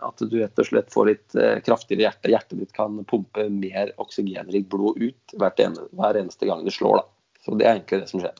at 0.06 0.22
du 0.22 0.36
rett 0.40 0.62
og 0.62 0.68
slett 0.68 0.92
får 0.92 1.10
litt 1.10 1.38
kraftigere 1.66 2.06
hjerte. 2.06 2.32
Hjertet 2.32 2.62
ditt 2.62 2.76
kan 2.76 3.00
pumpe 3.08 3.48
mer 3.52 3.94
oksygenrikt 4.02 4.70
blod 4.72 5.00
ut 5.00 5.34
hver 5.40 6.20
eneste 6.22 6.48
gang 6.48 6.64
det 6.66 6.76
slår. 6.76 7.02
Da. 7.02 7.08
Så 7.44 7.58
Det 7.58 7.66
er 7.66 7.74
egentlig 7.74 8.02
det 8.02 8.12
som 8.12 8.22
skjer. 8.22 8.38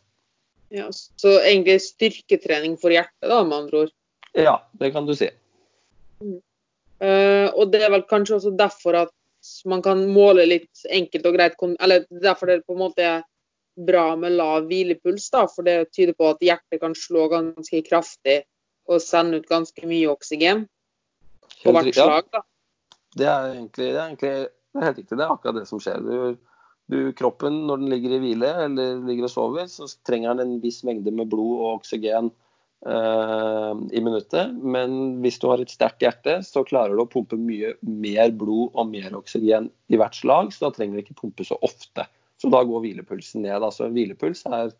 Ja, 0.70 0.87
Så 0.92 1.40
egentlig 1.40 1.81
styrketrening 1.83 2.77
for 2.79 2.94
hjertet, 2.94 3.27
da, 3.27 3.42
med 3.42 3.64
andre 3.64 3.87
ord? 3.87 3.96
Ja, 4.38 4.61
det 4.79 4.92
kan 4.94 5.07
du 5.07 5.16
si. 5.18 5.27
Mm. 6.23 6.38
Uh, 7.01 7.49
og 7.57 7.73
det 7.73 7.81
er 7.83 7.90
vel 7.90 8.05
kanskje 8.07 8.37
også 8.37 8.53
derfor 8.55 8.99
at 9.07 9.14
man 9.64 9.81
kan 9.83 10.03
måle 10.12 10.44
litt 10.44 10.83
enkelt 10.92 11.25
og 11.27 11.38
greit 11.38 11.55
Eller 11.81 12.05
derfor 12.12 12.46
det 12.46 12.66
på 12.66 12.75
en 12.77 12.83
måte 12.83 13.03
er 13.03 13.23
bra 13.81 14.16
med 14.16 14.37
lav 14.37 14.66
hvilepuls, 14.68 15.31
da, 15.33 15.46
for 15.49 15.64
det 15.64 15.92
tyder 15.96 16.12
på 16.12 16.29
at 16.29 16.42
hjertet 16.44 16.81
kan 16.83 16.94
slå 16.94 17.29
ganske 17.33 17.83
kraftig 17.87 18.42
og 18.88 19.03
sende 19.05 19.40
ut 19.40 19.49
ganske 19.51 19.88
mye 19.88 20.09
oksygen 20.12 20.64
på 21.61 21.75
hvert 21.75 21.93
slag. 21.95 22.31
da. 22.33 22.45
Det 23.19 23.27
er 23.27 23.51
egentlig, 23.53 23.90
det 23.90 23.99
er 23.99 24.07
egentlig 24.07 24.35
det 24.71 24.79
er 24.79 24.87
helt 24.87 25.01
riktig. 25.03 25.19
Det 25.19 25.27
er 25.27 25.35
akkurat 25.35 25.59
det 25.59 25.66
som 25.66 25.83
skjer. 25.83 26.05
Du, 26.05 26.37
du, 26.90 26.99
kroppen, 27.19 27.64
når 27.66 27.83
den 27.83 27.90
ligger 27.90 28.14
i 28.16 28.21
hvile 28.23 28.53
eller 28.66 29.01
ligger 29.09 29.27
og 29.27 29.35
sover, 29.35 29.66
så 29.71 29.88
trenger 30.07 30.38
den 30.38 30.47
en 30.47 30.62
viss 30.62 30.85
mengde 30.87 31.11
med 31.14 31.31
blod 31.33 31.57
og 31.59 31.81
oksygen 31.81 32.31
Eh, 32.87 33.73
i 33.93 34.01
minuttet. 34.01 34.55
Men 34.57 35.21
hvis 35.21 35.37
du 35.40 35.51
har 35.51 35.61
et 35.61 35.73
sterkt 35.73 36.01
hjerte, 36.01 36.38
så 36.47 36.62
klarer 36.64 36.97
du 36.97 37.03
å 37.05 37.11
pumpe 37.12 37.37
mye 37.37 37.75
mer 37.85 38.33
blod 38.33 38.73
og 38.73 38.88
mer 38.88 39.12
oksygen 39.19 39.69
i 39.93 39.99
hvert 40.01 40.16
slag, 40.16 40.55
så 40.55 40.66
da 40.66 40.71
trenger 40.79 40.97
du 40.97 41.03
ikke 41.03 41.19
pumpe 41.19 41.45
så 41.45 41.59
ofte. 41.66 42.07
Så 42.40 42.49
da 42.49 42.62
går 42.64 42.81
hvilepulsen 42.87 43.45
ned. 43.45 43.59
Altså 43.59 43.90
hvilepuls 43.93 44.47
er, 44.49 44.73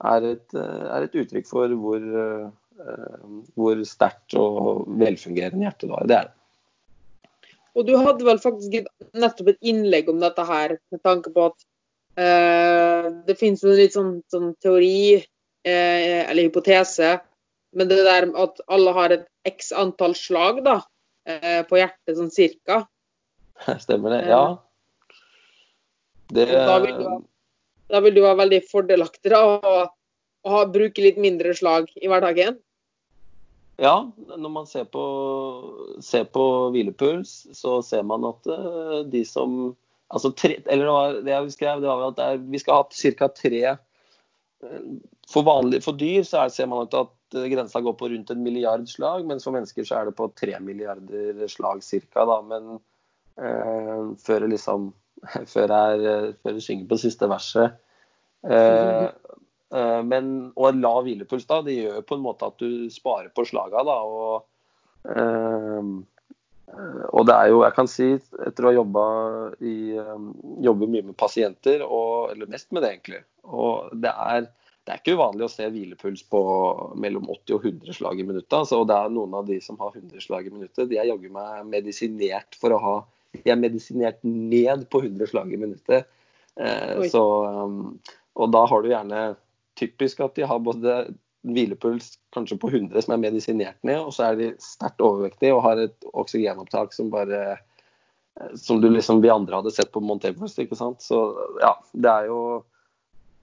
er, 0.00 0.28
et, 0.30 0.46
eh, 0.56 0.86
er 0.96 1.04
et, 1.04 1.18
uttrykk 1.24 1.50
for 1.50 1.76
hvor, 1.76 2.00
uh, 2.00 2.48
hvor 3.58 3.82
sterkt 3.86 4.36
og 4.38 4.86
velfungerende 5.00 5.66
hjerte 5.66 5.88
du 5.88 5.92
har. 5.96 6.06
Det 6.08 6.16
er 6.18 6.30
det. 6.30 6.38
Og 7.72 7.86
du 7.88 7.94
hadde 7.96 8.26
vel 8.26 8.40
faktisk 8.42 8.88
nettopp 9.16 9.54
et 9.54 9.68
innlegg 9.72 10.10
om 10.12 10.18
dette 10.20 10.44
her, 10.44 10.74
med 10.92 11.00
tanke 11.06 11.32
på 11.32 11.46
at 11.48 11.62
Eh, 12.14 13.10
det 13.26 13.38
finnes 13.40 13.62
en 13.64 13.76
litt 13.76 13.94
sånn, 13.96 14.16
sånn 14.28 14.50
teori, 14.60 15.16
eh, 15.16 16.18
eller 16.28 16.48
hypotese, 16.48 17.14
men 17.72 17.88
det 17.88 18.02
der 18.04 18.28
at 18.36 18.60
alle 18.68 18.92
har 18.98 19.14
et 19.16 19.24
x 19.48 19.72
antall 19.72 20.14
slag 20.18 20.60
da, 20.66 20.82
eh, 21.24 21.62
på 21.64 21.80
hjertet, 21.80 22.16
sånn 22.18 22.32
cirka. 22.34 22.82
Stemmer 23.84 24.18
det? 24.18 24.22
Ja. 24.28 24.44
Det 26.32 26.48
da 26.52 26.76
vil 26.84 27.00
du, 27.00 27.08
da 27.92 28.00
vil 28.04 28.14
du, 28.16 28.22
være 28.24 28.40
veldig 28.44 28.60
fordelaktig 28.68 29.32
da, 29.32 29.40
å, 29.40 29.72
å 30.42 30.56
ha, 30.56 30.62
bruke 30.70 31.04
litt 31.04 31.20
mindre 31.20 31.54
slag 31.56 31.90
i 31.98 32.10
hverdagen. 32.10 32.58
Ja, 33.80 33.94
når 34.28 34.52
man 34.52 34.66
ser 34.68 34.84
på, 34.92 35.02
ser 36.04 36.26
på 36.30 36.44
hvilepuls, 36.74 37.32
så 37.56 37.80
ser 37.86 38.04
man 38.06 38.26
at 38.28 38.50
eh, 38.50 38.98
de 39.12 39.24
som 39.28 39.72
Altså 40.12 40.28
tre, 40.36 40.58
eller 40.68 41.22
det, 41.24 41.32
jeg 41.32 41.52
skrev, 41.54 41.78
det 41.80 41.88
var 41.88 42.10
at 42.10 42.18
det 42.18 42.24
er, 42.28 42.40
vi 42.52 42.58
skal 42.60 42.82
ha 42.82 43.14
ca. 43.16 43.28
tre 43.32 43.60
eh, 43.64 44.82
for, 45.32 45.46
vanlig, 45.46 45.78
for 45.86 45.96
dyr 45.96 46.26
så 46.28 46.42
er, 46.42 46.52
ser 46.52 46.68
man 46.68 46.84
at 46.84 46.96
eh, 47.32 47.46
grensa 47.48 47.80
går 47.80 47.94
på 47.96 48.10
rundt 48.12 48.32
en 48.34 48.42
milliard 48.44 48.84
slag, 48.90 49.24
mens 49.24 49.46
for 49.48 49.56
mennesker 49.56 49.86
så 49.88 49.96
er 49.96 50.10
det 50.10 50.16
på 50.18 50.28
tre 50.36 50.58
milliarder 50.60 51.40
slag 51.48 51.80
ca. 52.12 52.26
Men 52.44 52.74
eh, 53.40 54.12
før 54.20 54.44
det 54.44 54.52
liksom 54.52 54.90
før 55.54 55.72
jeg, 55.72 56.34
før 56.42 56.58
jeg 56.58 56.66
synger 56.66 56.92
på 56.92 57.00
siste 57.06 57.30
verset. 57.32 57.80
Eh, 58.44 59.08
men, 60.04 60.26
og 60.52 60.68
en 60.68 60.80
lav 60.84 61.02
hvilepuls 61.06 61.46
da, 61.48 61.60
det 61.64 61.78
gjør 61.78 62.06
på 62.06 62.18
en 62.18 62.24
måte 62.24 62.48
at 62.48 62.58
du 62.60 62.88
sparer 62.92 63.30
på 63.34 63.44
slaga. 63.48 63.84
Da, 63.88 63.98
og, 64.04 64.44
eh, 65.08 65.92
og 67.12 67.26
det 67.28 67.36
er 67.36 67.52
jo, 67.52 67.60
jeg 67.66 67.76
kan 67.76 67.90
si, 67.90 68.08
etter 68.46 68.64
å 68.64 68.70
ha 68.70 68.78
jobba 68.78 69.04
i 69.60 69.76
mye 69.96 71.04
med 71.04 71.14
pasienter, 71.20 71.84
og, 71.84 72.32
eller 72.32 72.50
mest 72.52 72.70
med 72.72 72.84
det 72.84 72.92
egentlig, 72.94 73.22
og 73.44 73.92
det 74.00 74.12
er, 74.12 74.46
det 74.82 74.94
er 74.94 75.02
ikke 75.02 75.16
uvanlig 75.18 75.46
å 75.46 75.52
se 75.52 75.68
hvilepuls 75.68 76.24
på 76.32 76.42
mellom 77.02 77.28
80 77.28 77.56
og 77.56 77.66
100 77.68 77.98
slag 77.98 78.22
i 78.22 78.26
minuttet. 78.26 78.56
Altså, 78.56 78.80
og 78.82 78.88
det 78.90 78.96
er 78.96 79.12
noen 79.14 79.36
av 79.38 79.46
de 79.46 79.60
som 79.62 79.78
har 79.82 79.94
100 79.94 80.24
slag 80.24 80.48
i 80.48 80.54
minuttet, 80.54 80.88
de 80.90 80.98
er 80.98 81.10
jaggu 81.12 81.28
meg 81.34 81.68
medisinert 81.70 82.58
for 82.58 82.74
å 82.74 82.80
ha 82.82 82.96
De 83.32 83.48
er 83.48 83.56
medisinert 83.56 84.18
ned 84.28 84.82
på 84.92 85.00
100 85.00 85.30
slag 85.30 85.52
i 85.54 85.60
minuttet. 85.60 86.08
Eh, 86.60 87.04
så, 87.08 87.22
og 88.36 88.50
da 88.52 88.64
har 88.68 88.82
du 88.82 88.90
gjerne 88.90 89.22
typisk 89.78 90.20
at 90.24 90.34
de 90.38 90.46
har 90.48 90.62
både 90.62 90.96
hvilepuls 91.42 92.16
kanskje 92.34 92.58
på 92.62 92.70
100 92.70 93.02
som 93.02 93.14
er 93.16 93.22
medisinert 93.24 93.78
ned, 93.82 93.98
og 93.98 94.14
så 94.14 94.30
er 94.30 94.38
de 94.38 94.50
sterkt 94.62 95.02
overvektige 95.02 95.54
og 95.56 95.64
har 95.66 95.80
et 95.82 96.10
oksygenopptak 96.12 96.94
som 96.94 97.10
bare 97.12 97.56
som 98.54 98.80
du 98.80 98.90
liksom 98.90 99.20
vi 99.20 99.30
andre 99.30 99.56
hadde 99.56 99.70
sett 99.70 99.92
på 99.92 100.00
Mount 100.00 100.24
Everest. 100.24 100.58
ikke 100.58 100.76
sant? 100.76 101.02
Så 101.02 101.18
ja, 101.60 101.74
det 101.92 102.10
er 102.10 102.30
jo 102.30 102.42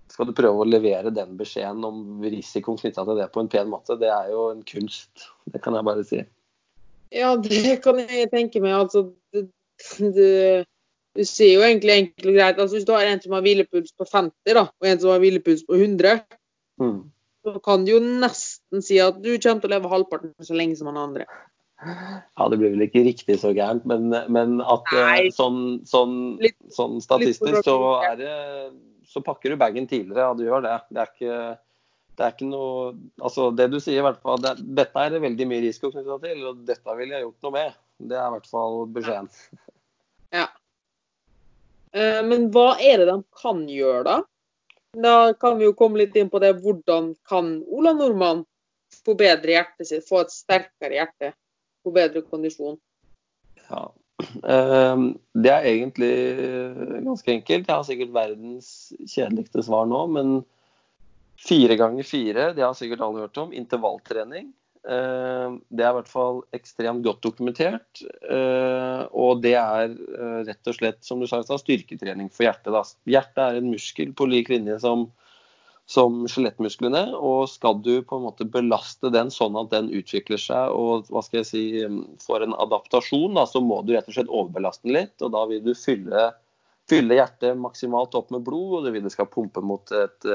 Skal 0.10 0.26
du 0.26 0.34
prøve 0.34 0.64
å 0.64 0.66
levere 0.66 1.12
den 1.14 1.36
beskjeden 1.38 1.84
om 1.86 2.24
risikoen 2.26 2.80
knytta 2.80 3.04
til 3.06 3.20
det 3.20 3.28
på 3.30 3.44
en 3.44 3.50
pen 3.52 3.68
måte, 3.70 3.94
det 4.02 4.10
er 4.10 4.32
jo 4.32 4.48
en 4.50 4.64
kunst. 4.66 5.28
Det 5.46 5.62
kan 5.62 5.78
jeg 5.78 5.86
bare 5.86 6.06
si. 6.10 6.24
Ja, 7.14 7.36
det 7.38 7.76
kan 7.84 8.00
jeg 8.02 8.32
tenke 8.32 8.58
meg. 8.64 8.74
Altså, 8.74 9.04
du, 9.30 9.44
du, 10.02 10.26
du 11.18 11.24
sier 11.26 11.56
jo 11.58 11.62
egentlig 11.66 11.96
enkelt 11.98 12.28
og 12.30 12.36
greit 12.38 12.60
altså 12.62 12.76
Hvis 12.78 12.86
du 12.88 12.92
har 12.94 13.08
en 13.10 13.22
som 13.22 13.34
har 13.34 13.42
hvilepuls 13.42 13.92
på 13.98 14.06
50, 14.08 14.54
da, 14.54 14.64
og 14.70 14.88
en 14.88 15.00
som 15.02 15.10
har 15.14 15.20
hvilepuls 15.24 15.64
på 15.68 15.76
100, 15.80 16.20
Mm. 16.80 17.12
så 17.44 17.60
kan 17.64 17.84
du 17.84 17.92
jo 17.92 18.00
nesten 18.00 18.82
si 18.86 19.00
at 19.04 19.18
du 19.22 19.34
kommer 19.38 19.60
til 19.62 19.68
å 19.70 19.74
leve 19.74 19.90
halvparten 19.92 20.34
så 20.48 20.56
lenge 20.56 20.78
som 20.80 20.88
han 20.88 20.98
andre. 21.02 21.26
Ja, 21.80 22.48
det 22.52 22.58
blir 22.60 22.72
vel 22.76 22.86
ikke 22.86 23.02
riktig 23.04 23.36
så 23.40 23.54
gærent, 23.56 23.86
men, 23.88 24.10
men 24.32 24.60
at 24.62 24.88
eh, 24.96 25.06
Nei. 25.10 25.30
sånn, 25.36 25.82
sånn, 25.88 26.14
Litt- 26.44 26.56
sånn 26.76 26.98
statistisk 27.04 27.64
så 27.68 27.76
det 28.20 28.32
Så 29.10 29.24
pakker 29.26 29.50
du 29.50 29.58
bagen 29.58 29.88
tidligere, 29.88 30.28
ja 30.28 30.34
du 30.36 30.44
gjør 30.46 30.62
det. 30.68 30.78
Det 30.92 31.02
er 31.04 31.12
ikke 31.14 31.58
det 32.20 32.26
er 32.26 32.34
ikke 32.36 32.50
noe 32.50 32.94
Altså 33.24 33.46
det 33.56 33.70
du 33.72 33.78
sier 33.80 34.02
i 34.02 34.04
hvert 34.04 34.20
fall 34.22 34.42
det, 34.44 34.52
Dette 34.76 35.00
er 35.06 35.10
det 35.16 35.22
veldig 35.24 35.48
mye 35.48 35.62
risiko 35.64 35.90
knytta 35.94 36.18
til, 36.26 36.44
og 36.52 36.66
dette 36.68 36.96
ville 37.00 37.16
jeg 37.16 37.24
gjort 37.28 37.48
noe 37.48 37.56
med. 37.56 37.78
Det 38.12 38.18
er 38.20 38.28
i 38.28 38.34
hvert 38.36 38.50
fall 38.52 38.86
beskjeden. 39.00 39.30
Ja. 40.36 40.48
Eh, 41.96 42.22
Men 42.26 42.50
hva 42.54 42.74
er 42.80 43.02
det 43.02 43.08
de 43.10 43.18
kan 43.42 43.64
gjøre, 43.70 44.04
da? 44.06 44.18
Da 45.00 45.34
kan 45.38 45.60
vi 45.60 45.68
jo 45.68 45.76
komme 45.78 46.02
litt 46.02 46.16
inn 46.18 46.30
på 46.30 46.42
det. 46.42 46.56
Hvordan 46.64 47.14
kan 47.30 47.60
Ola 47.70 47.94
Nordmann 47.94 48.44
forbedre 49.06 49.54
hjertet 49.54 49.90
sitt, 49.90 50.08
få 50.08 50.24
et 50.24 50.34
sterkere 50.34 50.98
hjerte, 50.98 51.34
få 51.86 51.94
bedre 51.94 52.24
kondisjon? 52.26 52.80
Ja. 53.70 53.90
Eh, 54.20 55.04
Det 55.34 55.52
er 55.54 55.68
egentlig 55.70 56.14
ganske 57.06 57.32
enkelt. 57.32 57.68
Jeg 57.68 57.76
har 57.76 57.84
sikkert 57.88 58.16
verdens 58.16 58.72
kjedeligste 59.06 59.64
svar 59.64 59.86
nå, 59.90 60.06
men 60.12 60.40
fire 61.40 61.78
ganger 61.80 62.04
fire, 62.04 62.50
det 62.54 62.66
har 62.66 62.74
sikkert 62.76 63.02
alle 63.06 63.24
hørt 63.24 63.38
om, 63.38 63.54
intervalltrening. 63.56 64.50
Eh, 64.88 65.56
Det 65.70 65.84
er 65.84 65.92
i 65.92 65.98
hvert 66.00 66.12
fall 66.12 66.42
ekstremt 66.56 67.04
godt 67.04 67.22
dokumentert. 67.22 68.04
eh, 68.30 69.08
Og 69.12 69.42
det 69.42 69.56
er 69.56 69.90
eh, 69.92 70.44
rett 70.48 70.68
og 70.68 70.76
slett, 70.76 71.04
som 71.04 71.20
du 71.20 71.28
sa, 71.28 71.42
styrketrening 71.44 72.30
for 72.32 72.48
hjertet. 72.48 72.72
Da. 72.72 72.84
Hjertet 73.06 73.44
er 73.44 73.58
en 73.60 73.72
muskel 73.72 74.14
på 74.14 74.30
lik 74.30 74.50
linje 74.50 74.80
som 74.80 75.10
som 75.90 76.28
skjelettmusklene, 76.30 77.16
og 77.18 77.48
skal 77.50 77.80
du 77.82 78.04
på 78.06 78.20
en 78.20 78.28
måte 78.28 78.46
belaste 78.46 79.10
den 79.10 79.32
sånn 79.34 79.56
at 79.58 79.72
den 79.72 79.88
utvikler 79.90 80.38
seg 80.38 80.70
og 80.70 81.08
hva 81.10 81.24
skal 81.26 81.40
jeg 81.40 81.48
si, 81.50 81.64
får 82.22 82.46
en 82.46 82.54
adaptasjon, 82.62 83.34
da, 83.34 83.48
så 83.50 83.58
må 83.66 83.80
du 83.82 83.96
rett 83.96 84.06
og 84.06 84.14
slett 84.14 84.30
overbelaste 84.30 84.86
den 84.86 84.94
litt. 85.00 85.16
og 85.26 85.32
Da 85.34 85.42
vil 85.50 85.64
du 85.66 85.74
fylle, 85.74 86.28
fylle 86.86 87.18
hjertet 87.18 87.58
maksimalt 87.58 88.14
opp 88.14 88.30
med 88.30 88.46
blod, 88.46 88.76
og 88.78 88.86
du 88.86 88.92
vil 88.94 89.02
det 89.08 89.16
skal 89.16 89.32
pumpe 89.34 89.66
mot 89.66 89.90
et, 89.98 90.30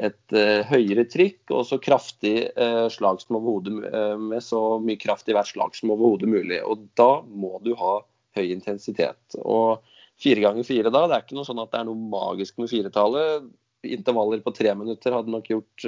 et 0.00 0.32
eh, 0.36 0.62
høyere 0.70 1.04
trykk 1.10 1.52
og 1.52 1.66
så 1.68 1.76
kraftig 1.82 2.36
eh, 2.48 2.86
slag 2.92 3.20
som 3.20 3.36
overhodet 3.36 3.74
eh, 3.90 4.14
med 4.16 4.44
så 4.44 4.78
mye 4.80 5.00
kraft 5.00 5.28
i 5.28 5.36
hvert 5.36 5.50
slag 5.50 5.76
som 5.76 5.92
overhodet 5.92 6.30
mulig. 6.32 6.62
Og 6.64 6.86
Da 6.96 7.20
må 7.28 7.58
du 7.64 7.74
ha 7.76 7.98
høy 8.38 8.46
intensitet. 8.46 9.20
Og 9.42 9.82
fire 10.22 10.44
ganger 10.46 10.64
fire 10.64 10.92
da, 10.92 11.04
det 11.08 11.18
er 11.18 11.26
ikke 11.26 11.36
noe 11.36 11.48
sånn 11.48 11.60
at 11.60 11.74
det 11.74 11.82
er 11.82 11.90
noe 11.90 12.12
magisk 12.14 12.60
med 12.62 12.72
firetallet 12.72 13.50
intervaller 13.82 14.40
på 14.44 14.52
tre 14.54 14.72
minutter 14.78 15.10
hadde 15.10 15.32
nok 15.34 15.48
gjort 15.50 15.84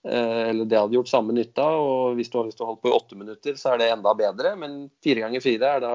eller 0.00 0.64
det 0.64 0.78
hadde 0.78 0.96
gjort 0.96 1.10
samme 1.10 1.34
nytta. 1.36 1.66
og 1.76 2.14
Hvis 2.16 2.30
du 2.32 2.38
har 2.38 2.46
lyst 2.48 2.56
til 2.56 2.70
på 2.80 2.88
i 2.88 2.94
åtte 2.96 3.18
minutter, 3.20 3.58
så 3.60 3.74
er 3.74 3.82
det 3.82 3.90
enda 3.92 4.14
bedre. 4.16 4.54
Men 4.56 4.86
fire 5.04 5.26
ganger 5.26 5.44
fire 5.44 5.74
er 5.76 5.82
da 5.84 5.92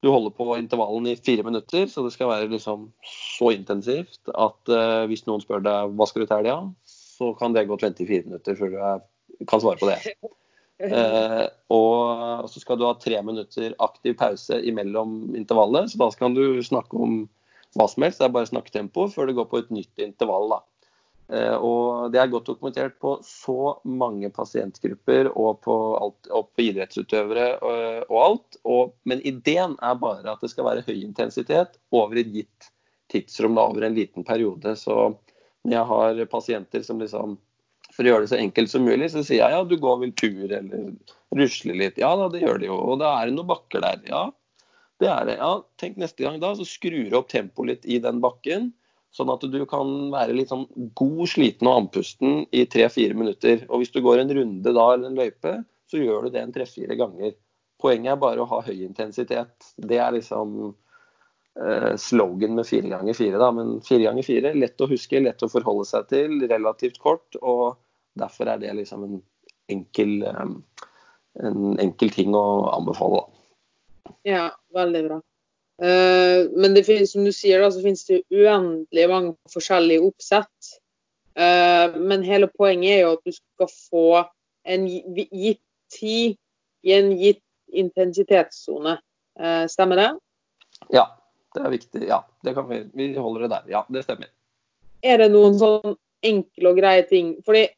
du 0.00 0.10
holder 0.12 0.34
på 0.34 0.46
intervallen 0.56 1.08
i 1.10 1.16
fire 1.16 1.44
minutter. 1.46 1.86
Så 1.90 2.04
det 2.06 2.14
skal 2.14 2.30
være 2.30 2.50
liksom 2.52 2.88
så 3.08 3.52
intensivt 3.54 4.20
at 4.34 4.72
uh, 4.72 5.04
hvis 5.10 5.26
noen 5.26 5.42
spør 5.44 5.64
deg 5.64 5.94
hva 5.98 6.08
skal 6.08 6.24
du 6.24 6.28
til 6.28 6.36
helga, 6.38 6.58
så 6.88 7.32
kan 7.38 7.56
det 7.56 7.66
gå 7.68 7.78
vente 7.82 8.04
i 8.04 8.10
fire 8.10 8.28
minutter 8.28 8.58
før 8.58 8.74
du 8.74 9.46
kan 9.48 9.62
svare 9.62 9.80
på 9.80 9.90
det. 9.90 9.98
Uh, 10.78 11.48
og 11.74 12.46
så 12.52 12.62
skal 12.62 12.78
du 12.78 12.86
ha 12.86 12.94
tre 13.02 13.18
minutter 13.26 13.74
aktiv 13.82 14.14
pause 14.20 14.60
imellom 14.62 15.34
intervallet. 15.38 15.90
Så 15.90 15.98
da 16.00 16.10
kan 16.14 16.38
du 16.38 16.62
snakke 16.62 16.98
om 16.98 17.24
hva 17.76 17.88
som 17.90 18.06
helst. 18.06 18.22
Det 18.22 18.28
er 18.28 18.36
bare 18.36 18.50
snakketempo 18.50 19.08
før 19.12 19.28
det 19.28 19.38
går 19.38 19.50
på 19.50 19.62
et 19.64 19.72
nytt 19.74 20.04
intervall. 20.04 20.54
da. 20.54 20.62
Eh, 21.28 21.54
og 21.54 22.12
Det 22.12 22.20
er 22.22 22.30
godt 22.32 22.48
dokumentert 22.48 22.96
på 23.02 23.18
så 23.26 23.74
mange 23.84 24.30
pasientgrupper 24.32 25.28
og 25.34 25.60
på, 25.66 25.76
alt, 26.00 26.30
og 26.32 26.48
på 26.56 26.64
idrettsutøvere 26.70 27.48
og, 27.58 28.06
og 28.08 28.20
alt. 28.22 28.60
Og, 28.64 28.94
men 29.08 29.24
ideen 29.28 29.76
er 29.84 29.98
bare 30.00 30.32
at 30.32 30.44
det 30.44 30.52
skal 30.54 30.68
være 30.70 30.86
høy 30.88 30.96
intensitet 31.02 31.76
over 31.92 32.20
et 32.20 32.32
gitt 32.32 32.70
tidsrom, 33.12 33.56
da, 33.56 33.66
over 33.68 33.84
en 33.84 33.96
liten 33.96 34.24
periode. 34.24 34.72
Så 34.76 34.96
når 35.64 35.76
jeg 35.76 35.90
har 35.92 36.24
pasienter 36.32 36.86
som 36.86 37.00
liksom 37.02 37.38
For 37.88 38.04
å 38.04 38.10
gjøre 38.10 38.26
det 38.26 38.30
så 38.30 38.36
enkelt 38.38 38.70
som 38.70 38.84
mulig, 38.84 39.06
så 39.10 39.22
sier 39.24 39.40
jeg 39.40 39.54
ja, 39.56 39.62
du 39.64 39.78
går 39.80 39.96
vel 40.02 40.10
tur 40.12 40.52
eller 40.52 40.90
rusler 41.34 41.74
litt. 41.74 41.96
Ja 41.98 42.10
da, 42.20 42.26
det 42.30 42.42
gjør 42.42 42.60
de 42.60 42.68
jo. 42.68 42.76
Og 42.76 43.00
da 43.00 43.14
er 43.16 43.26
det 43.26 43.34
noen 43.34 43.48
bakker 43.48 43.80
der. 43.82 44.02
Ja, 44.06 44.20
det 45.00 45.08
er 45.08 45.24
det. 45.26 45.38
Ja, 45.40 45.48
tenk 45.80 45.96
neste 45.98 46.22
gang 46.22 46.36
da, 46.42 46.52
så 46.54 46.66
skrur 46.68 47.08
du 47.08 47.16
opp 47.16 47.30
tempoet 47.32 47.72
litt 47.72 47.88
i 47.88 47.98
den 48.04 48.20
bakken. 48.22 48.68
Sånn 49.14 49.30
at 49.32 49.44
du 49.48 49.60
kan 49.68 50.10
være 50.12 50.36
litt 50.36 50.50
sånn 50.52 50.66
god 50.98 51.22
sliten 51.32 51.68
og 51.70 51.82
andpusten 51.82 52.42
i 52.52 52.66
tre-fire 52.70 53.16
minutter. 53.16 53.64
Og 53.68 53.82
hvis 53.82 53.92
du 53.94 54.02
går 54.04 54.22
en 54.22 54.34
runde 54.36 54.74
da 54.76 54.88
eller 54.94 55.08
en 55.08 55.16
løype, 55.18 55.54
så 55.88 56.00
gjør 56.00 56.26
du 56.26 56.34
det 56.34 56.42
en 56.42 56.52
tre-fire 56.52 56.98
ganger. 56.98 57.32
Poenget 57.80 58.12
er 58.12 58.20
bare 58.20 58.42
å 58.42 58.50
ha 58.50 58.60
høy 58.66 58.82
intensitet. 58.84 59.70
Det 59.78 60.00
er 60.02 60.12
liksom 60.16 60.58
eh, 60.68 61.94
slogan 61.96 62.58
med 62.58 62.68
fire 62.68 62.90
ganger 62.92 63.16
fire. 63.16 63.40
Da. 63.40 63.50
Men 63.54 63.78
fire 63.86 64.10
ganger 64.10 64.26
fire, 64.26 64.52
lett 64.58 64.84
å 64.84 64.90
huske, 64.90 65.22
lett 65.24 65.44
å 65.46 65.50
forholde 65.52 65.86
seg 65.88 66.10
til, 66.12 66.36
relativt 66.50 67.00
kort. 67.02 67.38
Og 67.40 67.78
derfor 68.18 68.52
er 68.52 68.60
det 68.60 68.76
liksom 68.76 69.06
en 69.06 69.18
enkel, 69.72 70.18
eh, 70.28 70.44
en 71.48 71.80
enkel 71.80 72.12
ting 72.12 72.36
å 72.36 72.44
anbefale. 72.74 73.24
Da. 73.24 74.14
Ja, 74.28 74.44
veldig 74.76 75.04
bra. 75.08 75.22
Eh, 75.82 76.50
men 76.50 76.74
det 76.74 76.84
finnes, 76.84 77.12
som 77.12 77.24
du 77.24 77.32
sier, 77.32 77.62
da, 77.62 77.70
så 77.70 77.82
finnes 77.82 78.02
det 78.08 78.24
uendelig 78.34 79.06
mange 79.10 79.34
forskjellige 79.52 80.02
oppsett. 80.08 80.72
Eh, 81.38 81.94
men 81.94 82.26
hele 82.26 82.50
poenget 82.50 82.96
er 82.96 83.04
jo 83.04 83.12
at 83.14 83.28
du 83.28 83.34
skal 83.36 83.70
få 83.70 84.08
en 84.68 84.88
gitt 84.88 85.62
tid 85.94 86.34
i 86.82 86.96
en 86.96 87.12
gitt 87.18 87.44
intensitetssone. 87.78 88.96
Eh, 89.38 89.64
stemmer 89.70 90.00
det? 90.00 90.08
Ja, 90.94 91.06
det 91.54 91.62
er 91.62 91.74
viktig. 91.76 92.02
Ja, 92.08 92.24
det 92.42 92.56
kan 92.58 92.66
vi, 92.70 92.82
vi 92.94 93.12
holder 93.14 93.46
det 93.46 93.54
der. 93.54 93.70
Ja, 93.76 93.84
det 93.92 94.02
stemmer. 94.06 94.32
Er 95.06 95.22
det 95.22 95.30
noen 95.30 95.54
sånn 95.60 95.94
enkle 96.26 96.72
og 96.72 96.80
greie 96.80 97.04
ting? 97.06 97.36
Fordi 97.46 97.68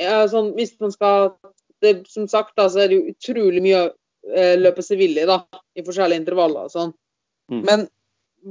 ja, 0.00 0.22
sånn, 0.30 0.54
hvis 0.56 0.78
man 0.80 0.94
skal 0.94 1.34
det, 1.82 2.08
Som 2.10 2.24
sagt, 2.26 2.56
da, 2.58 2.64
så 2.66 2.80
er 2.82 2.88
det 2.90 2.96
jo 2.96 3.12
utrolig 3.12 3.60
mye 3.62 3.82
å 3.84 3.90
løpe 4.58 4.82
i, 4.96 5.26
da, 5.28 5.36
i 5.78 5.84
forskjellige 5.86 6.24
intervaller 6.24 6.66
og 6.66 6.72
sånn. 6.72 6.90
Mm. 7.52 7.62
Men 7.64 7.86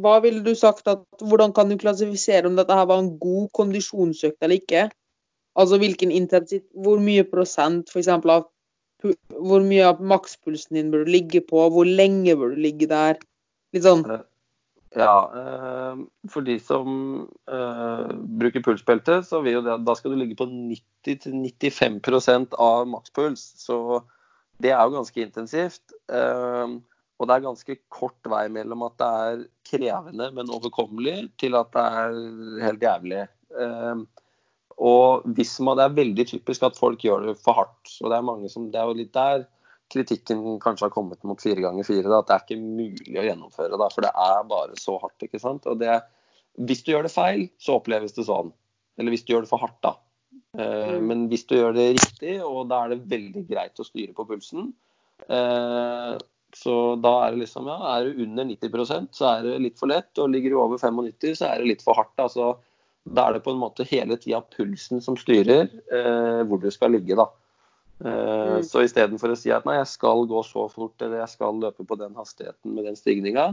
hva 0.01 0.17
ville 0.23 0.43
du 0.45 0.53
sagt 0.57 0.89
at 0.91 1.03
Hvordan 1.23 1.53
kan 1.55 1.69
du 1.69 1.77
klassifisere 1.79 2.49
om 2.49 2.57
dette 2.57 2.75
her 2.75 2.87
var 2.89 3.01
en 3.01 3.13
god 3.21 3.49
kondisjonsøkt 3.57 4.41
eller 4.41 4.59
ikke? 4.59 4.87
Altså 5.57 5.79
hvilken 5.81 6.11
intensitet 6.11 6.67
Hvor 6.73 7.01
mye 7.01 7.25
prosent 7.27 7.93
f.eks. 7.93 8.09
av 8.09 8.47
Hvor 9.29 9.65
mye 9.65 9.85
av 9.87 10.01
makspulsen 10.01 10.79
din 10.79 10.91
bør 10.93 11.05
du 11.05 11.13
ligge 11.13 11.43
på? 11.45 11.61
Hvor 11.73 11.85
lenge 11.85 12.35
bør 12.35 12.55
du 12.55 12.63
ligge 12.65 12.89
der? 12.89 13.21
Litt 13.75 13.85
sånn. 13.85 14.03
Ja, 14.97 15.15
eh, 15.39 15.97
for 16.31 16.45
de 16.47 16.55
som 16.63 16.89
eh, 17.51 18.11
bruker 18.41 18.63
pulsbelte, 18.65 19.19
så 19.27 19.41
vil 19.45 19.59
jo 19.59 19.63
det, 19.65 19.75
da 19.85 19.93
skal 19.97 20.13
du 20.13 20.21
ligge 20.21 20.37
på 20.39 20.47
90-95% 20.49 22.55
av 22.57 22.87
makspuls. 22.89 23.43
Så 23.61 23.77
det 24.63 24.71
er 24.71 24.81
jo 24.81 24.95
ganske 24.95 25.21
intensivt. 25.21 25.83
Eh, 26.09 26.65
og 27.18 27.28
det 27.28 27.36
er 27.36 27.45
ganske 27.47 27.76
kort 27.89 28.30
vei 28.30 28.43
mellom 28.53 28.84
at 28.86 28.97
det 29.01 29.07
er 29.26 29.43
krevende, 29.65 30.30
men 30.36 30.51
overkommelig, 30.53 31.32
til 31.41 31.57
at 31.57 31.72
det 31.74 31.86
er 32.01 32.18
helt 32.61 32.84
jævlig. 32.86 33.24
Eh, 33.57 34.03
og 34.78 35.24
hvis 35.34 35.55
man, 35.65 35.78
Det 35.80 35.86
er 35.88 35.95
veldig 35.97 36.26
typisk 36.30 36.63
at 36.63 36.78
folk 36.78 37.01
gjør 37.01 37.26
det 37.32 37.38
for 37.41 37.57
hardt. 37.57 37.95
og 38.03 38.11
Det 38.11 38.18
er 38.18 38.28
mange 38.28 38.49
som, 38.49 38.70
det 38.72 38.78
er 38.80 38.86
jo 38.86 38.99
litt 38.99 39.13
der 39.13 39.47
kritikken 39.89 40.59
kanskje 40.59 40.86
har 40.86 40.93
kommet 40.93 41.24
mot 41.24 41.41
fire 41.41 41.63
ganger 41.63 41.88
fire. 41.88 42.11
At 42.13 42.28
det 42.28 42.36
er 42.36 42.43
ikke 42.45 42.61
mulig 42.61 43.18
å 43.18 43.26
gjennomføre. 43.26 43.80
da, 43.80 43.89
For 43.89 44.05
det 44.05 44.11
er 44.13 44.43
bare 44.51 44.78
så 44.78 44.99
hardt. 45.01 45.24
ikke 45.24 45.39
sant? 45.41 45.65
Og 45.65 45.80
det, 45.80 46.03
Hvis 46.59 46.84
du 46.84 46.91
gjør 46.91 47.03
det 47.03 47.13
feil, 47.13 47.49
så 47.57 47.80
oppleves 47.80 48.13
det 48.13 48.26
sånn. 48.26 48.53
Eller 48.97 49.13
hvis 49.13 49.26
du 49.26 49.34
gjør 49.34 49.45
det 49.45 49.49
for 49.49 49.57
hardt, 49.65 49.82
da. 49.82 49.95
Eh, 50.57 50.97
Mm. 50.97 51.07
Men 51.07 51.28
hvis 51.30 51.45
du 51.47 51.55
gjør 51.55 51.74
det 51.74 51.97
riktig, 51.97 52.43
og 52.43 52.68
da 52.70 52.84
er 52.84 52.89
det 52.89 53.09
veldig 53.09 53.47
greit 53.49 53.80
å 53.80 53.86
styre 53.86 54.13
på 54.13 54.26
pulsen 54.28 54.74
eh, 55.30 56.18
Så 56.58 56.95
da 57.03 57.14
er 57.24 57.36
det 57.36 57.43
liksom, 57.43 57.68
ja, 57.70 57.78
er 57.93 58.08
du 58.08 58.24
under 58.26 58.47
90% 58.49 59.12
så 59.16 59.30
er 59.30 59.45
det 59.45 59.60
litt 59.66 59.78
for 59.80 59.91
lett. 59.91 60.10
Og 60.18 60.32
ligger 60.34 60.53
du 60.53 60.62
over 60.62 60.82
95 60.82 61.38
så 61.38 61.51
er 61.51 61.62
det 61.62 61.72
litt 61.76 61.86
for 61.86 61.97
hardt. 61.99 62.16
altså 62.24 62.55
da 63.08 63.28
er 63.28 63.38
det 63.38 63.43
på 63.45 63.53
en 63.53 63.62
måte 63.62 63.86
hele 63.88 64.18
tida 64.20 64.41
pulsen 64.55 64.99
som 65.03 65.18
styrer 65.20 65.70
eh, 65.95 66.41
hvor 66.47 66.60
du 66.60 66.68
skal 66.74 66.91
ligge, 66.95 67.16
da. 67.16 67.30
Eh, 68.03 68.36
Mm. 68.58 68.64
Så 68.64 68.84
istedenfor 68.86 69.34
å 69.34 69.38
si 69.38 69.51
at 69.53 69.66
nei, 69.66 69.78
jeg 69.80 69.89
skal 69.91 70.26
gå 70.30 70.41
så 70.45 70.68
fort 70.70 71.01
eller 71.01 71.24
jeg 71.24 71.34
skal 71.36 71.60
løpe 71.62 71.86
på 71.86 71.97
den 71.99 72.16
hastigheten 72.18 72.76
med 72.76 72.86
den 72.86 72.97
stigninga, 72.97 73.51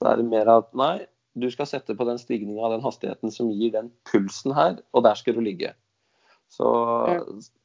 så 0.00 0.12
er 0.12 0.20
det 0.20 0.28
mer 0.28 0.48
at 0.48 0.70
nei, 0.76 1.06
du 1.38 1.48
skal 1.52 1.68
sette 1.68 1.96
på 1.96 2.06
den 2.08 2.20
stigninga 2.20 2.64
av 2.66 2.74
den 2.74 2.84
hastigheten 2.84 3.32
som 3.32 3.50
gir 3.52 3.72
den 3.72 3.90
pulsen 4.08 4.52
her, 4.56 4.78
og 4.92 5.04
der 5.06 5.16
skal 5.16 5.36
du 5.36 5.40
ligge. 5.44 5.72
Så, 6.52 6.68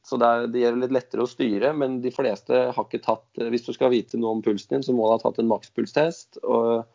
så 0.08 0.16
det, 0.16 0.28
er, 0.28 0.46
det 0.48 0.62
det 0.64 0.78
litt 0.80 0.94
lettere 0.96 1.26
å 1.26 1.28
styre, 1.28 1.74
men 1.76 1.98
de 2.00 2.12
fleste 2.14 2.60
har 2.72 2.86
ikke 2.86 3.02
tatt 3.04 3.42
Hvis 3.52 3.66
du 3.66 3.74
skal 3.76 3.92
vite 3.92 4.16
noe 4.16 4.38
om 4.38 4.40
pulsen 4.44 4.78
din, 4.78 4.86
så 4.86 4.94
må 4.96 5.04
du 5.04 5.12
ha 5.12 5.18
tatt 5.20 5.40
en 5.42 5.50
makspulstest. 5.50 6.40
Og, 6.48 6.86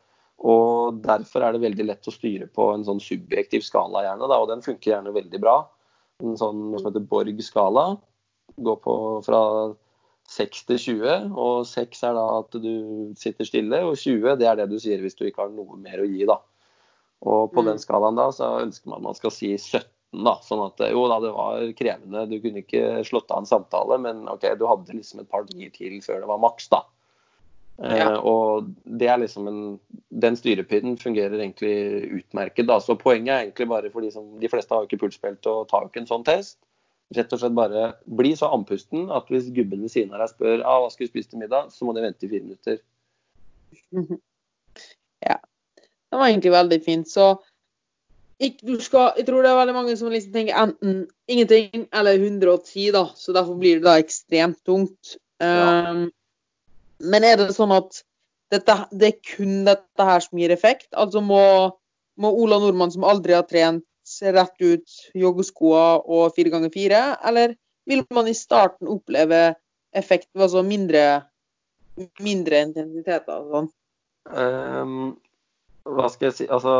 og 0.41 0.97
derfor 1.05 1.45
er 1.45 1.53
det 1.53 1.61
veldig 1.67 1.85
lett 1.91 2.09
å 2.09 2.15
styre 2.15 2.49
på 2.49 2.71
en 2.73 2.85
sånn 2.87 3.03
subjektiv 3.03 3.61
skala, 3.67 4.07
gjerne, 4.07 4.25
da, 4.31 4.41
og 4.41 4.49
den 4.49 4.65
funker 4.65 4.95
gjerne 4.95 5.13
veldig 5.13 5.43
bra. 5.43 5.59
En 6.23 6.33
sånn 6.39 6.65
noe 6.71 6.81
som 6.81 6.89
heter 6.89 7.05
Borg-skala. 7.13 7.85
Går 8.65 8.81
på 8.81 8.97
fra 9.25 9.43
6 10.33 10.65
til 10.71 10.81
20, 11.03 11.31
og 11.37 11.65
6 11.67 12.03
er 12.09 12.17
da 12.17 12.25
at 12.39 12.57
du 12.63 12.73
sitter 13.19 13.45
stille, 13.47 13.83
og 13.85 13.97
20 13.99 14.37
det 14.41 14.49
er 14.49 14.57
det 14.63 14.69
du 14.71 14.79
sier 14.81 15.01
hvis 15.03 15.17
du 15.19 15.27
ikke 15.27 15.45
har 15.45 15.53
noe 15.53 15.77
mer 15.77 16.01
å 16.01 16.09
gi. 16.09 16.25
da. 16.25 16.39
Og 17.23 17.51
på 17.53 17.61
Mm. 17.61 17.69
den 17.69 17.81
skalaen 17.85 18.17
da, 18.17 18.31
så 18.31 18.55
ønsker 18.65 18.89
man 18.89 19.03
at 19.03 19.09
man 19.11 19.15
skal 19.19 19.31
si 19.31 19.53
17, 19.57 19.85
da. 20.13 20.37
Sånn 20.45 20.63
at 20.67 20.81
jo 20.93 21.05
da, 21.09 21.19
det 21.23 21.33
var 21.35 21.69
krevende, 21.77 22.25
du 22.29 22.37
kunne 22.43 22.63
ikke 22.63 23.03
slått 23.07 23.31
av 23.33 23.43
en 23.43 23.49
samtale, 23.49 23.99
men 24.01 24.25
ok, 24.31 24.51
du 24.59 24.67
hadde 24.69 24.97
liksom 24.97 25.23
et 25.23 25.31
par 25.31 25.47
dager 25.49 25.73
til 25.75 25.97
før 26.05 26.21
det 26.23 26.29
var 26.29 26.43
maks, 26.43 26.69
da. 26.73 26.83
Eh, 27.81 28.17
og 28.21 28.67
det 28.85 29.07
er 29.09 29.17
liksom 29.17 29.47
en 29.49 29.61
Den 30.13 30.35
styrepinnen 30.37 30.93
fungerer 31.01 31.39
egentlig 31.39 32.19
utmerket, 32.19 32.67
da. 32.69 32.77
Så 32.79 32.93
poenget 32.99 33.33
er 33.33 33.47
egentlig 33.47 33.67
bare 33.71 33.89
for 33.89 34.05
de 34.05 34.11
som 34.13 34.27
De 34.39 34.49
fleste 34.51 34.69
har 34.69 34.83
jo 34.83 34.91
ikke 34.91 35.01
pulsbelte 35.01 35.49
og 35.49 35.65
tar 35.71 35.81
jo 35.81 35.89
ikke 35.89 36.03
en 36.03 36.11
sånn 36.11 36.27
test. 36.27 36.59
Rett 37.17 37.33
og 37.33 37.41
slett 37.41 37.57
bare 37.57 37.87
bli 38.05 38.35
så 38.37 38.51
andpusten 38.53 39.09
at 39.13 39.25
hvis 39.33 39.49
gubben 39.55 39.81
ved 39.81 39.93
siden 39.93 40.13
av 40.13 40.21
deg 40.21 40.35
spør 40.35 40.61
ah, 40.61 40.83
hva 40.83 40.91
skal 40.93 41.07
vi 41.07 41.11
spise 41.11 41.33
til 41.33 41.41
middag, 41.41 41.73
så 41.73 41.85
må 41.85 41.97
de 41.97 42.05
vente 42.05 42.25
i 42.25 42.29
fire 42.29 42.45
minutter. 42.45 42.79
Ja. 45.23 45.37
Det 46.13 46.19
var 46.19 46.29
egentlig 46.29 46.53
veldig 46.53 46.79
fint. 46.85 47.09
Så 47.09 47.27
ikke, 48.41 48.65
du 48.65 48.79
skal, 48.81 49.13
jeg 49.17 49.27
tror 49.27 49.43
det 49.43 49.51
er 49.51 49.59
veldig 49.59 49.75
mange 49.75 49.95
som 49.99 50.11
liksom 50.11 50.33
tenker 50.33 50.57
enten 50.57 51.03
ingenting 51.31 51.85
eller 51.93 52.17
110, 52.17 52.89
da. 52.95 53.05
Så 53.15 53.35
derfor 53.35 53.59
blir 53.59 53.79
det 53.79 53.87
da 53.87 53.99
ekstremt 54.01 54.59
tungt. 54.65 55.15
Ja. 55.43 55.91
Um, 55.91 56.07
men 57.03 57.27
er 57.27 57.37
det 57.39 57.53
sånn 57.55 57.73
at 57.75 58.03
dette, 58.53 58.75
det 58.91 59.09
er 59.09 59.33
kun 59.33 59.63
dette 59.67 60.07
her 60.07 60.23
som 60.23 60.39
gir 60.39 60.53
effekt? 60.53 60.89
Altså 60.91 61.23
må, 61.23 61.41
må 62.19 62.31
Ola 62.43 62.59
Nordmann, 62.61 62.93
som 62.93 63.05
aldri 63.07 63.35
har 63.37 63.47
trent, 63.49 63.85
se 64.03 64.33
rett 64.35 64.55
ut 64.59 64.97
joggeskoa 65.15 66.03
og 66.03 66.33
fire 66.35 66.51
ganger 66.53 66.73
fire? 66.73 67.03
Eller 67.25 67.55
vil 67.89 68.03
man 68.13 68.27
i 68.27 68.35
starten 68.37 68.89
oppleve 68.91 69.53
effekt, 69.95 70.29
altså 70.35 70.63
mindre, 70.65 71.23
mindre 72.23 72.63
intensiteter 72.67 73.39
og 73.39 73.53
sånn? 73.53 73.69
Ehm, 74.33 75.13
hva 75.83 76.07
skal 76.07 76.29
jeg 76.29 76.35
si 76.37 76.45
Altså 76.47 76.73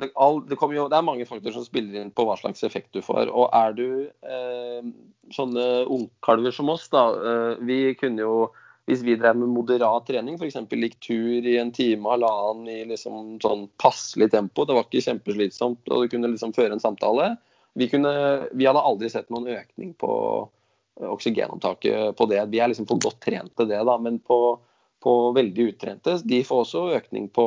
det, 0.00 0.10
all, 0.14 0.40
det, 0.48 0.58
jo, 0.58 0.88
det 0.90 0.98
er 0.98 1.06
mange 1.06 1.26
faktorer 1.28 1.54
som 1.56 1.64
spiller 1.66 2.00
inn 2.00 2.12
på 2.14 2.26
hva 2.26 2.36
slags 2.40 2.64
effekt 2.66 2.92
du 2.96 3.00
får. 3.04 3.30
Og 3.30 3.48
er 3.54 3.74
du 3.76 3.88
eh, 4.06 4.84
sånne 5.34 5.64
ungkalver 5.92 6.54
som 6.54 6.70
oss, 6.72 6.86
da. 6.92 7.06
Eh, 7.14 7.62
vi 7.66 7.78
kunne 7.98 8.24
jo, 8.24 8.34
hvis 8.90 9.04
vi 9.06 9.16
drev 9.20 9.38
med 9.40 9.52
moderat 9.54 10.06
trening, 10.08 10.36
f.eks. 10.38 10.58
gikk 10.68 10.98
tur 11.04 11.48
i 11.48 11.56
en 11.60 11.72
time 11.74 12.10
halvannen 12.10 12.68
i 12.70 12.80
liksom 12.90 13.38
sånn 13.44 13.66
passelig 13.80 14.30
tempo, 14.34 14.66
det 14.66 14.76
var 14.76 14.88
ikke 14.88 15.04
kjempeslitsomt, 15.06 15.88
og 15.88 16.04
du 16.04 16.12
kunne 16.12 16.32
liksom 16.34 16.52
føre 16.56 16.76
en 16.76 16.82
samtale. 16.82 17.34
Vi, 17.78 17.88
kunne, 17.90 18.12
vi 18.52 18.68
hadde 18.68 18.84
aldri 18.84 19.10
sett 19.10 19.32
noen 19.34 19.50
økning 19.56 19.96
på 19.98 20.12
eh, 21.00 21.08
oksygenopptaket 21.10 22.14
på 22.18 22.30
det. 22.30 22.44
Vi 22.52 22.62
er 22.62 22.70
liksom 22.72 22.90
for 22.90 23.02
godt 23.02 23.22
trent 23.24 23.54
til 23.58 23.70
det, 23.72 23.80
da. 23.88 23.98
Men 24.00 24.20
på 24.22 24.40
på 25.04 25.14
veldig 25.36 25.66
uttrente, 25.72 26.16
de 26.24 26.38
får 26.46 26.62
også 26.64 26.84
økning, 26.96 27.26
på, 27.34 27.44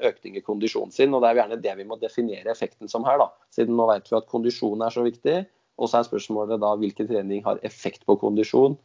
økning 0.00 0.38
i 0.38 0.44
kondisjonen 0.44 0.94
sin. 0.94 1.12
og 1.12 1.22
Det 1.22 1.30
er 1.30 1.40
gjerne 1.42 1.60
det 1.64 1.74
vi 1.78 1.88
må 1.88 1.98
definere 2.00 2.52
effekten 2.54 2.88
som 2.88 3.04
her. 3.08 3.20
da, 3.20 3.28
Siden 3.52 3.76
nå 3.76 3.88
vet 3.90 4.08
vi 4.08 4.16
at 4.18 4.30
kondisjon 4.30 4.84
er 4.84 4.94
så 4.94 5.04
viktig. 5.04 5.42
Og 5.80 5.90
så 5.90 5.98
er 5.98 6.08
spørsmålet 6.08 6.60
da 6.62 6.72
hvilken 6.78 7.08
trening 7.08 7.44
har 7.44 7.60
effekt 7.66 8.06
på 8.08 8.16
kondisjon. 8.20 8.78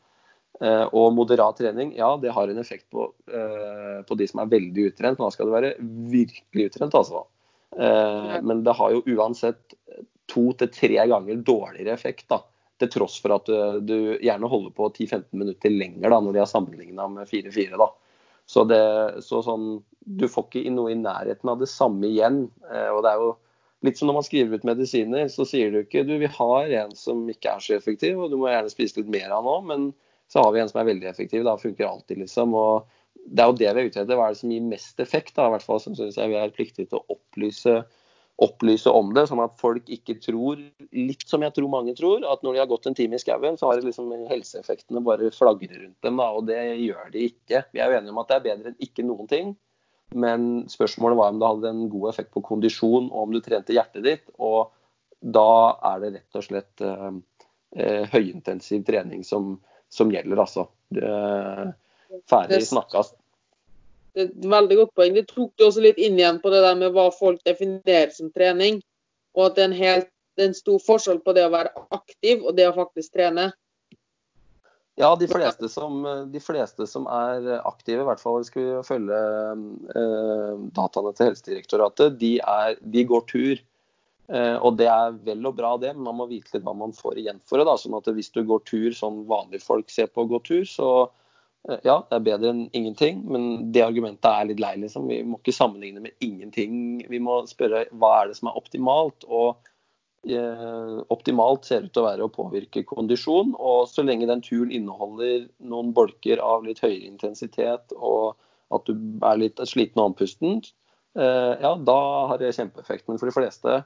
Eh, 0.58 0.86
og 0.90 1.14
moderat 1.14 1.60
trening, 1.60 1.92
ja 1.94 2.10
det 2.18 2.32
har 2.34 2.50
en 2.50 2.60
effekt 2.60 2.88
på, 2.94 3.12
eh, 3.30 4.00
på 4.08 4.18
de 4.18 4.28
som 4.30 4.42
er 4.42 4.52
veldig 4.52 4.88
uttrent. 4.92 5.20
Men 5.20 5.28
da 5.28 5.36
skal 5.36 5.48
du 5.48 5.56
være 5.56 5.74
virkelig 6.12 6.72
uttrent, 6.72 6.98
altså. 6.98 7.26
Eh, 7.78 8.38
men 8.42 8.64
det 8.66 8.76
har 8.80 8.96
jo 8.96 9.04
uansett 9.16 9.78
to 10.28 10.50
til 10.60 10.72
tre 10.74 11.08
ganger 11.08 11.44
dårligere 11.46 11.94
effekt. 11.94 12.28
da, 12.32 12.42
til 12.82 12.92
tross 12.94 13.18
for 13.24 13.36
at 13.38 13.48
du, 13.50 13.80
du 13.86 13.98
gjerne 14.24 14.50
holder 14.52 14.74
på 14.78 14.90
10-15 14.92 15.24
minutter 15.34 15.74
lenger 15.74 16.14
da, 16.14 16.20
når 16.22 16.36
de 16.36 16.44
har 16.44 16.52
sammenligna 16.52 17.08
med 17.12 17.30
4-4. 17.30 17.78
da. 17.80 17.90
Så, 18.48 18.64
så 19.26 19.42
sånn, 19.44 19.68
du 20.08 20.28
får 20.32 20.48
ikke 20.48 20.72
noe 20.72 20.94
i 20.94 21.00
nærheten 21.00 21.52
av 21.52 21.60
det 21.60 21.68
samme 21.72 22.08
igjen. 22.08 22.46
Eh, 22.72 22.90
og 22.94 23.02
det 23.04 23.12
er 23.12 23.24
jo 23.24 23.32
litt 23.86 24.00
som 24.00 24.10
når 24.10 24.20
man 24.20 24.26
skriver 24.26 24.58
ut 24.58 24.68
medisiner, 24.68 25.28
så 25.32 25.46
sier 25.46 25.74
du 25.74 25.82
ikke 25.82 26.06
du 26.08 26.16
vi 26.22 26.30
har 26.32 26.76
en 26.84 26.94
som 26.98 27.26
ikke 27.30 27.58
er 27.58 27.64
så 27.64 27.76
effektiv, 27.78 28.22
og 28.22 28.32
du 28.32 28.38
må 28.40 28.50
gjerne 28.50 28.72
spise 28.72 29.02
litt 29.02 29.12
mer 29.14 29.34
av 29.36 29.46
nå, 29.46 29.58
men 29.68 29.90
så 30.32 30.44
har 30.44 30.54
vi 30.56 30.64
en 30.64 30.72
som 30.72 30.82
er 30.82 30.90
veldig 30.90 31.10
effektiv. 31.12 31.44
Da 31.48 31.58
funker 31.60 31.88
alltid, 31.88 32.24
liksom. 32.24 32.56
og 32.58 32.88
Det 33.28 33.44
er 33.44 33.52
jo 33.52 33.60
det 33.60 33.70
vi 33.76 33.84
er 33.84 33.92
ute 33.92 34.02
etter. 34.04 34.16
Hva 34.16 34.30
er 34.30 34.36
det 34.36 34.42
som 34.42 34.52
gir 34.56 34.66
mest 34.66 35.00
effekt? 35.04 35.36
da, 35.36 35.48
i 35.48 35.56
hvert 35.56 35.68
fall, 35.68 35.84
Som 35.84 35.96
synes 35.96 36.18
jeg 36.18 36.32
Vi 36.32 36.40
er 36.40 36.56
pliktige 36.56 36.88
til 36.88 37.00
å 37.02 37.18
opplyse 37.18 37.82
opplyse 38.38 38.92
om 38.94 39.14
det, 39.18 39.24
sånn 39.32 39.42
at 39.42 39.56
folk 39.58 39.88
ikke 39.90 40.14
tror, 40.22 40.60
litt 40.94 41.24
som 41.26 41.42
jeg 41.42 41.56
tror 41.56 41.70
mange 41.74 41.96
tror, 41.98 42.22
at 42.30 42.44
når 42.46 42.54
de 42.54 42.60
har 42.62 42.70
gått 42.70 42.86
en 42.86 42.98
time 42.98 43.18
i 43.18 43.22
skauen, 43.22 43.58
så 43.58 43.72
har 43.72 43.82
liksom 43.82 44.12
helseeffektene 44.30 45.02
bare 45.06 45.32
flagrer 45.34 45.80
rundt 45.88 45.98
dem. 46.06 46.20
Da, 46.22 46.28
og 46.38 46.46
det 46.46 46.60
gjør 46.84 47.10
de 47.16 47.24
ikke. 47.32 47.64
Vi 47.74 47.82
er 47.82 47.90
jo 47.90 47.98
enige 47.98 48.14
om 48.14 48.22
at 48.22 48.30
det 48.30 48.38
er 48.38 48.46
bedre 48.46 48.74
enn 48.74 48.78
ikke 48.86 49.06
noen 49.08 49.32
ting. 49.32 49.56
Men 50.16 50.46
spørsmålet 50.72 51.18
var 51.20 51.34
om 51.34 51.40
det 51.42 51.50
hadde 51.50 51.72
en 51.74 51.90
god 51.92 52.10
effekt 52.14 52.30
på 52.38 52.46
kondisjon, 52.46 53.10
og 53.10 53.26
om 53.26 53.34
du 53.34 53.42
trente 53.44 53.74
hjertet 53.76 54.06
ditt. 54.06 54.30
Og 54.38 54.70
da 55.20 55.48
er 55.96 56.04
det 56.06 56.14
rett 56.20 56.38
og 56.38 56.46
slett 56.46 56.86
eh, 56.86 57.10
eh, 57.76 58.06
høyintensiv 58.14 58.86
trening 58.88 59.26
som, 59.28 59.56
som 59.90 60.14
gjelder, 60.14 60.46
altså. 60.46 60.68
Det, 60.94 61.10
ferdig 62.30 62.62
Det- 62.62 62.70
snakka. 62.70 63.02
Et 64.18 64.34
veldig 64.50 64.80
godt 64.82 64.94
poeng. 64.98 65.14
Det 65.14 65.28
tok 65.30 65.52
du 65.58 65.68
også 65.68 65.84
litt 65.84 66.00
inn 66.02 66.18
igjen 66.18 66.42
på 66.42 66.52
det 66.54 66.64
der 66.66 66.78
med 66.80 66.96
hva 66.96 67.10
folk 67.14 67.44
definerer 67.46 68.10
som 68.16 68.32
trening. 68.34 68.82
Og 69.38 69.50
at 69.50 69.58
det 69.58 69.64
er 69.64 69.70
en, 69.70 69.78
helt, 69.78 70.12
det 70.38 70.46
er 70.46 70.52
en 70.52 70.58
stor 70.58 70.82
forskjell 70.84 71.22
på 71.26 71.36
det 71.38 71.46
å 71.46 71.54
være 71.54 71.74
aktiv 71.94 72.44
og 72.44 72.58
det 72.58 72.70
å 72.70 72.76
faktisk 72.78 73.14
trene. 73.14 73.52
Ja, 74.98 75.12
de 75.14 75.28
fleste, 75.30 75.70
som, 75.70 76.02
de 76.34 76.40
fleste 76.42 76.88
som 76.90 77.06
er 77.14 77.60
aktive, 77.60 78.02
i 78.02 78.08
hvert 78.08 78.22
fall 78.22 78.42
vi 78.42 78.64
følge 78.86 79.18
eh, 79.94 80.54
dataene 80.74 81.12
til 81.14 81.30
Helsedirektoratet, 81.30 82.16
de, 82.18 82.32
er, 82.42 82.80
de 82.82 83.04
går 83.06 83.28
tur. 83.30 83.62
Eh, 84.28 84.56
og 84.58 84.80
det 84.80 84.90
er 84.90 85.14
vel 85.28 85.46
og 85.46 85.54
bra 85.60 85.76
det, 85.78 85.94
men 85.94 86.08
man 86.10 86.18
må 86.24 86.28
vite 86.32 86.50
litt 86.56 86.66
hva 86.66 86.74
man 86.76 86.96
får 86.98 87.22
igjen 87.22 87.38
for 87.46 87.62
det. 87.62 87.68
Da. 87.70 87.78
Sånn 87.78 88.00
at 88.00 88.10
hvis 88.10 88.34
du 88.34 88.42
går 88.50 88.66
tur 88.66 88.90
sånn 88.98 89.22
vanlige 89.30 89.68
folk 89.68 89.94
ser 89.94 90.10
på 90.10 90.26
å 90.26 90.32
gå 90.34 90.42
tur, 90.50 90.66
så 90.66 90.90
ja, 91.66 91.98
det 92.08 92.16
er 92.16 92.26
bedre 92.26 92.52
enn 92.54 92.66
ingenting. 92.76 93.24
Men 93.28 93.72
det 93.76 93.86
argumentet 93.86 94.30
er 94.30 94.50
litt 94.52 94.62
lei, 94.64 94.76
liksom. 94.84 95.08
Vi 95.10 95.22
må 95.28 95.40
ikke 95.42 95.56
sammenligne 95.56 96.04
med 96.04 96.16
ingenting. 96.24 97.02
Vi 97.10 97.20
må 97.24 97.42
spørre 97.50 97.86
hva 97.92 98.14
er 98.22 98.32
det 98.32 98.38
som 98.40 98.52
er 98.52 98.60
optimalt. 98.62 99.28
og 99.28 99.58
Eh, 100.28 100.98
optimalt 101.14 101.64
ser 101.66 101.86
ut 101.86 101.94
til 101.94 102.02
å 102.02 102.08
være 102.10 102.26
å 102.26 102.32
påvirke 102.34 102.84
kondisjon. 102.88 103.54
Og 103.56 103.88
så 103.88 104.04
lenge 104.04 104.28
den 104.30 104.44
turen 104.44 104.74
inneholder 104.76 105.46
noen 105.72 105.94
bolker 105.96 106.42
av 106.44 106.66
litt 106.68 106.82
høyere 106.84 107.08
intensitet 107.08 107.94
og 107.96 108.36
at 108.76 108.90
du 108.90 108.98
er 109.24 109.40
litt 109.40 109.62
sliten 109.70 110.02
og 110.02 110.10
andpusten, 110.10 110.58
eh, 111.16 111.54
ja, 111.62 111.72
da 111.80 112.00
har 112.34 112.42
det 112.42 112.56
kjempeeffekt. 112.58 113.06
Men 113.08 113.22
for 113.22 113.30
de 113.30 113.38
fleste 113.38 113.78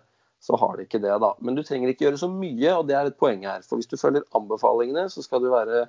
så 0.41 0.57
har 0.57 0.77
det 0.77 0.87
ikke 0.87 1.03
det, 1.03 1.13
da. 1.21 1.35
Men 1.39 1.53
du 1.53 1.61
trenger 1.61 1.91
ikke 1.91 2.07
gjøre 2.07 2.23
så 2.23 2.31
mye, 2.31 2.71
og 2.73 2.87
det 2.89 2.95
er 2.97 3.11
et 3.11 3.19
poeng 3.19 3.45
her. 3.45 3.61
For 3.61 3.77
hvis 3.77 3.91
du 3.91 3.99
følger 4.01 4.25
anbefalingene, 4.33 5.05
så 5.13 5.21
skal 5.21 5.43
du 5.43 5.51
være 5.53 5.85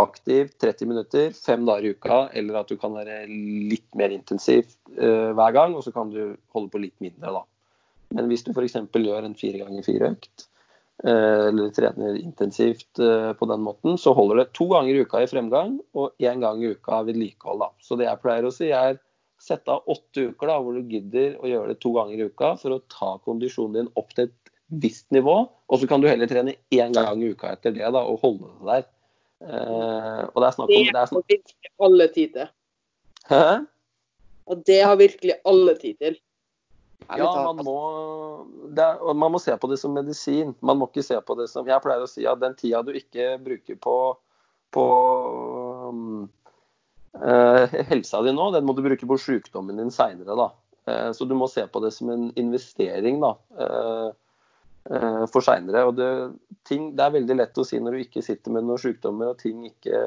aktiv 0.00 0.50
30 0.58 0.88
minutter 0.90 1.34
fem 1.36 1.66
dager 1.66 1.86
i 1.86 1.94
uka, 1.94 2.18
eller 2.34 2.60
at 2.60 2.70
du 2.70 2.78
kan 2.80 2.94
være 2.96 3.24
litt 3.28 3.86
mer 3.98 4.14
intensiv 4.14 4.66
uh, 4.98 5.30
hver 5.36 5.54
gang, 5.54 5.76
og 5.76 5.84
så 5.86 5.94
kan 5.94 6.10
du 6.10 6.34
holde 6.54 6.72
på 6.72 6.82
litt 6.82 6.96
mindre, 7.04 7.30
da. 7.36 7.44
Men 8.14 8.28
hvis 8.30 8.44
du 8.46 8.52
f.eks. 8.52 8.76
gjør 8.92 9.26
en 9.26 9.38
fire 9.38 9.62
ganger 9.62 9.86
fire-økt, 9.86 10.44
eh, 11.02 11.48
eller 11.48 11.72
trener 11.74 12.18
intensivt 12.20 13.00
eh, 13.02 13.32
på 13.34 13.48
den 13.50 13.64
måten, 13.64 13.98
så 13.98 14.12
holder 14.14 14.42
det 14.42 14.52
to 14.54 14.68
ganger 14.70 14.94
i 14.94 15.02
uka 15.02 15.24
i 15.24 15.30
fremgang 15.30 15.80
og 15.98 16.22
én 16.22 16.44
gang 16.44 16.62
i 16.62 16.70
uka 16.76 17.00
vedlikehold. 17.08 17.66
Så 17.82 17.98
det 17.98 18.06
jeg 18.06 18.22
pleier 18.22 18.46
å 18.46 18.54
si, 18.54 18.70
er 18.70 19.00
sette 19.42 19.72
av 19.72 19.88
åtte 19.90 20.28
uker 20.30 20.50
da, 20.52 20.60
hvor 20.62 20.76
du 20.76 20.94
gidder 20.94 21.34
å 21.42 21.50
gjøre 21.50 21.74
det 21.74 21.80
to 21.82 21.92
ganger 21.96 22.20
i 22.20 22.28
uka 22.30 22.54
for 22.60 22.76
å 22.76 22.82
ta 22.92 23.14
kondisjonen 23.26 23.80
din 23.80 23.92
opp 23.98 24.14
til 24.14 24.28
et 24.28 24.52
visst 24.84 25.10
nivå. 25.14 25.40
Og 25.68 25.80
så 25.80 25.88
kan 25.90 26.02
du 26.02 26.08
heller 26.08 26.30
trene 26.30 26.56
én 26.74 26.94
gang 26.94 27.22
i 27.22 27.32
uka 27.34 27.50
etter 27.56 27.74
det 27.74 27.88
da, 27.88 28.04
og 28.04 28.22
holde 28.22 28.52
det 28.60 28.70
der. 28.70 28.86
Eh, 29.44 30.20
og 30.30 30.40
det 30.40 30.48
er 30.48 30.56
snakk 30.56 30.70
om 30.70 30.84
Det 30.88 30.96
har 30.96 31.10
virkelig 31.28 31.72
alle 31.86 32.08
tid 32.14 32.36
til. 32.36 32.52
Hæ? 33.28 33.42
Og 34.44 34.62
det 34.68 34.80
har 34.84 34.96
virkelig 34.96 35.34
alle 35.44 35.74
tid 35.80 35.98
til. 36.00 36.20
Ja, 37.12 37.52
man 37.52 37.64
må, 37.64 37.78
er, 38.72 39.12
man 39.12 39.32
må, 39.34 39.38
se 39.42 39.52
på 39.60 39.68
det 39.68 39.76
som 39.80 39.92
medisin. 39.92 40.54
Man 40.64 40.78
må 40.80 40.88
ikke 40.88 41.04
se 41.04 41.18
på 41.20 41.36
det 41.36 41.50
som 41.52 41.66
Jeg 41.68 41.82
pleier 41.84 42.04
å 42.04 42.08
si 42.08 42.24
at 42.28 42.40
den 42.40 42.56
tida 42.56 42.80
du 42.84 42.94
ikke 42.96 43.34
bruker 43.44 43.76
på, 43.76 43.96
på 44.72 44.84
um, 45.90 46.24
uh, 47.20 47.64
helsa 47.90 48.22
di 48.24 48.32
nå, 48.32 48.48
den 48.54 48.64
må 48.64 48.76
du 48.76 48.80
bruke 48.86 49.08
på 49.10 49.20
sykdommen 49.20 49.80
din 49.80 49.92
seinere. 49.92 50.48
Uh, 50.88 51.10
så 51.12 51.28
du 51.28 51.36
må 51.36 51.48
se 51.52 51.66
på 51.68 51.84
det 51.84 51.92
som 51.96 52.12
en 52.14 52.30
investering 52.40 53.20
da, 53.24 53.34
uh, 53.60 54.08
for 54.84 55.40
seinere. 55.40 55.86
Det, 55.96 56.08
det, 56.68 57.00
er 57.00 57.14
veldig 57.14 57.36
lett 57.38 57.58
å 57.60 57.64
si 57.64 57.78
når 57.80 57.96
du 57.96 58.00
ikke 58.02 58.22
sitter 58.24 58.52
med 58.52 58.66
noen 58.68 58.80
sykdommer 58.82 59.30
og 59.30 59.38
ting 59.40 59.62
ikke 59.64 60.00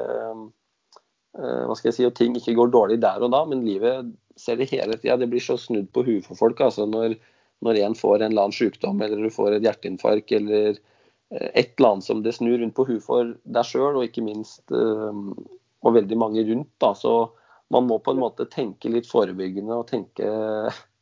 hva 1.38 1.74
skal 1.76 1.90
jeg 1.90 1.96
si, 1.96 2.06
og 2.06 2.14
ting 2.18 2.36
ikke 2.38 2.54
går 2.56 2.70
dårlig 2.74 2.96
der 3.02 3.22
og 3.22 3.30
da, 3.34 3.40
men 3.46 3.64
livet 3.66 4.06
ser 4.38 4.58
det 4.58 4.70
hele 4.72 4.96
tida. 4.98 5.16
Det 5.18 5.28
blir 5.30 5.42
så 5.42 5.58
snudd 5.60 5.90
på 5.94 6.04
huet 6.06 6.26
for 6.26 6.38
folk. 6.38 6.60
altså 6.60 6.86
når, 6.86 7.16
når 7.64 7.80
en 7.82 7.96
får 7.98 8.22
en 8.22 8.30
eller 8.30 8.48
annen 8.48 8.56
sykdom, 8.56 9.02
eller 9.02 9.22
du 9.22 9.30
får 9.34 9.56
et 9.56 9.66
hjerteinfarkt, 9.66 10.32
eller 10.38 10.78
eh, 10.78 11.48
et 11.52 11.74
eller 11.76 11.92
annet 11.92 12.08
som 12.08 12.22
det 12.22 12.36
snur 12.36 12.58
rundt 12.58 12.76
på 12.76 12.86
huet 12.88 13.04
for 13.04 13.34
deg 13.44 13.68
sjøl, 13.68 13.98
og 13.98 14.06
ikke 14.06 14.24
minst 14.26 14.64
og 14.74 15.94
veldig 15.94 16.18
mange 16.18 16.46
rundt. 16.48 16.70
da, 16.82 16.94
så 16.94 17.30
man 17.74 17.88
må 17.88 17.98
på 18.00 18.14
en 18.14 18.22
måte 18.22 18.48
tenke 18.50 18.90
litt 18.92 19.08
forebyggende 19.10 19.76
og 19.76 19.90
tenke, 19.90 20.30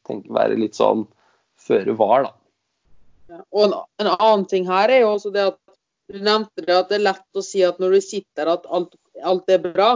tenke 0.09 0.35
være 0.35 0.59
litt 0.59 0.79
sånn 0.79 1.07
føre 1.61 1.95
var, 1.97 2.27
da. 2.27 2.35
Og 3.29 3.63
en, 3.67 3.77
en, 4.03 4.11
annen 4.13 4.45
ting 4.51 4.67
her 4.69 4.93
er 4.93 5.03
jo 5.03 5.15
også 5.15 5.33
det 5.35 5.49
at 5.51 5.59
du 6.13 6.21
nevnte 6.23 6.63
det 6.63 6.75
at 6.77 6.91
det 6.91 7.01
er 7.01 7.09
lett 7.09 7.39
å 7.39 7.43
si 7.43 7.65
at 7.67 7.81
når 7.83 7.97
du 7.97 8.05
sitter 8.05 8.51
at 8.53 8.69
alt, 8.71 8.95
alt 9.27 9.51
er 9.51 9.63
bra. 9.65 9.91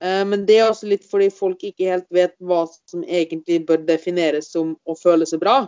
Eh, 0.00 0.22
men 0.26 0.46
det 0.46 0.60
er 0.60 0.70
også 0.70 0.88
litt 0.90 1.06
fordi 1.08 1.28
folk 1.34 1.64
ikke 1.66 1.90
helt 1.90 2.08
vet 2.14 2.36
hva 2.38 2.62
som 2.70 3.02
egentlig 3.02 3.64
bør 3.68 3.82
defineres 3.88 4.52
som 4.54 4.76
å 4.86 4.96
føle 4.98 5.26
seg 5.28 5.42
bra. 5.42 5.64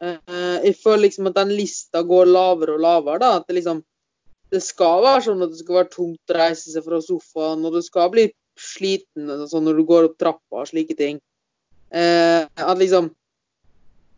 Eh, 0.00 0.56
jeg 0.64 0.78
føler 0.80 1.06
liksom 1.06 1.28
at 1.30 1.36
den 1.36 1.52
lista 1.52 2.02
går 2.06 2.32
lavere 2.32 2.78
og 2.78 2.84
lavere. 2.86 3.20
da, 3.20 3.36
at 3.36 3.46
Det 3.46 3.60
liksom, 3.60 3.84
det 4.50 4.62
skal 4.64 5.04
være 5.04 5.24
sånn 5.28 5.44
at 5.44 5.52
det 5.52 5.60
skal 5.60 5.82
være 5.82 5.94
tungt 5.94 6.32
å 6.32 6.38
reise 6.40 6.72
seg 6.72 6.84
fra 6.86 7.00
sofaen, 7.04 7.64
og 7.64 7.76
du 7.76 7.82
skal 7.84 8.10
bli 8.10 8.30
sliten 8.60 9.28
sånn 9.48 9.64
når 9.64 9.78
du 9.78 9.84
går 9.88 10.08
opp 10.08 10.18
trappa 10.20 10.64
og 10.64 10.70
slike 10.72 10.96
ting. 10.96 11.20
Eh, 11.92 12.46
at 12.46 12.78
liksom 12.78 13.10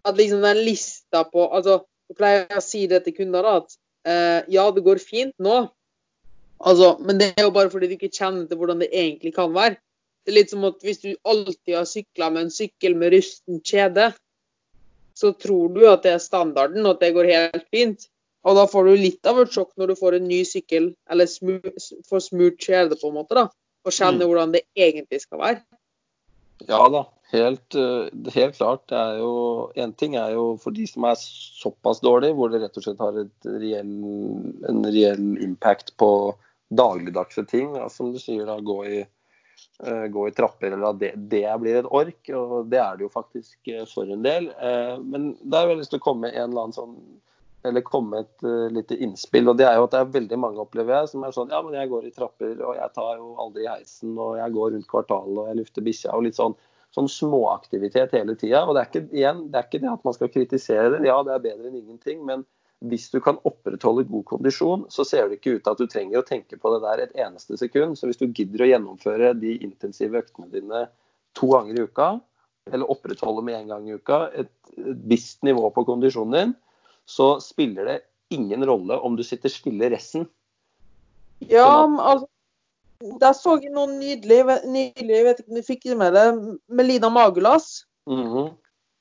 at 0.09 0.19
liksom 0.19 0.43
den 0.43 0.61
lista 0.67 1.23
på 1.29 1.47
altså, 1.55 1.83
Jeg 2.11 2.19
pleier 2.19 2.59
å 2.59 2.61
si 2.61 2.87
det 2.91 3.05
til 3.05 3.15
kunder 3.17 3.47
da, 3.47 3.53
at 3.63 4.49
ja, 4.51 4.65
det 4.75 4.83
går 4.85 4.99
fint 5.01 5.33
nå, 5.41 5.63
Altså, 6.63 6.95
men 7.03 7.19
det 7.19 7.33
er 7.35 7.47
jo 7.47 7.55
bare 7.55 7.71
fordi 7.73 7.89
du 7.91 7.97
ikke 7.97 8.13
kjenner 8.13 8.47
til 8.47 8.61
hvordan 8.61 8.83
det 8.83 8.93
egentlig 8.95 9.35
kan 9.35 9.51
være. 9.55 9.81
Det 10.23 10.31
er 10.31 10.39
litt 10.39 10.53
som 10.53 10.67
at 10.69 10.85
hvis 10.87 11.03
du 11.03 11.11
alltid 11.27 11.75
har 11.75 11.89
sykla 11.91 12.29
med 12.31 12.47
en 12.47 12.55
sykkel 12.55 12.95
med 12.99 13.17
rusten 13.17 13.59
kjede, 13.67 14.13
så 15.19 15.33
tror 15.35 15.73
du 15.75 15.83
at 15.91 16.07
det 16.07 16.15
er 16.15 16.23
standarden, 16.23 16.87
og 16.87 16.95
at 16.95 17.03
det 17.03 17.15
går 17.17 17.31
helt 17.33 17.67
fint. 17.75 18.07
Og 18.47 18.57
da 18.59 18.67
får 18.71 18.87
du 18.87 18.93
litt 18.99 19.27
av 19.29 19.41
et 19.43 19.55
sjokk 19.55 19.75
når 19.79 19.93
du 19.93 19.99
får 19.99 20.19
en 20.19 20.29
ny 20.31 20.41
sykkel, 20.47 20.93
eller 21.11 21.31
smur, 21.31 21.67
får 22.09 22.25
smurt 22.29 22.63
kjede, 22.63 22.99
på 22.99 23.11
en 23.11 23.19
måte, 23.19 23.37
da. 23.39 23.49
Og 23.83 23.95
kjenner 23.95 24.23
mm. 24.23 24.29
hvordan 24.31 24.55
det 24.55 24.63
egentlig 24.79 25.23
skal 25.25 25.43
være. 25.43 25.63
Ja 26.69 26.85
da, 26.95 27.03
helt, 27.33 27.75
eh, 27.75 28.33
helt 28.35 28.57
klart. 28.57 28.87
Det 28.89 28.99
er 28.99 29.19
jo, 29.23 29.33
en 29.75 29.93
ting 29.93 30.17
er 30.21 30.35
jo 30.37 30.45
for 30.61 30.75
de 30.77 30.87
som 30.89 31.07
er 31.09 31.17
såpass 31.19 32.03
dårlige, 32.05 32.37
hvor 32.37 32.53
det 32.53 32.63
rett 32.63 32.77
og 32.77 32.85
slett 32.85 33.01
har 33.03 33.19
reell, 33.49 33.97
en 34.69 34.85
reell 34.85 35.27
impact 35.45 35.97
på 36.01 36.11
dagligdagse 36.73 37.45
ting, 37.49 37.75
Ja, 37.77 37.89
som 37.89 38.13
du 38.13 38.21
sier, 38.21 38.47
da, 38.49 38.59
gå 38.61 38.79
i, 38.89 39.01
uh, 39.85 40.07
gå 40.13 40.29
i 40.29 40.33
trapper, 40.37 40.73
eller 40.73 40.93
at 40.93 41.01
det, 41.01 41.13
det, 41.33 41.45
blir 41.61 41.81
et 41.81 41.91
ork. 41.91 42.33
Og 42.33 42.71
det 42.73 42.81
er 42.81 42.97
det 42.97 43.07
jo 43.07 43.13
faktisk 43.13 43.73
uh, 43.75 43.85
for 43.91 44.09
en 44.09 44.25
del. 44.25 44.49
Uh, 44.57 44.97
men 45.05 45.35
da 45.43 45.63
har 45.63 45.73
jeg 45.73 45.83
lyst 45.83 45.93
til 45.97 46.01
å 46.01 46.07
komme 46.09 46.33
en 46.33 46.49
eller 46.49 46.67
annen 46.67 46.77
sånn 46.79 46.97
eller 47.63 47.85
komme 47.87 48.25
et 48.25 48.43
uh, 48.43 48.67
lite 48.75 48.97
innspill. 48.97 49.49
og 49.49 49.61
Det 49.61 49.69
er 49.69 49.77
jo 49.79 49.87
at 49.87 49.95
det 49.95 50.01
er 50.01 50.15
veldig 50.17 50.39
mange 50.41 50.65
opplever 50.65 50.97
jeg, 50.97 51.13
som 51.13 51.25
er 51.25 51.35
sånn 51.37 51.53
ja, 51.53 51.61
men 51.63 51.77
jeg 51.79 51.93
går 51.93 52.09
i 52.09 52.15
trapper, 52.17 52.57
og 52.59 52.75
jeg 52.79 52.95
tar 52.97 53.13
jo 53.21 53.29
aldri 53.45 53.69
heisen, 53.69 54.17
og 54.19 54.39
jeg 54.41 54.57
går 54.57 54.73
rundt 54.75 54.89
kvartalet, 54.91 55.39
og 55.39 55.51
jeg 55.51 55.61
lufter 55.61 55.87
bikkja. 55.87 56.17
og 56.17 56.27
litt 56.27 56.39
sånn 56.41 56.57
sånn 56.93 57.09
småaktivitet 57.09 58.15
hele 58.17 58.35
tida. 58.39 58.65
Og 58.67 58.77
det 58.77 58.83
er, 58.83 58.91
ikke, 58.91 59.05
igjen, 59.17 59.47
det 59.53 59.61
er 59.61 59.69
ikke 59.69 59.83
det 59.85 59.93
at 59.93 60.05
man 60.09 60.17
skal 60.17 60.33
kritisere 60.33 60.91
det, 60.95 61.07
ja 61.09 61.21
det 61.27 61.35
er 61.35 61.47
bedre 61.47 61.71
enn 61.71 61.79
ingenting. 61.81 62.25
Men 62.29 62.45
hvis 62.83 63.09
du 63.13 63.21
kan 63.23 63.39
opprettholde 63.49 64.05
god 64.11 64.27
kondisjon, 64.33 64.85
så 64.93 65.07
ser 65.07 65.29
det 65.29 65.39
ikke 65.39 65.57
ut 65.57 65.65
til 65.65 65.73
at 65.73 65.81
du 65.81 65.87
trenger 65.91 66.21
å 66.21 66.27
tenke 66.27 66.59
på 66.59 66.75
det 66.75 66.83
der 66.85 67.05
et 67.05 67.17
eneste 67.25 67.57
sekund. 67.61 67.97
Så 67.99 68.11
hvis 68.11 68.21
du 68.21 68.29
gidder 68.29 68.65
å 68.65 68.71
gjennomføre 68.73 69.33
de 69.39 69.57
intensive 69.63 70.25
øktene 70.25 70.51
dine 70.53 70.87
to 71.39 71.49
ganger 71.55 71.79
i 71.79 71.87
uka, 71.87 72.11
eller 72.71 72.91
opprettholde 72.93 73.43
med 73.47 73.59
én 73.59 73.71
gang 73.73 73.89
i 73.89 73.97
uka 73.99 74.29
et, 74.39 74.53
et 74.77 75.07
visst 75.11 75.41
nivå 75.47 75.71
på 75.75 75.87
kondisjonen 75.89 76.37
din, 76.37 76.53
så 77.09 77.35
spiller 77.43 77.89
det 77.89 77.99
ingen 78.35 78.63
rolle 78.67 78.99
om 79.03 79.17
du 79.19 79.25
sitter 79.27 79.51
stille 79.53 79.91
resten. 79.93 80.29
Ja, 81.51 81.67
altså 81.83 82.29
Der 83.21 83.33
så 83.35 83.57
jeg 83.59 83.73
noe 83.75 83.91
nydelig, 83.91 84.43
nydelig 84.67 85.17
jeg 85.17 85.25
vet 85.27 85.41
ikke 85.41 85.51
om 85.51 85.59
du 85.59 85.67
fikk 85.67 85.87
med 85.99 86.15
det, 86.15 86.27
Melina 86.69 87.09
Magulas. 87.11 87.85
Mm 88.07 88.27
-hmm 88.27 88.51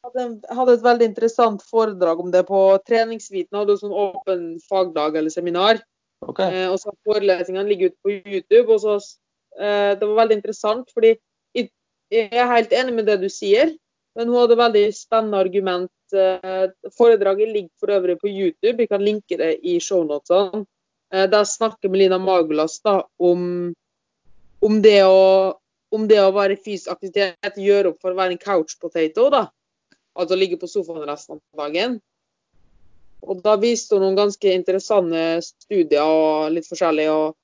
hadde, 0.06 0.26
hadde 0.50 0.76
et 0.78 0.86
veldig 0.86 1.08
interessant 1.10 1.64
foredrag 1.70 2.20
om 2.20 2.32
det 2.34 2.44
på 2.50 2.62
Treningsviten. 2.88 3.58
Hadde 3.58 3.78
sånn 3.80 3.96
åpen 3.96 4.46
fagdag 4.70 5.18
eller 5.18 5.34
seminar. 5.34 5.82
Okay. 6.22 6.64
Eh, 6.64 6.68
og 6.70 6.80
så 6.82 6.94
Forelesningene 7.08 7.70
ligger 7.70 7.92
ute 7.92 8.02
på 8.06 8.16
YouTube. 8.18 8.68
og 8.74 8.82
så 8.84 8.98
eh, 9.60 9.94
Det 9.98 10.08
var 10.08 10.24
veldig 10.24 10.40
interessant, 10.40 10.92
fordi 10.94 11.16
jeg, 11.58 11.72
jeg, 12.14 12.30
er 12.32 12.52
helt 12.52 12.74
enig 12.74 12.98
med 12.98 13.10
det 13.10 13.22
du 13.24 13.30
sier. 13.30 13.74
Men 14.18 14.28
hun 14.28 14.42
hadde 14.42 14.60
veldig 14.60 14.86
spennende 14.96 15.40
argument. 15.40 15.94
Eh, 16.14 16.68
foredraget 16.98 17.54
ligger 17.54 17.72
for 17.80 17.96
øvrig 17.96 18.18
på 18.20 18.30
YouTube. 18.30 18.78
Vi 18.78 18.90
kan 18.92 19.04
linke 19.06 19.40
det 19.40 19.58
i 19.64 19.80
shownotene. 19.80 20.66
Eh, 21.14 21.28
der 21.32 21.48
snakker 21.48 21.92
Melina 21.92 22.20
Magulas 22.20 22.80
da, 22.84 23.02
om, 23.20 23.74
om, 24.62 24.82
det 24.84 25.00
å, 25.06 25.58
om 25.92 26.06
det 26.08 26.20
å 26.22 26.34
være 26.36 26.58
i 26.58 26.62
fysisk 26.62 26.92
aktivitet, 26.94 27.58
gjør 27.58 27.94
opp 27.94 28.02
for 28.04 28.14
å 28.14 28.20
være 28.20 28.38
en 28.38 28.42
couch 28.42 28.78
potato. 28.82 29.30
da 29.34 29.48
altså 30.14 30.38
ligge 30.38 30.60
på 30.60 30.70
sofaen 30.70 31.06
resten 31.08 31.38
av 31.38 31.66
dagen. 31.66 32.00
Og 33.22 33.42
da 33.46 33.56
viste 33.62 33.96
hun 33.96 34.06
noen 34.06 34.18
ganske 34.18 34.54
interessante 34.56 35.24
studier 35.46 36.02
og 36.02 36.52
litt 36.56 36.68
forskjellig 36.70 37.08
og, 37.14 37.36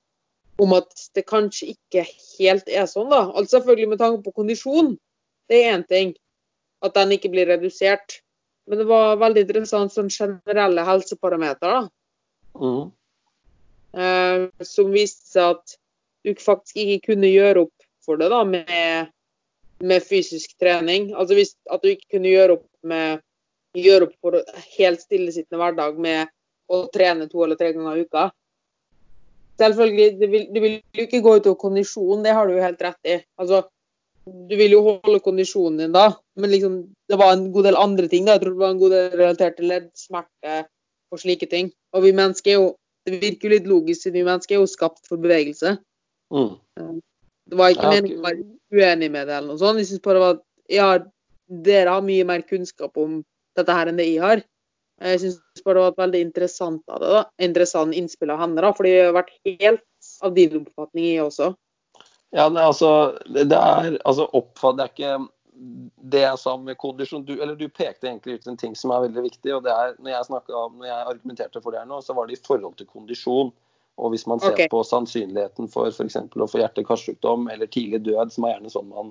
om 0.58 0.74
at 0.74 1.04
det 1.14 1.22
kanskje 1.28 1.70
ikke 1.76 2.02
helt 2.02 2.66
er 2.66 2.88
sånn, 2.90 3.12
da. 3.12 3.28
Altså 3.30 3.58
selvfølgelig 3.58 3.92
med 3.92 4.00
tanke 4.00 4.24
på 4.24 4.34
kondisjon, 4.40 4.96
det 5.48 5.60
er 5.62 5.76
én 5.76 5.84
ting. 5.86 6.16
At 6.82 6.96
den 6.98 7.14
ikke 7.14 7.30
blir 7.30 7.46
redusert. 7.50 8.20
Men 8.68 8.82
det 8.82 8.88
var 8.90 9.20
veldig 9.22 9.46
interessant 9.46 9.94
sånn 9.94 10.10
generelle 10.12 10.82
helseparametere, 10.84 11.78
da. 11.78 11.92
Mm. 12.58 12.88
eh, 14.02 14.64
som 14.66 14.90
viste 14.90 15.30
seg 15.30 15.54
at 15.54 15.76
du 16.24 16.34
faktisk 16.40 16.80
ikke 16.82 17.12
kunne 17.12 17.30
gjøre 17.30 17.66
opp 17.66 17.86
for 18.04 18.20
det 18.20 18.30
da, 18.32 18.42
med, 18.48 19.12
med 19.84 20.04
fysisk 20.04 20.56
trening. 20.60 21.12
Altså 21.14 21.38
hvis, 21.38 21.54
at 21.70 21.84
du 21.84 21.92
ikke 21.92 22.16
kunne 22.16 22.32
gjøre 22.32 22.58
opp, 22.58 22.66
med, 22.88 23.22
gjøre 23.76 24.08
opp 24.08 24.18
for 24.24 24.38
helt 24.78 25.04
stillesittende 25.04 25.60
hverdag 25.60 25.98
med 26.00 26.32
å 26.68 26.84
trene 26.92 27.28
to 27.30 27.42
eller 27.44 27.58
tre 27.60 27.72
ganger 27.72 27.96
i 27.96 28.06
uka. 28.08 28.28
Selvfølgelig, 29.58 30.08
det 30.20 30.28
vil, 30.62 30.78
jo 30.94 31.04
ikke 31.08 31.22
gå 31.24 31.34
utover 31.40 31.58
kondisjon, 31.58 32.22
det 32.22 32.34
har 32.36 32.46
du 32.46 32.54
jo 32.54 32.62
helt 32.62 32.82
rett 32.84 33.10
i. 33.10 33.16
Altså, 33.40 33.64
du 34.48 34.54
vil 34.60 34.76
jo 34.76 34.82
holde 34.86 35.20
kondisjonen 35.24 35.80
din 35.82 35.94
da, 35.96 36.10
men 36.38 36.52
liksom, 36.52 36.82
det 37.10 37.18
var 37.18 37.32
en 37.34 37.48
god 37.54 37.66
del 37.66 37.78
andre 37.80 38.10
ting. 38.10 38.26
da, 38.26 38.36
Jeg 38.36 38.44
tror 38.44 38.54
det 38.54 38.62
var 38.62 38.74
en 38.74 38.82
god 38.82 38.94
del 38.94 39.16
relatert 39.16 39.56
til 39.58 39.70
leddsmerte 39.72 40.58
og 41.10 41.22
slike 41.22 41.48
ting. 41.50 41.72
Og 41.96 42.04
vi 42.04 42.14
mennesker 42.16 42.54
er 42.54 42.60
jo 42.60 42.76
Det 43.08 43.22
virker 43.22 43.48
jo 43.48 43.54
litt 43.54 43.68
logisk, 43.70 44.02
siden 44.02 44.18
vi 44.18 44.26
mennesker 44.26 44.52
er 44.52 44.58
jo 44.60 44.68
skapt 44.68 45.06
for 45.08 45.16
bevegelse. 45.16 45.70
Mm. 46.34 47.00
Det 47.48 47.58
var 47.58 47.72
ikke 47.72 47.92
meningen 47.94 48.20
å 48.20 48.26
være 48.26 48.44
uenig 48.74 49.08
med 49.14 49.28
det 49.30 49.38
eller 49.38 49.54
noe 49.54 49.60
sånt. 49.60 49.80
Jeg 49.80 49.90
synes 49.90 50.04
bare 50.04 50.30
at 50.34 50.44
ja, 50.68 50.88
dere 51.48 51.96
har 51.96 52.04
mye 52.04 52.26
mer 52.28 52.44
kunnskap 52.48 52.98
om 53.00 53.22
dette 53.56 53.74
her 53.74 53.90
enn 53.90 54.00
det 54.00 54.08
jeg 54.10 54.22
har. 54.22 54.44
Jeg 54.98 55.22
syns 55.22 55.62
bare 55.64 55.78
det 55.78 55.84
var 55.84 55.94
et 55.94 56.02
veldig 56.02 56.20
interessant 56.26 56.92
av 56.92 57.00
det 57.02 57.14
da. 57.14 57.22
Interessant 57.46 57.94
innspill 57.94 58.34
av 58.34 58.42
henne, 58.42 58.60
da, 58.64 58.74
fordi 58.74 58.92
jeg 58.96 59.08
har 59.08 59.16
vært 59.16 59.34
helt 59.46 60.12
av 60.26 60.34
din 60.34 60.60
oppfatning, 60.60 61.06
jeg 61.06 61.24
også. 61.24 61.52
Ja, 62.34 62.48
det, 62.50 62.60
er 62.60 62.64
altså, 62.66 62.92
det 63.24 63.46
det 63.48 63.58
er 63.58 63.94
altså 64.04 64.26
oppfatt, 64.36 64.76
det 64.76 64.84
er 64.84 64.92
ikke 64.92 65.12
det 66.12 66.20
jeg 66.22 66.38
sa 66.38 66.52
med 66.60 66.78
kondisjon 66.78 67.24
du, 67.26 67.32
eller 67.34 67.56
du 67.58 67.66
pekte 67.68 68.06
egentlig 68.06 68.38
ut 68.38 68.50
en 68.50 68.58
ting 68.58 68.76
som 68.78 68.92
er 68.94 69.06
veldig 69.08 69.24
viktig. 69.24 69.54
og 69.56 69.64
det 69.64 69.72
er, 69.72 69.94
når 69.98 70.12
jeg, 70.12 70.42
om, 70.54 70.76
når 70.78 70.86
jeg 70.86 71.06
argumenterte 71.14 71.62
for 71.62 71.74
det 71.74 71.80
her 71.80 71.88
nå, 71.88 72.02
så 72.04 72.14
var 72.14 72.28
det 72.28 72.38
i 72.38 72.44
forhold 72.46 72.76
til 72.78 72.86
kondisjon. 72.86 73.50
Og 73.98 74.14
hvis 74.14 74.26
man 74.30 74.40
ser 74.42 74.54
okay. 74.54 74.70
på 74.70 74.82
sannsynligheten 74.86 75.70
for 75.72 75.90
f.eks. 75.90 76.18
å 76.18 76.50
få 76.50 76.62
hjerte-karsykdom 76.62 77.48
eller 77.52 77.70
tidlig 77.70 78.04
død, 78.06 78.30
som 78.34 78.46
er 78.46 78.54
gjerne 78.54 78.72
sånn 78.72 78.92
man, 78.92 79.10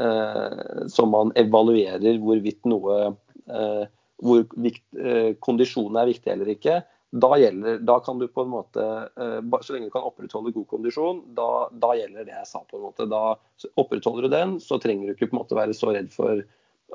eh, 0.00 0.86
som 0.92 1.12
man 1.12 1.34
evaluerer 1.38 2.20
hvorvidt 2.22 2.64
noe 2.70 2.96
eh, 3.12 3.84
hvor 4.22 4.46
vikt, 4.64 4.84
eh, 4.96 5.34
kondisjonen 5.42 6.00
er 6.00 6.10
viktig 6.12 6.32
eller 6.32 6.52
ikke, 6.54 6.80
da, 7.12 7.28
gjelder, 7.36 7.78
da 7.84 7.98
kan 8.00 8.18
du 8.18 8.24
på 8.28 8.40
en 8.40 8.52
måte 8.54 8.84
eh, 9.20 9.40
Så 9.60 9.74
lenge 9.74 9.90
du 9.90 9.92
kan 9.92 10.06
opprettholde 10.08 10.54
god 10.54 10.68
kondisjon, 10.70 11.20
da, 11.36 11.68
da 11.76 11.92
gjelder 11.98 12.24
det 12.24 12.32
jeg 12.38 12.48
sa. 12.48 12.62
på 12.70 12.78
en 12.78 12.86
måte. 12.86 13.06
Da 13.10 13.34
opprettholder 13.76 14.24
du 14.24 14.32
den, 14.32 14.54
så 14.64 14.78
trenger 14.80 15.10
du 15.10 15.16
ikke 15.16 15.28
på 15.28 15.36
en 15.36 15.42
måte 15.42 15.58
være 15.58 15.76
så 15.76 15.92
redd 15.92 16.08
for 16.14 16.40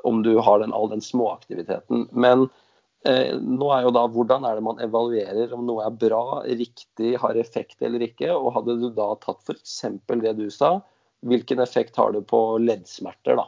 om 0.06 0.22
du 0.22 0.36
har 0.42 0.58
den, 0.62 0.74
all 0.74 0.90
den 0.90 1.02
småaktiviteten. 1.02 2.08
Men 2.10 2.48
nå 3.06 3.68
er 3.72 3.84
jo 3.86 3.92
da 3.94 4.04
hvordan 4.10 4.46
er 4.48 4.58
det 4.58 4.64
man 4.66 4.80
evaluerer 4.82 5.52
om 5.54 5.66
noe 5.68 5.84
er 5.86 5.94
bra, 5.94 6.42
riktig, 6.44 7.12
har 7.22 7.38
effekt 7.38 7.82
eller 7.82 8.02
ikke. 8.08 8.32
Og 8.34 8.50
hadde 8.56 8.78
du 8.80 8.88
da 8.94 9.12
tatt 9.22 9.44
f.eks. 9.46 9.76
det 10.24 10.34
du 10.38 10.48
sa, 10.50 10.80
hvilken 11.26 11.62
effekt 11.62 11.96
har 11.96 12.12
det 12.12 12.24
på 12.30 12.42
leddsmerter, 12.62 13.38
da? 13.38 13.46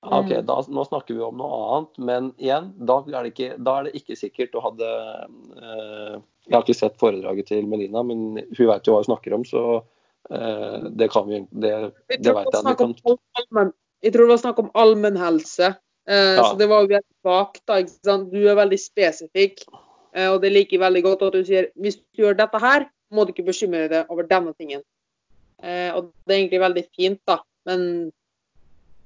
Ok, 0.00 0.30
Mm. 0.30 0.46
da, 0.46 0.62
Nå 0.68 0.84
snakker 0.86 1.14
vi 1.14 1.20
om 1.26 1.36
noe 1.36 1.58
annet, 1.74 1.98
men 1.98 2.26
igjen, 2.38 2.70
da 2.78 3.00
er 3.02 3.26
det 3.26 3.32
ikke, 3.32 3.48
er 3.58 3.88
det 3.88 3.94
ikke 3.98 4.16
sikkert 4.16 4.54
å 4.54 4.62
hadde 4.68 4.90
eh, 5.58 6.20
Jeg 6.46 6.54
har 6.54 6.62
ikke 6.62 6.76
sett 6.78 6.98
foredraget 7.00 7.48
til 7.50 7.66
Melina, 7.66 8.04
men 8.06 8.38
hun 8.38 8.68
vet 8.70 8.86
jo 8.86 8.94
hva 8.94 9.02
hun 9.02 9.08
snakker 9.08 9.34
om, 9.34 9.44
så 9.44 9.82
eh, 10.30 10.86
det 10.94 11.10
kan 11.10 11.26
vi 11.26 11.42
det, 11.50 11.74
det 12.14 12.34
vet 12.34 12.54
jeg. 12.54 12.78
kan, 12.78 12.94
jeg 14.06 14.14
tror 14.14 14.28
det 14.28 14.32
var 14.36 14.42
snakk 14.44 14.62
om 14.62 14.70
allmennhelse. 14.78 15.74
Eh, 16.08 16.36
Ja. 16.38 16.44
Så 16.44 16.56
det 16.56 16.68
var 16.68 16.82
jo 16.82 16.88
veldig 16.94 17.16
vagt. 17.24 17.62
da, 17.66 17.80
ikke 17.82 17.96
sant? 18.04 18.30
Du 18.32 18.48
er 18.48 18.56
veldig 18.56 18.78
spesifikk. 18.80 19.64
Eh, 20.14 20.28
og 20.32 20.40
det 20.42 20.52
liker 20.52 20.78
jeg 20.78 20.84
veldig 20.86 21.02
godt 21.04 21.22
at 21.26 21.34
du 21.36 21.44
sier 21.44 21.68
hvis 21.76 21.98
du 22.00 22.22
gjør 22.24 22.38
dette 22.38 22.60
her, 22.62 22.88
må 23.12 23.24
du 23.24 23.32
ikke 23.32 23.48
bekymre 23.48 23.88
deg 23.88 24.08
over 24.12 24.26
denne 24.28 24.54
tingen. 24.56 24.82
Eh, 25.62 25.90
og 25.92 26.12
det 26.26 26.34
er 26.34 26.40
egentlig 26.40 26.62
veldig 26.64 26.84
fint, 26.96 27.20
da. 27.28 27.38
Men 27.68 28.10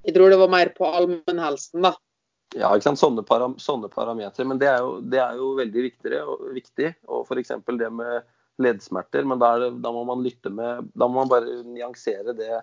jeg 0.07 0.15
tror 0.15 0.31
det 0.31 0.39
var 0.39 0.51
mer 0.53 0.71
på 0.77 0.87
allmennhelsen, 0.87 1.83
da. 1.83 1.95
ja, 2.55 2.71
ikke 2.71 2.91
sant? 2.91 3.01
Sånne, 3.01 3.25
param, 3.27 3.57
sånne 3.59 3.89
parametere. 3.91 4.47
Men 4.47 4.59
det 4.61 4.69
er 4.69 4.79
jo, 4.85 5.01
det 5.01 5.19
er 5.23 5.39
jo 5.41 5.55
veldig 5.59 5.85
viktigere, 5.89 6.23
og, 6.29 6.47
viktig. 6.55 6.95
Og 7.09 7.27
f.eks. 7.27 7.55
det 7.79 7.91
med 7.91 8.23
leddsmerter. 8.63 9.25
Men 9.25 9.43
er 9.43 9.59
det, 9.65 9.71
da 9.83 9.93
må 9.95 10.05
man 10.05 10.23
lytte 10.23 10.51
med 10.53 10.91
Da 10.95 11.09
må 11.09 11.23
man 11.23 11.31
bare 11.31 11.63
nyansere 11.65 12.35
det 12.37 12.61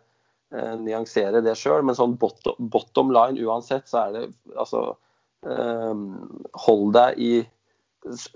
nyansere 0.51 1.43
det 1.45 1.55
sjøl. 1.59 1.83
Men 1.85 1.97
sånn 1.97 2.17
bottom, 2.19 3.13
line 3.13 3.39
uansett, 3.45 3.87
så 3.89 4.05
er 4.05 4.15
det 4.15 4.25
altså 4.55 4.83
eh, 5.45 6.03
Hold 6.65 6.93
deg 6.97 7.23
i 7.23 7.33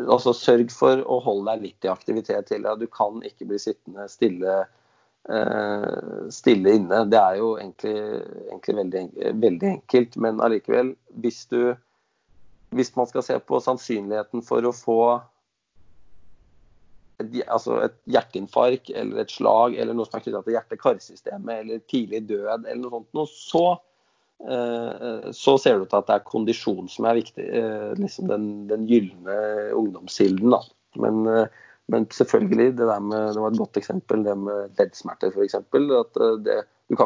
Altså 0.04 0.34
sørg 0.36 0.74
for 0.76 1.00
å 1.08 1.22
holde 1.24 1.54
deg 1.54 1.62
litt 1.70 1.86
i 1.88 1.92
aktivitet 1.92 2.50
til. 2.50 2.66
Du 2.78 2.84
kan 2.92 3.22
ikke 3.24 3.48
bli 3.48 3.60
sittende 3.64 4.10
stille 4.12 4.58
eh, 5.32 6.26
stille 6.36 6.74
inne. 6.82 7.06
Det 7.08 7.20
er 7.22 7.38
jo 7.40 7.54
egentlig, 7.56 7.96
egentlig 8.50 8.76
veldig, 8.82 9.04
veldig 9.46 9.70
enkelt, 9.70 10.18
men 10.26 10.44
allikevel, 10.44 10.92
hvis 11.24 11.46
du 11.54 11.62
hvis 12.74 12.96
man 12.96 13.08
skal 13.08 13.24
se 13.24 13.38
på 13.40 13.60
sannsynligheten 13.62 14.44
for 14.46 14.66
å 14.66 14.74
få 14.76 15.00
et, 17.22 17.40
altså 17.48 17.80
et 17.86 17.98
hjerteinfarkt 18.10 18.92
eller 18.96 19.24
et 19.24 19.34
slag 19.34 19.78
eller 19.78 19.96
noe 19.96 20.08
som 20.08 20.18
er 20.18 20.26
knyttet 20.26 20.48
til 20.48 20.58
hjerte-karsystemet 20.58 21.64
eller 21.64 21.84
tidlig 21.92 22.24
død 22.30 22.48
eller 22.54 22.80
noe 22.82 22.94
sånt, 22.96 23.10
noe, 23.18 23.30
så, 23.30 23.66
eh, 24.48 25.28
så 25.38 25.58
ser 25.62 25.78
det 25.78 25.88
ut 25.88 25.94
til 25.94 26.02
at 26.02 26.10
det 26.10 26.18
er 26.18 26.32
kondisjon 26.32 26.90
som 26.92 27.10
er 27.10 27.20
viktig. 27.22 27.46
eh, 27.60 27.92
liksom 28.00 28.32
den, 28.32 28.50
den 28.72 28.88
gylne 28.90 29.38
ungdomskilden. 29.78 30.58
Men, 31.02 31.24
eh, 31.28 31.62
men 31.92 32.08
selvfølgelig, 32.10 32.78
det 32.80 32.90
der 32.90 33.00
med, 33.04 33.34
det 33.36 33.44
var 33.44 33.54
et 33.54 33.62
godt 33.62 33.82
eksempel, 33.82 34.24
det 34.26 34.38
med 34.40 34.78
leddsmerter 34.80 35.34
f.eks. 35.34 35.60
At 35.62 36.22
eh, 36.22 36.38
det, 36.46 36.62
du 36.90 36.98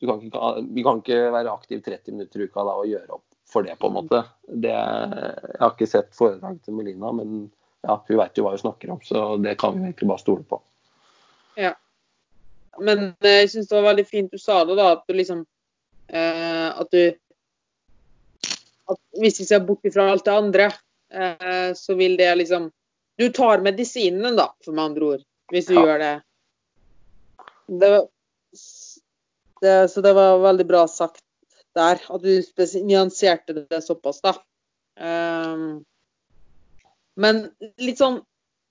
du 0.00 0.06
kan 0.06 0.20
ikke, 0.20 0.60
vi 0.74 0.82
kan 0.84 0.98
ikke 1.00 1.20
være 1.32 1.52
aktiv 1.52 1.80
30 1.82 2.12
minutter 2.12 2.42
i 2.42 2.46
uka 2.46 2.64
da, 2.64 2.74
og 2.76 2.90
gjøre 2.90 3.16
opp 3.16 3.24
for 3.48 3.64
det, 3.64 3.78
på 3.80 3.88
en 3.88 3.94
måte. 3.94 4.20
Det, 4.46 4.74
jeg 4.74 5.60
har 5.60 5.72
ikke 5.72 5.88
sett 5.88 6.10
foredraget 6.14 6.66
til 6.66 6.76
Melina, 6.76 7.12
men 7.14 7.46
ja, 7.86 8.04
hun 8.08 8.18
vet 8.18 8.38
jo 8.38 8.44
hva 8.46 8.54
hun 8.54 8.62
snakker 8.62 8.90
om, 8.90 9.02
så 9.04 9.36
det 9.42 9.54
kan 9.60 9.76
vi 9.76 9.86
egentlig 9.86 10.08
bare 10.10 10.22
stole 10.22 10.42
på. 10.48 10.58
Ja. 11.56 11.74
Men 12.78 13.12
eh, 13.24 13.42
jeg 13.42 13.52
syns 13.52 13.68
det 13.70 13.76
var 13.78 13.86
veldig 13.90 14.06
fint 14.08 14.32
du 14.32 14.40
sa 14.40 14.64
det, 14.64 14.76
da. 14.76 14.90
At 14.96 15.06
du 15.08 15.14
liksom 15.16 15.46
eh, 16.08 16.66
At 16.68 16.90
du 16.92 17.14
at 18.86 18.98
Hvis 19.18 19.40
vi 19.40 19.46
ser 19.48 19.64
bort 19.66 19.86
fra 19.94 20.10
alt 20.12 20.26
det 20.26 20.34
andre, 20.34 20.66
eh, 21.10 21.72
så 21.74 21.96
vil 21.98 22.18
det 22.20 22.34
liksom 22.42 22.68
Du 23.18 23.28
tar 23.32 23.64
medisinen, 23.64 24.36
da, 24.36 24.50
for 24.64 24.76
med 24.76 24.84
andre 24.90 25.06
ord. 25.14 25.24
Hvis 25.50 25.70
du 25.70 25.74
Ja. 25.74 25.86
gjør 25.86 25.98
det. 25.98 26.14
det, 27.80 27.90
det. 29.62 29.76
Så 29.90 30.02
det 30.04 30.12
var 30.12 30.38
veldig 30.42 30.66
bra 30.68 30.84
sagt 30.86 31.22
der. 31.74 32.02
At 32.08 32.22
du 32.22 32.42
nyanserte 32.84 33.56
det 33.56 33.80
såpass, 33.82 34.20
da. 34.20 34.34
Um, 35.00 35.84
men 37.16 37.50
litt 37.78 37.98
sånn 37.98 38.22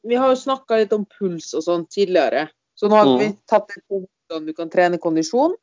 Vi 0.05 0.13
har 0.21 0.29
jo 0.29 0.35
snakka 0.37 0.77
litt 0.77 0.91
om 0.93 1.01
puls 1.09 1.47
og 1.57 1.63
sånn 1.65 1.87
tidligere. 1.89 2.43
Så 2.77 2.85
nå 2.87 2.93
har 2.93 3.07
Mm. 3.07 3.19
vi 3.19 3.37
tatt 3.49 3.71
et 3.71 3.83
på 3.89 4.03
hvordan 4.05 4.45
du 4.45 4.53
kan 4.53 4.69
trene 4.69 4.99
kondisjon 5.01 5.55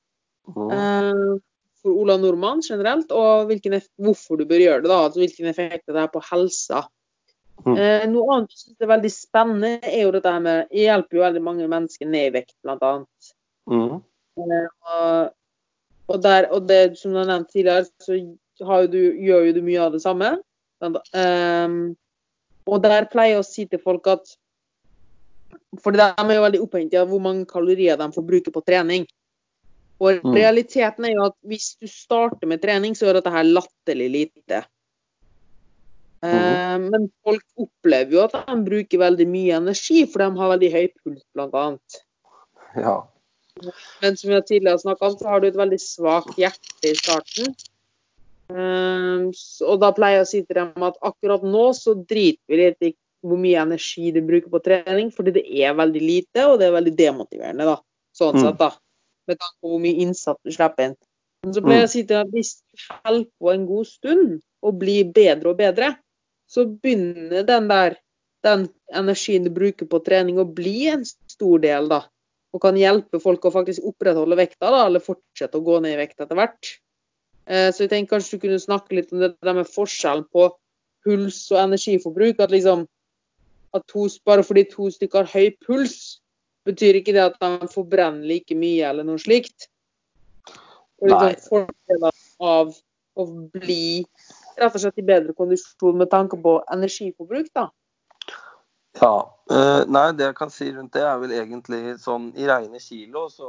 Mm. 0.48 0.72
eh, 0.72 1.38
for 1.80 1.92
Ola 1.92 2.16
Nordmann 2.16 2.60
generelt, 2.60 3.12
og 3.12 3.46
hvorfor 3.46 4.38
du 4.38 4.44
bør 4.44 4.58
gjøre 4.58 4.82
det. 4.82 4.88
da, 4.90 4.98
altså 5.08 5.20
Hvilken 5.20 5.46
effekt 5.46 5.86
det 5.86 5.94
har 5.94 6.08
på 6.08 6.22
helsa. 6.22 6.88
Mm. 7.64 7.76
Eh, 7.78 8.06
noe 8.10 8.34
annet 8.34 8.50
som 8.50 8.74
er 8.80 8.86
veldig 8.86 9.12
spennende, 9.12 9.78
er 9.84 10.02
jo 10.02 10.10
dette 10.10 10.32
her 10.32 10.40
med 10.40 10.68
Jeg 10.72 10.88
hjelper 10.88 11.12
jo 11.12 11.22
veldig 11.22 11.42
mange 11.42 11.68
mennesker 11.68 12.06
ned 12.06 12.26
i 12.26 12.38
vekt, 12.40 12.54
annet. 12.66 13.32
Mm. 13.70 14.02
Eh, 14.38 15.28
og, 16.08 16.22
der, 16.22 16.48
og 16.50 16.66
det, 16.66 16.98
som 16.98 17.12
du 17.12 17.18
har 17.18 17.26
nevnt 17.26 17.50
tidligere, 17.52 17.86
så 18.00 18.18
har 18.66 18.82
jo 18.82 18.88
du, 18.88 19.12
gjør 19.12 19.46
jo 19.46 19.52
du 19.52 19.62
mye 19.62 19.80
av 19.80 19.92
det 19.92 20.02
samme. 20.02 20.40
Um, 20.82 21.96
og 22.66 22.82
der 22.84 23.08
pleier 23.10 23.36
jeg 23.36 23.42
å 23.42 23.46
si 23.46 23.66
til 23.66 23.82
folk 23.82 24.06
at 24.12 24.36
For 25.80 25.94
de 25.96 26.04
er 26.04 26.34
jo 26.36 26.42
veldig 26.44 26.60
opphengt 26.60 26.92
i 26.92 27.00
hvor 27.08 27.20
mange 27.24 27.46
kalorier 27.48 27.96
de 27.96 28.06
får 28.12 28.24
bruke 28.28 28.52
på 28.52 28.60
trening. 28.60 29.06
Og 30.02 30.20
Mm. 30.20 30.34
realiteten 30.34 31.04
er 31.04 31.14
jo 31.14 31.24
at 31.24 31.36
hvis 31.46 31.76
du 31.80 31.86
starter 31.88 32.46
med 32.46 32.60
trening, 32.60 32.92
så 32.94 33.08
er 33.08 33.14
dette 33.14 33.32
her 33.32 33.44
latterlig 33.44 34.10
lite. 34.10 34.64
Mm. 36.22 36.90
men 36.90 37.08
folk 37.24 37.42
opplever 37.58 38.12
jo 38.12 38.20
at 38.22 38.46
de 38.46 38.54
bruker 38.62 38.98
veldig 38.98 39.26
mye 39.26 39.56
energi, 39.56 40.04
for 40.06 40.22
de 40.22 40.38
har 40.38 40.52
veldig 40.52 40.70
høy 40.70 40.88
puls, 41.02 41.24
annet. 41.34 41.96
Ja. 42.76 43.02
Men 44.02 44.16
som 44.16 44.30
jeg 44.30 44.46
tidligere 44.46 44.78
snakka 44.78 45.08
om, 45.08 45.16
så 45.18 45.28
har 45.28 45.40
du 45.40 45.48
et 45.48 45.58
veldig 45.58 45.80
svakt 45.82 46.38
hjerte 46.38 46.86
i 46.86 46.94
starten. 46.94 47.56
Ehm, 48.52 49.30
og 49.66 49.80
da 49.80 49.92
pleier 49.96 50.20
jeg 50.20 50.26
å 50.26 50.30
si 50.30 50.42
til 50.44 50.58
dem 50.60 50.84
at 50.88 50.98
akkurat 51.02 51.44
nå 51.46 51.70
så 51.76 51.94
driter 51.96 52.42
vi 52.50 52.60
litt 52.60 52.88
i 52.88 52.92
hvor 53.22 53.38
mye 53.38 53.60
energi 53.62 54.10
du 54.10 54.20
bruker 54.26 54.50
på 54.50 54.60
trening, 54.64 55.12
fordi 55.14 55.36
det 55.36 55.44
er 55.62 55.76
veldig 55.78 56.02
lite, 56.02 56.46
og 56.50 56.58
det 56.58 56.66
er 56.68 56.74
veldig 56.74 56.94
demotiverende, 56.98 57.68
da. 57.68 57.76
Sånn 58.18 58.34
Mm. 58.34 58.40
sett, 58.42 58.58
da. 58.58 58.70
Med 59.28 59.38
tanke 59.38 59.56
på 59.62 59.70
hvor 59.70 59.80
mye 59.80 60.02
innsats 60.02 60.42
du 60.42 60.50
slipper 60.50 60.88
inn. 60.88 60.96
Men 61.44 61.54
så 61.54 61.62
pleier 61.62 61.80
jeg 61.80 61.86
Mm. 61.86 61.90
å 61.90 61.92
si 61.92 62.02
til 62.02 62.16
dem 62.16 62.26
at 62.26 62.32
hvis 62.32 62.52
du 62.62 62.94
holder 63.04 63.30
på 63.40 63.52
en 63.54 63.66
god 63.66 63.86
stund 63.86 64.42
og 64.62 64.78
blir 64.78 65.12
bedre 65.12 65.50
og 65.50 65.56
bedre, 65.56 65.98
så 66.48 66.66
begynner 66.66 67.46
den 67.46 67.68
der 67.68 67.96
den 68.42 68.68
energien 68.92 69.44
du 69.44 69.50
bruker 69.50 69.86
på 69.86 70.02
trening 70.04 70.36
å 70.36 70.44
bli 70.52 70.88
en 70.88 71.04
stor 71.04 71.60
del, 71.60 71.88
da. 71.88 72.02
Og 72.52 72.60
kan 72.60 72.74
hjelpe 72.74 73.20
folk 73.22 73.40
å 73.42 73.52
faktisk 73.52 73.84
opprettholde 73.86 74.36
vekta, 74.36 74.68
da, 74.68 74.86
eller 74.86 75.00
fortsette 75.00 75.54
å 75.54 75.64
gå 75.64 75.80
ned 75.80 75.94
i 75.94 76.00
vekt 76.04 76.20
etter 76.20 76.34
hvert. 76.34 76.78
Eh, 77.46 77.68
så 77.74 77.84
jeg 77.84 77.92
tenker 77.92 78.16
kanskje 78.16 78.38
du 78.38 78.46
kunne 78.46 78.62
snakke 78.62 78.96
litt 78.98 79.12
om 79.14 79.22
det 79.22 79.34
der 79.42 79.56
med 79.56 79.70
forskjellen 79.70 80.24
på 80.32 80.48
puls 81.04 81.44
og 81.50 81.62
energiforbruk. 81.64 82.40
At 82.40 82.54
liksom 82.54 82.86
at 83.72 83.86
to, 83.88 84.06
bare 84.26 84.44
fordi 84.44 84.66
to 84.70 84.90
stykker 84.92 85.24
har 85.24 85.32
høy 85.32 85.54
puls, 85.66 86.20
betyr 86.68 87.00
ikke 87.00 87.14
det 87.16 87.24
at 87.24 87.38
de 87.42 87.68
forbrenner 87.72 88.26
like 88.28 88.54
mye 88.54 88.86
eller 88.88 89.06
noe 89.06 89.20
slikt. 89.20 89.68
Og 91.02 91.10
liksom 91.10 91.48
fordelen 91.48 92.18
av 92.38 92.74
å 93.18 93.24
bli 93.52 94.04
rett 94.60 94.74
og 94.76 94.82
slett 94.84 95.00
i 95.00 95.06
bedre 95.06 95.34
kondisjon 95.36 95.98
med 95.98 96.10
tanke 96.12 96.38
på 96.40 96.58
energiforbruk, 96.72 97.48
da. 97.56 97.68
Ja. 99.00 99.14
Uh, 99.50 99.82
nei, 99.90 100.12
det 100.16 100.28
jeg 100.28 100.36
kan 100.38 100.52
si 100.52 100.68
rundt 100.70 100.94
det, 100.94 101.02
er 101.04 101.18
vel 101.20 101.32
egentlig 101.36 101.96
sånn 102.00 102.30
i 102.38 102.46
reine 102.48 102.78
kilo, 102.80 103.26
så 103.32 103.48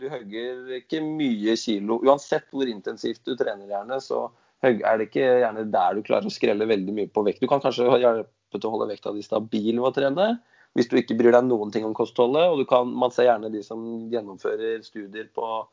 du 0.00 0.08
hogger 0.12 0.74
ikke 0.80 1.00
mye 1.04 1.54
kilo. 1.60 2.00
Uansett 2.04 2.48
hvor 2.52 2.68
intensivt 2.70 3.22
du 3.26 3.36
trener, 3.38 3.68
gjerne, 3.70 4.00
så 4.02 4.26
er 4.64 4.98
det 4.98 5.08
ikke 5.08 5.24
gjerne 5.44 5.66
der 5.72 5.96
du 5.96 6.04
klarer 6.06 6.28
å 6.28 6.32
skrelle 6.32 6.68
veldig 6.68 6.94
mye 6.96 7.12
på 7.12 7.24
vekt. 7.26 7.42
Du 7.42 7.50
kan 7.50 7.62
kanskje 7.62 7.88
hjelpe 8.02 8.58
til 8.58 8.68
å 8.68 8.74
holde 8.74 8.90
vekta 8.92 9.14
di 9.14 9.24
stabil 9.24 9.74
ved 9.76 9.88
å 9.88 9.94
trene, 9.96 10.28
hvis 10.76 10.90
du 10.90 10.98
ikke 11.00 11.16
bryr 11.18 11.32
deg 11.36 11.48
noen 11.48 11.72
ting 11.72 11.86
om 11.88 11.94
kostholdet. 11.96 12.50
og 12.52 12.66
kan, 12.68 12.90
Man 12.92 13.14
ser 13.14 13.30
gjerne 13.30 13.52
de 13.52 13.62
som 13.64 13.80
gjennomfører 14.12 14.84
studier 14.84 15.30
på 15.34 15.64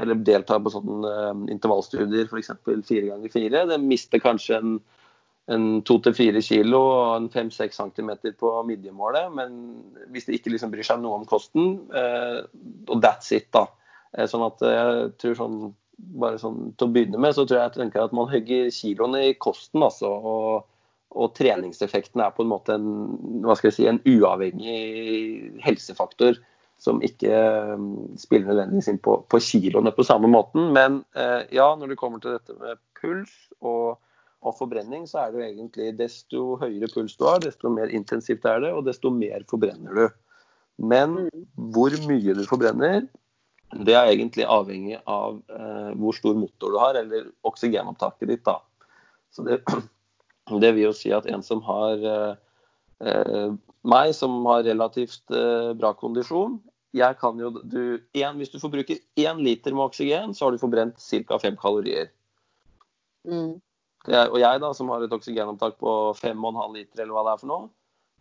eller 0.00 0.18
deltar 0.26 0.62
på 0.64 0.72
sånne 0.72 1.10
uh, 1.12 1.40
intervallstudier, 1.52 2.26
f.eks. 2.26 2.50
fire 2.88 3.10
ganger 3.10 3.30
fire. 3.30 3.64
Det 3.68 3.76
mister 3.82 4.22
kanskje 4.22 4.56
en 4.56 4.78
en 5.52 5.82
to 5.84 5.98
til 6.00 6.14
fire 6.16 6.40
kilo 6.44 6.80
og 6.80 7.16
en 7.18 7.30
fem-seks 7.32 7.76
centimeter 7.80 8.32
på 8.40 8.50
midjemålet. 8.68 9.32
Men 9.36 9.56
hvis 10.14 10.28
de 10.28 10.38
ikke 10.38 10.54
liksom 10.54 10.72
bryr 10.72 10.86
seg 10.86 11.02
noe 11.02 11.20
om 11.20 11.26
kosten, 11.28 11.82
eh, 11.92 12.44
og 12.88 13.02
that's 13.04 13.32
it, 13.36 13.50
da. 13.52 13.66
Eh, 14.16 14.28
sånn 14.30 14.46
at 14.46 14.64
jeg 14.64 15.10
tror 15.20 15.40
sånn 15.40 15.58
bare 15.94 16.40
sånn 16.42 16.72
til 16.74 16.88
å 16.88 16.94
begynne 16.94 17.20
med, 17.22 17.34
så 17.36 17.44
tror 17.44 17.60
jeg 17.60 17.68
jeg 17.68 17.76
tenker 17.76 18.02
at 18.02 18.14
man 18.16 18.30
hogger 18.30 18.70
kiloene 18.74 19.20
i 19.28 19.36
kosten, 19.38 19.84
altså. 19.84 20.10
Og, 20.10 20.64
og, 21.14 21.28
treningseffekten 21.38 22.22
er 22.24 22.32
på 22.34 22.42
en 22.44 22.50
måte 22.50 22.78
en, 22.78 22.88
hva 23.44 23.56
skal 23.58 23.70
jeg 23.70 23.76
si, 23.76 23.86
en 23.90 24.02
uavhengig 24.02 25.60
helsefaktor 25.64 26.40
som 26.82 26.98
ikke 27.06 27.30
um, 27.78 27.84
spiller 28.18 28.50
nødvendigvis 28.50 28.90
inn 28.90 28.98
på, 29.00 29.20
på 29.30 29.40
kiloene 29.40 29.92
på 29.94 30.04
samme 30.04 30.28
måten. 30.28 30.72
Men 30.74 31.02
eh, 31.16 31.46
ja, 31.54 31.68
når 31.78 31.92
det 31.92 32.00
kommer 32.00 32.20
til 32.20 32.34
dette 32.34 32.56
med 32.58 32.80
puls 32.98 33.36
og 33.62 34.00
av 34.44 34.56
forbrenning, 34.58 35.06
så 35.08 35.22
er 35.22 35.32
det 35.32 35.40
jo 35.40 35.46
egentlig 35.46 35.88
desto 35.98 36.44
høyere 36.60 36.90
puls 36.92 37.16
du 37.18 37.26
har, 37.28 37.40
desto 37.42 37.72
mer 37.72 37.92
intensivt 37.94 38.46
er 38.48 38.62
det, 38.64 38.72
og 38.76 38.84
desto 38.88 39.12
mer 39.14 39.44
forbrenner 39.50 39.98
du. 39.98 40.06
Men 40.90 41.16
mm. 41.26 41.44
hvor 41.74 41.94
mye 42.08 42.36
du 42.36 42.42
forbrenner, 42.48 43.06
det 43.74 43.96
er 43.96 44.12
egentlig 44.12 44.46
avhengig 44.46 45.00
av 45.10 45.40
eh, 45.50 45.90
hvor 45.98 46.16
stor 46.16 46.36
motor 46.38 46.74
du 46.74 46.78
har, 46.82 46.98
eller 47.00 47.30
oksygenopptaket 47.46 48.30
ditt. 48.30 48.44
da. 48.46 48.60
Så 49.34 49.46
det, 49.46 49.62
det 50.62 50.74
vil 50.76 50.90
jo 50.90 50.94
si 50.96 51.14
at 51.14 51.26
en 51.30 51.42
som 51.46 51.64
har 51.66 52.04
eh, 52.12 52.36
eh, 53.06 53.56
meg, 53.84 54.14
som 54.16 54.42
har 54.50 54.66
relativt 54.68 55.24
eh, 55.34 55.72
bra 55.78 55.94
kondisjon 55.98 56.60
jeg 56.94 57.18
kan 57.18 57.40
jo, 57.40 57.50
du, 57.50 57.98
en, 58.14 58.36
Hvis 58.38 58.52
du 58.52 58.60
forbruker 58.62 59.00
én 59.18 59.42
liter 59.42 59.74
med 59.74 59.88
oksygen, 59.88 60.34
så 60.34 60.46
har 60.46 60.54
du 60.54 60.62
forbrent 60.62 61.00
ca. 61.02 61.38
fem 61.42 61.56
kalorier. 61.58 62.10
Mm. 63.26 63.58
Jeg, 64.10 64.28
og 64.28 64.36
jeg, 64.40 64.60
da, 64.60 64.70
som 64.76 64.90
har 64.92 65.04
et 65.04 65.14
oksygenopptak 65.16 65.78
på 65.80 65.94
5,5 66.18 66.76
liter, 66.76 67.02
eller 67.02 67.14
hva 67.16 67.24
det 67.24 67.32
er 67.34 67.40
for 67.40 67.52
noe, 67.52 67.70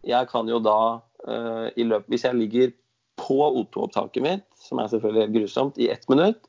jeg 0.03 0.29
kan 0.31 0.49
jo 0.51 0.59
da 0.59 0.79
uh, 0.99 1.67
i 1.79 1.85
løpet 1.87 2.11
Hvis 2.11 2.25
jeg 2.27 2.35
ligger 2.35 2.73
på 3.19 3.37
O2-opptaket 3.61 4.23
mitt, 4.25 4.47
som 4.59 4.81
er 4.81 4.89
selvfølgelig 4.91 5.23
helt 5.23 5.37
grusomt, 5.37 5.79
i 5.79 5.89
ett 5.93 6.07
minutt, 6.11 6.41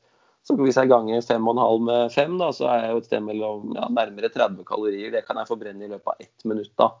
så 0.45 0.53
hvis 0.59 0.77
jeg 0.77 0.91
ganger 0.91 1.23
5,5 1.25 1.85
med 1.87 2.11
5, 2.13 2.37
da, 2.41 2.51
så 2.53 2.67
er 2.69 2.83
jeg 2.83 2.93
jo 2.93 3.01
et 3.01 3.07
sted 3.09 3.23
mellom 3.25 3.71
ja, 3.73 3.87
nærmere 3.89 4.29
30 4.29 4.61
kalorier. 4.67 5.09
Det 5.13 5.23
kan 5.25 5.39
jeg 5.41 5.49
forbrenne 5.49 5.87
i 5.87 5.89
løpet 5.89 6.11
av 6.11 6.21
ett 6.21 6.45
minutt. 6.45 6.73
da. 6.77 6.91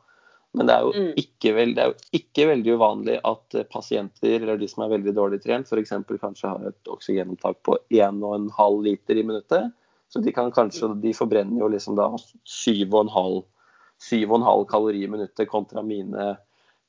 Men 0.55 0.69
det 0.69 0.75
er, 0.75 0.85
jo 0.87 1.03
mm. 1.03 1.11
ikke, 1.21 1.53
veld, 1.57 1.75
det 1.75 1.83
er 1.83 1.91
jo 1.91 2.19
ikke 2.21 2.47
veldig 2.49 2.75
uvanlig 2.79 3.17
at 3.27 3.57
eh, 3.59 3.67
pasienter 3.69 4.37
eller 4.39 4.57
de 4.57 4.69
som 4.71 4.85
er 4.85 4.93
veldig 4.95 5.13
dårlig 5.17 5.41
trent, 5.43 5.69
f.eks. 5.69 5.93
kanskje 6.21 6.51
har 6.53 6.69
et 6.71 6.91
oksygenopptak 6.91 7.59
på 7.67 7.77
1,5 7.91 8.79
liter 8.87 9.19
i 9.19 9.25
minuttet. 9.27 9.73
Så 10.09 10.19
de 10.21 10.31
kan 10.31 10.51
kanskje, 10.53 10.87
de 11.01 11.13
forbrenner 11.17 11.61
jo 11.61 11.67
liksom 11.71 11.95
da 11.97 12.11
7,5 12.15 14.65
kalori 14.69 15.03
i 15.03 15.11
minuttet 15.11 15.49
kontra 15.49 15.81
mine 15.83 16.35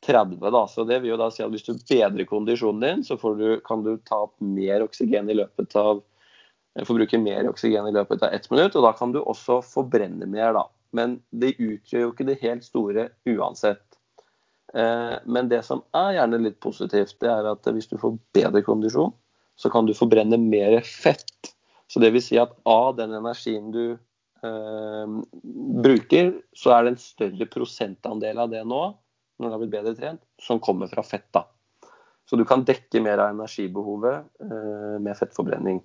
30. 0.06 0.50
da, 0.50 0.66
så 0.68 0.84
Det 0.84 0.98
vil 1.00 1.10
jo 1.14 1.20
da 1.20 1.30
si 1.32 1.42
at 1.42 1.50
hvis 1.50 1.66
du 1.66 1.74
bedrer 1.74 2.24
kondisjonen 2.28 2.80
din, 2.80 3.04
så 3.04 3.16
du, 3.38 3.60
kan 3.64 3.82
du 3.82 3.96
ta 4.04 4.16
opp 4.28 4.40
mer 4.40 4.82
oksygen 4.84 5.30
i 5.30 5.38
løpet 5.38 5.76
av 5.80 6.02
forbruke 6.84 7.18
mer 7.18 7.48
oksygen 7.48 7.88
i 7.88 7.94
løpet 7.94 8.22
av 8.22 8.34
ett 8.36 8.50
minutt, 8.50 8.76
og 8.76 8.84
da 8.84 8.92
kan 8.96 9.12
du 9.14 9.22
også 9.22 9.62
forbrenne 9.64 10.26
mer. 10.28 10.52
da. 10.52 10.66
Men 10.92 11.20
det 11.30 11.56
utgjør 11.56 12.02
jo 12.02 12.12
ikke 12.12 12.28
det 12.28 12.40
helt 12.42 12.64
store 12.64 13.08
uansett. 13.28 13.82
Eh, 14.74 15.16
men 15.24 15.48
det 15.48 15.62
som 15.64 15.82
er 15.96 16.18
gjerne 16.18 16.42
litt 16.42 16.58
positivt, 16.60 17.16
det 17.22 17.30
er 17.32 17.48
at 17.52 17.70
hvis 17.72 17.88
du 17.88 17.96
får 18.00 18.18
bedre 18.36 18.64
kondisjon, 18.66 19.14
så 19.56 19.72
kan 19.72 19.88
du 19.88 19.94
forbrenne 19.96 20.38
mer 20.40 20.82
fett. 20.84 21.54
Så 21.86 22.02
det 22.02 22.12
vil 22.14 22.24
si 22.24 22.38
at 22.40 22.54
av 22.66 22.96
den 22.98 23.14
energien 23.14 23.70
du 23.74 23.84
eh, 23.94 25.16
bruker, 25.86 26.32
så 26.56 26.74
er 26.74 26.86
det 26.86 26.94
en 26.94 27.02
større 27.02 27.48
prosentandel 27.50 28.42
av 28.42 28.50
det 28.52 28.64
nå, 28.66 28.82
når 29.36 29.46
du 29.46 29.54
har 29.54 29.62
blitt 29.62 29.74
bedre 29.74 29.94
trent, 29.98 30.22
som 30.42 30.62
kommer 30.62 30.90
fra 30.90 31.04
fett. 31.06 31.28
da. 31.36 31.44
Så 32.26 32.38
du 32.38 32.44
kan 32.48 32.64
dekke 32.66 33.02
mer 33.04 33.22
av 33.22 33.36
energibehovet 33.36 34.24
eh, 34.42 34.96
med 35.02 35.18
fettforbrenning. 35.18 35.82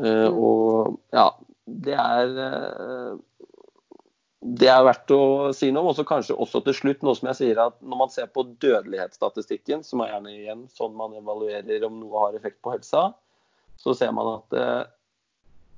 Eh, 0.00 0.28
mm. 0.30 0.38
og 0.38 0.96
ja, 1.12 1.28
det 1.66 1.98
er 1.98 2.38
eh, 2.46 3.20
det 4.42 4.66
er 4.66 4.82
verdt 4.82 5.12
å 5.14 5.24
si 5.54 5.68
noe 5.70 5.86
om. 5.86 5.92
Og 5.92 6.08
kanskje 6.08 6.34
også 6.34 6.62
til 6.66 6.74
slutt 6.74 7.04
noe 7.06 7.14
som 7.14 7.28
jeg 7.30 7.38
sier 7.38 7.60
at 7.62 7.76
når 7.78 8.00
man 8.00 8.10
ser 8.10 8.30
på 8.32 8.44
dødelighetsstatistikken, 8.62 9.84
som 9.86 10.02
er 10.02 10.16
gjerne 10.16 10.32
igjen 10.34 10.64
sånn 10.74 10.96
man 10.98 11.14
evaluerer 11.18 11.86
om 11.86 12.00
noe 12.00 12.24
har 12.26 12.38
effekt 12.38 12.58
på 12.64 12.74
helsa, 12.74 13.12
så 13.78 13.94
ser 13.98 14.10
man 14.14 14.32
at 14.34 14.58
eh, 14.58 14.80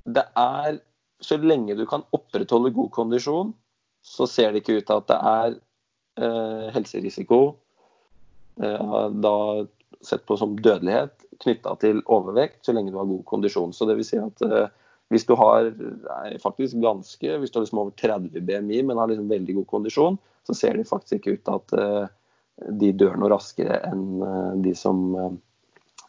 det 0.04 0.24
er 0.36 0.80
Så 1.24 1.38
lenge 1.40 1.76
du 1.78 1.86
kan 1.88 2.02
opprettholde 2.12 2.74
god 2.74 2.90
kondisjon, 2.92 3.52
så 4.04 4.26
ser 4.28 4.52
det 4.52 4.60
ikke 4.60 4.74
ut 4.76 4.86
til 4.90 4.98
at 4.98 5.06
det 5.08 5.16
er 5.30 5.54
eh, 6.20 6.66
helserisiko, 6.74 7.38
eh, 8.60 8.98
da 9.24 9.36
sett 10.04 10.26
på 10.28 10.36
som 10.36 10.58
dødelighet, 10.58 11.14
knytta 11.40 11.76
til 11.80 12.02
overvekt, 12.12 12.58
så 12.66 12.74
lenge 12.76 12.92
du 12.92 12.98
har 13.00 13.08
god 13.08 13.22
kondisjon. 13.30 13.72
Så 13.72 13.88
det 13.88 13.96
vil 13.96 14.08
si 14.10 14.18
at 14.20 14.44
eh, 14.44 14.66
hvis 15.14 15.24
du 15.24 15.32
har 15.40 15.70
nei, 15.70 16.36
faktisk 16.42 16.76
ganske, 16.82 17.38
hvis 17.40 17.54
du 17.54 17.58
har 17.58 17.64
liksom 17.64 17.80
over 17.86 17.96
30 18.00 18.44
BMI, 18.44 18.82
men 18.84 19.00
har 19.00 19.08
liksom 19.08 19.30
veldig 19.32 19.56
god 19.62 19.68
kondisjon, 19.70 20.20
så 20.44 20.58
ser 20.58 20.76
det 20.76 20.88
faktisk 20.90 21.22
ikke 21.22 21.38
ut 21.38 21.44
til 21.46 21.56
at 21.56 21.76
eh, 21.80 22.12
de 22.80 22.92
dør 22.94 23.16
noe 23.18 23.32
raskere 23.32 23.80
enn 23.88 24.04
uh, 24.22 24.52
de 24.62 24.74
som 24.78 25.00
uh, 25.18 25.32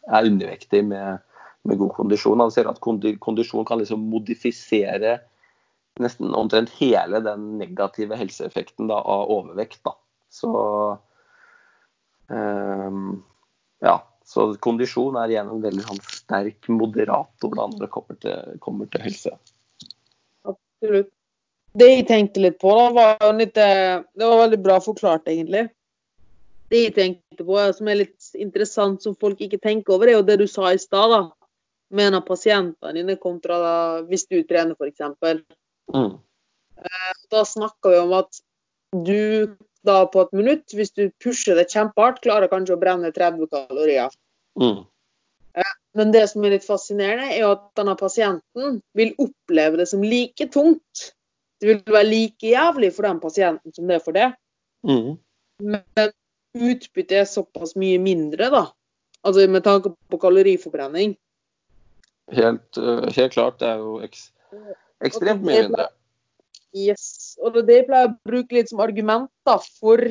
er 0.06 0.28
undervektige 0.28 0.86
med 0.86 1.24
med 1.68 1.80
god 1.80 1.94
kondisjon. 1.96 2.42
Han 2.42 2.52
ser 2.54 2.68
at 2.70 2.80
kondisjon 2.82 3.66
kan 3.68 3.80
liksom 3.80 4.06
modifisere 4.10 5.18
nesten 6.02 6.34
omtrent 6.36 6.72
hele 6.76 7.20
den 7.24 7.56
negative 7.60 8.18
helseeffekten 8.20 8.90
da, 8.90 8.98
av 9.00 9.30
overvekt. 9.32 9.80
Da. 9.86 9.96
Så 10.32 10.52
um, 12.28 13.24
ja. 13.84 13.96
Så 14.26 14.48
kondisjon 14.58 15.14
er 15.20 15.30
igjen 15.30 15.50
en 15.54 15.62
veldig 15.62 15.84
sånn, 15.86 16.00
sterk 16.10 16.66
moderator 16.72 17.52
da, 17.54 17.68
når 17.70 17.84
det 17.84 17.90
kommer 17.94 18.16
til, 18.24 18.56
kommer 18.58 18.88
til, 18.90 19.04
helse. 19.06 19.30
Absolutt. 20.50 21.12
Det 21.76 21.86
jeg 21.92 22.06
tenkte 22.08 22.42
litt 22.42 22.56
på, 22.58 22.72
da, 22.74 23.12
var 23.20 23.36
litt, 23.38 23.54
eh, 23.60 24.00
det 24.02 24.26
var 24.26 24.40
veldig 24.40 24.58
bra 24.64 24.80
forklart, 24.82 25.28
egentlig. 25.30 25.68
Det 26.72 26.80
jeg 26.88 26.94
tenkte 26.96 27.46
på, 27.46 27.60
som 27.78 27.92
er 27.92 28.00
litt 28.00 28.30
interessant, 28.34 29.04
som 29.04 29.14
folk 29.14 29.44
ikke 29.46 29.62
tenker 29.62 29.94
over, 29.94 30.10
er 30.10 30.18
jo 30.18 30.26
det 30.26 30.40
du 30.40 30.48
sa 30.50 30.72
i 30.74 30.82
stad 30.82 31.12
med 31.12 31.30
en 31.94 32.18
av 32.18 32.24
pasientene 32.26 32.96
dine 32.98 33.16
kontra 33.20 33.58
da, 33.62 33.76
hvis 34.08 34.26
du 34.30 34.40
trener, 34.48 34.74
f.eks. 34.74 35.42
Mm. 35.94 36.16
Eh, 36.82 37.14
da 37.30 37.44
snakker 37.46 37.94
vi 37.94 38.02
om 38.02 38.14
at 38.18 38.42
du 39.06 39.56
da 39.86 40.00
på 40.10 40.24
et 40.24 40.34
minutt, 40.34 40.74
hvis 40.74 40.92
du 40.96 41.08
pusher 41.22 41.58
det 41.58 41.68
kjempehardt, 41.70 42.22
klarer 42.24 42.50
kanskje 42.50 42.74
å 42.74 42.80
brenne 42.80 43.12
30 43.14 43.46
kalorier. 43.52 44.14
Mm. 44.58 44.82
Eh, 45.56 45.74
men 45.98 46.12
det 46.14 46.26
som 46.32 46.44
er 46.44 46.56
litt 46.56 46.66
fascinerende, 46.66 47.30
er 47.36 47.46
at 47.48 47.68
denne 47.78 47.96
pasienten 47.98 48.80
vil 48.98 49.14
oppleve 49.22 49.80
det 49.80 49.88
som 49.92 50.04
like 50.04 50.48
tungt. 50.54 51.10
Det 51.60 51.70
vil 51.70 51.84
være 51.86 52.08
like 52.10 52.50
jævlig 52.50 52.90
for 52.96 53.08
den 53.08 53.20
pasienten 53.22 53.72
som 53.72 53.86
det 53.88 54.00
er 54.00 54.04
for 54.04 54.16
det. 54.16 54.30
Mm. 54.86 55.14
Men 55.62 56.10
utbyttet 56.56 57.22
er 57.22 57.30
såpass 57.30 57.76
mye 57.80 58.00
mindre, 58.02 58.50
da. 58.52 58.66
Altså 59.26 59.46
med 59.50 59.64
tanke 59.64 59.94
på 60.10 60.20
kaloriforbrenning. 60.20 61.16
Helt, 62.34 62.78
uh, 62.78 63.06
helt 63.14 63.36
klart. 63.36 63.60
Det 63.60 63.68
er 63.68 63.82
jo 63.82 63.98
eks, 64.02 64.30
ekstremt 65.04 65.44
mye 65.46 65.66
mindre. 65.66 65.88
Yes. 66.76 67.36
Og 67.40 67.54
det 67.56 67.84
pleier 67.86 68.08
jeg 68.08 68.12
å 68.12 68.16
bruke 68.26 68.56
litt 68.56 68.72
som 68.72 68.82
argument 68.84 69.30
da, 69.46 69.56
for 69.80 70.02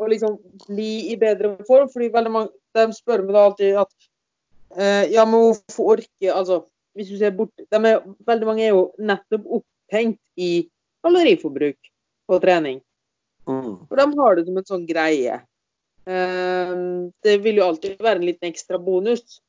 å 0.00 0.08
liksom 0.10 0.38
bli 0.66 1.12
i 1.12 1.18
bedre 1.20 1.54
form. 1.68 1.90
fordi 1.92 2.10
veldig 2.14 2.32
mange, 2.32 2.52
De 2.74 2.86
spør 2.96 3.22
meg 3.26 3.36
da 3.36 3.44
alltid 3.44 3.76
at 3.76 3.90
eh, 4.80 5.04
ja, 5.12 5.26
men 5.28 5.44
hvorfor 5.44 5.98
orke 5.98 6.32
altså, 6.32 6.62
hvis 6.96 7.10
du 7.12 7.18
ser 7.20 7.34
bort, 7.36 7.52
de 7.56 7.80
er, 7.90 8.00
Veldig 8.26 8.48
mange 8.48 8.64
er 8.64 8.72
jo 8.72 8.86
nettopp 8.98 9.44
opphengt 9.60 10.20
i 10.40 10.68
kaloriforbruk 11.04 11.92
på 12.28 12.40
trening. 12.40 12.80
Mm. 13.48 13.86
For 13.90 13.98
de 13.98 14.06
har 14.22 14.36
det 14.38 14.46
som 14.46 14.58
en 14.58 14.68
sånn 14.68 14.86
greie. 14.88 15.40
Eh, 16.06 16.74
det 17.22 17.38
vil 17.44 17.60
jo 17.60 17.68
alltid 17.68 18.00
være 18.00 18.22
en 18.22 18.28
liten 18.30 18.50
ekstra 18.50 18.80
bonus. 18.80 19.40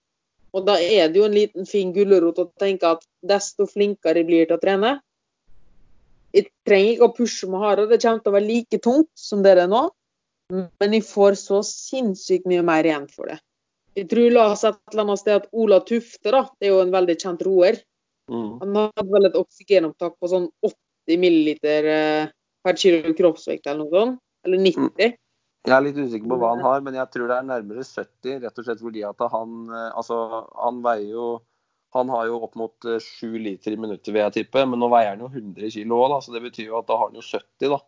Og 0.54 0.68
da 0.68 0.78
er 0.78 1.10
det 1.10 1.20
jo 1.20 1.26
en 1.26 1.36
liten 1.36 1.66
fin 1.70 1.93
gulrot 1.95 2.41
å 2.41 2.49
tenke 2.62 2.91
at 2.95 3.01
desto 3.26 3.66
flinkere 3.70 4.22
jeg 4.22 4.30
blir 4.30 4.45
til 4.45 4.58
å 4.58 4.62
trene 4.62 4.91
Jeg 6.34 6.49
trenger 6.66 6.91
ikke 6.93 7.08
å 7.10 7.16
pushe 7.18 7.49
meg 7.49 7.64
hardere, 7.66 7.89
det 7.89 8.01
kommer 8.01 8.22
til 8.22 8.34
å 8.34 8.36
være 8.38 8.49
like 8.49 8.80
tungt 8.82 9.12
som 9.18 9.41
det 9.45 9.56
er 9.58 9.68
nå, 9.70 9.82
men 10.49 10.93
jeg 10.97 11.06
får 11.06 11.38
så 11.38 11.60
sinnssykt 11.66 12.47
mye 12.49 12.64
mer 12.66 12.86
igjen 12.89 13.06
for 13.10 13.30
det. 13.30 13.39
Jeg 13.93 14.08
tror 14.10 14.34
la 14.34 14.47
oss 14.56 14.64
et 14.66 14.80
eller 14.89 15.04
annet 15.06 15.22
sted 15.22 15.36
at 15.38 15.49
Ola 15.54 15.78
Tufte, 15.86 16.32
da, 16.34 16.47
det 16.58 16.70
er 16.70 16.74
jo 16.74 16.80
en 16.82 16.93
veldig 16.93 17.18
kjent 17.22 17.43
roer, 17.45 17.78
Mm. 18.32 18.60
han 18.62 18.76
hadde 18.76 19.12
vel 19.12 19.28
et 19.28 19.36
oksygenopptak 19.36 20.14
på 20.20 20.30
sånn 20.32 20.45
80 20.64 21.20
milliliter 21.20 21.88
eh, 21.91 22.30
per 22.64 22.78
kilo 22.80 23.12
kroppsvekt 23.18 23.68
eller 23.68 23.84
noe 23.84 23.91
sånt. 23.91 24.22
Eller 24.47 24.62
90. 24.64 25.18
Jeg 25.64 25.74
er 25.78 25.84
litt 25.86 25.95
usikker 25.95 26.28
på 26.28 26.38
hva 26.41 26.49
han 26.57 26.64
har, 26.66 26.82
men 26.84 26.97
jeg 26.97 27.07
tror 27.14 27.30
det 27.32 27.36
er 27.38 27.45
nærmere 27.47 27.84
70. 27.88 28.39
Rett 28.43 28.57
og 28.59 28.66
slett 28.68 28.82
fordi 28.84 29.03
at 29.07 29.22
han 29.32 29.53
eh, 29.72 29.89
Altså, 29.95 30.18
han 30.59 30.82
veier 30.84 31.14
jo 31.14 31.28
Han 31.95 32.09
har 32.11 32.26
jo 32.28 32.39
opp 32.43 32.57
mot 32.59 32.88
eh, 32.89 32.99
7 32.99 33.38
liter 33.39 33.76
i 33.76 33.80
minuttet, 33.80 34.09
vil 34.11 34.24
jeg 34.26 34.36
tippe. 34.39 34.66
Men 34.68 34.82
nå 34.82 34.89
veier 34.91 35.14
han 35.14 35.24
jo 35.24 35.30
100 35.32 35.72
kilo 35.78 36.01
òg, 36.03 36.18
så 36.26 36.34
det 36.36 36.41
betyr 36.43 36.68
jo 36.72 36.80
at 36.82 36.89
da 36.89 36.97
har 36.99 37.11
han 37.11 37.20
jo 37.20 37.24
70, 37.24 37.70
da. 37.76 37.80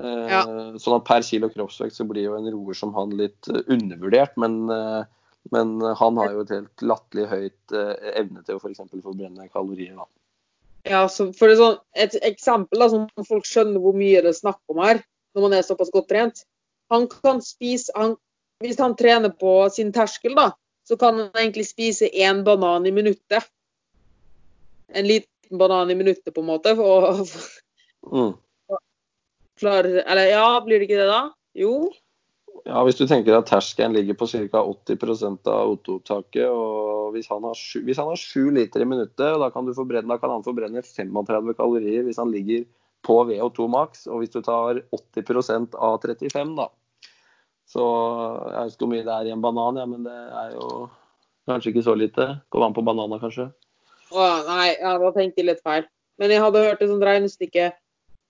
Eh, 0.00 0.30
Ja. 0.32 0.40
Sånn 0.80 0.96
at 0.96 1.04
per 1.10 1.26
kilo 1.26 1.50
kroppsvekt 1.52 1.98
så 1.98 2.06
blir 2.08 2.28
jo 2.30 2.38
en 2.38 2.48
roer 2.54 2.78
som 2.78 2.94
han 2.96 3.12
litt 3.18 3.50
eh, 3.52 3.60
undervurdert. 3.74 4.38
Men, 4.40 4.56
eh, 4.72 5.04
men 5.52 5.76
han 5.84 6.16
har 6.22 6.32
jo 6.32 6.46
et 6.46 6.54
helt 6.56 6.86
latterlig 6.88 7.26
høyt 7.28 7.74
eh, 7.76 7.94
evne 8.22 8.46
til 8.46 8.56
å 8.56 8.62
f.eks. 8.62 8.80
forbrenne 9.04 9.50
kalorier, 9.52 9.98
da. 9.98 10.08
Ja, 10.88 11.04
for 11.08 11.52
sånn, 11.58 11.78
Et 11.96 12.16
eksempel 12.22 12.80
da, 12.80 12.88
som 12.92 13.06
folk 13.28 13.44
skjønner 13.48 13.80
hvor 13.80 13.94
mye 13.96 14.22
det 14.24 14.32
er 14.32 14.40
snakk 14.40 14.60
om 14.72 14.80
her, 14.84 15.02
når 15.34 15.46
man 15.48 15.54
er 15.58 15.66
såpass 15.66 15.92
godt 15.92 16.08
trent. 16.12 16.44
Han 16.92 17.08
kan 17.08 17.42
spise, 17.42 17.92
han, 17.96 18.16
Hvis 18.62 18.78
han 18.78 18.96
trener 18.96 19.32
på 19.34 19.68
sin 19.70 19.92
terskel, 19.92 20.34
da, 20.36 20.50
så 20.88 20.96
kan 20.96 21.18
han 21.18 21.30
egentlig 21.34 21.66
spise 21.66 22.08
én 22.08 22.44
banan 22.44 22.86
i 22.86 22.92
minuttet. 22.94 23.48
En 24.88 25.06
liten 25.06 25.58
banan 25.58 25.90
i 25.90 25.96
minuttet, 25.98 26.34
på 26.34 26.40
en 26.40 26.50
måte. 26.52 26.76
Og 26.78 27.24
Mm. 28.12 28.34
klar, 29.56 29.84
Eller 29.84 30.26
ja, 30.28 30.60
blir 30.60 30.78
det 30.78 30.84
ikke 30.84 30.98
det, 31.00 31.08
da? 31.08 31.32
Jo. 31.56 31.92
Ja, 32.64 32.82
Hvis 32.84 32.96
du 32.96 33.06
tenker 33.08 33.36
at 33.36 33.48
terskelen 33.48 33.94
ligger 33.96 34.16
på 34.16 34.28
ca. 34.28 34.60
80 34.60 35.48
av 35.48 35.74
O2-opptaket, 35.74 36.48
og 36.48 37.12
hvis 37.12 37.28
han, 37.28 37.42
har 37.44 37.56
sju, 37.58 37.82
hvis 37.84 37.98
han 38.00 38.08
har 38.08 38.20
7 38.20 38.50
liter 38.56 38.84
i 38.84 38.88
minuttet, 38.88 39.40
da 39.40 39.50
kan, 39.52 39.66
du 39.66 39.74
forbrenne, 39.76 40.08
da 40.08 40.18
kan 40.20 40.32
han 40.32 40.44
forbrenne 40.46 40.82
35 40.84 41.56
kalorier 41.58 42.06
hvis 42.06 42.20
han 42.20 42.32
ligger 42.32 42.64
på 43.04 43.18
VO2 43.28 43.68
maks, 43.70 44.06
og 44.08 44.22
hvis 44.22 44.32
du 44.32 44.40
tar 44.44 44.80
80% 44.94 45.76
av 45.76 45.98
35, 46.02 46.54
da. 46.58 46.68
Så 47.68 47.84
jeg 47.84 48.58
vet 48.58 48.74
ikke 48.74 48.84
hvor 48.84 48.92
mye 48.92 49.06
det 49.06 49.14
er 49.14 49.28
i 49.28 49.34
en 49.34 49.44
banan, 49.44 49.80
ja, 49.80 49.86
men 49.88 50.04
det 50.06 50.14
er 50.14 50.52
jo 50.56 50.88
kanskje 51.48 51.72
ikke 51.72 51.86
så 51.86 51.94
lite. 51.98 52.28
Går 52.52 52.66
an 52.66 52.76
på 52.76 52.84
banana, 52.86 53.20
kanskje. 53.22 53.48
Å, 54.14 54.28
nei, 54.48 54.68
ja, 54.78 54.96
da 55.00 55.12
tenkte 55.16 55.42
jeg 55.42 55.50
litt 55.50 55.64
feil. 55.64 55.88
Men 56.20 56.30
jeg 56.30 56.44
hadde 56.44 56.62
hørt 56.62 56.82
et 56.84 56.90
sånt 56.92 57.04
regnestykke 57.04 57.72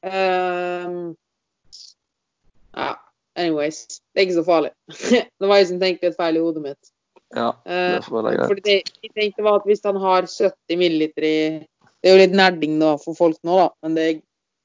Um, 0.05 1.17
Ja, 2.77 2.97
anyways. 3.39 3.87
Det 4.13 4.21
er 4.21 4.27
ikke 4.27 4.41
så 4.41 4.45
farlig. 4.45 4.71
det 5.41 5.49
var 5.49 5.61
jeg 5.61 5.71
som 5.71 5.81
tenkte 5.81 6.11
litt 6.11 6.19
feil 6.19 6.39
i 6.39 6.43
hodet 6.43 6.65
mitt. 6.65 6.91
Ja, 7.35 7.55
Eh, 7.65 7.97
det 7.97 8.05
får 8.07 8.17
være 8.19 8.35
greit. 8.37 8.51
Fordi 8.51 8.65
det 8.67 8.75
jeg 9.07 9.15
tenkte 9.15 9.47
var 9.47 9.61
at 9.61 9.69
hvis 9.69 9.83
han 9.87 9.97
har 9.99 10.27
70 10.29 10.79
milliliter 10.79 11.27
i 11.27 11.39
Det 12.05 12.11
er 12.11 12.19
jo 12.19 12.21
litt 12.21 12.37
nerding 12.37 12.75
da 12.83 12.91
for 13.01 13.17
folk 13.17 13.39
nå, 13.49 13.55
da, 13.57 13.69
men 13.83 13.95
det 13.97 14.05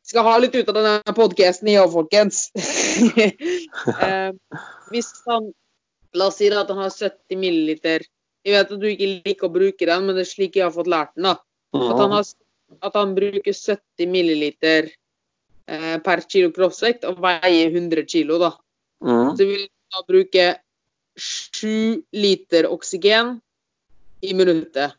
skal 0.09 0.25
ha 0.25 0.35
litt 0.41 0.55
ut 0.57 0.69
av 0.71 0.77
denne 0.77 1.15
podkasten, 1.15 1.69
i 1.69 1.79
år, 1.79 1.89
folkens. 1.93 2.49
Eh, 4.03 4.31
hvis 4.89 5.07
han 5.29 5.51
La 6.17 6.29
oss 6.29 6.39
si 6.39 6.47
at 6.49 6.69
han 6.71 6.79
har 6.81 6.89
70 6.89 7.37
milliliter 7.37 8.05
Jeg 8.45 8.55
vet 8.55 8.71
at 8.73 8.81
du 8.81 8.87
ikke 8.89 9.09
liker 9.27 9.45
å 9.45 9.53
bruke 9.53 9.85
den, 9.85 10.05
men 10.07 10.17
det 10.17 10.23
er 10.25 10.29
slik 10.31 10.57
jeg 10.57 10.65
har 10.65 10.73
fått 10.73 10.89
lært 10.89 11.11
den. 11.13 11.27
da. 11.27 11.35
At 11.75 11.99
han, 11.99 12.15
har, 12.15 12.29
at 12.87 12.95
han 12.97 13.11
bruker 13.17 13.53
70 13.53 14.09
milliliter 14.09 14.87
eh, 14.89 15.97
per 16.01 16.23
kilo 16.25 16.49
kroppsvekt 16.55 17.05
og 17.09 17.19
veier 17.21 17.69
100 17.69 18.07
kilo, 18.09 18.39
da. 18.41 18.53
Mm. 19.05 19.35
Så 19.35 19.45
vil 19.45 19.67
han 19.67 19.99
da 19.99 20.05
bruke 20.07 20.47
7 21.19 22.07
liter 22.15 22.69
oksygen 22.71 23.35
i 24.25 24.33
minuttet. 24.33 24.95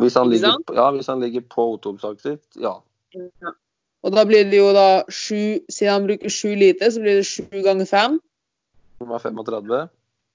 Hvis, 0.00 0.16
han 0.18 0.32
ligger, 0.32 0.58
ja, 0.74 0.90
hvis 0.96 1.12
han 1.12 1.22
ligger 1.22 1.44
på 1.48 1.68
O2-opptaket 1.76 2.24
sitt, 2.24 2.60
ja. 2.60 2.74
Og 4.06 4.14
da 4.14 4.24
blir 4.28 4.46
det 4.46 4.60
jo 4.60 4.70
da 4.74 5.04
sju 5.10 5.58
Siden 5.66 5.92
han 5.92 6.06
bruker 6.06 6.30
sju 6.30 6.52
liter, 6.54 6.90
så 6.90 7.02
blir 7.02 7.18
det 7.18 7.26
sju 7.26 7.62
ganger 7.64 7.88
fem. 7.88 8.18
Som 8.98 9.14
er 9.14 9.22
35. 9.22 9.88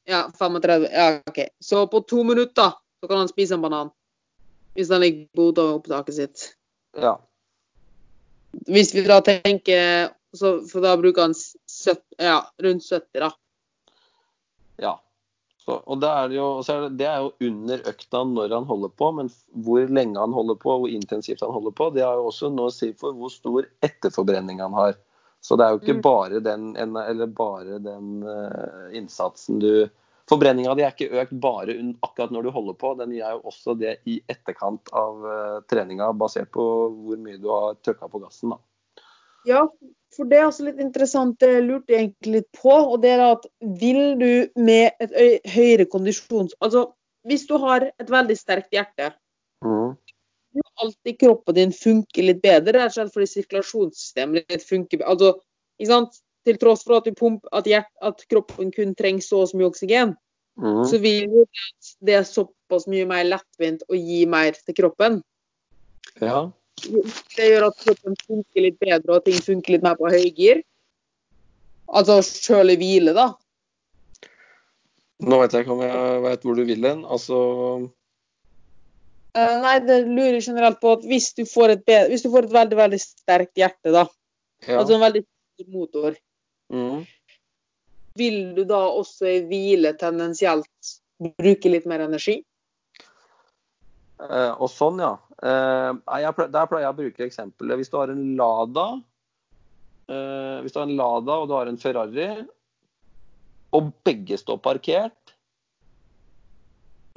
Ja, 0.09 0.23
35. 0.39 0.87
Ja, 0.91 1.19
OK. 1.27 1.39
Så 1.63 1.85
på 1.87 2.03
to 2.07 2.23
minutter 2.27 2.73
så 2.99 3.07
kan 3.07 3.17
han 3.23 3.31
spise 3.31 3.55
en 3.55 3.63
banan. 3.63 3.91
Hvis 4.73 4.91
han 4.91 5.01
ligger 5.01 5.27
på 5.35 5.63
opptaket 5.63 6.15
sitt. 6.15 6.43
Ja. 6.97 7.17
Hvis 8.67 8.93
vi 8.95 9.05
da 9.07 9.21
tenker 9.21 10.11
så, 10.33 10.63
For 10.65 10.81
da 10.81 10.95
bruker 10.97 11.27
han 11.27 11.35
70, 11.35 12.01
ja, 12.17 12.39
rundt 12.61 12.83
70, 12.83 13.19
da. 13.21 13.29
Ja. 14.81 14.93
Så, 15.63 15.77
og 15.87 15.99
det 16.03 16.09
er, 16.11 16.33
jo, 16.35 16.47
så 16.65 16.73
er 16.75 16.81
det, 16.85 16.97
det 16.99 17.07
er 17.07 17.21
jo 17.23 17.47
under 17.47 17.85
økta 17.87 18.23
når 18.27 18.51
han 18.51 18.65
holder 18.67 18.91
på, 18.99 19.11
men 19.15 19.29
hvor 19.63 19.87
lenge 19.87 20.19
han 20.19 20.35
holder 20.35 20.57
på, 20.59 20.75
hvor 20.81 20.91
intensivt 20.91 21.43
han 21.45 21.53
holder 21.55 21.71
på, 21.77 21.87
det 21.95 22.03
har 22.03 22.19
jo 22.19 22.27
også 22.33 22.49
noe 22.51 22.67
å 22.67 22.75
si 22.75 22.89
for 22.99 23.15
hvor 23.15 23.31
stor 23.31 23.69
etterforbrenning 23.85 24.59
han 24.59 24.75
har. 24.75 24.97
Så 25.43 25.55
det 25.59 25.65
er 25.65 25.75
jo 25.75 25.79
ikke 25.81 25.97
Mm. 25.99 26.01
bare 26.03 26.39
den, 26.39 26.75
eller 26.75 27.27
bare 27.27 27.79
den 27.79 28.23
uh, 28.23 28.91
innsatsen 28.95 29.59
du 29.59 29.89
Forbrenninga 30.31 30.71
di 30.79 30.83
er 30.85 30.93
ikke 30.93 31.19
økt 31.19 31.33
bare 31.43 31.73
akkurat 31.99 32.31
når 32.31 32.45
du 32.45 32.51
holder 32.55 32.75
på, 32.79 32.93
den 32.95 33.11
gjør 33.11 33.33
jo 33.35 33.41
også 33.51 33.73
det 33.75 33.97
i 34.07 34.21
etterkant 34.31 34.87
av 34.95 35.19
uh, 35.19 35.57
treninga, 35.67 36.13
basert 36.15 36.47
på 36.55 36.63
hvor 36.95 37.19
mye 37.19 37.41
du 37.43 37.49
har 37.51 37.75
trykka 37.83 38.07
på 38.07 38.21
gassen. 38.23 38.53
da. 38.55 38.59
Ja, 39.49 39.65
for 40.13 40.29
det 40.29 40.37
er 40.39 40.47
også 40.47 40.67
litt 40.67 40.79
interessant, 40.83 41.39
det 41.41 41.63
lurte 41.65 41.93
jeg 41.93 42.03
egentlig 42.07 42.33
litt 42.37 42.49
på. 42.59 42.73
Og 42.73 43.01
det 43.01 43.15
er 43.15 43.23
at 43.25 43.47
vil 43.81 44.17
du 44.19 44.61
med 44.61 44.91
et 45.03 45.47
høyere 45.49 45.87
kondisjons... 45.89 46.53
Altså, 46.61 46.91
hvis 47.27 47.45
du 47.47 47.55
har 47.57 47.87
et 47.87 48.09
veldig 48.11 48.37
sterkt 48.37 48.73
hjerte, 48.75 49.13
Mm. 49.63 49.93
vil 50.51 50.63
alltid 50.83 51.15
kroppen 51.21 51.55
din 51.55 51.71
funke 51.71 52.19
litt 52.19 52.41
bedre, 52.43 52.73
rett 52.75 52.91
og 52.91 52.97
slett 52.97 53.13
fordi 53.13 53.27
sirkulasjonssystemet 53.31 54.49
ditt 54.51 54.65
funker 54.67 54.99
Altså, 55.07 55.29
ikke 55.79 55.87
sant? 55.87 56.17
Til 56.43 56.57
tross 56.59 56.83
for 56.83 56.97
at, 56.97 57.05
du 57.07 57.15
pump, 57.15 57.45
at, 57.55 57.63
hjert, 57.63 57.87
at 58.03 58.25
kroppen 58.27 58.73
kun 58.75 58.91
trenger 58.99 59.23
så 59.23 59.45
og 59.45 59.47
så 59.49 59.57
mye 59.57 59.69
oksygen, 59.71 60.17
Mm. 60.59 60.83
så 60.85 60.99
vil 61.01 61.31
det 61.31 61.47
det 62.05 62.13
er 62.13 62.25
såpass 62.27 62.83
mye 62.91 63.07
mer 63.09 63.23
lettvint 63.23 63.81
å 63.89 63.95
gi 63.97 64.25
mer 64.29 64.51
til 64.51 64.75
kroppen. 64.75 65.23
Ja. 66.21 66.51
Det 66.83 67.47
gjør 67.47 67.69
at 67.69 67.79
kroppen 67.79 68.19
funker 68.19 68.65
litt 68.65 68.79
bedre, 68.81 69.17
og 69.17 69.25
ting 69.25 69.39
funker 69.41 69.77
litt 69.77 69.85
mer 69.85 69.97
på 69.99 70.11
høygir. 70.11 70.63
Altså 71.93 72.19
sjøl 72.25 72.73
i 72.73 72.77
hvile, 72.79 73.13
da. 73.15 73.31
Nå 75.23 75.39
vet 75.39 75.53
jeg 75.55 75.63
ikke 75.63 75.75
om 75.75 75.83
jeg 75.85 76.23
vet 76.25 76.47
hvor 76.47 76.57
du 76.57 76.63
vil 76.67 76.87
hen. 76.89 77.03
Altså 77.07 77.37
Eh, 79.33 79.53
nei, 79.63 79.79
det 79.81 80.03
lurer 80.05 80.41
generelt 80.45 80.77
på 80.81 80.91
at 80.93 81.05
hvis 81.09 81.31
du 81.33 81.41
får 81.49 81.73
et, 81.73 81.85
bedre, 81.87 82.11
hvis 82.11 82.21
du 82.21 82.29
får 82.29 82.45
et 82.45 82.53
veldig, 82.53 82.77
veldig 82.77 82.99
sterkt 83.01 83.57
hjerte, 83.57 83.89
da, 83.89 84.03
ja. 84.67 84.77
altså 84.77 84.93
en 84.93 85.01
veldig 85.01 85.23
stor 85.25 85.71
motor, 85.73 86.17
mm. 86.69 86.99
vil 88.21 88.37
du 88.53 88.61
da 88.69 88.83
også 88.91 89.31
i 89.31 89.39
hvile 89.49 89.95
tendensielt 89.97 90.91
bruke 91.17 91.71
litt 91.73 91.87
mer 91.89 92.05
energi? 92.05 92.43
Eh, 94.21 94.51
og 94.53 94.69
sånn, 94.69 95.01
ja. 95.01 95.15
Eh, 95.43 95.91
jeg 96.23 96.49
der 96.53 96.67
pleier 96.71 96.85
jeg 96.85 96.93
å 96.93 96.99
bruke 96.99 97.25
eksempelet. 97.25 97.79
Hvis 97.79 97.91
du 97.91 97.97
har 97.99 98.11
en 98.13 98.23
Lada 98.39 98.87
eh, 100.07 100.59
Hvis 100.63 100.75
du 100.75 100.79
har 100.79 100.87
en 100.87 100.95
Lada 100.99 101.39
og 101.41 101.49
du 101.49 101.55
har 101.57 101.71
en 101.71 101.79
Ferrari, 101.79 102.29
og 103.73 103.89
begge 104.05 104.37
står 104.37 104.59
parkert, 104.61 105.33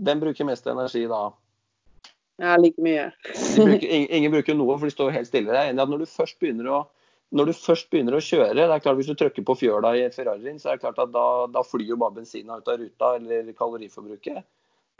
hvem 0.00 0.22
bruker 0.22 0.48
mest 0.48 0.66
energi 0.68 1.04
da? 1.08 1.28
Ja, 2.40 2.56
like 2.60 2.80
mye. 2.84 3.10
Bruker, 3.56 3.86
ingen, 3.86 4.10
ingen 4.12 4.32
bruker 4.32 4.56
noe, 4.56 4.76
for 4.76 4.88
de 4.88 4.92
står 4.92 5.14
helt 5.14 5.28
stille. 5.28 5.52
Jeg 5.52 5.68
er 5.68 5.72
enig 5.72 5.84
at 5.84 5.92
når 5.92 6.04
du 6.04 6.10
først 6.10 6.40
begynner 6.42 6.72
å 6.72 6.82
når 7.34 7.48
du 7.48 7.56
først 7.58 7.88
begynner 7.90 8.14
å 8.14 8.22
kjøre, 8.22 8.54
det 8.54 8.64
er 8.70 8.82
klart 8.84 9.00
Hvis 9.00 9.08
du 9.10 9.16
trykker 9.18 9.42
på 9.46 9.56
fjøla 9.58 9.90
i 9.98 10.04
Ferrarien, 10.14 10.60
så 10.62 10.70
er 10.70 10.76
det 10.76 10.84
klart 10.84 11.00
at 11.02 11.10
da, 11.10 11.24
da 11.50 11.62
flyr 11.66 11.88
jo 11.90 11.98
bare 11.98 12.20
bensinen 12.20 12.60
ut 12.60 12.70
av 12.70 12.78
ruta, 12.78 13.16
eller 13.18 13.50
kaloriforbruket. 13.58 14.44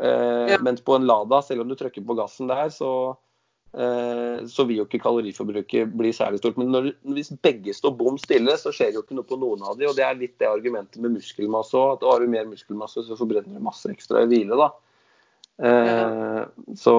Eh, 0.03 0.51
Ja. 0.53 0.59
Mens 0.63 0.81
på 0.81 0.95
en 0.95 1.07
Lada, 1.07 1.43
selv 1.43 1.61
om 1.61 1.69
du 1.69 1.75
trykker 1.75 2.05
på 2.07 2.15
gassen 2.15 2.49
der, 2.49 2.69
så, 2.69 3.17
eh, 3.73 4.45
så 4.47 4.67
vil 4.67 4.77
jo 4.77 4.85
ikke 4.85 5.01
kaloriforbruket 5.01 5.93
bli 5.97 6.13
særlig 6.13 6.39
stort. 6.39 6.59
Men 6.59 6.69
når, 6.69 6.93
hvis 7.03 7.33
begge 7.43 7.75
står 7.75 7.97
bom 7.97 8.19
stille, 8.19 8.57
så 8.59 8.73
skjer 8.73 8.93
jo 8.93 9.03
ikke 9.03 9.17
noe 9.17 9.25
på 9.25 9.39
noen 9.41 9.63
av 9.63 9.79
de, 9.79 9.89
og 9.89 9.97
Det 9.97 10.05
er 10.05 10.15
litt 10.15 10.39
det 10.39 10.49
argumentet 10.49 11.01
med 11.01 11.17
muskelmasse 11.17 11.75
òg. 11.77 11.97
At 11.97 12.03
har 12.05 12.21
du 12.21 12.27
mer 12.27 12.45
muskelmasse, 12.45 13.07
så 13.07 13.17
forbrenner 13.17 13.55
du 13.55 13.61
masse 13.61 13.89
ekstra 13.89 14.23
i 14.23 14.27
hvile. 14.27 14.57
da. 14.57 14.71
Eh, 15.59 16.45
så 16.77 16.97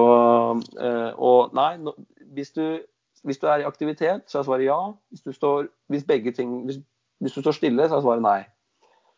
eh, 0.80 1.12
Og 1.14 1.54
nei, 1.54 1.76
no, 1.78 1.92
hvis, 2.34 2.50
du, 2.50 2.80
hvis, 3.22 3.38
du, 3.38 3.46
er 3.46 3.62
i 3.62 3.68
aktivitet, 3.68 4.26
så 4.26 4.40
er 4.40 4.42
svaret 4.42 4.66
ja. 4.66 4.92
Hvis 5.10 5.22
du 5.22 5.32
står, 5.32 5.68
hvis 5.86 6.04
begge 6.04 6.32
ting, 6.32 6.64
hvis, 6.64 6.80
hvis 7.20 7.32
du 7.32 7.40
står 7.40 7.52
stille, 7.52 7.88
så 7.88 7.96
er 7.96 8.02
svaret 8.02 8.22
nei. 8.22 8.40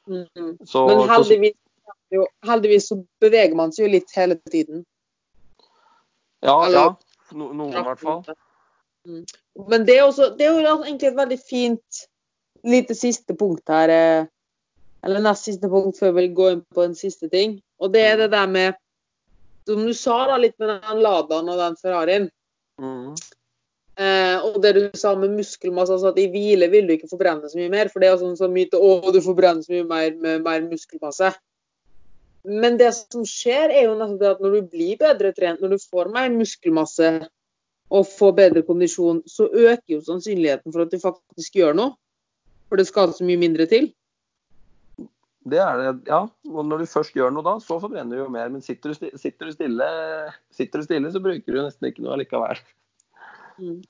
Mm. 0.07 0.59
Så, 0.65 0.87
Men 0.87 1.09
heldigvis, 1.09 1.57
jo, 2.15 2.27
heldigvis 2.47 2.89
så 2.91 2.99
beveger 3.23 3.57
man 3.59 3.73
seg 3.75 3.87
jo 3.87 3.95
litt 3.97 4.15
hele 4.17 4.37
tiden. 4.51 4.85
Ja, 6.41 6.57
Eller, 6.67 6.79
ja. 6.79 7.37
No, 7.37 7.53
noen 7.53 7.77
i 7.77 7.85
hvert 7.85 8.01
fall. 8.03 8.23
Mm. 9.07 9.25
Men 9.71 9.85
det 9.87 9.99
er, 9.99 10.05
også, 10.09 10.33
det 10.37 10.47
er 10.47 10.57
jo 10.57 10.77
egentlig 10.83 11.11
et 11.11 11.19
veldig 11.19 11.39
fint 11.41 12.05
lite 12.67 12.97
siste 12.97 13.37
punkt 13.39 13.71
her. 13.73 13.93
Eh, 13.95 14.29
eller 15.07 15.25
nest 15.25 15.49
siste 15.49 15.69
punkt 15.73 15.99
før 16.01 16.15
vi 16.19 16.29
går 16.37 16.55
inn 16.57 16.63
på 16.75 16.85
en 16.85 16.97
siste 16.97 17.31
ting. 17.33 17.59
Og 17.81 17.93
det 17.95 18.05
er 18.05 18.17
det 18.25 18.33
der 18.35 18.47
med 18.47 18.79
Som 19.69 19.85
du 19.87 19.93
sa 19.95 20.25
da 20.27 20.39
litt 20.41 20.57
med 20.59 20.71
den 20.73 21.03
Ladaen 21.05 21.49
og 21.53 21.59
den 21.61 21.77
Ferrarien. 21.79 22.25
Mm. 22.81 23.13
Eh, 24.01 24.39
og 24.41 24.57
det 24.65 24.73
du 24.75 24.81
sa 24.99 25.13
med 25.15 25.37
muskelmasse, 25.37 25.93
altså 25.93 26.11
at 26.11 26.19
i 26.19 26.31
hvile 26.33 26.67
vil 26.73 26.89
du 26.89 26.95
ikke 26.95 27.11
forbrenne 27.11 27.47
så 27.47 27.59
mye 27.61 27.71
mer. 27.71 27.91
For 27.93 28.03
det 28.03 28.09
er 28.09 28.17
sånn 28.19 28.39
som 28.39 28.51
myte 28.57 28.81
å, 28.81 29.13
du 29.13 29.21
forbrenner 29.23 29.63
så 29.63 29.77
mye 29.77 29.87
mer 29.87 30.17
med 30.25 30.47
mer 30.47 30.65
muskelmasse. 30.65 31.31
Men 32.45 32.79
det 32.81 32.93
som 32.97 33.25
skjer, 33.29 33.69
er 33.69 33.87
jo 33.89 33.97
nettopp 33.99 34.21
det 34.21 34.31
at 34.31 34.43
når 34.45 34.57
du 34.57 34.69
blir 34.73 34.99
bedre 35.01 35.33
trent, 35.37 35.61
når 35.61 35.75
du 35.75 35.83
får 35.91 36.09
mer 36.15 36.31
muskelmasse 36.33 37.11
og 37.91 38.07
får 38.09 38.37
bedre 38.39 38.63
kondisjon, 38.65 39.21
så 39.29 39.49
øker 39.51 39.97
jo 39.97 40.03
sannsynligheten 40.07 40.73
for 40.73 40.87
at 40.87 40.93
du 40.95 41.01
faktisk 41.03 41.59
gjør 41.61 41.77
noe. 41.77 41.97
For 42.71 42.81
det 42.81 42.87
skal 42.89 43.13
så 43.13 43.27
mye 43.27 43.41
mindre 43.41 43.67
til. 43.69 43.91
Det 45.51 45.59
er 45.59 45.79
det, 45.81 45.93
ja. 46.09 46.21
Og 46.53 46.67
når 46.69 46.83
du 46.83 46.91
først 46.93 47.17
gjør 47.17 47.33
noe 47.35 47.45
da, 47.45 47.57
så 47.65 47.81
forbrenner 47.83 48.17
du 48.17 48.23
jo 48.23 48.33
mer. 48.33 48.51
Men 48.53 48.63
sitter 48.65 48.93
du, 48.93 49.09
sitter 49.19 49.49
du, 49.49 49.55
stille, 49.57 49.89
sitter 50.55 50.81
du 50.81 50.87
stille, 50.87 51.13
så 51.13 51.23
bruker 51.25 51.57
du 51.57 51.63
nesten 51.65 51.89
ikke 51.91 52.05
noe 52.05 52.15
allikevel. 52.17 52.61
Mm. 53.61 53.81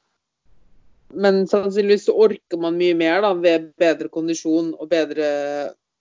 Men 1.21 1.43
sannsynligvis 1.51 2.07
så 2.07 2.15
orker 2.23 2.61
man 2.63 2.79
mye 2.79 2.95
mer 2.99 3.21
da, 3.27 3.35
ved 3.35 3.73
bedre 3.81 4.11
kondisjon 4.13 4.73
og 4.79 4.91
bedre 4.91 5.27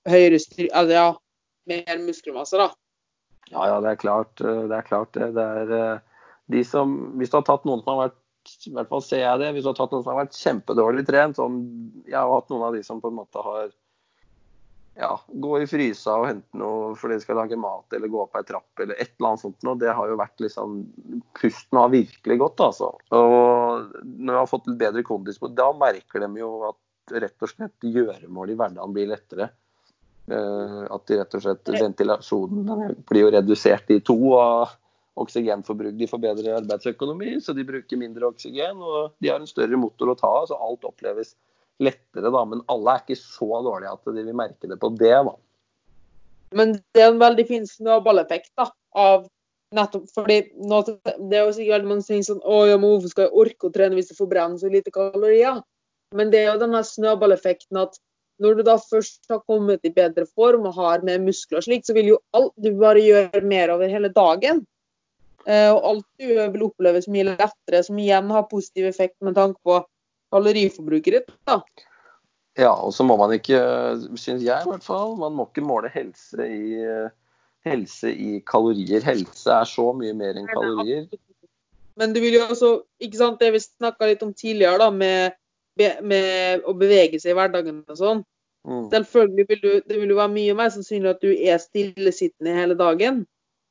høyere 0.10 0.40
styr... 0.42 0.70
Altså 0.70 0.96
ja, 0.96 1.08
mer 1.70 2.06
muskelmasse, 2.06 2.60
da. 2.60 2.70
Ja, 3.50 3.66
ja, 3.66 3.78
det 3.82 3.94
er 3.94 4.02
klart 4.02 4.42
eh, 4.44 4.64
det. 4.70 4.78
Er 4.78 4.88
klart 4.88 5.14
det. 5.18 5.32
det 5.38 5.46
er 5.64 5.76
eh, 5.78 6.24
de 6.54 6.64
som, 6.66 6.96
hvis 7.20 7.32
du 7.32 7.40
har 7.40 7.46
tatt 7.48 7.68
noen 7.70 7.84
som 7.84 7.96
har 7.96 8.10
vært 8.10 8.18
i 8.66 8.72
hvert 8.74 8.90
fall 8.90 9.04
ser 9.04 9.20
jeg 9.22 9.42
det, 9.42 9.50
hvis 9.54 9.66
du 9.66 9.70
har 9.70 9.78
tatt 9.78 9.92
noen 9.94 10.02
som 10.06 10.14
har 10.14 10.24
vært 10.24 10.38
kjempedårlig 10.40 11.04
trent 11.06 11.38
sånn, 11.38 11.60
Jeg 12.08 12.18
har 12.18 12.32
hatt 12.32 12.50
noen 12.50 12.66
av 12.70 12.78
de 12.78 12.82
som 12.86 13.02
på 13.04 13.12
en 13.12 13.20
måte 13.20 13.44
har 13.46 13.68
ja, 15.00 15.12
gå 15.28 15.52
i 15.62 15.68
frysa 15.70 16.16
og 16.20 16.26
hente 16.28 16.60
noe 16.60 16.92
fordi 17.00 17.16
de 17.16 17.24
skal 17.24 17.38
lage 17.40 17.60
mat, 17.60 17.86
eller 17.96 18.12
gå 18.12 18.20
opp 18.24 18.36
ei 18.36 18.44
trapp 18.48 18.82
eller 18.84 18.98
et 19.00 19.14
eller 19.14 19.30
annet 19.30 19.44
sånt 19.46 19.64
noe. 19.68 19.80
Det 19.80 19.94
har 19.96 20.12
jo 20.12 20.18
vært 20.20 20.44
liksom 20.44 20.80
Pusten 21.40 21.80
har 21.80 21.94
virkelig 21.94 22.40
gått, 22.42 22.64
altså. 22.66 22.92
Og 23.16 23.94
når 24.04 24.34
vi 24.34 24.40
har 24.42 24.52
fått 24.52 24.68
litt 24.68 24.82
bedre 24.82 25.06
kondis 25.08 25.40
da 25.56 25.70
merker 25.78 26.26
de 26.26 26.32
jo 26.42 26.52
at 26.72 27.16
rett 27.24 27.46
og 27.46 27.52
slett 27.52 27.86
gjøremål 27.86 28.52
i 28.52 28.58
hverdagen 28.60 28.96
blir 28.96 29.10
lettere. 29.10 29.50
Uh, 30.30 30.86
at 30.94 31.10
de 31.10 31.18
rett 31.18 31.36
og 31.36 31.42
slett 31.42 31.72
ventilasjonen 31.74 32.94
blir 33.10 33.26
jo 33.26 33.34
redusert 33.34 33.90
i 33.96 34.00
to. 34.06 34.18
og 34.38 34.78
oksygenforbruk. 35.20 35.98
De 36.00 36.08
får 36.08 36.22
bedre 36.24 36.56
arbeidsøkonomi, 36.62 37.38
så 37.44 37.52
de 37.56 37.66
bruker 37.68 38.00
mindre 38.00 38.30
oksygen. 38.30 38.80
Og 38.80 39.16
de 39.20 39.32
har 39.32 39.42
en 39.42 39.50
større 39.50 39.80
motor 39.80 40.14
å 40.14 40.18
ta 40.20 40.30
av, 40.42 40.50
så 40.50 40.60
alt 40.64 40.88
oppleves 40.88 41.34
lettere, 41.84 42.32
da. 42.32 42.44
Men 42.48 42.64
alle 42.72 42.96
er 42.96 43.04
ikke 43.04 43.20
så 43.20 43.50
dårlige 43.66 43.96
at 43.96 44.14
de 44.16 44.24
vil 44.24 44.38
merke 44.38 44.70
det 44.70 44.80
på 44.80 44.92
det, 45.00 45.16
da. 45.28 45.36
Men 46.58 46.78
det 46.96 47.04
er 47.04 47.12
en 47.12 47.22
veldig 47.22 47.46
fin 47.50 47.68
snøballeffekt 47.70 48.52
da, 48.58 48.70
av 48.98 49.28
nettopp 49.78 50.08
fordi 50.16 50.40
nå, 50.66 50.80
Det 50.82 51.38
er 51.38 51.44
jo 51.44 51.52
sikkert 51.54 51.86
mange 51.86 52.02
som 52.02 52.24
sånn 52.26 52.40
Å 52.42 52.56
ja, 52.66 52.78
men 52.82 52.90
hvorfor 52.90 53.12
skal 53.12 53.28
jeg 53.28 53.36
orke 53.44 53.68
å 53.68 53.74
trene 53.76 54.00
hvis 54.00 54.10
det 54.10 54.18
forbrenner 54.18 54.58
så 54.58 54.72
lite 54.74 54.94
kalorier? 54.96 55.60
Men 56.18 56.32
det 56.34 56.40
er 56.42 56.48
jo 56.48 56.64
denne 56.64 56.82
snøballeffekten 56.82 57.78
at 57.78 58.00
når 58.40 58.60
du 58.60 58.66
da 58.68 58.76
først 58.80 59.30
har 59.32 59.42
kommet 59.48 59.86
i 59.88 59.94
bedre 59.94 60.26
form 60.28 60.68
og 60.70 60.78
har 60.80 61.04
mer 61.08 61.22
muskler 61.24 61.60
og 61.60 61.68
slik, 61.68 61.86
så 61.88 61.96
vil 61.98 62.14
jo 62.14 62.20
alt 62.38 62.56
du 62.60 62.72
bare 62.80 63.04
gjøre 63.04 63.44
mer 63.46 63.74
over 63.76 63.92
hele 63.92 64.12
dagen. 64.16 64.64
Eh, 65.46 65.70
og 65.72 65.86
alt 65.92 66.08
du 66.20 66.32
gjør 66.32 66.52
vil 66.56 66.66
oppleves 66.70 67.10
mye 67.12 67.28
lettere, 67.30 67.84
som 67.86 68.00
igjen 68.00 68.32
har 68.34 68.50
positiv 68.52 68.90
effekt 68.90 69.18
med 69.26 69.38
tanke 69.40 69.60
på 69.68 69.82
kaloriforbruket 70.34 71.20
ditt. 71.20 71.32
da. 71.50 71.62
Ja, 72.60 72.74
og 72.74 72.92
så 72.96 73.06
må 73.08 73.16
man 73.20 73.32
ikke, 73.36 73.60
syns 74.20 74.44
jeg 74.44 74.52
i 74.52 74.68
hvert 74.68 74.84
fall, 74.84 75.16
man 75.20 75.36
må 75.38 75.48
ikke 75.48 75.64
måle 75.64 75.92
helse 75.94 76.44
i, 76.44 76.84
helse 77.68 78.12
i 78.12 78.40
kalorier. 78.48 79.04
Helse 79.06 79.54
er 79.54 79.70
så 79.70 79.92
mye 79.96 80.16
mer 80.18 80.40
enn 80.40 80.50
kalorier. 80.50 81.08
Men 82.00 82.16
du 82.16 82.22
vil 82.24 82.38
jo 82.38 82.46
også, 82.48 82.72
ikke 83.04 83.20
sant, 83.20 83.40
det 83.42 83.54
vi 83.56 83.64
snakka 83.64 84.08
litt 84.08 84.24
om 84.24 84.34
tidligere, 84.36 84.80
da, 84.80 84.90
med, 84.92 85.39
med, 86.02 86.66
å 86.68 86.76
bevege 86.78 87.20
seg 87.22 87.34
i 87.34 87.38
hverdagen 87.38 87.82
og 87.88 88.00
sånn. 88.00 88.22
Mm. 88.68 88.90
Selvfølgelig 88.92 89.46
vil 89.50 89.62
du, 89.64 89.72
det 89.88 89.98
vil 90.02 90.14
jo 90.14 90.20
være 90.20 90.34
mye 90.34 90.56
mer 90.58 90.72
sannsynlig 90.74 91.14
at 91.14 91.24
du 91.24 91.32
er 91.32 91.62
stillesittende 91.64 92.56
hele 92.58 92.78
dagen. 92.80 93.24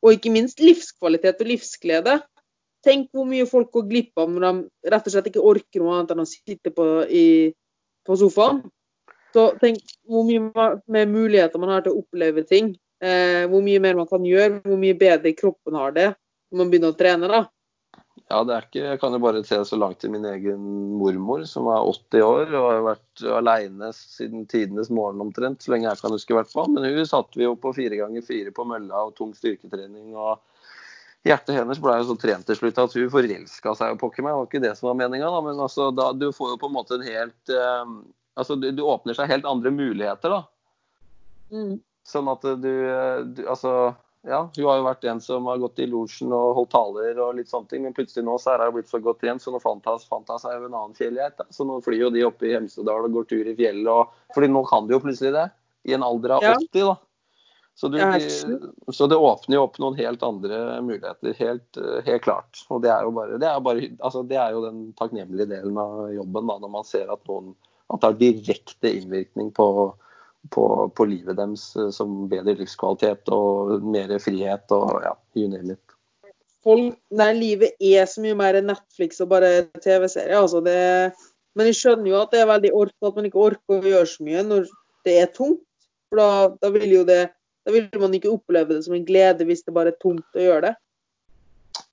Og 0.04 0.14
ikke 0.14 0.32
minst 0.32 0.62
livskvalitet 0.62 1.40
og 1.42 1.50
livsglede. 1.50 2.18
Tenk 2.86 3.09
hvor 3.14 3.26
mye 3.28 3.46
folk 3.50 3.72
går 3.74 3.88
glipp 3.90 4.20
av 4.22 4.30
når 4.30 4.44
de 4.46 4.92
rett 4.94 5.09
og 5.09 5.14
slett 5.14 5.30
ikke 5.30 5.44
orker 5.44 5.82
noe 5.82 5.96
annet 5.96 6.14
enn 6.14 6.22
å 6.22 6.28
sitte 6.30 6.72
på, 6.74 6.86
i, 7.11 7.50
på 8.06 8.18
sofaen. 8.20 8.62
Så 9.34 9.50
tenk 9.61 9.82
hvor 10.09 10.24
mye 10.24 10.70
mer 10.88 11.11
muligheter 11.11 11.61
man 11.61 11.74
har 11.74 11.84
til 11.84 11.94
å 11.96 12.04
oppleve 12.04 12.46
ting. 12.48 12.72
Eh, 13.02 13.44
hvor 13.50 13.62
mye 13.62 13.82
mer 13.82 13.98
man 13.98 14.09
kan 14.11 14.24
gjøre, 14.26 14.62
hvor 14.64 14.78
mye 14.80 14.96
bedre 14.98 15.34
kroppen 15.36 15.76
har 15.78 15.92
det 15.94 16.09
når 16.48 16.62
man 16.62 16.70
begynner 16.72 16.94
å 16.94 16.98
trene. 16.98 17.28
da. 17.30 17.44
Ja, 18.26 18.42
det 18.44 18.54
er 18.54 18.66
ikke, 18.66 18.82
Jeg 18.82 19.00
kan 19.00 19.14
jo 19.14 19.20
bare 19.22 19.40
se 19.46 19.58
så 19.64 19.78
langt 19.78 20.00
til 20.02 20.12
min 20.12 20.26
egen 20.28 20.62
mormor, 20.98 21.44
som 21.48 21.68
er 21.70 21.86
80 21.86 22.24
år 22.26 22.52
og 22.58 22.66
har 22.66 22.84
vært 22.86 23.24
aleine 23.38 23.90
siden 23.96 24.46
tidenes 24.50 24.90
morgen 24.90 25.22
omtrent, 25.24 25.62
så 25.62 25.72
lenge 25.72 25.88
jeg 25.88 26.00
kan 26.02 26.14
huske 26.14 26.34
i 26.34 26.38
hvert 26.38 26.52
fall. 26.52 26.70
Men 26.74 26.86
hun 26.88 27.08
satte 27.08 27.38
vi 27.38 27.46
jo 27.46 27.54
på 27.60 27.72
fire 27.76 28.00
ganger 28.00 28.26
fire 28.26 28.52
på 28.54 28.66
mølla 28.68 29.06
og 29.08 29.14
tung 29.18 29.34
styrketrening. 29.36 30.12
og 30.16 30.42
Hjertet 31.26 31.56
hennes 31.56 31.80
ble 31.82 31.96
jo 31.98 32.10
så 32.10 32.18
trent 32.20 32.46
til 32.48 32.58
slutt 32.58 32.78
at 32.80 32.94
hun 32.94 33.10
forelska 33.12 33.74
seg 33.78 33.94
jo 33.94 34.00
pokker 34.00 34.24
meg. 34.24 34.32
Det 34.32 34.38
var 34.40 34.50
ikke 34.50 34.64
det 34.66 34.74
som 34.78 34.90
var 34.90 35.00
meninga, 35.00 35.32
men 35.44 35.64
altså, 35.64 35.90
da, 35.94 36.12
du 36.14 36.30
får 36.34 36.54
jo 36.54 36.60
på 36.62 36.70
en 36.70 36.76
måte 36.78 36.98
en 36.98 37.08
helt 37.08 37.54
eh, 37.54 37.98
Altså, 38.38 38.54
du, 38.54 38.68
du, 38.70 38.84
åpner 38.86 39.16
seg 39.18 39.32
helt 39.32 39.46
andre 39.50 39.72
muligheter, 39.74 40.30
da. 40.30 40.44
Mm. 41.50 41.80
Sånn 42.06 42.28
at 42.30 42.44
du, 42.62 42.68
du, 43.34 43.40
Altså, 43.50 43.72
ja, 44.28 44.40
hun 44.56 44.66
har 44.68 44.78
jo 44.78 44.84
vært 44.86 45.06
en 45.08 45.20
som 45.24 45.46
har 45.48 45.60
gått 45.62 45.80
i 45.80 45.88
losjen 45.88 46.32
og 46.36 46.54
holdt 46.58 46.72
taler 46.74 47.20
og 47.24 47.38
litt 47.38 47.50
sånne 47.50 47.70
ting, 47.70 47.82
men 47.86 47.96
plutselig 47.96 48.26
nå 48.26 48.36
så 48.42 48.54
er 48.54 48.66
hun 48.66 48.76
blitt 48.76 48.90
så 48.90 49.00
godt 49.02 49.20
trent, 49.24 49.42
så 49.42 49.54
nå 49.54 49.60
fant 49.62 49.88
hun, 49.88 50.00
seg 50.04 50.54
en 50.54 50.68
annen 50.68 50.96
fjellgeit. 50.98 51.40
Så 51.54 51.66
nå 51.68 51.80
flyr 51.84 52.06
jo 52.06 52.14
de 52.14 52.24
oppe 52.28 52.48
i 52.48 52.54
Hemsedal 52.54 53.08
og 53.08 53.18
går 53.18 53.28
tur 53.30 53.48
i 53.48 53.56
fjellet, 53.58 53.90
og 53.92 54.34
Fordi 54.36 54.50
nå 54.52 54.64
kan 54.68 54.88
de 54.88 54.96
jo 54.96 55.02
plutselig 55.04 55.34
det. 55.36 55.46
I 55.88 55.94
en 55.96 56.04
alder 56.04 56.36
av 56.36 56.44
ja. 56.44 56.56
80, 56.60 56.90
da. 56.90 56.96
Så, 57.78 57.88
du, 57.88 57.98
så, 58.90 59.06
det 59.06 59.16
åpner 59.16 59.54
jo 59.54 59.62
opp 59.62 59.76
noen 59.78 59.94
helt 60.00 60.22
andre 60.26 60.80
muligheter, 60.82 61.36
helt, 61.38 61.78
helt 62.04 62.24
klart. 62.24 62.64
Og 62.74 62.82
det 62.82 62.90
er 62.90 63.06
jo 63.06 63.12
bare, 63.14 63.38
det 63.38 63.46
er 63.46 63.60
bare 63.62 63.84
altså 64.02 64.24
det 64.26 64.40
er 64.42 64.56
jo 64.56 64.64
den 64.64 64.80
takknemlige 64.98 65.46
delen 65.52 65.78
av 65.78 66.08
jobben, 66.10 66.50
da, 66.50 66.56
når 66.58 66.72
man 66.74 66.88
ser 66.88 67.12
at 67.14 67.22
noen 67.30 67.54
at 67.88 68.02
det 68.02 68.08
har 68.10 68.18
direkte 68.20 68.90
innvirkning 68.98 69.52
på, 69.56 69.68
på, 70.55 70.64
på, 70.97 71.07
livet 71.09 71.39
deres 71.39 71.70
eh, 71.76 71.91
som 71.95 72.26
bedre 72.30 72.57
livskvalitet 72.59 73.30
og 73.34 73.84
mer 73.84 74.14
frihet 74.22 74.74
og 74.74 75.01
ja, 75.05 75.14
you 75.36 75.49
name 75.51 75.76
it. 75.76 75.97
Folk, 76.66 76.99
nei, 77.14 77.30
livet 77.39 77.78
er 77.78 78.09
så 78.11 78.22
mye 78.22 78.36
mer 78.39 78.59
enn 78.59 78.68
Netflix 78.70 79.22
og 79.22 79.30
bare 79.30 79.68
TV-serier. 79.78 80.41
Altså 80.41 80.62
men 80.62 81.70
jeg 81.70 81.78
skjønner 81.78 82.11
jo 82.11 82.18
at 82.20 82.34
det 82.34 82.43
er 82.43 82.51
veldig 82.51 82.70
ork, 82.76 82.95
at 83.03 83.16
man 83.18 83.26
ikke 83.28 83.45
orker 83.51 83.78
å 83.78 83.93
gjøre 83.93 84.11
så 84.11 84.26
mye 84.26 84.45
når 84.47 84.68
det 85.07 85.14
er 85.22 85.30
tungt. 85.34 85.64
For 86.09 86.20
da, 86.20 86.30
da 86.62 86.70
vil 86.74 86.93
jo 86.93 87.05
det 87.09 87.22
da 87.68 87.74
vil 87.74 87.89
man 88.01 88.14
ikke 88.16 88.30
oppleve 88.32 88.72
det 88.72 88.84
som 88.86 88.95
en 88.97 89.05
glede 89.05 89.45
hvis 89.45 89.61
det 89.66 89.74
bare 89.76 89.93
er 89.93 90.01
tungt 90.01 90.39
å 90.39 90.41
gjøre 90.41 90.70
det. 90.70 90.76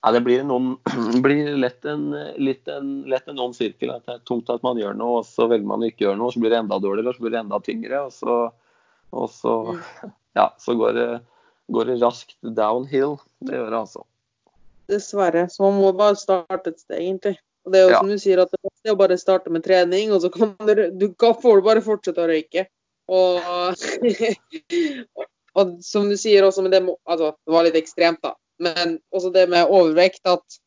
Ja, 0.04 0.12
det 0.12 0.20
blir, 0.26 0.42
noen, 0.46 0.76
blir 1.24 1.56
lett, 1.56 1.84
en, 1.84 2.12
en, 2.14 2.90
lett 3.10 3.28
en 3.28 3.40
ond 3.42 3.56
sirkel. 3.56 3.90
At 3.94 4.04
det 4.06 4.18
er 4.18 4.26
tungt 4.28 4.52
at 4.52 4.64
man 4.66 4.78
gjør 4.80 4.96
noe, 4.98 5.22
og 5.22 5.28
så 5.28 5.48
velger 5.50 5.68
man 5.68 5.82
å 5.82 5.88
ikke 5.88 6.06
gjøre 6.06 6.20
noe. 6.20 6.34
Så 6.34 6.42
blir 6.42 6.54
det 6.54 6.60
enda 6.62 6.78
dårligere, 6.82 7.10
og 7.10 7.18
så 7.18 7.24
blir 7.24 7.34
det 7.34 7.40
enda 7.42 7.60
tyngre. 7.64 8.02
Og 8.06 8.12
så, 8.14 8.36
og 9.16 9.32
så, 9.32 9.56
mm. 9.72 10.12
ja, 10.40 10.50
så 10.62 10.76
går, 10.78 11.00
det, 11.00 11.08
går, 11.74 11.90
det, 11.90 11.98
raskt 12.04 12.38
downhill. 12.60 13.16
Det 13.46 13.58
gjør 13.58 13.72
det 13.72 13.82
altså. 13.82 14.06
Dessverre. 14.92 15.46
Så 15.50 15.66
man 15.66 15.80
må 15.82 15.92
bare 15.98 16.18
starte 16.20 16.74
et 16.74 16.82
sted, 16.82 17.00
egentlig. 17.00 17.36
Og 17.66 17.74
det 17.74 17.80
er 17.80 17.88
jo 17.88 17.94
ja. 17.96 17.98
som 17.98 18.10
du 18.12 18.18
sier, 18.22 18.44
at 18.44 18.52
det 18.54 18.60
er 18.86 18.94
å 18.94 19.00
bare 19.00 19.18
starte 19.18 19.50
med 19.50 19.64
trening, 19.66 20.14
og 20.14 20.22
så 20.22 20.30
kan 20.30 20.54
du, 20.70 20.86
du 20.94 21.08
kan, 21.18 21.34
får 21.42 21.58
du 21.58 21.66
bare 21.66 21.82
fortsette 21.82 22.22
å 22.22 22.30
røyke. 22.30 22.68
Og, 23.06 23.40
Og 25.56 25.78
som 25.84 26.08
du 26.10 26.16
sier 26.20 26.44
også 26.44 26.64
men 26.64 26.74
det 26.74 26.82
altså, 26.84 27.32
Det 27.46 27.54
var 27.54 27.66
litt 27.66 27.78
ekstremt, 27.78 28.20
da. 28.24 28.34
Men 28.62 28.98
også 29.12 29.30
det 29.34 29.48
med 29.52 29.68
overvekt, 29.68 30.22
at 30.24 30.58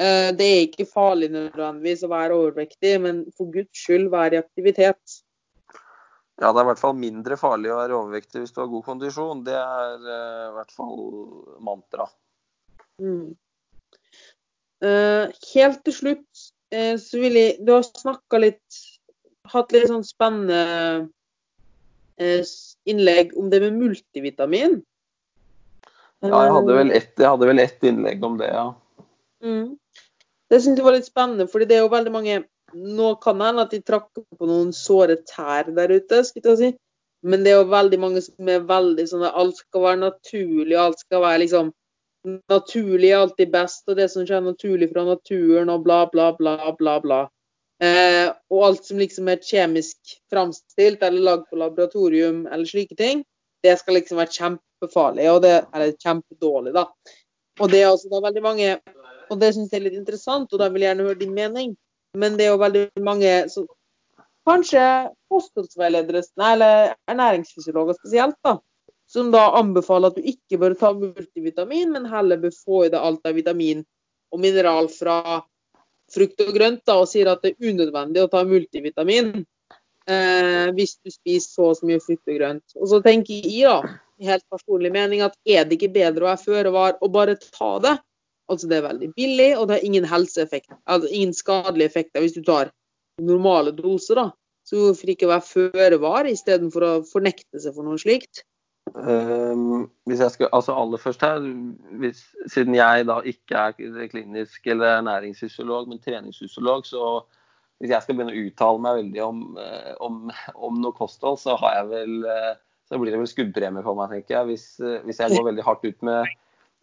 uh, 0.00 0.30
det 0.36 0.48
er 0.48 0.64
ikke 0.66 0.88
farlig 0.88 1.30
nødvendigvis 1.32 2.04
å 2.04 2.10
være 2.12 2.36
overvektig, 2.36 2.96
men 3.04 3.22
for 3.36 3.52
guds 3.54 3.84
skyld 3.84 4.10
vær 4.12 4.34
i 4.34 4.40
aktivitet. 4.42 5.20
Ja, 6.42 6.50
det 6.50 6.58
er 6.58 6.64
i 6.64 6.70
hvert 6.72 6.82
fall 6.82 6.96
mindre 6.98 7.38
farlig 7.38 7.70
å 7.70 7.78
være 7.78 7.96
overvektig 7.96 8.42
hvis 8.42 8.52
du 8.54 8.60
har 8.60 8.72
god 8.72 8.84
kondisjon. 8.88 9.44
Det 9.46 9.54
er 9.56 9.94
uh, 10.02 10.48
i 10.50 10.54
hvert 10.56 10.74
fall 10.74 10.98
mantra. 11.64 12.08
Mm. 13.02 13.32
Uh, 14.84 15.30
helt 15.54 15.80
til 15.86 15.96
slutt 15.96 16.50
så 16.74 17.20
vil 17.22 17.36
jeg 17.38 17.58
Du 17.62 17.68
har 17.70 17.84
snakka 17.86 18.38
litt 18.40 18.78
Hatt 19.52 19.70
litt 19.70 19.86
sånn 19.86 20.02
spennende 20.02 21.04
innlegg 22.90 23.34
om 23.38 23.50
det 23.52 23.60
med 23.62 23.76
multivitamin. 23.78 24.78
Ja, 26.24 26.40
jeg 26.46 26.54
hadde 26.56 26.76
vel 26.78 26.92
ett, 26.96 27.12
vel 27.20 27.60
ett 27.60 27.84
innlegg 27.84 28.24
om 28.24 28.38
det, 28.40 28.48
ja. 28.48 28.68
Mm. 29.44 29.74
Det 30.50 30.60
syns 30.62 30.78
jeg 30.78 30.86
var 30.86 30.96
litt 30.96 31.08
spennende, 31.08 31.46
fordi 31.50 31.68
det 31.68 31.78
er 31.78 31.84
jo 31.84 31.92
veldig 31.92 32.12
mange 32.14 32.42
Nå 32.74 33.12
kan 33.22 33.38
det 33.38 33.46
hende 33.46 33.62
at 33.62 33.70
de 33.70 33.78
trakk 33.86 34.08
på 34.18 34.46
noen 34.48 34.72
såre 34.74 35.14
tær 35.28 35.68
der 35.76 35.92
ute, 35.94 36.24
skulle 36.26 36.56
jeg 36.56 36.58
si. 36.58 36.70
Men 37.22 37.44
det 37.44 37.52
er 37.52 37.60
jo 37.60 37.68
veldig 37.70 38.00
mange 38.02 38.22
som 38.24 38.48
er 38.50 38.64
veldig 38.66 39.04
sånn 39.06 39.22
at 39.28 39.36
alt 39.38 39.60
skal 39.60 39.84
være 39.84 40.00
naturlig, 40.00 40.74
alt 40.74 41.04
skal 41.04 41.22
være 41.22 41.44
liksom 41.44 41.70
Naturlig 42.48 43.10
er 43.12 43.20
alltid 43.20 43.50
best, 43.52 43.82
og 43.84 43.98
det 43.98 44.06
som 44.08 44.24
skjer 44.24 44.40
naturlig 44.40 44.86
fra 44.94 45.02
naturen, 45.04 45.68
og 45.68 45.82
bla, 45.84 45.98
bla, 46.08 46.30
bla, 46.38 46.54
bla, 46.78 46.94
bla. 47.04 47.18
Eh, 47.84 48.30
og 48.48 48.62
alt 48.64 48.88
som 48.88 49.00
liksom 49.02 49.28
er 49.28 49.42
kjemisk 49.44 50.14
framstilt 50.32 51.04
eller 51.04 51.26
lagd 51.26 51.50
på 51.50 51.58
laboratorium 51.60 52.46
eller 52.46 52.64
slike 52.70 52.96
ting, 52.96 53.20
det 53.64 53.78
skal 53.80 53.98
liksom 53.98 54.20
være 54.20 54.34
kjempefarlig, 54.34 55.28
og 55.32 55.40
det, 55.44 55.54
eller 55.72 55.94
kjempedårlig, 56.00 56.74
da. 56.76 56.84
Og 57.62 57.70
det 57.70 57.80
er 57.80 57.92
altså 57.92 58.10
da 58.10 58.20
veldig 58.24 58.42
mange 58.44 58.74
og 59.32 59.40
det 59.40 59.54
syns 59.54 59.72
jeg 59.72 59.80
er 59.80 59.86
litt 59.86 59.96
interessant, 59.98 60.52
og 60.52 60.60
da 60.60 60.68
vil 60.72 60.84
jeg 60.84 60.92
gjerne 60.92 61.08
høre 61.08 61.20
din 61.20 61.34
mening. 61.36 61.72
Men 62.18 62.36
det 62.38 62.46
er 62.46 62.52
jo 62.52 62.60
veldig 62.62 62.84
mange 63.06 63.32
som 63.52 63.68
Kanskje 64.44 64.80
kostholdsveiledere, 65.32 66.20
eller 66.36 66.90
ernæringsfysiologer 67.08 67.96
spesielt, 67.96 68.36
da, 68.44 68.58
som 69.08 69.30
da 69.32 69.46
anbefaler 69.56 70.12
at 70.12 70.18
du 70.20 70.26
ikke 70.28 70.58
bør 70.60 70.74
ta 70.76 70.90
multivitamin, 70.92 71.94
men 71.94 72.04
heller 72.12 72.42
bør 72.42 72.52
få 72.58 72.82
i 72.84 72.90
deg 72.92 73.00
alt 73.00 73.24
av 73.24 73.38
vitamin 73.38 73.80
og 74.34 74.42
mineral 74.42 74.90
fra 74.92 75.38
frukt 76.12 76.44
og 76.44 76.52
grønt, 76.58 76.82
da, 76.84 76.98
og 77.00 77.08
sier 77.08 77.30
at 77.32 77.40
det 77.40 77.54
er 77.54 77.72
unødvendig 77.72 78.20
å 78.20 78.28
ta 78.34 78.44
multivitamin 78.44 79.32
eh, 80.10 80.70
hvis 80.76 80.96
du 81.00 81.12
spiser 81.12 81.48
så 81.48 81.68
og 81.72 81.78
så 81.78 81.88
mye 81.88 82.02
frukt 82.02 82.30
og 82.30 82.38
grønt. 82.38 82.76
Og 82.78 82.90
så 82.92 83.00
tenker 83.04 83.44
jeg, 83.44 83.68
da, 83.68 83.98
i 84.20 84.30
helt 84.30 84.46
personlig 84.52 84.92
mening, 84.94 85.24
at 85.26 85.36
er 85.44 85.66
det 85.66 85.78
ikke 85.78 85.94
bedre 85.96 86.24
å 86.24 86.30
være 86.32 86.44
føre 86.44 86.74
var 86.74 86.98
og 87.00 87.12
bare 87.14 87.36
ta 87.44 87.74
det? 87.84 87.96
Altså 88.52 88.68
det 88.68 88.78
er 88.78 88.88
veldig 88.88 89.10
billig, 89.16 89.50
og 89.56 89.68
det 89.68 89.78
har 89.78 89.86
ingen 89.88 90.06
helseeffekt, 90.08 90.72
altså 90.84 91.08
ingen 91.08 91.32
skadelige 91.36 91.88
effekter 91.88 92.20
hvis 92.20 92.36
du 92.36 92.42
tar 92.44 92.72
normale 93.22 93.72
doser. 93.72 94.20
da. 94.20 94.26
Så 94.64 94.80
hvorfor 94.80 95.12
ikke 95.12 95.28
være 95.28 95.48
føre 95.48 96.00
var 96.00 96.28
istedenfor 96.28 96.84
å 96.84 96.92
fornekte 97.08 97.60
seg 97.60 97.76
for 97.76 97.86
noe 97.88 98.00
slikt? 98.00 98.44
Um, 98.94 99.88
hvis 100.06 100.20
jeg 100.20 100.30
skal, 100.34 100.48
altså 100.52 100.74
aller 100.76 101.00
først 101.00 101.22
her, 101.24 101.40
hvis, 102.00 102.20
Siden 102.52 102.76
jeg 102.76 103.06
da 103.08 103.16
ikke 103.26 103.62
er 103.72 104.10
klinisk 104.12 104.66
eller 104.70 105.00
næringsfysiolog, 105.02 105.88
men 105.88 106.02
treningsfysiolog, 106.04 106.84
så 106.86 107.24
hvis 107.82 107.92
jeg 107.92 108.04
skal 108.04 108.16
begynne 108.16 108.34
å 108.34 108.44
uttale 108.46 108.82
meg 108.82 109.00
veldig 109.00 109.22
om, 109.24 109.42
eh, 109.60 109.92
om, 110.04 110.22
om 110.54 110.78
noe 110.82 110.94
kosthold, 110.96 111.40
så, 111.42 111.56
har 111.60 111.80
jeg 111.80 111.90
vel, 111.90 112.16
eh, 112.30 112.54
så 112.88 113.00
blir 113.00 113.14
det 113.14 113.20
vel 113.20 113.30
skuddpremie 113.30 113.84
for 113.86 113.98
meg, 113.98 114.12
tenker 114.14 114.38
jeg. 114.38 114.50
Hvis, 114.52 114.66
eh, 114.80 115.00
hvis 115.06 115.20
jeg 115.22 115.34
går 115.34 115.48
veldig 115.50 115.66
hardt 115.66 115.86
ut 115.88 116.06
med 116.06 116.32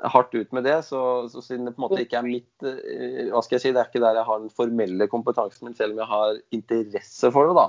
hardt 0.01 0.33
ut 0.33 0.49
med 0.57 0.65
det. 0.65 0.79
Så, 0.87 0.99
så, 1.29 1.43
siden 1.45 1.67
det 1.67 1.75
på 1.75 1.83
en 1.83 1.85
måte 1.85 2.01
ikke 2.01 2.17
er 2.17 2.25
mitt 2.25 2.63
hva 2.65 3.41
skal 3.45 3.59
jeg 3.59 3.61
si, 3.61 3.73
Det 3.75 3.83
er 3.83 3.89
ikke 3.91 4.01
der 4.01 4.17
jeg 4.17 4.25
har 4.25 4.39
den 4.41 4.53
formelle 4.57 5.05
kompetansen 5.11 5.67
min, 5.67 5.75
selv 5.77 5.93
om 5.93 6.01
jeg 6.01 6.09
har 6.09 6.39
interesse 6.57 7.29
for 7.35 7.51
det. 7.51 7.53
da. 7.59 7.67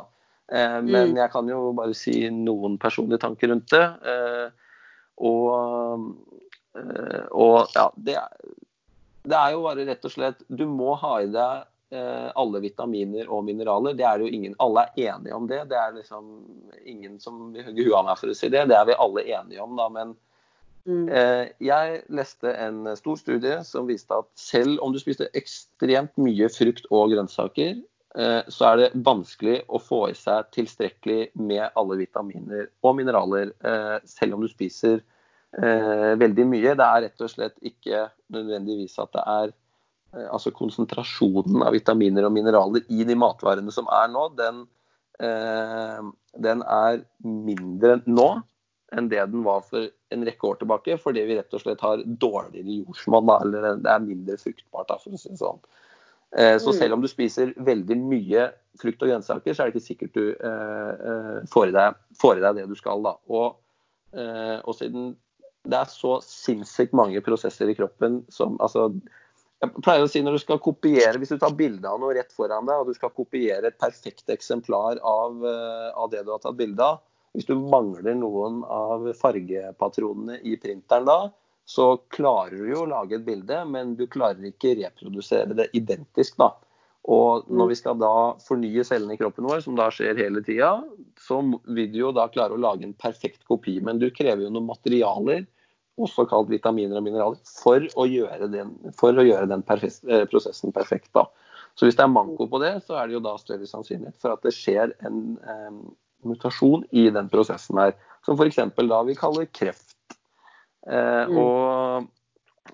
Men 0.81 1.11
mm. 1.13 1.19
jeg 1.21 1.33
kan 1.35 1.51
jo 1.53 1.59
bare 1.77 1.93
si 1.97 2.15
noen 2.33 2.79
personlige 2.81 3.21
tanker 3.21 3.53
rundt 3.53 3.69
det. 3.75 3.85
Og, 5.29 6.09
og 7.37 7.77
ja, 7.77 7.85
det 8.01 8.17
er, 8.23 8.57
det 9.29 9.37
er 9.43 9.53
jo 9.53 9.67
bare 9.69 9.87
rett 9.93 10.09
og 10.09 10.15
slett 10.15 10.41
Du 10.49 10.65
må 10.73 10.97
ha 11.05 11.19
i 11.21 11.29
deg 11.37 11.69
alle 11.93 12.61
vitaminer 12.65 13.29
og 13.29 13.43
mineraler. 13.45 13.93
Det 13.99 14.05
er 14.09 14.23
jo 14.23 14.29
ingen, 14.33 14.55
Alle 14.65 14.87
er 14.87 15.11
enige 15.13 15.35
om 15.37 15.45
det. 15.51 15.59
Det 15.69 15.77
er 15.77 15.97
liksom 15.99 16.31
ingen 16.89 17.19
som 17.21 17.51
hugger 17.51 17.67
hugge 17.67 17.85
huet 17.85 17.97
av 17.99 18.07
meg 18.07 18.21
for 18.21 18.33
å 18.33 18.37
si 18.37 18.49
det. 18.49 18.63
Det 18.71 18.79
er 18.79 18.87
vi 18.89 18.97
alle 19.05 19.27
enige 19.27 19.61
om, 19.61 19.75
da. 19.77 19.91
men 19.93 20.15
Mm. 20.83 21.07
Eh, 21.15 21.49
jeg 21.63 22.01
leste 22.11 22.51
en 22.59 22.89
stor 22.99 23.19
studie 23.21 23.61
som 23.67 23.87
viste 23.87 24.17
at 24.19 24.27
selv 24.39 24.81
om 24.83 24.95
du 24.95 24.99
spiste 24.99 25.29
ekstremt 25.39 26.15
mye 26.19 26.49
frukt 26.51 26.89
og 26.91 27.13
grønnsaker, 27.13 27.77
eh, 28.19 28.41
så 28.51 28.69
er 28.73 28.81
det 28.81 29.05
vanskelig 29.07 29.61
å 29.71 29.79
få 29.83 30.03
i 30.11 30.17
seg 30.19 30.51
tilstrekkelig 30.57 31.31
med 31.39 31.69
alle 31.79 32.01
vitaminer 32.03 32.67
og 32.83 32.99
mineraler, 32.99 33.55
eh, 33.63 33.99
selv 34.05 34.39
om 34.39 34.47
du 34.47 34.51
spiser 34.51 35.03
veldig 35.53 36.47
mye. 36.49 36.71
Det 36.73 36.85
er 36.87 37.03
rett 37.05 37.21
og 37.21 37.29
slett 37.29 37.59
ikke 37.61 38.07
nødvendigvis 38.33 38.95
at 39.03 39.11
det 39.13 39.25
er 39.29 39.51
Altså 40.13 40.53
konsentrasjonen 40.53 41.63
av 41.65 41.73
vitaminer 41.73 42.27
og 42.29 42.35
mineraler 42.35 42.85
i 42.93 43.07
de 43.09 43.17
matvarene 43.17 43.73
som 43.73 43.87
er 43.89 44.11
nå, 44.13 44.27
den, 44.37 44.59
den 46.45 46.65
er 46.69 46.99
mindre 47.25 47.95
nå 48.05 48.27
enn 48.93 49.09
det 49.09 49.23
den 49.33 49.45
var 49.45 49.63
for 49.65 49.89
en 50.13 50.25
rekke 50.27 50.49
år 50.49 50.59
tilbake, 50.61 50.99
fordi 51.01 51.25
vi 51.29 51.39
rett 51.39 51.55
og 51.57 51.63
slett 51.63 51.81
har 51.85 52.03
dårligere 52.05 52.83
jordsmonn, 52.83 53.31
eller 53.39 53.79
det 53.81 53.89
er 53.89 54.05
mindre 54.05 54.37
fruktbart, 54.41 54.91
da, 54.91 54.99
for 55.01 55.17
å 55.17 55.21
si 55.21 55.33
det 55.33 55.41
sånn. 55.41 55.63
Eh, 56.37 56.57
så 56.61 56.73
mm. 56.73 56.77
selv 56.79 56.97
om 56.97 57.05
du 57.05 57.09
spiser 57.11 57.55
veldig 57.65 57.99
mye 58.01 58.47
frukt 58.81 59.03
og 59.05 59.11
grønnsaker, 59.11 59.57
så 59.57 59.65
er 59.65 59.71
det 59.71 59.77
ikke 59.77 59.89
sikkert 59.89 60.15
du 60.17 60.25
eh, 60.33 60.93
eh, 61.13 61.41
får, 61.53 61.73
i 61.73 61.77
deg, 61.77 61.99
får, 62.21 62.39
i 62.39 62.45
deg, 62.45 62.61
det 62.61 62.69
du 62.71 62.77
skal. 62.79 63.05
Da. 63.05 63.17
Og, 63.33 63.59
eh, 64.17 64.59
og, 64.61 64.77
siden 64.77 65.13
det 65.69 65.79
er 65.79 65.91
så 65.93 66.17
sinnssykt 66.27 66.97
mange 66.97 67.21
prosesser 67.25 67.71
i 67.71 67.77
kroppen 67.79 68.23
som 68.33 68.57
altså, 68.65 68.89
jeg 69.63 69.83
pleier 69.85 70.03
å 70.03 70.11
si 70.11 70.23
når 70.25 70.37
du 70.37 70.43
skal 70.43 70.61
kopiere, 70.63 71.19
Hvis 71.23 71.35
du 71.35 71.39
tar 71.39 71.55
bilde 71.55 71.87
av 71.89 72.01
noe 72.03 72.17
rett 72.17 72.33
foran 72.35 72.67
deg, 72.67 72.83
og 72.83 72.91
du 72.91 72.97
skal 72.99 73.13
kopiere 73.15 73.71
et 73.71 73.79
perfekt 73.79 74.31
eksemplar 74.35 74.99
av, 74.99 75.39
eh, 75.47 75.91
av 75.95 76.11
det 76.11 76.25
du 76.25 76.33
har 76.35 76.43
tatt 76.43 76.59
bilde 76.59 76.83
av, 76.83 77.01
hvis 77.33 77.47
du 77.49 77.55
mangler 77.57 78.17
noen 78.19 78.61
av 78.65 79.07
fargepatronene 79.17 80.41
i 80.43 80.57
printeren 80.61 81.07
da, 81.07 81.21
så 81.65 81.95
klarer 82.13 82.59
du 82.59 82.73
jo 82.73 82.83
å 82.83 82.91
lage 82.91 83.17
et 83.17 83.25
bilde, 83.25 83.63
men 83.71 83.95
du 83.97 84.05
klarer 84.11 84.51
ikke 84.51 84.75
reprodusere 84.83 85.55
det 85.57 85.71
identisk. 85.79 86.37
da. 86.37 86.51
Og 87.09 87.49
når 87.51 87.73
vi 87.73 87.79
skal 87.79 87.97
da 87.99 88.35
fornye 88.43 88.85
cellene 88.87 89.15
i 89.15 89.19
kroppen 89.19 89.47
vår, 89.49 89.63
som 89.65 89.79
da 89.79 89.89
skjer 89.91 90.19
hele 90.19 90.43
tida, 90.45 90.75
så 91.19 91.41
vil 91.67 91.91
du 91.91 91.99
jo 92.03 92.13
da 92.15 92.29
klare 92.29 92.55
å 92.55 92.61
lage 92.61 92.85
en 92.87 92.95
perfekt 92.95 93.47
kopi. 93.49 93.81
Men 93.81 93.99
du 93.99 94.11
krever 94.11 94.45
jo 94.45 94.53
noen 94.53 94.69
materialer, 94.69 95.47
også 96.01 96.25
kalt 96.31 96.51
vitaminer 96.51 96.99
og 96.99 97.05
mineraler, 97.05 97.41
for 97.61 97.85
å 98.01 98.07
gjøre 98.09 98.49
den, 98.53 98.73
å 98.93 99.27
gjøre 99.27 99.49
den 99.51 99.65
perfekt, 99.67 100.03
eh, 100.09 100.25
prosessen 100.31 100.73
perfekt. 100.73 101.11
da. 101.17 101.27
Så 101.75 101.87
hvis 101.87 101.97
det 101.97 102.05
er 102.05 102.13
manko 102.13 102.47
på 102.51 102.61
det, 102.63 102.75
så 102.87 102.99
er 103.01 103.09
det 103.09 103.17
jo 103.17 103.25
da 103.25 103.35
større 103.41 103.69
sannsynlighet 103.69 104.17
for 104.21 104.35
at 104.35 104.43
det 104.45 104.55
skjer 104.57 104.95
en, 105.07 105.37
mutasjon 106.23 106.85
i 106.95 107.09
den 107.11 107.27
prosessen 107.33 107.81
her. 107.81 107.97
Som 108.23 108.39
f.eks. 108.39 108.61
da 108.79 108.99
vi 109.09 109.17
kaller 109.19 109.49
kreft. 109.51 109.97
Eh, 110.87 111.27
mm. 111.27 111.39
og, 111.39 112.07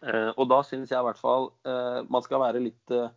eh, 0.02 0.30
og, 0.34 0.44
da 0.50 0.58
syns 0.66 0.92
jeg 0.92 1.00
i 1.00 1.06
hvert 1.06 1.20
fall 1.20 1.50
eh, 1.68 2.02
man 2.08 2.24
skal 2.24 2.42
være 2.42 2.62
litt 2.64 2.92
eh, 2.92 3.08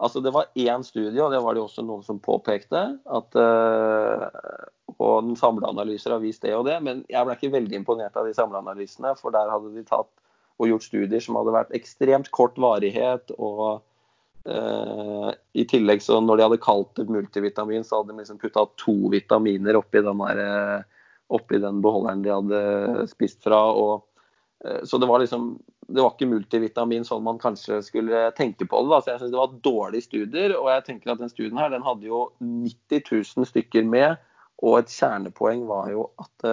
Altså 0.00 0.22
Det 0.24 0.32
var 0.32 0.48
én 0.56 0.82
studie, 0.82 1.20
og 1.22 1.32
det 1.32 1.42
var 1.44 1.54
det 1.54 1.62
også 1.62 1.84
noen 1.84 2.02
som 2.06 2.20
påpekte. 2.22 2.98
at 3.04 3.36
eh, 3.36 4.26
og 5.00 5.24
den 5.24 5.64
analyser 5.64 6.12
har 6.12 6.20
vist 6.20 6.42
det 6.42 6.54
og 6.56 6.66
det, 6.66 6.80
men 6.82 7.04
jeg 7.08 7.24
ble 7.24 7.36
ikke 7.36 7.52
veldig 7.52 7.76
imponert 7.76 8.16
av 8.16 8.26
de 8.26 8.34
samleanalysene, 8.36 9.14
for 9.16 9.32
der 9.32 9.48
hadde 9.52 9.74
de 9.74 9.84
tatt 9.84 10.10
og 10.60 10.68
gjort 10.68 10.84
studier 10.84 11.22
som 11.24 11.38
hadde 11.40 11.54
vært 11.54 11.76
ekstremt 11.76 12.28
kort 12.36 12.58
varighet 12.60 13.32
og 13.38 13.80
Uh, 14.48 15.28
I 15.52 15.66
tillegg 15.68 16.00
så 16.00 16.16
når 16.24 16.38
de 16.38 16.44
hadde 16.46 16.64
kalt 16.64 16.94
det 16.96 17.10
multivitamin, 17.12 17.84
så 17.84 18.00
hadde 18.00 18.14
de 18.14 18.22
liksom 18.22 18.38
putta 18.40 18.64
to 18.80 18.94
vitaminer 19.12 19.76
oppi 19.76 20.00
den, 20.00 20.22
der, 20.22 20.40
uh, 20.40 21.10
oppi 21.36 21.60
den 21.60 21.82
beholderen 21.84 22.22
de 22.24 22.32
hadde 22.32 23.04
spist 23.10 23.42
fra. 23.44 23.58
Og, 23.76 24.06
uh, 24.64 24.80
så 24.88 24.96
det 24.96 25.10
var 25.10 25.20
liksom 25.20 25.52
Det 25.90 26.00
var 26.00 26.14
ikke 26.14 26.30
multivitamin 26.30 27.06
sånn 27.06 27.24
man 27.26 27.40
kanskje 27.42 27.80
skulle 27.86 28.28
tenke 28.38 28.66
på 28.68 28.82
det. 28.82 28.90
Da. 28.92 29.00
Så 29.02 29.12
jeg 29.12 29.22
syns 29.22 29.34
det 29.34 29.40
var 29.40 29.60
dårlige 29.66 30.06
studier. 30.06 30.56
Og 30.58 30.70
jeg 30.72 30.86
tenker 30.86 31.14
at 31.14 31.22
den 31.22 31.32
studien 31.32 31.60
her 31.60 31.72
den 31.72 31.86
hadde 31.86 32.08
jo 32.08 32.26
90 32.40 33.02
000 33.10 33.50
stykker 33.50 33.88
med. 33.88 34.20
Og 34.62 34.80
et 34.82 34.92
kjernepoeng 34.92 35.64
var 35.68 35.90
jo 35.92 36.10
at 36.20 36.50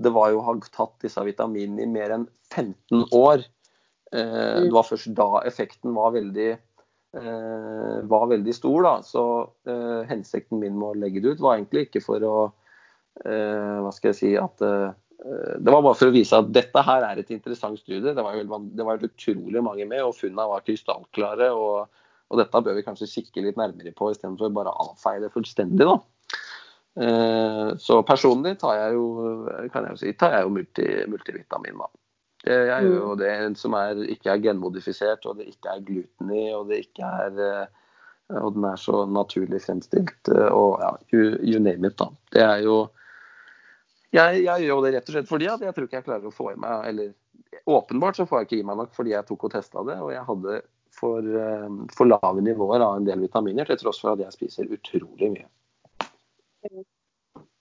det 0.00 0.12
var 0.12 0.30
jo 0.32 0.40
å 0.40 0.46
ha 0.46 0.56
tatt 0.72 0.96
disse 1.04 1.22
vitaminene 1.24 1.84
i 1.84 1.90
mer 1.90 2.14
enn 2.14 2.26
15 2.52 3.08
år. 3.16 3.44
Mm. 4.10 4.66
Det 4.66 4.72
var 4.74 4.88
først 4.88 5.12
da 5.16 5.28
effekten 5.46 5.92
var 5.94 6.14
veldig 6.16 6.50
Eh, 7.12 8.02
var 8.02 8.26
veldig 8.26 8.54
stor. 8.54 8.82
Da. 8.82 9.02
Så 9.02 9.50
eh, 9.66 10.02
hensikten 10.08 10.60
min 10.60 10.78
med 10.78 10.88
å 10.88 10.98
legge 10.98 11.22
det 11.22 11.34
ut 11.34 11.42
var 11.42 11.56
egentlig 11.56 11.88
ikke 11.88 12.04
for 12.04 12.26
å 12.26 12.34
eh, 13.24 13.78
hva 13.82 13.90
skal 13.94 14.12
jeg 14.12 14.18
si, 14.20 14.30
at 14.38 14.62
eh, 14.62 14.92
det 15.60 15.72
var 15.72 15.82
bare 15.84 15.96
for 15.98 16.08
å 16.08 16.14
vise 16.14 16.38
at 16.38 16.48
dette 16.54 16.82
her 16.86 17.04
er 17.04 17.20
et 17.20 17.32
interessant 17.34 17.78
studie. 17.80 18.14
Det 18.16 18.24
var, 18.24 18.38
jo, 18.38 18.60
det 18.72 18.86
var 18.86 19.02
utrolig 19.04 19.62
mange 19.64 19.86
med, 19.88 20.02
og 20.06 20.16
funnene 20.16 20.48
var 20.48 20.64
krystallklare. 20.64 21.50
Og, 21.52 22.04
og, 22.30 22.38
dette 22.40 22.62
bør 22.64 22.78
vi 22.78 22.84
kanskje 22.86 23.10
kikke 23.10 23.44
litt 23.44 23.60
nærmere 23.60 23.92
på, 23.96 24.12
istedenfor 24.14 24.54
bare 24.56 24.72
å 24.72 24.90
avfeie 24.90 25.22
det 25.22 25.32
fullstendig. 25.34 25.88
da. 25.88 25.98
Så 27.80 28.00
personlig 28.08 28.56
tar 28.60 28.78
jeg 28.78 28.96
jo, 28.96 29.04
kan 29.72 29.86
jeg 29.86 29.94
jo 29.94 30.00
si, 30.00 30.14
tar 30.18 30.38
jeg 30.38 30.46
jo 30.46 30.54
multi, 30.56 30.86
multivitamin. 31.10 31.82
da. 31.84 31.90
Jeg 32.48 32.86
gjør 32.86 32.96
jo 32.96 33.10
mm. 33.10 33.20
det 33.20 33.34
som 33.60 33.76
er, 33.76 34.00
ikke 34.16 34.32
er 34.32 34.40
genmodifisert, 34.46 35.28
og 35.28 35.36
det 35.42 35.50
ikke 35.52 35.74
er 35.74 35.84
gluten 35.84 36.32
i, 36.32 36.46
og 36.56 36.72
det 36.72 36.86
ikke 36.86 37.12
er 37.26 37.68
og 38.38 38.54
den 38.54 38.64
er 38.68 38.78
så 38.78 39.04
naturlig 39.10 39.58
fremstilt. 39.64 40.28
Og 40.30 40.78
ja, 40.78 40.90
you, 41.12 41.34
you 41.42 41.58
name 41.58 41.88
it, 41.88 41.96
da. 41.98 42.06
Det 42.30 42.44
er 42.44 42.60
jo 42.62 42.76
jeg, 44.14 44.42
jeg, 44.44 44.66
gjør 44.66 44.84
det 44.84 44.92
rett 44.96 45.08
og 45.08 45.14
slett 45.14 45.30
fordi 45.30 45.48
at 45.50 45.62
jeg 45.64 45.74
tror 45.76 45.86
ikke 45.86 45.98
jeg 46.00 46.06
klarer 46.08 46.28
å 46.30 46.34
få 46.34 46.50
i 46.50 46.58
meg 46.58 46.88
Eller 46.90 47.12
åpenbart 47.70 48.18
så 48.18 48.26
får 48.26 48.42
jeg 48.42 48.48
ikke 48.48 48.60
i 48.60 48.66
meg 48.66 48.78
nok 48.80 48.94
fordi 48.96 49.14
jeg 49.14 49.26
tok 49.28 49.46
og 49.46 49.52
testa 49.54 49.84
det, 49.86 49.96
og 50.02 50.12
jeg 50.14 50.26
hadde 50.26 50.60
for, 51.00 51.18
eh, 51.42 51.68
for 51.96 52.10
lave 52.10 52.44
nivåer 52.44 52.82
av 52.84 52.96
en 52.98 53.06
del 53.06 53.22
vitaminer, 53.24 53.68
til 53.68 53.78
tross 53.80 54.00
for 54.02 54.14
at 54.14 54.24
jeg 54.24 54.36
spiser 54.36 54.72
utrolig 54.74 55.30
mye. 55.36 55.46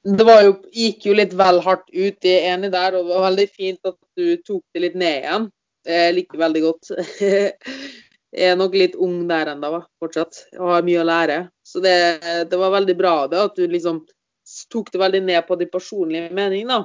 Det 0.10 0.26
jo, 0.46 0.54
gikk 0.74 1.06
jo 1.10 1.16
litt 1.18 1.34
vel 1.38 1.62
hardt 1.66 1.88
ut, 1.92 2.20
det 2.24 2.36
ene 2.50 2.72
der, 2.74 2.96
og 2.98 3.08
det 3.08 3.16
var 3.16 3.26
veldig 3.30 3.48
fint 3.52 3.90
at 3.90 3.98
du 4.18 4.38
tok 4.48 4.64
det 4.74 4.84
litt 4.86 5.00
ned 5.00 5.24
igjen. 5.24 5.50
Jeg 5.90 6.16
liker 6.16 6.42
veldig 6.42 6.62
godt. 6.66 6.92
Jeg 8.40 8.54
er 8.54 8.58
nok 8.60 8.76
litt 8.78 8.96
ung 9.02 9.24
der 9.30 9.50
ennå, 9.56 9.80
fortsatt, 10.02 10.44
og 10.60 10.76
har 10.76 10.84
mye 10.86 11.02
å 11.02 11.08
lære. 11.08 11.38
Så 11.66 11.82
det, 11.82 11.96
det 12.52 12.60
var 12.62 12.76
veldig 12.76 12.96
bra 13.00 13.14
det, 13.32 13.40
at 13.42 13.56
du 13.58 13.66
liksom 13.66 14.04
tok 14.72 14.92
det 14.94 15.02
veldig 15.02 15.22
ned 15.26 15.46
på 15.48 15.58
de 15.60 15.68
personlige 15.70 16.30
meningene. 16.36 16.84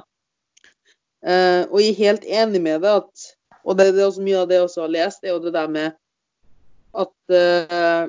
Uh, 1.25 1.65
og 1.71 1.79
jeg 1.81 1.93
er 1.93 2.01
helt 2.03 2.25
enig 2.29 2.61
med 2.61 2.83
det 2.85 2.91
at 3.01 3.29
Og 3.65 3.73
det, 3.79 3.95
det 3.95 4.03
er 4.03 4.11
også 4.11 4.21
mye 4.21 4.41
av 4.43 4.49
det 4.49 4.59
jeg 4.59 4.65
også 4.67 4.81
har 4.83 4.91
lest, 4.93 5.23
det 5.23 5.31
er 5.31 5.33
jo 5.33 5.41
det 5.41 5.55
der 5.55 5.69
med 5.73 5.95
at 7.01 7.33
uh, 7.33 8.03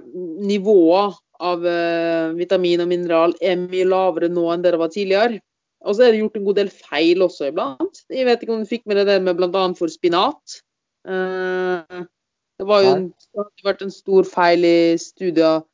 nivået 0.45 1.15
av 1.41 1.62
uh, 1.65 2.35
vitamin 2.37 2.83
og 2.85 2.91
mineral 2.91 3.33
er 3.41 3.57
mye 3.62 3.87
lavere 3.89 4.28
nå 4.28 4.45
enn 4.53 4.66
det 4.66 4.74
det 4.74 4.81
var 4.83 4.93
tidligere. 4.93 5.41
Og 5.81 5.97
så 5.97 6.05
er 6.05 6.12
det 6.12 6.20
gjort 6.20 6.37
en 6.37 6.45
god 6.45 6.59
del 6.61 6.69
feil 6.69 7.24
også 7.24 7.49
iblant. 7.49 8.03
Jeg 8.12 8.28
vet 8.28 8.45
ikke 8.45 8.53
om 8.53 8.61
du 8.66 8.69
fikk 8.69 8.85
med 8.85 9.01
deg 9.01 9.09
det 9.09 9.16
med 9.24 9.39
bl.a. 9.39 9.65
for 9.78 9.89
spinat. 9.89 10.59
det 11.07 12.66
var 12.69 12.85
jo 12.85 12.93
en, 12.99 13.09
det 13.09 13.41
har 13.41 13.69
vært 13.70 13.85
en 13.87 13.95
stor 13.95 14.28
feil 14.28 14.66
i 14.66 14.78
studier 15.01 15.65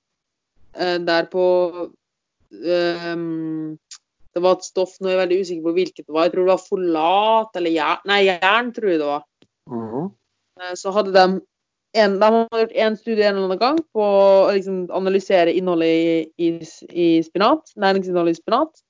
der 0.79 1.27
på 1.33 1.45
um, 2.53 3.79
det 4.33 4.41
var 4.41 4.57
et 4.57 4.67
stoff, 4.67 4.97
nå 5.01 5.09
er 5.09 5.17
jeg 5.17 5.23
veldig 5.23 5.39
usikker 5.45 5.65
på 5.67 5.75
hvilket 5.77 6.07
det 6.07 6.15
var. 6.15 6.27
Jeg 6.27 6.35
tror 6.35 6.47
det 6.47 6.55
var 6.55 6.67
folat 6.67 7.59
eller 7.61 7.75
jern. 7.75 8.05
Nei, 8.09 8.21
jern 8.29 8.71
tror 8.77 8.91
jeg 8.91 9.01
det 9.01 9.09
var. 9.09 9.25
Mm 9.71 9.89
-hmm. 9.91 10.07
Så 10.77 10.91
hadde 10.91 11.13
de 11.13 11.41
en, 11.93 12.19
de 12.21 12.25
har 12.33 12.61
gjort 12.61 12.73
én 12.73 12.97
studie 12.97 13.25
en 13.27 13.37
eller 13.37 13.45
annen 13.45 13.59
gang 13.59 13.79
på 13.93 14.03
å 14.03 14.53
liksom, 14.53 14.87
analysere 14.91 15.53
innholdet 15.53 15.89
i, 15.89 16.47
i, 16.47 16.49
i, 16.89 17.23
spinat, 17.23 17.75
næringsinnholdet 17.77 18.39
i 18.39 18.41
spinat. 18.41 18.83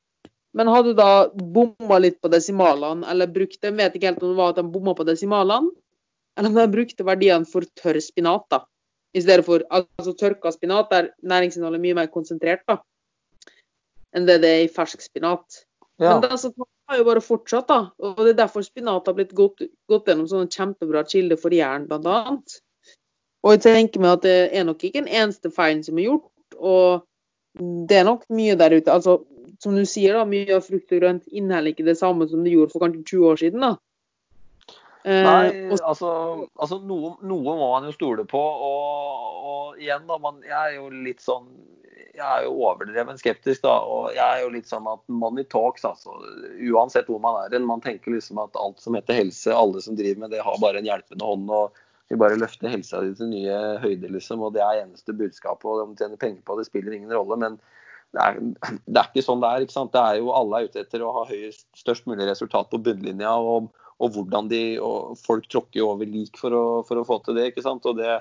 Men 0.54 0.68
hadde 0.68 0.94
da 0.94 1.28
bomma 1.34 1.98
litt 1.98 2.20
på 2.20 2.28
desimalene, 2.28 3.06
eller 3.08 3.26
brukte 3.26 3.66
Jeg 3.66 3.76
vet 3.76 3.94
ikke 3.94 4.06
helt 4.06 4.22
om 4.22 4.28
det 4.28 4.36
var 4.36 4.50
at 4.50 4.56
de 4.56 4.62
bomma 4.62 4.94
på 4.94 5.04
desimalene, 5.04 5.70
eller 6.36 6.48
om 6.48 6.54
de 6.54 6.68
brukte 6.68 7.04
verdiene 7.04 7.44
for 7.44 7.66
tørr 7.82 8.00
spinat, 8.00 8.46
da. 8.50 8.64
I 9.14 9.20
stedet 9.20 9.44
for 9.44 9.64
altså 9.68 10.12
tørka 10.12 10.52
spinat, 10.52 10.90
der 10.90 11.10
næringsinnholdet 11.22 11.78
er 11.80 11.82
mye 11.82 11.94
mer 11.94 12.06
konsentrert, 12.06 12.62
da 12.68 12.78
enn 14.16 14.28
det 14.28 14.40
det 14.42 14.50
er 14.56 14.64
i 14.66 14.72
fersk 14.72 15.02
spinat. 15.04 15.62
Ja. 16.00 16.14
Men 16.14 16.24
det 16.24 16.32
altså, 16.34 16.52
har 16.88 16.98
jo 16.98 17.06
bare 17.06 17.22
fortsatt, 17.24 17.68
da. 17.68 17.80
Og 18.02 18.20
det 18.20 18.34
er 18.34 18.42
derfor 18.42 18.64
spinat 18.66 19.08
har 19.08 19.16
blitt 19.16 19.34
gått, 19.36 19.64
gått 19.90 20.10
gjennom 20.10 20.28
sånne 20.30 20.50
kjempebra 20.52 21.04
kilder 21.08 21.40
for 21.40 21.54
jern, 21.54 21.88
annet. 21.92 22.58
Og 23.42 23.56
jeg 23.56 23.62
tenker 23.64 24.02
meg 24.02 24.18
at 24.18 24.26
det 24.26 24.36
er 24.54 24.66
nok 24.68 24.84
ikke 24.86 25.02
en 25.02 25.10
eneste 25.10 25.50
feil 25.54 25.82
som 25.84 25.98
er 25.98 26.10
gjort. 26.10 26.58
Og 26.58 27.02
det 27.88 28.00
er 28.00 28.08
nok 28.08 28.26
mye 28.32 28.56
der 28.58 28.76
ute. 28.76 28.92
Altså, 28.92 29.20
som 29.62 29.76
du 29.76 29.84
sier, 29.86 30.16
da, 30.18 30.26
mye 30.28 30.56
av 30.56 30.66
frukt 30.66 30.92
og 30.92 31.02
grønt 31.02 31.26
inneholder 31.30 31.74
ikke 31.74 31.86
det 31.86 31.98
samme 32.00 32.28
som 32.30 32.44
det 32.44 32.54
gjorde 32.54 32.74
for 32.74 32.84
kanskje 32.84 33.04
20 33.14 33.32
år 33.32 33.42
siden. 33.42 33.66
da. 33.66 33.74
Nei, 35.02 35.46
eh, 35.50 35.72
altså, 35.82 36.10
altså 36.54 36.78
noe, 36.78 37.16
noe, 37.26 37.54
må 37.58 37.70
man 37.74 37.88
jo 37.88 37.94
stole 37.94 38.24
på. 38.28 38.38
Og, 38.38 39.38
og 39.52 39.80
igjen, 39.82 40.06
da, 40.06 40.18
man, 40.22 40.42
jeg 40.46 40.58
er 40.58 40.76
jo 40.78 40.88
litt 40.94 41.22
sånn 41.24 41.48
jeg 42.12 42.26
er 42.26 42.44
jo 42.44 42.56
overdreven 42.66 43.18
skeptisk, 43.20 43.62
da. 43.64 43.78
Og 43.88 44.10
jeg 44.12 44.24
er 44.24 44.42
jo 44.44 44.50
litt 44.52 44.68
sånn 44.68 44.88
at 44.90 45.00
money 45.08 45.46
talks, 45.48 45.86
altså. 45.88 46.18
Uansett 46.72 47.08
hvor 47.08 47.22
man 47.24 47.38
er 47.40 47.56
hen. 47.56 47.68
Man 47.68 47.84
tenker 47.84 48.12
liksom 48.12 48.40
at 48.42 48.58
alt 48.60 48.82
som 48.84 48.98
heter 48.98 49.16
helse, 49.22 49.54
alle 49.54 49.80
som 49.84 49.96
driver 49.96 50.26
med 50.26 50.34
det, 50.34 50.42
har 50.44 50.60
bare 50.60 50.82
en 50.82 50.88
hjelpende 50.88 51.28
hånd. 51.28 51.48
og 51.50 51.80
vi 52.12 52.18
bare 52.20 52.36
løfter 52.36 52.68
helsa 52.68 53.00
di 53.00 53.14
til 53.16 53.30
nye 53.30 53.58
høyder, 53.80 54.10
liksom. 54.12 54.42
Og 54.44 54.52
det 54.52 54.60
er 54.60 54.82
eneste 54.82 55.14
budskapet. 55.16 55.64
Og 55.64 55.86
om 55.86 55.94
de 55.94 56.02
tjener 56.02 56.20
penger 56.20 56.42
på 56.44 56.58
det, 56.58 56.66
spiller 56.68 56.92
ingen 56.92 57.14
rolle. 57.16 57.38
Men 57.40 57.56
det 58.12 58.26
er, 58.26 58.40
det 58.84 58.98
er, 58.98 59.06
ikke 59.06 59.24
sånn 59.24 59.40
det 59.40 59.48
er. 59.48 59.64
ikke 59.64 59.76
sant? 59.78 59.94
Det 59.94 60.02
er 60.02 60.18
jo 60.20 60.34
Alle 60.36 60.58
er 60.58 60.68
ute 60.68 60.82
etter 60.84 61.04
å 61.04 61.14
ha 61.16 61.22
høyest, 61.30 61.64
størst 61.80 62.04
mulig 62.10 62.28
resultat 62.28 62.68
på 62.68 62.82
bunnlinja. 62.84 63.32
Og, 63.40 63.70
og 64.02 64.12
hvordan 64.18 64.52
de 64.52 64.60
og 64.84 65.16
Folk 65.24 65.48
tråkker 65.48 65.86
over 65.86 66.08
lik 66.08 66.36
for 66.40 66.52
å, 66.52 66.66
for 66.84 67.00
å 67.00 67.06
få 67.08 67.22
til 67.24 67.40
det. 67.40 67.48
ikke 67.54 67.64
sant? 67.64 67.88
Og 67.88 67.96
det, 68.02 68.18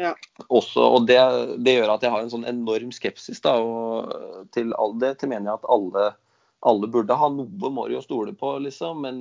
ja. 0.00 0.12
Også, 0.48 0.80
og 0.80 1.06
det, 1.06 1.18
det, 1.60 1.76
gjør 1.76 1.94
at 1.94 2.04
jeg 2.04 2.12
har 2.14 2.24
en 2.24 2.32
sånn 2.32 2.48
enorm 2.48 2.92
skepsis 2.94 3.42
da, 3.44 3.56
og, 3.60 4.46
til 4.54 4.72
all 4.80 4.96
det. 5.00 5.16
Til 5.20 5.32
mener 5.32 5.50
jeg 5.50 5.60
at 5.60 5.68
alle, 5.74 6.06
alle 6.68 6.90
burde 6.92 7.18
ha 7.18 7.28
noe 7.32 7.72
Mori 7.74 7.98
å 7.98 8.04
stole 8.04 8.32
på, 8.38 8.54
liksom. 8.64 9.04
Men 9.04 9.18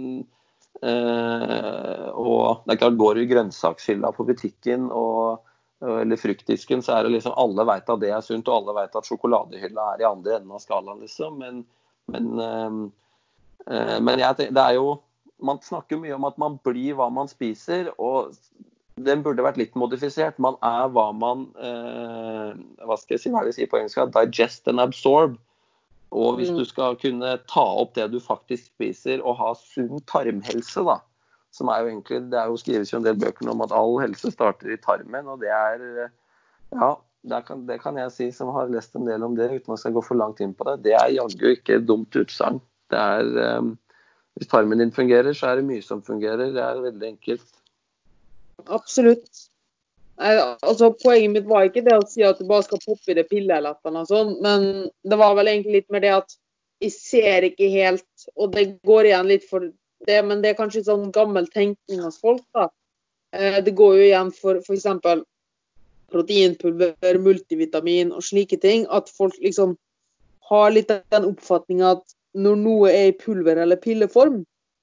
eh, 0.79 2.07
og 2.15 2.63
det 2.63 2.75
er 2.75 2.81
klart, 2.85 2.99
går 3.01 3.19
du 3.19 3.23
i 3.25 3.31
grønnsakshylla 3.33 4.13
på 4.15 4.27
butikken 4.29 4.87
og, 4.95 5.43
eller 5.81 6.19
fruktdisken, 6.21 6.83
så 6.85 6.95
er 6.95 7.05
det 7.05 7.17
liksom 7.17 7.35
alle 7.41 7.67
vet 7.67 7.91
at 7.91 8.01
det 8.01 8.15
er 8.15 8.23
sunt, 8.25 8.47
og 8.47 8.61
alle 8.61 8.77
vet 8.83 8.97
at 8.97 9.07
sjokoladehylla 9.09 9.91
er 9.93 10.03
i 10.03 10.09
andre 10.09 10.37
enden 10.39 10.55
av 10.55 10.63
skalaen, 10.63 11.03
liksom. 11.03 11.39
Men, 11.41 11.63
men, 12.15 12.33
eh, 12.47 12.81
eh 13.67 13.95
men 13.99 14.23
jeg, 14.23 14.51
det 14.55 14.67
er 14.67 14.79
jo 14.79 14.99
Man 15.41 15.57
snakker 15.57 15.97
mye 15.97 16.13
om 16.13 16.25
at 16.27 16.35
man 16.37 16.59
blir 16.61 16.93
hva 16.93 17.07
man 17.09 17.25
spiser. 17.25 17.87
og 17.97 18.35
den 19.05 19.23
burde 19.25 19.43
vært 19.45 19.59
litt 19.59 19.77
modifisert. 19.79 20.39
Man 20.41 20.57
er 20.65 20.89
hva 20.93 21.11
man 21.15 21.47
eh, 21.59 22.51
Hva 22.85 22.97
skal 22.99 23.17
jeg 23.17 23.23
si, 23.23 23.31
hva 23.33 23.45
jeg 23.47 23.57
sier 23.57 23.71
på 23.71 23.79
engelsk? 23.79 24.01
Digest 24.15 24.69
and 24.71 24.83
absorb. 24.83 25.37
Og 26.11 26.35
hvis 26.39 26.51
mm. 26.51 26.57
du 26.59 26.65
skal 26.67 26.97
kunne 26.99 27.35
ta 27.47 27.63
opp 27.83 27.93
det 27.95 28.09
du 28.11 28.19
faktisk 28.19 28.67
spiser 28.73 29.21
og 29.23 29.37
ha 29.39 29.53
sunn 29.55 30.01
tarmhelse, 30.11 30.83
da, 30.83 30.97
som 31.55 31.71
er 31.71 31.83
jo 31.83 31.93
egentlig 31.93 32.19
Det 32.31 32.39
er 32.39 32.49
jo 32.51 32.59
skrives 32.59 32.91
jo 32.91 32.99
en 32.99 33.05
del 33.05 33.19
bøker 33.19 33.51
om 33.51 33.63
at 33.63 33.75
all 33.75 33.95
helse 34.01 34.33
starter 34.33 34.73
i 34.73 34.81
tarmen, 34.81 35.31
og 35.31 35.39
det 35.43 35.53
er 35.55 35.85
Ja, 36.75 36.95
det 37.23 37.43
kan, 37.47 37.63
det 37.67 37.79
kan 37.83 37.99
jeg 37.99 38.11
si 38.15 38.27
som 38.35 38.51
har 38.55 38.71
lest 38.71 38.95
en 38.97 39.07
del 39.07 39.23
om 39.23 39.37
det, 39.37 39.51
uten 39.51 39.71
at 39.71 39.77
jeg 39.77 39.85
skal 39.85 39.95
gå 39.99 40.03
for 40.09 40.19
langt 40.19 40.41
inn 40.43 40.55
på 40.57 40.67
det. 40.67 40.81
Det 40.87 40.97
er 40.97 41.15
jaggu 41.15 41.51
ikke 41.53 41.77
et 41.77 41.87
dumt 41.87 42.15
utsagn. 42.17 42.59
Det 42.91 42.99
er 42.99 43.31
eh, 43.45 43.71
Hvis 44.39 44.49
tarmen 44.51 44.79
din 44.79 44.93
fungerer, 44.95 45.33
så 45.35 45.51
er 45.51 45.59
det 45.59 45.67
mye 45.67 45.83
som 45.85 46.01
fungerer. 46.01 46.53
Det 46.55 46.63
er 46.63 46.79
veldig 46.81 47.07
enkelt. 47.13 47.60
Absolutt. 48.67 49.47
Altså, 50.21 50.91
Poenget 51.01 51.31
mitt 51.31 51.47
var 51.49 51.65
ikke 51.65 51.83
det 51.85 51.95
å 51.97 52.05
si 52.07 52.21
at 52.25 52.37
du 52.37 52.45
bare 52.49 52.65
skal 52.67 52.81
poppe 52.83 53.13
i 53.13 53.17
det 53.17 53.25
pillelettene 53.31 54.03
og 54.03 54.09
sånn, 54.09 54.35
men 54.43 54.67
det 55.07 55.17
var 55.17 55.33
vel 55.39 55.49
egentlig 55.49 55.79
litt 55.79 55.93
mer 55.93 56.03
det 56.03 56.13
at 56.19 56.35
jeg 56.81 56.93
ser 56.95 57.45
ikke 57.45 57.67
helt 57.69 58.27
Og 58.35 58.53
det 58.55 58.63
går 58.87 59.11
igjen 59.11 59.27
litt 59.29 59.43
for 59.49 59.67
det, 60.07 60.21
men 60.25 60.41
det 60.41 60.51
er 60.51 60.57
kanskje 60.57 60.85
sånn 60.87 61.11
gammel 61.13 61.47
tenkning 61.53 62.01
hos 62.01 62.17
folk. 62.21 62.41
da. 62.57 62.69
Eh, 63.33 63.59
det 63.63 63.75
går 63.77 63.97
jo 63.99 64.07
igjen 64.07 64.31
for 64.33 64.57
f.eks. 64.57 64.87
proteinpulver, 66.11 67.19
multivitamin 67.21 68.11
og 68.11 68.25
slike 68.25 68.57
ting. 68.61 68.87
At 68.89 69.09
folk 69.13 69.37
liksom 69.41 69.77
har 70.49 70.73
litt 70.73 70.89
den 70.89 71.29
oppfatninga 71.29 71.93
at 71.97 72.15
når 72.33 72.57
noe 72.63 72.89
er 72.89 73.11
i 73.11 73.17
pulver- 73.17 73.61
eller 73.61 73.77
pilleform, 73.77 74.41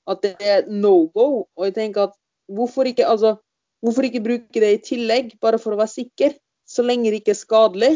at 0.08 0.22
det 0.22 0.36
er 0.40 0.70
no 0.70 1.10
go. 1.14 1.48
Og 1.56 1.66
jeg 1.66 1.74
tenker 1.74 2.08
at 2.08 2.16
hvorfor 2.48 2.88
ikke 2.88 3.06
Altså, 3.06 3.36
Hvorfor 3.84 4.08
ikke 4.08 4.24
bruke 4.24 4.62
det 4.62 4.70
i 4.74 4.82
tillegg, 4.82 5.34
bare 5.42 5.60
for 5.62 5.74
å 5.74 5.80
være 5.80 5.94
sikker, 5.94 6.34
så 6.68 6.84
lenge 6.84 7.12
det 7.12 7.22
ikke 7.22 7.34
er 7.34 7.38
skadelig? 7.38 7.92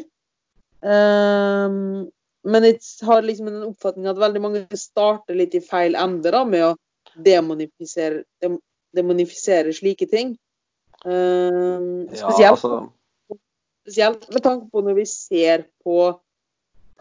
Um, 0.83 2.07
men 2.43 2.67
jeg 2.67 2.81
har 3.07 3.23
liksom 3.23 3.51
en 3.51 3.69
oppfatning 3.69 4.09
at 4.11 4.19
veldig 4.19 4.43
mange 4.43 4.63
starter 4.79 5.39
litt 5.39 5.55
i 5.59 5.63
feil 5.63 5.99
ende 5.99 6.33
da, 6.35 6.43
med 6.47 6.65
å 6.71 6.73
demonifisere, 7.27 8.23
demonifisere 8.97 9.75
slike 9.77 10.09
ting. 10.11 10.35
Um, 11.05 12.07
spesielt, 12.11 12.41
ja, 12.41 12.53
altså... 12.55 13.39
spesielt 13.83 14.27
med 14.31 14.45
tanke 14.47 14.71
på 14.71 14.83
når 14.87 15.01
vi 15.01 15.07
ser 15.11 15.67
på 15.83 15.99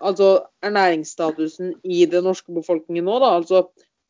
altså, 0.01 0.29
ernæringsstatusen 0.65 1.75
i 1.83 2.05
den 2.09 2.25
norske 2.25 2.53
befolkningen 2.53 3.05
nå. 3.05 3.17
Da. 3.21 3.33
Altså, 3.37 3.63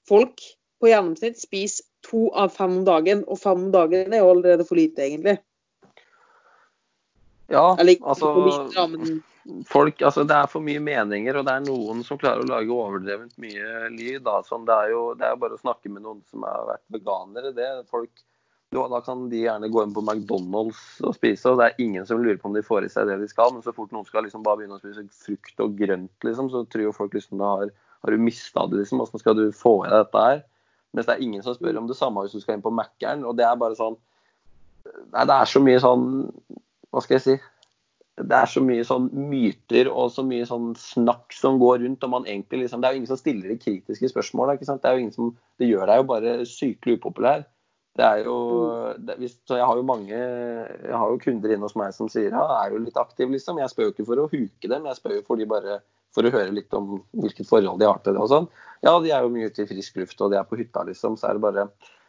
folk 0.07 0.43
på 0.81 0.91
gjennomsnitt 0.91 1.39
spiser 1.43 1.87
to 2.07 2.29
av 2.37 2.53
fem 2.55 2.79
om 2.79 2.85
dagen, 2.87 3.25
og 3.27 3.39
fem 3.39 3.67
om 3.67 3.71
dagen 3.73 4.13
er 4.13 4.23
jo 4.23 4.31
allerede 4.33 4.67
for 4.67 4.79
lite, 4.79 5.05
egentlig. 5.05 5.37
Ja, 7.51 7.75
altså 7.75 8.87
men 8.87 9.21
folk, 9.67 10.01
altså 10.01 10.23
Det 10.23 10.35
er 10.35 10.49
for 10.49 10.63
mye 10.63 10.81
meninger, 10.83 11.37
og 11.37 11.47
det 11.47 11.53
er 11.53 11.63
noen 11.65 12.03
som 12.05 12.19
klarer 12.21 12.43
å 12.43 12.49
lage 12.49 12.73
overdrevent 12.73 13.33
mye 13.41 13.89
lyd. 13.93 14.21
Da. 14.25 14.41
Sånn, 14.47 14.67
det, 14.67 14.75
er 14.75 14.93
jo, 14.93 15.05
det 15.17 15.27
er 15.27 15.39
bare 15.41 15.57
å 15.57 15.61
snakke 15.61 15.91
med 15.91 16.05
noen 16.05 16.21
som 16.29 16.45
har 16.47 16.67
vært 16.69 16.85
veganere. 16.93 17.53
det, 17.57 17.69
folk, 17.91 18.11
Da 18.71 19.01
kan 19.03 19.25
de 19.31 19.41
gjerne 19.43 19.71
gå 19.71 19.83
inn 19.83 19.95
på 19.95 20.03
McDonald's 20.05 20.83
og 21.03 21.17
spise, 21.17 21.49
og 21.49 21.59
det 21.59 21.71
er 21.71 21.83
ingen 21.83 22.05
som 22.07 22.21
lurer 22.21 22.39
på 22.39 22.51
om 22.51 22.55
de 22.55 22.63
får 22.65 22.87
i 22.87 22.93
seg 22.93 23.09
det 23.09 23.19
de 23.23 23.31
skal. 23.31 23.53
Men 23.55 23.65
så 23.65 23.73
fort 23.75 23.91
noen 23.95 24.07
skal 24.07 24.27
liksom 24.27 24.45
bare 24.45 24.61
begynne 24.61 24.77
å 24.77 24.83
spise 24.83 25.07
frukt 25.25 25.65
og 25.65 25.75
grønt, 25.79 26.15
liksom, 26.27 26.53
så 26.53 26.63
tror 26.69 26.87
jo 26.87 26.95
folk 26.95 27.17
liksom 27.17 27.41
da 27.41 27.55
har, 27.63 27.75
har 28.05 28.15
du 28.15 28.21
mista 28.29 28.67
det, 28.69 28.83
liksom. 28.83 29.01
Hvordan 29.01 29.25
skal 29.25 29.39
du 29.41 29.45
få 29.55 29.81
i 29.83 29.89
deg 29.89 30.05
dette 30.05 30.25
her? 30.29 30.45
Mens 30.91 31.07
det 31.07 31.15
er 31.15 31.23
ingen 31.23 31.43
som 31.45 31.55
spør 31.55 31.79
om 31.79 31.87
det 31.87 31.97
samme 31.99 32.25
hvis 32.25 32.35
du 32.35 32.43
skal 32.43 32.57
inn 32.57 32.65
på 32.65 32.73
Mækkern. 32.75 33.23
Og 33.27 33.37
det 33.39 33.47
er 33.47 33.59
bare 33.59 33.77
sånn 33.79 33.99
Nei, 35.13 35.23
det 35.29 35.35
er 35.35 35.45
så 35.45 35.59
mye 35.61 35.79
sånn 35.79 36.05
Hva 36.89 37.03
skal 37.03 37.19
jeg 37.19 37.25
si? 37.25 37.35
det 38.19 38.37
er 38.37 38.49
så 38.49 38.61
mye 38.63 38.83
sånn 38.85 39.07
myter 39.29 39.89
og 39.89 40.11
så 40.13 40.23
mye 40.25 40.45
sånn 40.47 40.73
snakk 40.77 41.33
som 41.33 41.57
går 41.61 41.79
rundt. 41.85 42.03
og 42.03 42.09
man 42.09 42.27
egentlig 42.27 42.63
liksom, 42.63 42.81
Det 42.81 42.87
er 42.87 42.93
jo 42.93 43.01
ingen 43.01 43.11
som 43.13 43.17
stiller 43.17 43.49
de 43.49 43.57
kritiske 43.57 44.11
spørsmålene. 44.11 44.59
Det 44.59 44.89
er 44.89 44.93
jo 44.93 44.99
ingen 44.99 45.15
som, 45.15 45.31
det 45.57 45.69
gjør 45.69 45.87
deg 45.87 46.01
jo 46.01 46.07
bare 46.11 46.35
sykelig 46.45 46.99
upopulær. 46.99 47.45
Det 47.97 48.05
er 48.05 48.23
jo, 48.23 48.35
det, 48.97 49.17
hvis, 49.19 49.37
så 49.47 49.57
Jeg 49.59 49.65
har 49.65 49.75
jo 49.75 49.83
mange, 49.83 50.15
jeg 50.15 50.95
har 50.95 51.09
jo 51.09 51.19
kunder 51.23 51.51
inne 51.51 51.67
hos 51.67 51.75
meg 51.75 51.93
som 51.93 52.07
sier 52.09 52.31
ja, 52.31 52.43
er 52.61 52.71
jo 52.71 52.83
litt 52.83 52.97
aktiv, 52.97 53.31
liksom. 53.31 53.59
Jeg 53.59 53.71
spør 53.71 53.89
jo 53.89 53.95
ikke 53.95 54.07
for 54.07 54.21
å 54.21 54.29
huke 54.31 54.71
dem, 54.71 54.85
jeg 54.85 54.99
spør 54.99 55.17
jo 55.17 55.25
for, 55.27 55.35
de 55.35 55.49
bare, 55.49 55.81
for 56.15 56.27
å 56.27 56.33
høre 56.33 56.53
litt 56.55 56.73
om 56.75 56.99
hvilket 57.15 57.47
forhold 57.47 57.79
de 57.81 57.87
har 57.87 58.01
til 58.03 58.17
det 58.17 58.21
og 58.23 58.29
sånn. 58.31 58.47
Ja, 58.83 58.97
de 58.99 59.13
er 59.13 59.23
jo 59.23 59.31
mye 59.33 59.49
ute 59.51 59.63
i 59.63 59.69
frisk 59.69 59.99
luft 60.01 60.21
og 60.21 60.33
de 60.33 60.39
er 60.39 60.47
på 60.47 60.59
hytta, 60.59 60.83
liksom. 60.87 61.17
Så 61.19 61.29
er 61.29 61.37
det 61.37 61.43
bare 61.45 61.67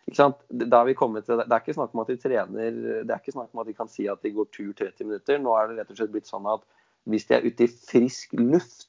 ikke 0.08 0.18
sant? 0.18 0.40
da 0.50 0.80
er 0.80 0.90
vi 0.90 0.98
kommet 0.98 1.26
til, 1.28 1.38
Det 1.38 1.52
er 1.52 1.62
ikke 1.62 1.76
snakk 1.76 1.94
om 1.94 2.02
at 2.02 2.10
de 2.10 2.18
trener, 2.18 2.78
det 3.06 3.12
er 3.12 3.20
ikke 3.20 3.36
snakk 3.36 3.52
om 3.52 3.62
at 3.62 3.70
de 3.70 3.76
kan 3.78 3.90
si 3.90 4.08
at 4.10 4.22
de 4.24 4.34
går 4.34 4.48
tur 4.54 4.72
30 4.74 5.06
minutter. 5.06 5.38
Nå 5.38 5.54
er 5.56 5.70
det 5.70 5.80
rett 5.80 5.92
og 5.94 6.00
slett 6.00 6.14
blitt 6.14 6.30
sånn 6.30 6.48
at 6.50 6.64
hvis 7.10 7.26
de 7.28 7.36
er 7.36 7.46
ute 7.46 7.66
i 7.66 7.70
frisk 7.70 8.34
luft, 8.38 8.88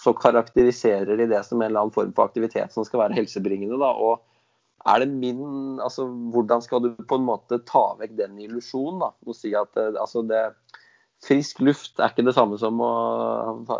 så 0.00 0.14
karakteriserer 0.16 1.18
de 1.18 1.26
det 1.30 1.42
som 1.46 1.60
en 1.60 1.68
eller 1.68 1.84
annen 1.84 1.94
form 1.94 2.12
for 2.16 2.30
aktivitet 2.30 2.72
som 2.74 2.86
skal 2.86 3.04
være 3.04 3.18
helsebringende. 3.18 3.78
Da. 3.82 3.90
Og 3.90 4.22
er 4.88 5.02
det 5.02 5.10
min, 5.12 5.42
altså 5.82 6.06
Hvordan 6.32 6.62
skal 6.64 6.84
du 6.84 6.90
på 6.94 7.18
en 7.18 7.26
måte 7.26 7.60
ta 7.68 7.82
vekk 8.00 8.14
den 8.22 8.38
illusjonen? 8.40 9.10
Og 9.26 9.36
si 9.36 9.52
at 9.58 9.76
eh, 9.76 9.98
altså 10.00 10.22
det, 10.26 10.40
frisk 11.24 11.60
luft 11.64 12.00
er 12.00 12.12
ikke 12.12 12.24
det 12.26 12.34
samme 12.36 12.56
som 12.60 12.80
å 12.80 12.90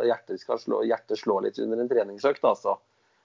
hjertet 0.05 0.43
slå, 0.43 0.83
hjertet 0.89 1.21
slå 1.21 1.41
litt 1.45 1.59
under 1.63 1.81
en 1.81 1.91
treningsøkt. 1.91 2.45
altså. 2.45 2.77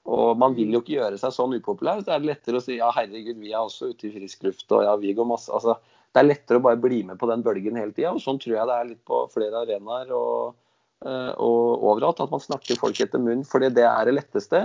Og 0.06 0.38
man 0.38 0.54
vil 0.58 0.76
jo 0.76 0.82
ikke 0.84 1.00
gjøre 1.00 1.20
seg 1.20 1.34
sånn 1.34 1.58
upopulær. 1.58 2.04
Så 2.06 2.14
er 2.14 2.22
det 2.22 2.30
lettere 2.30 2.62
å 2.62 2.64
si 2.64 2.78
ja, 2.78 2.92
herregud, 2.96 3.42
vi 3.42 3.54
er 3.54 3.64
også 3.64 3.92
ute 3.92 4.08
i 4.08 4.14
frisk 4.14 4.46
luft, 4.46 4.68
og 4.72 4.86
ja, 4.86 4.94
vi 5.02 5.16
går 5.18 5.28
masse 5.28 5.52
altså, 5.54 5.80
Det 6.14 6.22
er 6.22 6.30
lettere 6.30 6.62
å 6.62 6.64
bare 6.64 6.80
bli 6.80 7.02
med 7.04 7.20
på 7.20 7.28
den 7.28 7.44
bølgen 7.44 7.80
hele 7.80 7.92
tida. 7.92 8.14
Og 8.14 8.24
sånn 8.24 8.40
tror 8.42 8.60
jeg 8.60 8.70
det 8.70 8.78
er 8.78 8.90
litt 8.94 9.04
på 9.10 9.26
flere 9.34 9.66
arenaer 9.66 10.14
og, 10.16 10.56
eh, 11.04 11.32
og 11.34 11.88
overalt. 11.92 12.22
At 12.24 12.32
man 12.32 12.44
snakker 12.44 12.80
folk 12.80 13.02
etter 13.02 13.20
munnen, 13.20 13.44
fordi 13.50 13.74
det 13.76 13.88
er 13.90 14.08
det 14.08 14.16
letteste. 14.16 14.62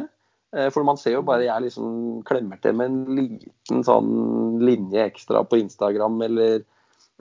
Eh, 0.55 0.69
for 0.75 0.87
man 0.87 1.01
ser 1.01 1.17
jo 1.17 1.25
bare 1.27 1.49
jeg 1.49 1.67
liksom 1.67 2.21
klemmer 2.29 2.61
til 2.63 2.77
med 2.79 2.93
en 2.93 3.19
liten 3.19 3.83
sånn 3.87 4.61
linje 4.63 5.09
ekstra 5.09 5.43
på 5.47 5.59
Instagram 5.65 6.21
eller, 6.29 6.63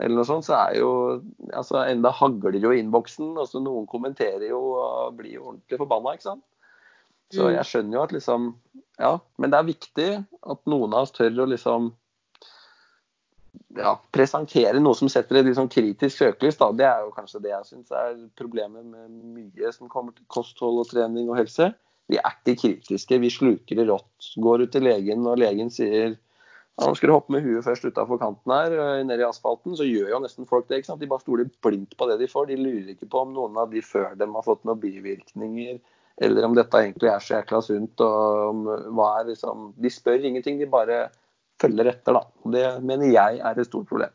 eller 0.00 0.16
noe 0.16 0.28
sånt, 0.28 0.46
så 0.46 0.56
er 0.56 0.78
jo 0.80 0.90
altså 1.52 1.82
enda 1.84 2.12
hagler 2.16 2.56
jo 2.62 2.72
innboksen. 2.72 3.34
og 3.36 3.48
så 3.50 3.60
Noen 3.62 3.88
kommenterer 3.90 4.48
jo 4.48 4.60
og 4.80 5.18
blir 5.18 5.36
jo 5.36 5.50
ordentlig 5.50 5.80
forbanna, 5.82 6.16
ikke 6.16 6.30
sant. 6.30 6.44
Så 7.30 7.46
mm. 7.46 7.54
jeg 7.58 7.68
skjønner 7.68 7.98
jo 7.98 8.04
at 8.04 8.14
liksom 8.16 8.52
Ja, 9.00 9.14
men 9.40 9.52
det 9.52 9.58
er 9.58 9.68
viktig 9.68 10.08
at 10.20 10.60
noen 10.68 10.92
av 10.92 11.06
oss 11.06 11.14
tør 11.16 11.44
å 11.44 11.48
liksom 11.48 11.92
ja, 13.78 13.94
presentere 14.12 14.80
noe 14.82 14.96
som 14.98 15.08
setter 15.10 15.40
et 15.40 15.48
liksom 15.48 15.70
kritisk 15.72 16.18
søkelys. 16.18 16.58
Da. 16.60 16.70
Det 16.76 16.88
er 16.88 17.04
jo 17.06 17.14
kanskje 17.14 17.42
det 17.44 17.52
jeg 17.54 17.68
syns 17.70 17.94
er 17.96 18.18
problemet 18.38 18.84
med 18.86 19.14
mye 19.36 19.72
som 19.72 19.88
kommer 19.92 20.16
til 20.16 20.26
kosthold 20.32 20.82
og 20.82 20.90
trening 20.90 21.30
og 21.30 21.38
helse. 21.40 21.70
Vi 22.10 22.18
er 22.18 22.34
ikke 22.34 22.58
kritiske, 22.64 23.20
vi 23.22 23.30
sluker 23.30 23.78
det 23.78 23.86
rått. 23.88 24.32
Går 24.42 24.66
ut 24.66 24.74
til 24.74 24.84
legen 24.88 25.28
og 25.30 25.38
legen 25.40 25.70
sier 25.72 26.16
skal 26.96 27.10
du 27.10 27.14
hoppe 27.14 27.34
med 27.34 27.44
huet 27.44 27.64
først 27.66 27.84
utafor 27.84 28.20
kanten 28.20 28.52
her, 28.54 28.72
nede 28.72 29.06
ned 29.08 29.22
i 29.22 29.28
asfalten, 29.28 29.76
så 29.76 29.84
gjør 29.84 30.14
jo 30.14 30.20
nesten 30.24 30.48
folk 30.48 30.68
det. 30.68 30.80
ikke 30.80 30.90
sant? 30.90 31.00
De 31.02 31.08
bare 31.10 31.24
stoler 31.24 31.48
blindt 31.64 31.96
på 31.98 32.08
det 32.08 32.18
de 32.22 32.28
får. 32.30 32.48
De 32.48 32.58
lurer 32.60 32.92
ikke 32.94 33.08
på 33.10 33.24
om 33.24 33.34
noen 33.36 33.58
av 33.60 33.72
de 33.72 33.82
før 33.84 34.14
dem 34.20 34.36
har 34.38 34.46
fått 34.46 34.64
noen 34.68 34.80
bivirkninger 34.80 35.80
eller 36.20 36.44
om 36.44 36.54
dette 36.56 36.76
egentlig 36.76 37.08
er 37.08 37.22
så 37.24 37.38
jækla 37.38 37.62
sunt. 37.64 38.02
og 38.04 38.48
om, 38.50 38.64
hva 38.96 39.08
er 39.20 39.30
liksom, 39.30 39.70
De 39.80 39.92
spør 39.92 40.26
ingenting, 40.28 40.58
de 40.60 40.68
bare 40.68 41.08
følger 41.60 41.92
etter. 41.94 42.16
da. 42.16 42.24
Og 42.44 42.52
Det 42.52 42.64
mener 42.84 43.12
jeg 43.12 43.40
er 43.40 43.60
et 43.60 43.68
stort 43.68 43.88
problem. 43.88 44.12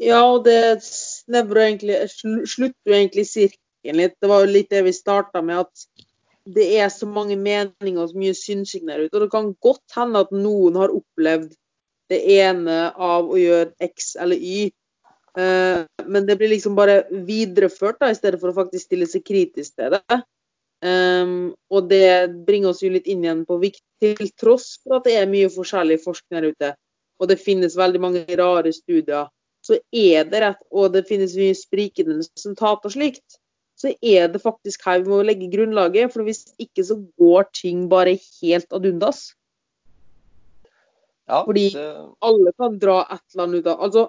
Ja, 0.00 0.22
og 0.24 0.44
det 0.44 0.82
snevrer 0.84 1.68
egentlig, 1.68 1.96
slutter 2.10 2.92
jo 2.92 2.96
egentlig 2.96 3.26
sirkelen 3.28 4.00
litt. 4.00 4.16
Det 4.20 4.28
var 4.28 4.44
jo 4.44 4.52
litt 4.52 4.70
det 4.72 4.84
vi 4.84 4.92
starta 4.92 5.42
med, 5.44 5.64
at 5.64 6.06
det 6.44 6.66
er 6.80 6.88
så 6.90 7.06
mange 7.06 7.36
meninger 7.38 8.02
og 8.02 8.10
så 8.10 8.18
mye 8.18 8.36
synsing 8.36 8.86
der 8.88 9.04
ute. 9.04 9.14
Og 9.16 9.24
det 9.24 9.32
kan 9.34 9.52
godt 9.62 9.96
hende 9.96 10.22
at 10.24 10.32
noen 10.34 10.78
har 10.80 10.94
opplevd 10.94 11.52
det 12.12 12.20
ene 12.34 12.78
av 12.92 13.30
å 13.30 13.38
gjøre 13.38 13.72
X 13.92 14.14
eller 14.20 14.36
Y. 14.36 14.72
Eh, 15.38 15.84
men 16.06 16.28
det 16.28 16.36
blir 16.40 16.52
liksom 16.52 16.76
bare 16.76 17.04
videreført 17.10 18.00
da, 18.02 18.10
i 18.10 18.18
stedet 18.18 18.40
for 18.42 18.52
å 18.52 18.58
faktisk 18.58 18.88
stille 18.88 19.08
seg 19.08 19.24
kritisk 19.26 19.78
til 19.78 19.94
det. 19.96 20.22
Um, 20.82 21.52
og 21.70 21.86
det 21.92 22.32
bringer 22.42 22.72
oss 22.72 22.80
jo 22.82 22.88
litt 22.90 23.06
inn 23.06 23.22
igjen 23.22 23.44
på 23.46 23.54
vikt, 23.62 23.84
til 24.02 24.18
tross 24.34 24.80
for 24.82 24.98
at 24.98 25.04
det 25.06 25.14
er 25.14 25.28
mye 25.30 25.50
forskjellig 25.54 26.00
forskning 26.02 26.40
der 26.40 26.48
ute, 26.50 26.70
og 27.22 27.30
det 27.30 27.38
finnes 27.38 27.76
veldig 27.78 28.00
mange 28.02 28.24
rare 28.40 28.72
studier, 28.74 29.28
så 29.62 29.78
er 29.94 30.26
det 30.26 30.40
rett, 30.42 30.64
og 30.74 30.90
det 30.96 31.04
finnes 31.06 31.36
mye 31.38 31.54
sprikende 31.54 32.18
resultater 32.18 32.90
slikt, 32.96 33.38
så 33.82 33.90
er 33.98 34.28
det 34.30 34.42
faktisk 34.42 34.84
her 34.86 35.02
vi 35.02 35.10
må 35.10 35.20
legge 35.26 35.50
grunnlaget. 35.50 36.12
For 36.14 36.26
hvis 36.26 36.44
ikke 36.62 36.84
så 36.86 37.00
går 37.18 37.48
ting 37.58 37.88
bare 37.90 38.14
helt 38.40 38.68
ad 38.70 38.86
undas. 38.86 39.32
Ja, 41.26 41.42
Fordi 41.46 41.68
det... 41.74 41.86
alle 42.20 42.52
kan 42.58 42.78
dra 42.82 43.02
et 43.06 43.22
eller 43.32 43.44
annet 43.44 43.62
ut 43.62 43.70
av 43.70 43.82
Altså, 43.86 44.02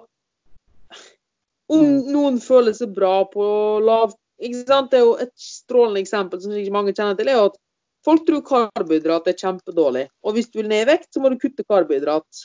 om 1.72 1.84
mm. 1.84 2.00
noen 2.12 2.40
føler 2.42 2.74
seg 2.76 2.92
bra 2.96 3.22
på 3.30 3.44
lav 3.80 4.12
ikke 4.42 4.64
sant? 4.66 4.90
Det 4.92 4.98
er 4.98 5.06
jo 5.06 5.14
et 5.22 5.32
strålende 5.40 6.02
eksempel 6.02 6.42
som 6.42 6.54
ikke 6.58 6.74
mange 6.74 6.92
kjenner 6.92 7.16
til, 7.18 7.30
er 7.30 7.46
at 7.46 7.56
folk 8.04 8.26
tror 8.26 8.42
karbohydrat 8.44 9.30
er 9.30 9.38
kjempedårlig. 9.38 10.08
Og 10.26 10.36
hvis 10.36 10.50
du 10.50 10.60
vil 10.60 10.68
ned 10.68 10.84
i 10.84 10.90
vekt, 10.90 11.08
så 11.14 11.22
må 11.22 11.30
du 11.32 11.38
kutte 11.40 11.64
karbohydrat. 11.64 12.44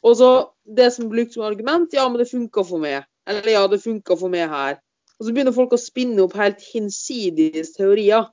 Og 0.00 0.16
så 0.16 0.30
Det 0.64 0.86
som 0.94 1.08
blir 1.08 1.24
brukt 1.24 1.34
som 1.34 1.42
argument, 1.42 1.92
ja, 1.92 2.08
men 2.08 2.20
det 2.20 2.30
funker 2.30 2.64
for 2.64 2.78
meg. 2.78 3.04
Eller 3.26 3.52
ja, 3.52 3.66
det 3.66 3.82
funker 3.82 4.16
for 4.16 4.32
meg 4.32 4.48
her. 4.48 4.78
Og 5.20 5.26
så 5.26 5.34
begynner 5.36 5.52
folk 5.52 5.74
å 5.76 5.80
spinne 5.80 6.22
opp 6.24 6.34
helt 6.40 6.62
hinsidige 6.64 7.66
teorier. 7.74 8.30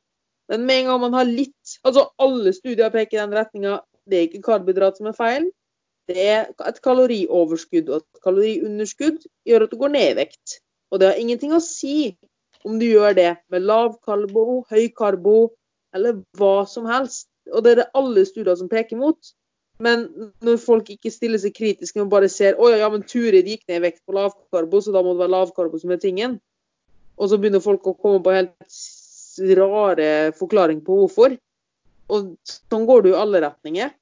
Men 0.47 0.64
med 0.68 0.81
en 0.81 0.91
gang 0.91 1.01
man 1.03 1.18
har 1.18 1.27
litt 1.27 1.53
Altså, 1.84 2.07
alle 2.23 2.53
studier 2.55 2.91
peker 2.93 3.18
i 3.18 3.22
den 3.26 3.35
retninga. 3.35 3.81
Det 4.07 4.18
er 4.18 4.27
ikke 4.30 4.45
karbohydrat 4.45 4.99
som 4.99 5.09
er 5.11 5.18
feil. 5.18 5.49
Det 6.07 6.23
er 6.23 6.45
et 6.69 6.80
kalorioverskudd. 6.84 7.91
Og 7.91 7.99
et 7.99 8.23
kaloriunderskudd 8.23 9.19
gjør 9.47 9.68
at 9.68 9.73
du 9.73 9.81
går 9.81 9.93
ned 9.97 10.14
i 10.14 10.18
vekt. 10.22 10.61
Og 10.91 11.01
det 11.01 11.11
har 11.11 11.19
ingenting 11.19 11.51
å 11.51 11.64
si 11.64 12.15
om 12.68 12.80
du 12.80 12.88
gjør 12.88 13.15
det 13.18 13.34
med 13.51 13.68
lav 13.68 13.97
karbo, 14.07 14.64
høy 14.72 14.88
karbo 14.95 15.51
eller 15.95 16.22
hva 16.39 16.64
som 16.69 16.88
helst. 16.88 17.27
Og 17.51 17.64
det 17.64 17.73
er 17.73 17.81
det 17.81 17.91
alle 17.99 18.23
studier 18.27 18.55
som 18.59 18.72
peker 18.72 18.99
mot. 18.99 19.19
Men 19.84 20.07
når 20.41 20.57
folk 20.64 20.89
ikke 20.89 21.11
stiller 21.14 21.39
seg 21.41 21.53
kritiske 21.55 22.01
og 22.01 22.09
bare 22.11 22.30
ser 22.34 22.57
å 22.57 22.72
ja, 22.72 22.88
men 22.89 23.05
Turid 23.05 23.45
gikk 23.45 23.68
ned 23.68 23.81
i 23.81 23.85
vekt 23.89 24.01
på 24.07 24.15
lavkarbo, 24.15 24.81
så 24.81 24.95
da 24.95 25.03
må 25.05 25.14
det 25.14 25.26
være 25.26 25.35
lavkarbo 25.35 25.80
som 25.84 25.93
er 25.93 26.01
tingen. 26.01 26.39
Og 27.18 27.31
så 27.31 27.39
begynner 27.41 27.64
folk 27.64 27.88
å 27.89 27.95
komme 27.98 28.22
på 28.26 28.35
helt 28.35 28.80
rare 29.57 30.10
forklaringer 30.38 30.85
på 30.85 30.99
hvorfor. 31.02 31.38
Og 32.14 32.35
sånn 32.48 32.85
går 32.88 33.03
det 33.03 33.11
jo 33.11 33.18
i 33.18 33.23
alle 33.23 33.41
retninger. 33.44 33.95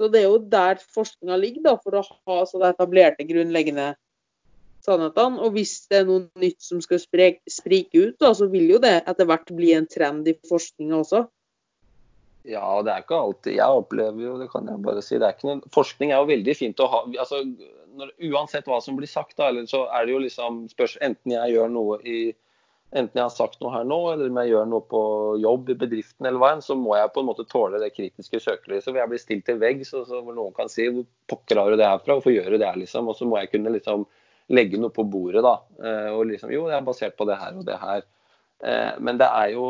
Så 0.00 0.08
det 0.10 0.22
er 0.22 0.30
jo 0.30 0.38
der 0.50 0.80
forskninga 0.94 1.36
ligger, 1.38 1.66
da, 1.66 1.74
for 1.82 1.98
å 1.98 2.02
ha 2.02 2.38
så 2.48 2.62
etablerte, 2.66 3.26
grunnleggende 3.28 3.92
sannhetene. 4.82 5.38
Og 5.42 5.54
hvis 5.58 5.76
det 5.90 6.00
er 6.00 6.08
noe 6.08 6.24
nytt 6.42 6.62
som 6.64 6.80
skal 6.82 7.02
sprike 7.02 7.92
ut, 7.98 8.16
da, 8.22 8.32
så 8.34 8.48
vil 8.50 8.72
jo 8.72 8.80
det 8.82 8.96
etter 9.02 9.28
hvert 9.28 9.52
bli 9.54 9.74
en 9.76 9.86
trend 9.90 10.26
i 10.30 10.34
forskninga 10.48 10.98
også. 11.02 11.26
Ja, 12.48 12.66
det 12.82 12.90
er 12.90 13.04
ikke 13.04 13.18
alltid 13.22 13.54
Jeg 13.54 13.70
opplever 13.78 14.18
jo, 14.18 14.32
det 14.40 14.48
kan 14.50 14.66
jeg 14.66 14.82
bare 14.82 15.02
si, 15.04 15.14
det 15.14 15.28
er 15.28 15.36
ikke 15.36 15.46
noe, 15.46 15.68
forskning 15.74 16.10
er 16.10 16.24
jo 16.24 16.30
veldig 16.32 16.54
fint 16.58 16.80
å 16.82 16.88
ha. 16.90 17.04
altså 17.22 17.44
når, 17.94 18.10
Uansett 18.32 18.66
hva 18.66 18.80
som 18.82 18.96
blir 18.98 19.10
sagt, 19.10 19.36
da, 19.38 19.52
så 19.70 19.84
er 19.94 20.08
det 20.08 20.16
jo 20.16 20.22
liksom 20.24 20.64
spørs, 20.72 20.96
Enten 21.04 21.36
jeg 21.36 21.54
gjør 21.54 21.70
noe 21.70 22.00
i 22.02 22.16
Enten 22.92 23.16
jeg 23.16 23.24
har 23.24 23.32
sagt 23.32 23.62
noe 23.62 23.72
her 23.72 23.86
nå, 23.88 23.98
eller 24.12 24.28
om 24.28 24.38
jeg 24.42 24.50
gjør 24.50 24.66
noe 24.68 24.84
på 24.84 25.02
jobb 25.40 25.70
i 25.72 25.76
bedriften, 25.80 26.26
eller 26.28 26.40
hva 26.42 26.50
enn, 26.52 26.64
så 26.64 26.76
må 26.76 26.92
jeg 26.98 27.12
på 27.14 27.22
en 27.22 27.28
måte 27.30 27.46
tåle 27.48 27.80
det 27.80 27.94
kritiske 27.96 28.40
søkelyset. 28.44 28.90
Hvor 28.90 29.00
jeg 29.00 29.12
blir 29.14 29.22
stilt 29.22 29.46
til 29.48 29.62
veggs, 29.62 29.94
så, 29.94 30.04
hvor 30.18 30.36
noen 30.36 30.52
kan 30.56 30.68
si 30.68 30.90
hvor 30.90 31.06
pokker 31.32 31.60
har 31.62 31.72
du 31.72 31.80
det 31.80 31.88
herfra, 31.88 32.18
hvorfor 32.18 32.34
gjør 32.34 32.52
du 32.52 32.58
det 32.60 32.68
her, 32.68 32.76
liksom. 32.82 33.08
Og 33.08 33.16
så 33.16 33.28
må 33.28 33.40
jeg 33.40 33.48
kunne 33.54 33.72
liksom 33.72 34.04
legge 34.52 34.80
noe 34.80 34.92
på 34.92 35.06
bordet, 35.08 35.40
da. 35.46 35.54
Eh, 35.80 36.10
og 36.12 36.26
liksom 36.28 36.52
Jo, 36.52 36.66
det 36.68 36.76
er 36.76 36.84
basert 36.84 37.16
på 37.16 37.28
det 37.30 37.40
her 37.40 37.56
og 37.56 37.64
det 37.70 37.80
her. 37.80 38.04
Eh, 38.60 38.92
men 39.00 39.20
det 39.22 39.30
er 39.40 39.48
jo 39.54 39.66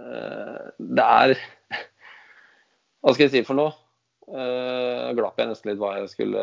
eh, 0.00 0.72
Det 0.80 1.04
er 1.04 1.36
Hva 3.04 3.12
skal 3.12 3.26
jeg 3.26 3.34
si 3.36 3.44
for 3.44 3.60
noe? 3.60 3.76
Uh, 4.24 5.12
glapp 5.12 5.36
jeg 5.36 5.50
nesten 5.50 5.68
litt 5.68 5.80
hva 5.82 5.90
jeg 5.98 6.06
skulle 6.08 6.42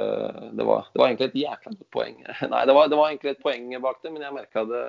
Det 0.54 0.66
var, 0.68 0.84
det 0.94 1.00
var 1.02 1.08
egentlig 1.08 1.30
et 1.32 1.38
jækla 1.42 1.72
godt 1.74 1.88
poeng. 1.96 2.20
Nei, 2.52 2.60
det 2.70 2.76
var, 2.78 2.92
det 2.92 3.00
var, 3.00 3.10
egentlig 3.10 3.32
et 3.34 3.42
poeng 3.42 3.72
bak 3.82 4.04
det, 4.04 4.12
men 4.14 4.26
jeg 4.26 4.36
merka 4.36 4.66
det, 4.70 4.84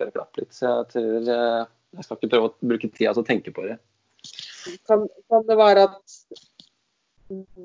det 0.00 0.14
glapp 0.14 0.40
litt. 0.40 0.54
Så 0.56 0.70
jeg 0.70 0.86
tror 0.94 1.28
uh, 1.28 1.66
jeg 1.98 2.06
skal 2.06 2.18
ikke 2.18 2.30
prøve 2.32 2.48
å 2.48 2.70
bruke 2.72 2.88
tida 2.88 3.12
til 3.12 3.24
å 3.24 3.28
tenke 3.28 3.52
på 3.52 3.66
det. 3.68 3.76
Kan, 4.88 5.04
kan, 5.28 5.44
det 5.48 5.58
være 5.60 5.84
at 5.90 6.16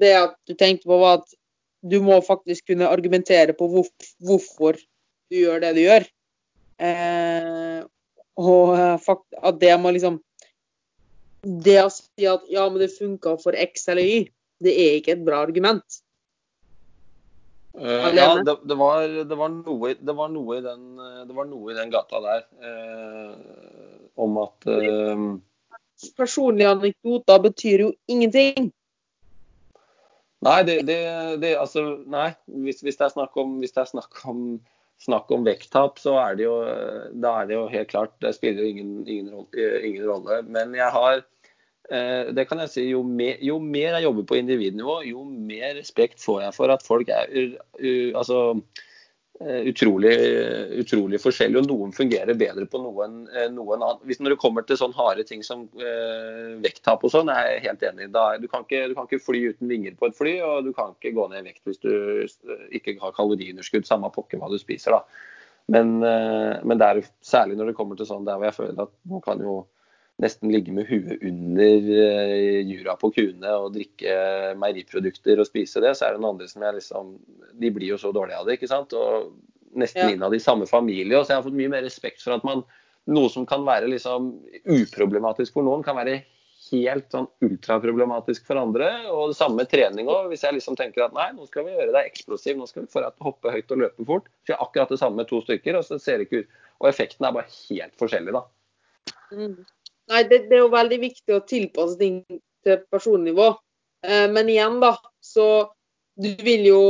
det 0.03 0.11
at 0.19 0.35
du 0.49 0.53
tenkte 0.59 0.89
på, 0.89 0.99
var 0.99 1.21
at 1.21 1.33
du 1.83 1.97
må 2.03 2.19
faktisk 2.23 2.67
kunne 2.73 2.91
argumentere 2.91 3.55
på 3.55 3.67
hvor, 3.71 3.87
hvorfor 4.23 4.79
du 5.31 5.39
gjør 5.39 5.63
det 5.63 5.73
du 5.79 5.83
gjør? 5.85 6.11
Uh, 6.83 7.79
og 8.35 8.75
at 8.75 9.59
det 9.61 9.75
må 9.77 9.91
liksom 9.93 10.15
Det 11.43 11.75
å 11.83 11.89
si 11.93 12.25
at 12.25 12.47
ja, 12.49 12.63
men 12.65 12.81
det 12.81 12.95
funka 12.95 13.35
for 13.39 13.55
X 13.55 13.85
eller 13.93 14.03
Y 14.03 14.23
det 14.63 14.73
er 14.73 14.97
ikke 14.99 15.15
et 15.17 15.23
bra 15.25 15.41
argument. 15.45 15.99
Uh, 17.73 18.09
ja, 18.13 18.27
det, 18.45 18.53
det, 18.69 18.75
var, 18.77 19.07
det, 19.25 19.35
var 19.37 19.49
noe, 19.49 19.95
det, 19.97 20.13
var 20.13 20.29
noe, 20.29 20.59
i 20.59 20.61
den, 20.61 20.83
det 21.25 21.33
var 21.33 21.47
noe 21.49 21.71
i 21.73 21.77
den 21.79 21.89
gata 21.93 22.19
der 22.21 22.43
uh, 22.61 23.31
om 24.21 24.37
at 24.43 24.67
uh, 24.69 25.23
Personlige 26.17 26.69
anekdoter 26.69 27.39
betyr 27.39 27.81
jo 27.85 27.89
ingenting. 28.11 28.67
Nei, 30.43 30.57
det, 30.67 31.53
altså, 31.55 31.83
nei. 32.11 32.33
Hvis, 32.65 32.81
hvis, 32.83 32.97
det 32.99 33.05
er 33.07 33.13
snakk 33.13 33.37
om, 33.39 33.53
hvis 33.61 33.71
det 33.71 33.85
er 33.85 33.91
snakk 33.93 34.19
om, 34.27 34.41
snakk 34.99 35.31
om 35.31 35.45
vekttap, 35.47 36.01
så 36.03 36.17
er 36.19 36.35
det 36.35 36.43
jo, 36.43 36.57
da 37.23 37.37
er 37.39 37.47
det 37.47 37.55
jo 37.55 37.69
helt 37.71 37.93
klart 37.93 38.17
Det 38.19 38.33
spiller 38.35 38.67
ingen, 38.67 38.97
ingen, 39.07 39.47
ingen 39.55 40.03
rolle. 40.09 40.41
Men 40.43 40.75
jeg 40.75 40.91
har 40.91 41.23
Eh, 41.23 41.42
det 41.89 42.45
kan 42.47 42.61
jeg 42.63 42.71
si, 42.71 42.83
jo 42.93 43.01
mer, 43.03 43.35
jo 43.43 43.57
mer, 43.59 43.97
jeg 43.97 44.05
jobber 44.05 44.23
på 44.29 44.37
individnivå, 44.39 45.01
jo 45.03 45.25
mer 45.27 45.75
respekt 45.75 46.21
får 46.23 46.45
jeg 46.45 46.55
for 46.55 46.71
at 46.73 46.85
folk 46.85 47.11
er 47.11 47.27
altså, 48.15 48.37
eh, 49.41 49.61
utrolig, 49.69 50.13
utrolig 50.79 51.19
forskjellige. 51.21 51.63
Og 51.63 51.69
noen 51.69 51.93
fungerer 51.95 52.37
bedre 52.37 52.65
på 52.69 52.81
noen, 52.81 53.23
enn 53.29 53.55
noen 53.57 53.81
annen. 53.81 54.01
Hvis 54.07 54.21
Når 54.21 54.35
det 54.35 54.39
kommer 54.43 54.65
til 54.67 54.79
sånne 54.79 54.97
harde 54.97 55.25
ting 55.27 55.43
som 55.45 55.65
eh, 55.79 56.55
vekttap 56.63 57.03
og 57.03 57.13
sånn, 57.13 57.31
er 57.33 57.55
jeg 57.55 57.65
helt 57.67 57.85
enig. 57.89 58.09
Da, 58.13 58.25
du, 58.37 58.47
kan 58.51 58.65
ikke, 58.67 58.87
du, 58.89 58.95
kan 58.97 59.09
ikke, 59.09 59.23
fly 59.23 59.43
uten 59.53 59.71
vinger 59.71 59.97
på 59.99 60.09
et 60.09 60.17
fly, 60.17 60.37
og 60.45 60.67
du 60.67 60.73
kan 60.73 60.95
ikke 60.95 61.15
gå 61.17 61.27
ned 61.31 61.43
i 61.43 61.51
vekt 61.51 61.63
hvis 61.67 61.83
du 61.83 61.93
ikke 62.75 62.97
har 63.01 63.15
kaloriunderskudd, 63.17 63.87
samme 63.89 64.11
pokker 64.13 64.41
hva 64.41 64.51
du 64.51 64.59
spiser. 64.61 64.97
da. 64.97 65.03
Men, 65.71 65.95
eh, 66.03 66.59
men 66.63 66.79
det 66.79 66.89
er 66.89 67.05
særlig 67.23 67.59
når 67.59 67.71
det 67.71 67.77
kommer 67.77 67.99
til 67.99 68.09
sånn 68.09 68.25
der 68.27 68.39
hvor 68.39 68.49
jeg 68.49 68.59
føler 68.59 68.83
at 68.83 68.97
man 69.07 69.23
kan 69.23 69.43
jo 69.43 69.63
nesten 70.21 70.51
ligge 70.53 70.73
med 70.75 70.85
huet 70.87 71.23
under 71.25 71.87
uh, 71.89 72.59
jura 72.69 72.93
på 72.99 73.09
kuene 73.15 73.55
og 73.57 73.73
drikke 73.73 74.17
meieriprodukter 74.61 75.41
og 75.41 75.49
spise 75.49 75.81
det, 75.83 75.95
så 75.97 76.07
er 76.07 76.15
det 76.15 76.21
noen 76.21 76.35
andre 76.35 76.49
som 76.51 76.63
jeg 76.67 76.77
liksom 76.77 77.15
De 77.59 77.73
blir 77.73 77.95
jo 77.95 77.97
så 78.01 78.13
dårlige 78.13 78.39
av 78.39 78.47
det, 78.47 78.59
ikke 78.59 78.71
sant. 78.71 78.93
Og 78.93 79.33
nesten 79.79 80.05
ja. 80.05 80.13
innad 80.13 80.35
i 80.35 80.41
samme 80.43 80.67
familie. 80.69 81.17
Og 81.17 81.25
så 81.25 81.33
jeg 81.33 81.41
har 81.41 81.47
fått 81.47 81.57
mye 81.57 81.71
mer 81.73 81.85
respekt 81.85 82.23
for 82.23 82.37
at 82.37 82.45
man 82.47 82.65
Noe 83.11 83.27
som 83.27 83.43
kan 83.43 83.65
være 83.67 83.89
liksom 83.91 84.29
uproblematisk 84.71 85.57
for 85.57 85.67
noen, 85.67 85.81
kan 85.83 85.97
være 85.97 86.21
helt 86.69 87.09
sånn 87.11 87.27
ultraproblematisk 87.43 88.45
for 88.47 88.59
andre. 88.61 88.89
Og 89.11 89.33
det 89.33 89.37
samme 89.37 89.65
trening 89.69 90.07
òg. 90.07 90.29
Hvis 90.31 90.45
jeg 90.45 90.55
liksom 90.55 90.77
tenker 90.79 91.03
at 91.05 91.15
nei, 91.15 91.29
nå 91.35 91.47
skal 91.49 91.67
vi 91.67 91.75
gjøre 91.75 91.91
deg 91.91 92.07
eksplosiv, 92.07 92.55
nå 92.59 92.67
skal 92.69 92.85
vi 92.85 92.93
få 92.93 93.03
deg 93.03 93.15
til 93.15 93.25
å 93.25 93.29
hoppe 93.29 93.53
høyt 93.53 93.75
og 93.75 93.83
løpe 93.83 94.07
fort. 94.07 94.31
Så 94.43 94.53
gjør 94.53 94.63
akkurat 94.65 94.95
det 94.95 94.99
samme 95.01 95.19
med 95.19 95.29
to 95.29 95.41
stykker, 95.43 95.79
og 95.79 95.87
så 95.87 95.99
ser 96.01 96.21
det 96.21 96.29
ikke 96.29 96.43
ut. 96.45 96.59
Og 96.79 96.89
effekten 96.89 97.27
er 97.27 97.35
bare 97.35 97.51
helt 97.57 97.95
forskjellig, 97.99 98.35
da. 98.35 98.45
Mm. 99.33 99.57
Nei, 100.11 100.23
det, 100.27 100.45
det, 100.49 100.57
er 100.57 100.65
jo 100.65 100.73
veldig 100.73 100.99
viktig 100.99 101.35
å 101.35 101.45
tilpasse 101.47 101.95
ting 101.99 102.19
til 102.63 102.81
personnivå. 102.91 103.53
Eh, 104.03 104.25
men 104.31 104.51
igjen, 104.51 104.79
da, 104.83 104.95
så 105.23 105.47
du 106.19 106.29
vil 106.43 106.67
jo 106.67 106.81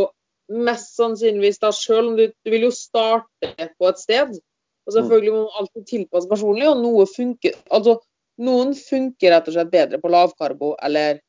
mest 0.53 0.97
sannsynligvis 0.97 1.61
da 1.61 1.71
sjøl 1.75 2.15
du, 2.17 2.25
du, 2.33 2.49
vil 2.51 2.67
jo 2.67 2.71
starte 2.75 3.69
på 3.77 3.89
et 3.89 4.01
sted. 4.01 4.33
Og 4.83 4.91
mm. 4.91 4.95
selvfølgelig 4.97 5.35
må 5.35 5.43
man 5.43 5.61
alltid 5.61 5.85
tilpasse 5.89 6.31
personlig, 6.31 6.67
og 6.69 6.81
noe 6.81 7.05
funker 7.09 7.55
altså 7.73 7.99
noen 8.43 8.73
funker 8.73 9.29
rett 9.29 9.49
og 9.49 9.55
slett 9.55 9.71
bedre 9.73 9.99
på 10.01 10.09
lavkarbo 10.09 10.73
eller 10.81 11.19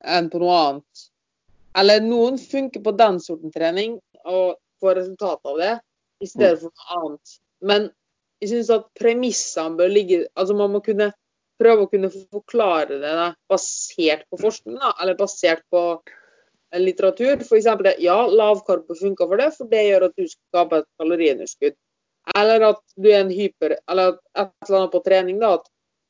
enn 0.00 0.30
på 0.32 0.40
noe 0.40 0.56
annet. 0.62 1.02
Eller 1.76 2.00
noen 2.00 2.38
funker 2.40 2.80
på 2.84 2.94
den 2.96 3.20
sorten 3.20 3.52
trening 3.52 3.98
og 4.24 4.56
får 4.80 4.98
resultat 5.02 5.50
av 5.52 5.60
det, 5.60 5.74
i 6.24 6.28
stedet 6.28 6.56
mm. 6.56 6.62
for 6.64 6.72
noe 6.72 7.00
annet. 7.00 7.36
Men 7.60 7.88
jeg 8.40 8.52
syns 8.52 8.72
at 8.72 8.88
premissene 8.98 9.78
bør 9.78 9.88
ligge 9.88 10.18
Altså 10.36 10.52
man 10.56 10.74
må 10.74 10.82
kunne 10.84 11.06
prøve 11.60 11.86
å 11.86 11.90
kunne 11.90 12.10
forklare 12.12 13.00
det 13.00 13.16
da, 13.18 13.30
basert 13.50 14.26
på 14.30 14.38
forskning, 14.40 14.78
da, 14.80 14.92
eller 15.02 15.18
basert 15.18 15.64
på 15.72 15.82
litteratur. 16.76 17.40
F.eks. 17.40 17.66
ja, 17.98 18.16
lavkarbo 18.26 18.94
funker 18.94 19.28
for 19.30 19.40
det, 19.40 19.50
for 19.56 19.70
det 19.70 19.84
gjør 19.86 20.08
at 20.08 20.16
du 20.16 20.28
skaper 20.28 20.82
et 20.82 20.88
kaloriunderskudd. 21.00 21.76
Eller 22.36 22.64
at 22.72 22.80
du 22.98 23.06
er 23.06 23.20
en 23.20 23.28
hyper 23.30 23.76
Eller 23.86 24.16
et 24.34 24.48
eller 24.66 24.78
annet 24.80 24.94
på 24.94 25.02
trening, 25.04 25.36
da. 25.40 25.52
At, 25.60 25.68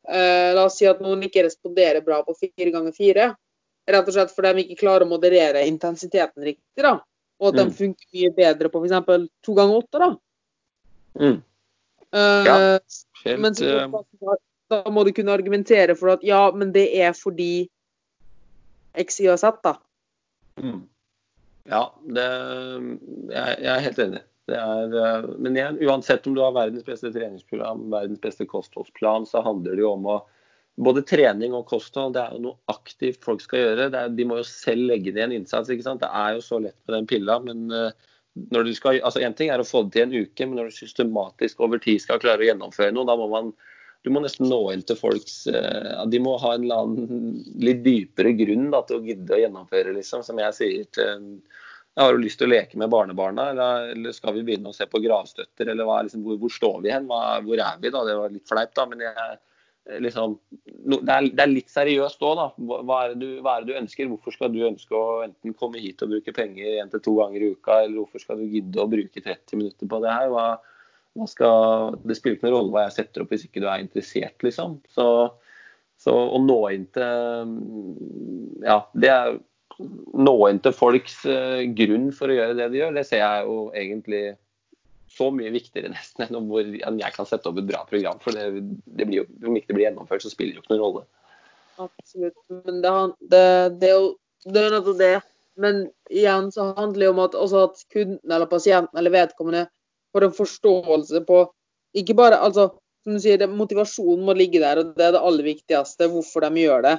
eh, 0.09 0.55
la 0.57 0.65
oss 0.65 0.79
si 0.81 0.89
at 0.89 1.03
noen 1.05 1.27
ikke 1.27 1.45
responderer 1.45 2.05
bra 2.05 2.23
på 2.25 2.37
fire 2.39 2.73
ganger 2.73 2.97
fire. 2.97 3.27
Rett 3.87 4.09
og 4.09 4.17
slett 4.17 4.33
fordi 4.35 4.55
de 4.57 4.65
ikke 4.65 4.81
klarer 4.81 5.07
å 5.07 5.11
moderere 5.11 5.67
intensiteten 5.69 6.47
riktig. 6.47 6.83
da. 6.83 6.99
Og 7.43 7.53
at 7.53 7.59
mm. 7.59 7.61
de 7.61 7.79
funker 7.83 8.17
mye 8.17 8.33
bedre 8.39 8.73
på 8.73 8.83
f.eks. 8.83 9.29
to 9.45 9.59
ganger 9.59 9.83
åtte. 9.83 10.01
da. 10.03 10.11
Mm. 11.21 11.39
Uh, 12.17 12.45
ja, 12.47 12.57
helt, 13.25 13.61
uh 13.61 14.37
da 14.73 14.83
må 14.91 15.05
du 15.07 15.13
kunne 15.15 15.35
argumentere 15.35 15.97
for 15.99 16.17
at 16.17 16.25
ja, 16.27 16.45
men 16.55 16.73
det 16.75 16.89
er 16.99 17.17
fordi 17.17 17.69
X, 18.97 19.21
Y 19.21 19.31
og 19.35 19.41
Z, 19.43 19.61
da. 19.65 19.77
Mm. 20.63 20.87
Ja, 21.69 21.83
det, 22.07 22.25
jeg, 23.33 23.59
jeg, 23.61 23.73
er 23.73 23.85
helt 23.89 24.01
enig. 24.07 24.23
Er, 24.47 24.95
eh, 24.95 25.29
men 25.43 25.59
igjen, 25.59 25.81
uansett 25.89 26.27
om 26.29 26.37
du 26.37 26.41
har 26.45 26.55
verdens 26.55 26.87
beste 26.87 27.11
treningsprogram, 27.15 27.89
verdens 27.93 28.23
beste 28.23 28.47
kostholdsplan, 28.49 29.27
så 29.27 29.43
handler 29.45 29.75
det 29.75 29.85
jo 29.85 29.93
om 29.97 30.11
å 30.15 30.21
både 30.77 31.03
trening 31.09 31.55
og 31.57 31.69
kosthold 31.71 32.15
det 32.15 32.23
er 32.23 32.35
jo 32.37 32.43
noe 32.51 32.73
aktivt 32.73 33.25
folk 33.25 33.41
skal 33.43 33.63
gjøre. 33.63 33.89
Er, 33.89 34.11
de 34.13 34.27
må 34.29 34.41
jo 34.41 34.49
selv 34.49 34.91
legge 34.91 35.15
ned 35.15 35.31
en 35.31 35.39
innsats. 35.41 35.71
ikke 35.73 35.87
sant? 35.87 36.03
Det 36.05 36.11
er 36.13 36.37
jo 36.37 36.45
så 36.45 36.61
lett 36.61 36.77
med 36.85 36.99
den 36.99 37.09
pilla. 37.11 37.39
men 37.41 37.65
uh, 37.73 38.13
når 38.53 38.69
du 38.69 38.75
skal, 38.77 39.01
altså 39.01 39.23
En 39.25 39.35
ting 39.35 39.49
er 39.49 39.63
å 39.63 39.65
få 39.65 39.87
det 39.87 39.95
til 39.95 40.05
en 40.05 40.27
uke, 40.27 40.47
men 40.47 40.61
når 40.61 40.69
du 40.69 40.77
systematisk 40.77 41.63
over 41.65 41.81
tid 41.81 42.03
skal 42.03 42.21
klare 42.21 42.45
å 42.45 42.49
gjennomføre 42.51 42.93
noe, 42.93 43.09
da 43.09 43.17
må 43.17 43.31
man 43.33 43.55
du 44.07 44.13
må 44.15 44.23
nesten 44.23 44.47
nå 44.47 44.61
inn 44.71 44.85
til 44.87 44.99
folks 45.01 45.41
uh, 45.51 46.05
De 46.07 46.21
må 46.23 46.37
ha 46.39 46.55
en 46.55 46.67
eller 46.67 46.83
annen 46.85 47.41
litt 47.59 47.83
dypere 47.83 48.37
grunn 48.39 48.69
da, 48.71 48.85
til 48.87 49.01
å 49.01 49.07
gidde 49.07 49.35
å 49.35 49.41
gjennomføre, 49.41 49.95
liksom. 49.97 50.23
Som 50.23 50.39
jeg 50.43 50.55
sier 50.55 50.91
til 50.95 51.33
jeg 51.97 52.05
har 52.05 52.13
du 52.13 52.21
lyst 52.21 52.37
til 52.37 52.51
å 52.51 52.53
leke 52.53 52.77
med 52.77 52.91
barnebarna, 52.93 53.47
eller, 53.55 54.13
skal 54.13 54.35
vi 54.37 54.43
begynne 54.45 54.69
å 54.69 54.77
se 54.77 54.85
på 54.85 55.01
gravstøtter? 55.01 55.71
Eller 55.73 55.87
hva, 55.89 56.03
liksom, 56.05 56.27
hvor, 56.27 56.37
hvor, 56.43 56.53
står 56.53 56.83
vi 56.85 56.91
hen? 56.93 57.07
Hva, 57.09 57.39
hvor 57.47 57.57
er 57.57 57.79
vi? 57.81 57.89
da? 57.95 58.03
Det 58.05 58.17
var 58.19 58.35
litt 58.35 58.51
fleip, 58.51 58.75
da. 58.77 58.85
Men 58.91 59.05
jeg, 59.07 59.39
liksom, 60.05 60.35
no, 60.85 60.99
det, 61.01 61.15
er, 61.15 61.31
det, 61.31 61.41
er, 61.41 61.53
litt 61.55 61.73
seriøst 61.73 62.21
òg, 62.21 62.37
da. 62.37 62.47
Hva 62.85 62.99
er, 63.07 63.17
du, 63.17 63.27
hva 63.41 63.57
er, 63.57 63.65
det 63.65 63.73
du, 63.73 63.81
ønsker? 63.81 64.11
Hvorfor 64.13 64.37
skal 64.37 64.53
du 64.53 64.61
ønske 64.69 64.93
å 64.93 65.23
enten 65.25 65.57
komme 65.57 65.81
hit 65.81 66.05
og 66.05 66.13
bruke 66.13 66.37
penger 66.37 66.83
én 66.83 66.93
til 66.93 67.01
to 67.09 67.17
ganger 67.23 67.47
i 67.47 67.51
uka, 67.57 67.81
eller 67.87 68.03
hvorfor 68.03 68.27
skal 68.27 68.45
du 68.45 68.45
gidde 68.45 68.85
å 68.85 68.91
bruke 68.93 69.25
30 69.25 69.63
minutter 69.63 69.89
på 69.89 70.03
det 70.05 70.13
her? 70.13 70.29
Hva, 70.37 70.47
skal, 71.31 71.97
det 72.05 72.19
spiller 72.19 72.37
ikke 72.37 72.49
noen 72.49 72.57
rolle 72.59 72.75
hva 72.75 72.87
jeg 72.87 72.97
setter 72.99 73.25
opp 73.25 73.33
hvis 73.33 73.47
ikke 73.49 73.63
du 73.65 73.69
er 73.71 73.83
interessert, 73.83 74.37
liksom. 74.45 74.79
Så, 74.93 75.07
så 76.03 76.15
å 76.37 76.41
nå 76.43 76.59
inn 76.77 76.89
til 76.97 77.55
Ja, 78.67 78.83
det 78.93 79.13
er 79.13 79.39
Nå 79.77 80.33
inn 80.49 80.61
til 80.65 80.73
folks 80.73 81.19
uh, 81.29 81.61
grunn 81.77 82.07
for 82.17 82.33
å 82.33 82.37
gjøre 82.37 82.55
det 82.57 82.71
de 82.73 82.79
gjør, 82.81 82.95
det 82.97 83.03
ser 83.05 83.21
jeg 83.21 83.43
jo 83.45 83.57
egentlig 83.77 84.23
så 85.13 85.29
mye 85.33 85.53
viktigere 85.53 85.91
nesten 85.97 86.25
enn 86.27 86.49
hvor 86.49 86.65
jeg 86.65 87.13
kan 87.13 87.29
sette 87.29 87.51
opp 87.51 87.61
et 87.61 87.69
bra 87.69 87.83
program. 87.89 88.21
For 88.23 88.33
det, 88.33 88.63
det 88.97 89.09
blir 89.09 89.23
jo, 89.23 89.27
om 89.45 89.59
ikke 89.59 89.73
det 89.73 89.77
blir 89.77 89.87
gjennomført, 89.89 90.25
så 90.25 90.33
spiller 90.33 90.55
det 90.55 90.63
jo 90.63 90.65
ikke 90.65 90.75
noen 90.75 90.85
rolle. 90.85 91.05
Absolutt. 91.85 92.41
Men 92.65 92.81
det, 92.81 92.95
det, 93.29 93.45
det 93.83 93.91
er 93.91 93.99
jo 93.99 94.15
det 94.47 94.63
er 94.63 94.77
nettopp 94.77 95.01
det. 95.01 95.15
Men 95.57 95.87
igjen 96.13 96.51
så 96.53 96.71
handler 96.77 97.01
det 97.01 97.09
om 97.11 97.23
at, 97.25 97.35
også 97.39 97.63
at 97.71 97.83
kunden 97.93 98.33
eller 98.33 98.49
pasienten 98.51 98.99
eller 99.01 99.15
vedkommende 99.15 99.65
for 100.17 100.27
en 100.27 100.35
forståelse 100.35 101.23
på 101.29 101.45
Ikke 101.97 102.17
bare 102.17 102.41
altså, 102.45 102.71
som 103.05 103.17
du 103.17 103.23
sier, 103.23 103.45
Motivasjonen 103.49 104.25
må 104.27 104.35
ligge 104.37 104.61
der, 104.61 104.81
og 104.83 104.97
det 104.97 105.05
er 105.07 105.15
det 105.15 105.21
aller 105.23 105.47
viktigste. 105.47 106.09
Hvorfor 106.13 106.45
de 106.45 106.65
gjør 106.65 106.83
det. 106.85 106.97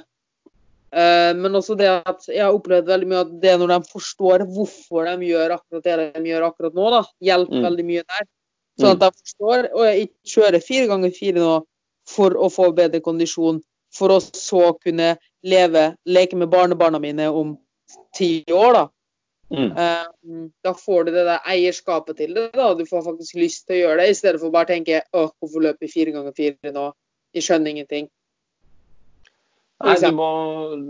Uh, 0.88 1.36
men 1.36 1.54
også 1.58 1.76
det 1.76 1.90
at 1.92 2.24
jeg 2.30 2.40
har 2.40 2.56
opplevd 2.56 2.88
veldig 2.88 3.08
mye 3.10 3.20
at 3.20 3.32
det 3.42 3.50
er 3.52 3.58
når 3.60 3.74
de 3.74 3.90
forstår 3.92 4.46
hvorfor 4.48 5.04
de 5.04 5.28
gjør 5.28 5.52
akkurat 5.58 5.84
det 5.84 5.96
de 6.14 6.30
gjør 6.30 6.46
akkurat 6.46 6.78
nå, 6.78 6.86
da, 6.94 7.02
hjelper 7.28 7.60
mm. 7.60 7.66
veldig 7.66 7.84
mye 7.90 8.04
der. 8.08 8.28
Sånn 8.80 8.94
at 8.94 8.96
mm. 8.96 9.02
de 9.04 9.22
forstår. 9.26 9.68
Og 9.74 9.84
jeg 9.84 10.08
kjører 10.32 10.64
fire 10.64 10.88
ganger 10.88 11.14
fire 11.18 11.44
nå 11.44 11.54
for 12.08 12.38
å 12.40 12.48
få 12.52 12.70
bedre 12.76 13.02
kondisjon. 13.04 13.60
For 13.94 14.12
å 14.12 14.18
så 14.22 14.72
kunne 14.80 15.14
leve, 15.44 15.90
leke 16.08 16.36
med 16.40 16.50
barnebarna 16.52 17.00
mine 17.02 17.28
om 17.28 17.54
ti 18.16 18.30
år, 18.52 18.72
da. 18.76 18.84
Mm. 19.48 19.70
Um, 19.72 20.40
da 20.64 20.74
får 20.76 21.06
du 21.06 21.12
det 21.14 21.24
der 21.24 21.46
eierskapet 21.48 22.18
til 22.20 22.34
det. 22.36 22.50
da, 22.52 22.74
Du 22.76 22.84
får 22.86 23.06
faktisk 23.06 23.38
lyst 23.40 23.66
til 23.66 23.78
å 23.78 23.80
gjøre 23.86 24.02
det, 24.02 24.10
i 24.12 24.18
stedet 24.18 24.40
for 24.42 24.52
bare 24.54 24.68
å 24.68 24.72
tenke 24.74 25.02
åh, 25.16 25.30
hvorfor 25.40 25.64
løper 25.64 25.86
vi 25.86 25.92
fire 25.92 26.12
ganger 26.16 26.36
fire 26.36 26.72
nå? 26.74 26.90
Jeg 27.36 27.46
skjønner 27.46 27.72
ingenting. 27.72 28.10
Nei, 29.84 29.94
du 30.02 30.10
må, 30.16 30.28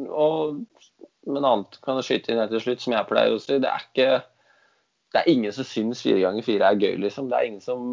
og 0.08 0.62
men 1.28 1.44
annet 1.44 1.76
kan 1.84 1.98
jeg 1.98 2.06
skyte 2.06 2.32
inn 2.32 2.40
her 2.40 2.50
til 2.50 2.62
slutt, 2.64 2.82
som 2.82 2.94
jeg 2.94 3.08
pleier 3.08 3.34
å 3.34 3.40
si. 3.42 3.58
Det 3.60 3.68
er 3.68 3.84
ikke 3.84 4.10
det 5.12 5.22
er 5.22 5.30
ingen 5.32 5.54
som 5.56 5.64
syns 5.64 6.02
fire 6.04 6.20
ganger 6.20 6.44
fire 6.44 6.68
er 6.68 6.80
gøy, 6.82 6.98
liksom. 7.00 7.30
Det 7.30 7.36
er 7.38 7.46
ingen 7.48 7.62
som, 7.64 7.84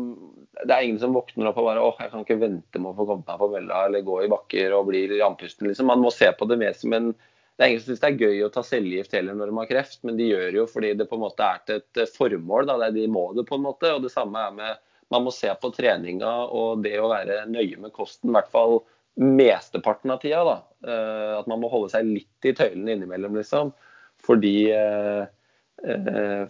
det 0.57 0.71
er 0.71 0.83
ingen 0.83 0.99
som 0.99 1.13
våkner 1.15 1.47
opp 1.47 1.61
og 1.61 1.69
bare 1.69 1.83
åh, 1.83 2.01
jeg 2.03 2.11
kan 2.11 2.25
ikke 2.25 2.41
vente 2.41 2.81
med 2.81 2.91
å 2.91 2.97
få 2.97 3.05
kommet 3.07 3.29
meg 3.29 3.39
på 3.39 3.49
mølla 3.53 3.85
eller 3.87 4.03
gå 4.07 4.17
i 4.23 4.31
bakker 4.31 4.75
og 4.75 4.89
bli 4.89 5.05
andpusten, 5.23 5.69
liksom. 5.69 5.87
Man 5.91 6.03
må 6.03 6.11
se 6.11 6.27
på 6.35 6.47
det 6.49 6.59
mer 6.59 6.75
som 6.75 6.95
en 6.97 7.13
Det 7.55 7.63
er 7.63 7.71
ingen 7.71 7.83
som 7.83 7.93
syns 7.93 8.01
det 8.03 8.09
er 8.09 8.23
gøy 8.25 8.41
å 8.43 8.51
ta 8.51 8.63
cellegift 8.67 9.13
heller 9.15 9.37
når 9.37 9.51
de 9.51 9.59
har 9.61 9.69
kreft, 9.69 10.01
men 10.03 10.17
de 10.17 10.27
gjør 10.27 10.57
jo 10.59 10.65
fordi 10.67 10.89
det 10.99 11.07
på 11.07 11.15
en 11.15 11.23
måte 11.23 11.45
er 11.47 11.61
til 11.67 11.83
et 12.03 12.17
formål. 12.17 12.67
da, 12.67 12.89
De 12.91 13.05
må 13.07 13.29
det 13.37 13.45
på 13.47 13.55
en 13.55 13.63
måte. 13.67 13.93
og 13.93 14.03
Det 14.03 14.11
samme 14.11 14.41
er 14.47 14.51
med 14.51 14.83
Man 15.13 15.21
må 15.21 15.29
se 15.29 15.51
på 15.61 15.69
treninga 15.69 16.49
og 16.49 16.81
det 16.81 16.95
å 16.97 17.11
være 17.11 17.43
nøye 17.45 17.77
med 17.77 17.91
kosten, 17.93 18.31
i 18.31 18.33
hvert 18.33 18.49
fall 18.49 18.79
mesteparten 19.21 20.11
av 20.11 20.19
tida. 20.19 20.41
da, 20.43 20.55
eh, 20.89 21.39
At 21.39 21.47
man 21.47 21.61
må 21.61 21.69
holde 21.69 21.91
seg 21.93 22.05
litt 22.09 22.47
i 22.49 22.55
tøylene 22.57 22.95
innimellom, 22.95 23.37
liksom. 23.37 23.71
Fordi 24.25 24.71
eh, 24.73 25.27
Eh, 25.27 25.27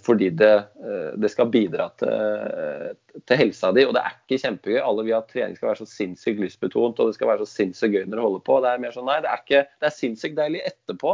fordi 0.06 0.30
det, 0.30 0.53
eh, 0.80 1.12
det, 1.20 1.30
skal 1.32 1.49
bidra 1.52 1.90
til, 1.99 2.95
til, 3.26 3.40
helsa 3.41 3.72
di. 3.76 3.84
Og 3.88 3.94
det 3.95 4.03
er 4.03 4.16
ikke 4.16 4.40
kjempegøy. 4.45 4.80
Alle 4.80 5.06
vil 5.07 5.18
at 5.18 5.30
trening 5.32 5.57
skal 5.57 5.72
være 5.72 5.82
så 5.84 5.90
sinnssykt 5.91 6.41
lystbetont 6.44 6.99
og 7.02 7.10
det 7.10 7.18
skal 7.18 7.32
være 7.34 7.44
så 7.44 7.62
sinnssykt 7.62 7.98
gøy 7.98 8.06
når 8.07 8.20
du 8.20 8.26
holder 8.26 8.45
på. 8.48 8.60
Det 8.64 8.72
er 8.72 8.84
mer 8.86 8.95
sånn 8.95 9.07
nei, 9.10 9.20
det 9.26 9.32
er, 9.32 9.44
ikke, 9.44 9.64
det 9.82 9.90
er 9.90 9.95
sinnssykt 9.98 10.40
deilig 10.40 10.64
etterpå 10.72 11.14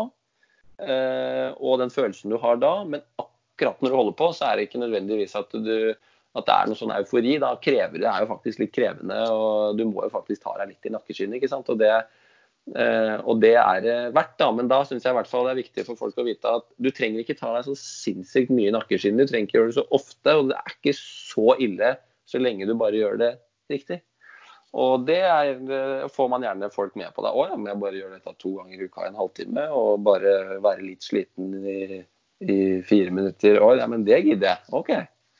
eh, 0.85 1.49
og 1.57 1.81
den 1.81 1.93
følelsen 1.93 2.33
du 2.33 2.39
har 2.41 2.61
da. 2.61 2.73
Men 2.85 3.05
akkurat 3.21 3.81
når 3.81 3.93
du 3.93 3.99
holder 4.03 4.17
på, 4.21 4.31
så 4.37 4.49
er 4.49 4.57
det 4.59 4.69
ikke 4.69 4.83
nødvendigvis 4.83 5.37
at, 5.39 5.57
du, 5.57 5.75
at 6.37 6.47
det 6.47 6.57
er 6.57 6.69
noe 6.69 6.81
sånn 6.83 6.95
eufori. 6.99 7.37
Da 7.41 7.55
krever 7.63 8.03
det 8.03 8.09
er 8.11 8.25
jo 8.25 8.31
faktisk 8.35 8.61
litt 8.61 8.75
krevende, 8.75 9.21
og 9.33 9.79
du 9.81 9.87
må 9.89 10.05
jo 10.05 10.13
faktisk 10.13 10.45
ta 10.45 10.59
deg 10.61 10.75
litt 10.75 10.89
i 10.89 10.93
nakkeskinnet. 10.93 11.39
ikke 11.39 11.51
sant? 11.51 11.73
Og 11.73 11.81
det 11.81 11.95
og 12.71 13.39
det 13.41 13.55
er 13.57 13.79
det 13.83 13.95
verdt, 14.15 14.35
da. 14.39 14.51
Men 14.55 14.69
da 14.71 14.83
syns 14.87 15.03
jeg 15.03 15.11
i 15.11 15.17
hvert 15.17 15.29
fall 15.29 15.47
det 15.47 15.55
er 15.55 15.61
viktig 15.63 15.85
for 15.87 15.99
folk 15.99 16.19
å 16.21 16.27
vite 16.27 16.51
at 16.59 16.67
du 16.77 16.91
trenger 16.93 17.23
ikke 17.23 17.35
ta 17.39 17.55
deg 17.55 17.65
så 17.67 17.75
sinnssykt 17.79 18.53
mye 18.53 18.71
nakkeskinn. 18.75 19.19
Du 19.19 19.25
trenger 19.25 19.49
ikke 19.49 19.57
gjøre 19.57 19.71
det 19.73 19.79
så 19.79 19.87
ofte, 19.97 20.37
og 20.37 20.51
det 20.51 20.59
er 20.59 20.77
ikke 20.77 20.95
så 20.99 21.57
ille 21.57 21.95
så 22.29 22.39
lenge 22.39 22.67
du 22.69 22.75
bare 22.79 22.99
gjør 22.99 23.19
det 23.19 23.31
riktig. 23.71 23.99
Og 24.71 25.03
det 25.03 25.19
er, 25.27 25.49
det 25.67 26.11
får 26.15 26.29
man 26.31 26.45
gjerne 26.45 26.69
folk 26.71 26.93
med 26.95 27.11
på. 27.15 27.23
da. 27.25 27.33
Å 27.35 27.49
ja, 27.49 27.57
men 27.57 27.73
jeg 27.73 27.81
bare 27.81 27.97
gjør 27.99 28.13
dette 28.15 28.35
to 28.39 28.53
ganger 28.55 28.77
i 28.77 28.87
uka 28.87 29.03
i 29.03 29.09
en 29.09 29.19
halvtime 29.19 29.65
og 29.75 30.05
bare 30.05 30.61
være 30.63 30.85
litt 30.85 31.03
sliten 31.03 31.57
i, 31.59 31.99
i 32.45 32.59
fire 32.87 33.11
minutter? 33.11 33.59
Å 33.59 33.73
ja, 33.81 33.89
men 33.91 34.05
det 34.07 34.21
gidder 34.23 34.53
jeg. 34.53 34.71
OK. 34.79 34.93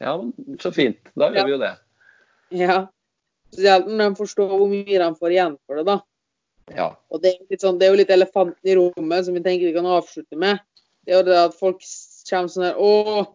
Ja, 0.04 0.18
så 0.60 0.74
fint. 0.76 1.00
Da 1.16 1.30
gjør 1.30 1.40
ja. 1.40 1.46
vi 1.48 1.56
jo 1.56 1.62
det. 1.62 1.72
Ja. 2.60 2.78
Spesielt 3.52 3.88
når 3.88 4.12
de 4.12 4.20
forstår 4.20 4.52
hvor 4.52 4.68
mye 4.72 5.00
de 5.00 5.10
får 5.22 5.38
igjen 5.38 5.56
for 5.64 5.80
det, 5.80 5.88
da. 5.88 5.98
Ja. 6.70 6.92
Og 7.12 7.22
det 7.24 7.36
er, 7.36 7.60
sånn, 7.60 7.80
det 7.80 7.88
er, 7.88 7.94
jo 7.94 8.00
litt 8.00 8.14
elefanten 8.14 8.70
i 8.70 8.78
rommet 8.78 9.28
som 9.28 9.36
vi 9.36 9.44
tenker 9.44 9.70
vi 9.70 9.76
kan 9.76 9.90
avslutte 9.90 10.40
med. 10.40 10.62
Det 11.06 11.14
er 11.14 11.20
jo 11.20 11.28
det 11.28 11.40
at 11.40 11.58
folk 11.58 11.82
kommer 12.30 12.52
sånn 12.54 12.68
her 12.70 12.80
Å, 12.80 13.26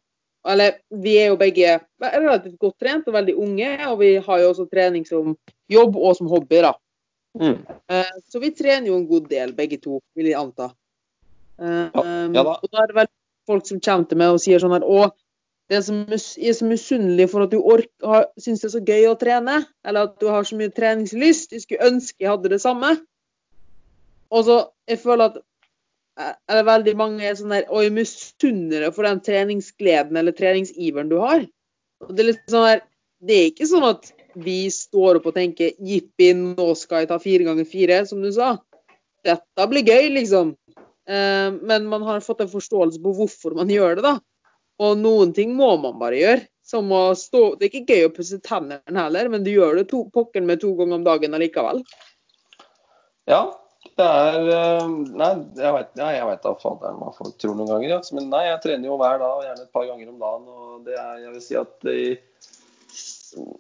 eller 0.47 0.79
vi 1.03 1.17
er 1.19 1.33
jo 1.33 1.39
begge 1.41 1.77
relativt 2.01 2.59
godt 2.63 2.79
trent 2.83 3.09
og 3.11 3.17
veldig 3.19 3.35
unge, 3.43 3.71
og 3.91 3.99
vi 4.01 4.13
har 4.23 4.43
jo 4.43 4.51
også 4.53 4.69
trening 4.71 5.07
som 5.09 5.35
jobb 5.73 5.99
og 5.99 6.17
som 6.19 6.31
hobby, 6.31 6.63
da. 6.63 6.73
Mm. 7.37 7.59
Uh, 7.93 8.17
så 8.31 8.41
vi 8.41 8.55
trener 8.57 8.89
jo 8.89 8.97
en 9.01 9.09
god 9.11 9.27
del, 9.29 9.53
begge 9.59 9.81
to, 9.83 9.99
vil 10.17 10.31
jeg 10.31 10.39
anta. 10.39 10.71
Ja. 11.59 11.89
Ja, 12.37 12.43
da. 12.45 12.59
Og 12.61 12.69
da 12.69 12.83
er 12.83 12.91
det 12.91 12.99
vel 12.99 13.09
folk 13.49 13.67
som 13.69 13.81
kommer 13.81 14.09
til 14.09 14.21
meg 14.21 14.35
og 14.35 14.43
sier 14.43 14.61
sånn 14.61 14.75
her 14.77 14.85
Å, 14.85 15.09
det 15.73 15.81
som 15.83 16.03
er 16.07 16.55
så 16.55 16.67
misunnelig 16.69 17.27
for 17.33 17.47
at 17.47 17.55
du 17.55 17.59
syns 18.43 18.63
det 18.63 18.69
er 18.69 18.75
så 18.77 18.83
gøy 18.87 19.09
å 19.11 19.17
trene, 19.19 19.61
eller 19.87 20.07
at 20.11 20.19
du 20.23 20.29
har 20.31 20.47
så 20.47 20.59
mye 20.59 20.71
treningslyst. 20.75 21.55
Jeg 21.55 21.65
skulle 21.65 21.89
ønske 21.91 22.23
jeg 22.23 22.31
hadde 22.31 22.53
det 22.53 22.61
samme. 22.63 22.93
Og 24.31 24.47
så 24.47 24.57
jeg 24.91 25.03
føler 25.03 25.31
at 25.31 25.43
er 26.17 26.37
eller 26.49 26.67
veldig 26.67 26.95
mange 26.97 27.25
er 27.29 27.37
sånn 27.37 27.53
der 27.53 27.67
Oi, 27.75 27.89
misunner 27.93 28.87
deg 28.87 28.95
for 28.97 29.07
den 29.07 29.23
treningsgleden 29.25 30.17
eller 30.17 30.37
treningsiveren 30.37 31.11
du 31.13 31.19
har. 31.21 31.45
Og 32.07 32.13
det 32.15 32.23
er 32.23 32.31
litt 32.33 32.53
sånn 32.53 32.69
der 32.71 32.85
Det 33.27 33.37
er 33.37 33.51
ikke 33.51 33.69
sånn 33.69 33.87
at 33.89 34.11
vi 34.37 34.59
står 34.69 35.17
opp 35.19 35.31
og 35.31 35.37
tenker 35.39 35.73
jippi, 35.81 36.27
nå 36.37 36.67
skal 36.77 37.03
jeg 37.03 37.09
ta 37.09 37.17
fire 37.17 37.47
ganger 37.47 37.65
fire, 37.65 38.03
som 38.05 38.21
du 38.21 38.29
sa. 38.35 38.51
Dette 39.25 39.67
blir 39.71 39.89
gøy, 39.89 40.11
liksom. 40.13 40.51
Eh, 41.09 41.49
men 41.57 41.87
man 41.89 42.05
har 42.05 42.21
fått 42.21 42.43
en 42.45 42.51
forståelse 42.53 43.01
på 43.01 43.15
hvorfor 43.17 43.57
man 43.57 43.73
gjør 43.73 43.97
det, 43.97 44.05
da. 44.05 44.13
Og 44.85 45.01
noen 45.01 45.33
ting 45.33 45.57
må 45.57 45.71
man 45.81 45.97
bare 46.03 46.21
gjøre. 46.21 46.45
Som 46.67 46.93
å 46.93 47.15
stå 47.17 47.55
Det 47.57 47.71
er 47.71 47.73
ikke 47.73 47.97
gøy 47.97 48.09
å 48.11 48.13
pusse 48.13 48.43
tennene 48.45 49.01
heller, 49.01 49.33
men 49.33 49.47
du 49.47 49.55
gjør 49.55 49.81
det 49.81 49.89
to, 49.95 50.05
pokker 50.13 50.45
med 50.45 50.61
to 50.61 50.75
ganger 50.77 51.01
om 51.01 51.09
dagen 51.09 51.39
allikevel. 51.39 51.81
Ja, 53.31 53.47
det 53.97 54.07
er 54.07 54.49
eh, 54.53 54.89
Nei, 55.17 55.31
jeg 55.57 55.75
vet, 55.79 55.93
ja, 55.97 56.11
jeg 56.13 56.29
vet 56.29 56.43
da 56.45 56.53
faderen 56.61 56.99
hva 57.01 57.13
folk 57.17 57.37
tror 57.41 57.57
noen 57.57 57.71
ganger. 57.71 57.95
Ja. 57.95 58.01
Men 58.17 58.29
nei, 58.33 58.43
jeg 58.51 58.63
trener 58.65 58.91
jo 58.91 58.99
hver 59.01 59.21
dag, 59.23 59.45
gjerne 59.47 59.65
et 59.65 59.77
par 59.77 59.87
ganger 59.89 60.11
om 60.13 60.19
dagen. 60.21 60.51
Og 60.53 60.89
det 60.89 60.99
er, 61.01 61.23
jeg 61.25 61.37
vil 61.37 61.45
si 61.47 61.61
at 61.61 61.89
i 61.93 62.03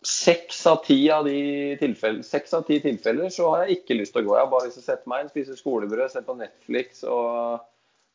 seks 0.06 0.60
av 0.70 0.82
ti 0.86 0.98
av 1.12 1.26
de 1.28 1.76
tilfeller, 1.80 2.24
seks 2.24 2.54
av 2.56 2.62
ti 2.68 2.78
tilfeller 2.80 3.32
så 3.34 3.48
har 3.52 3.64
jeg 3.64 3.80
ikke 3.80 3.96
lyst 3.98 4.14
til 4.16 4.24
å 4.24 4.28
gå. 4.28 4.36
Jeg 4.36 4.46
har 4.46 4.52
bare 4.52 4.68
lyst 4.68 4.78
til 4.80 4.84
å 4.84 4.90
sette 4.90 5.10
meg 5.10 5.24
inn, 5.24 5.32
spise 5.32 5.56
skolebrød, 5.58 6.12
se 6.12 6.22
på 6.26 6.36
Netflix 6.38 7.02
og, 7.08 7.64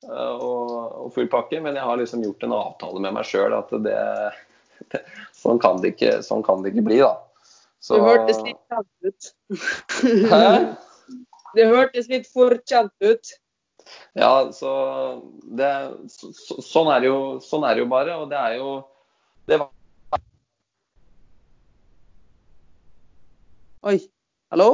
og, 0.07 0.77
og 0.77 1.09
full 1.17 1.29
pakke. 1.31 1.61
Men 1.63 1.77
jeg 1.77 1.87
har 1.89 1.99
liksom 2.01 2.23
gjort 2.25 2.45
en 2.47 2.55
avtale 2.57 3.03
med 3.03 3.17
meg 3.17 3.27
sjøl 3.29 3.57
at 3.57 3.73
det, 3.87 3.97
det, 4.93 5.03
sånn, 5.41 5.61
kan 5.61 5.81
det 5.81 5.95
ikke, 5.95 6.15
sånn 6.25 6.45
kan 6.45 6.61
det 6.61 6.75
ikke 6.75 6.85
bli, 6.91 7.01
da. 7.01 7.15
Så, 7.81 7.97
du 7.97 8.05
hørtes 8.05 8.37
litt 8.45 8.61
kjent 8.69 9.09
ut. 9.09 9.33
Hæ? 10.29 10.45
Det 11.55 11.67
hørtes 11.67 12.07
litt 12.11 12.27
for 12.31 12.55
kjent 12.67 12.93
ut. 13.03 13.33
Ja, 14.15 14.51
så, 14.55 14.71
det, 15.57 15.71
så, 16.11 16.31
sånn, 16.63 16.91
er 16.93 17.07
jo, 17.09 17.17
sånn 17.43 17.65
er 17.67 17.75
det 17.75 17.83
jo 17.83 17.91
bare. 17.91 18.17
Og 18.21 18.29
det 18.31 18.39
er 18.39 18.57
jo 18.61 18.71
det 19.49 19.57
var... 19.59 20.21
Oi. 23.89 23.97
Hallo? 24.53 24.69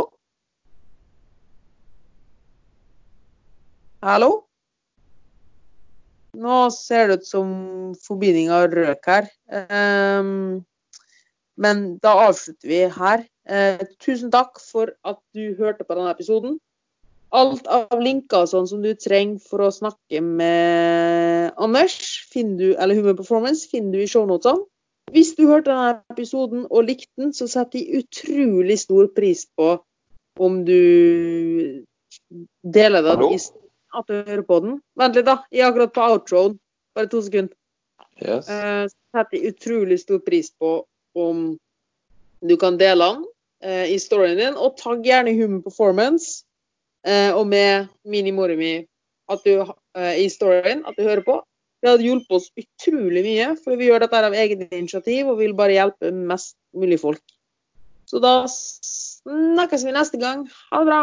Hallo? 4.03 4.31
Nå 6.37 6.57
ser 6.75 7.07
det 7.09 7.21
ut 7.21 7.29
som 7.29 7.49
forbindinga 8.03 8.59
røk 8.69 9.09
her. 9.09 9.29
Um, 9.49 10.61
men 11.57 11.85
da 12.03 12.13
avslutter 12.27 12.69
vi 12.69 12.83
her. 12.99 13.25
Uh, 13.49 13.81
tusen 14.03 14.29
takk 14.33 14.59
for 14.61 14.91
at 15.07 15.17
du 15.33 15.55
hørte 15.57 15.87
på 15.87 15.97
denne 15.97 16.13
episoden. 16.13 16.59
Alt 17.35 17.67
av 17.67 17.99
linker 17.99 18.45
sånn 18.47 18.67
som 18.69 18.81
du 18.83 18.93
trenger 18.95 19.41
for 19.43 19.65
å 19.65 19.73
snakke 19.73 20.21
med 20.23 21.51
Anders, 21.59 21.97
du, 22.31 22.69
eller 22.75 22.95
Human 22.95 23.17
Performance, 23.17 23.67
finner 23.67 23.97
du 23.97 24.05
i 24.05 24.09
shownotene. 24.11 24.63
Hvis 25.11 25.33
du 25.35 25.45
hørte 25.47 25.71
denne 25.71 26.01
episoden 26.11 26.65
og 26.67 26.87
likte 26.87 27.11
den, 27.19 27.33
så 27.35 27.47
setter 27.51 27.79
jeg 27.79 28.03
utrolig 28.03 28.79
stor 28.79 29.07
pris 29.15 29.45
på 29.55 29.77
om 30.39 30.63
du 30.67 31.83
deler 32.63 33.05
det 33.05 33.15
i 33.31 33.37
at 33.97 34.09
du 34.09 34.13
hører 34.13 34.43
på 34.43 34.59
den. 34.63 34.79
Vent 34.99 35.15
litt, 35.15 35.27
da. 35.27 35.39
Jeg 35.51 35.63
er 35.63 35.71
akkurat 35.71 35.93
på 35.95 36.09
outroen. 36.11 36.57
Bare 36.95 37.09
to 37.11 37.21
sekunder. 37.23 37.55
Yes. 38.19 38.49
Uh, 38.49 38.89
setter 39.15 39.47
utrolig 39.51 39.99
stor 40.01 40.19
pris 40.25 40.49
på 40.57 40.81
om 41.17 41.47
du 42.41 42.55
kan 42.57 42.77
dele 42.77 43.05
den 43.05 43.23
uh, 43.65 43.85
i 43.89 43.97
storyen 44.01 44.39
din, 44.39 44.57
og 44.57 44.77
tagg 44.81 45.05
gjerne 45.05 45.35
Human 45.37 45.63
Performance. 45.65 46.43
Eh, 47.07 47.31
og 47.31 47.45
med 47.47 47.87
mini-mora 48.07 48.57
mi 48.59 48.81
at 49.31 49.43
du, 49.45 49.63
eh, 49.95 50.15
i 50.23 50.27
storyen, 50.31 50.83
at 50.87 50.97
du 50.97 51.03
hører 51.07 51.23
på. 51.23 51.39
Det 51.81 51.91
hadde 51.91 52.07
hjulpet 52.07 52.35
oss 52.39 52.49
utrolig 52.57 53.23
mye, 53.23 53.51
for 53.63 53.77
vi 53.79 53.87
gjør 53.87 54.03
dette 54.03 54.21
av 54.27 54.35
eget 54.35 54.65
initiativ 54.73 55.29
og 55.29 55.39
vil 55.39 55.53
bare 55.55 55.75
hjelpe 55.77 56.11
mest 56.11 56.57
mulig 56.75 56.99
folk. 56.99 57.23
Så 58.07 58.19
da 58.23 58.47
snakkes 58.47 59.85
vi 59.85 59.93
neste 59.95 60.19
gang. 60.19 60.47
Ha 60.71 60.81
det 60.81 60.89
bra. 60.89 61.01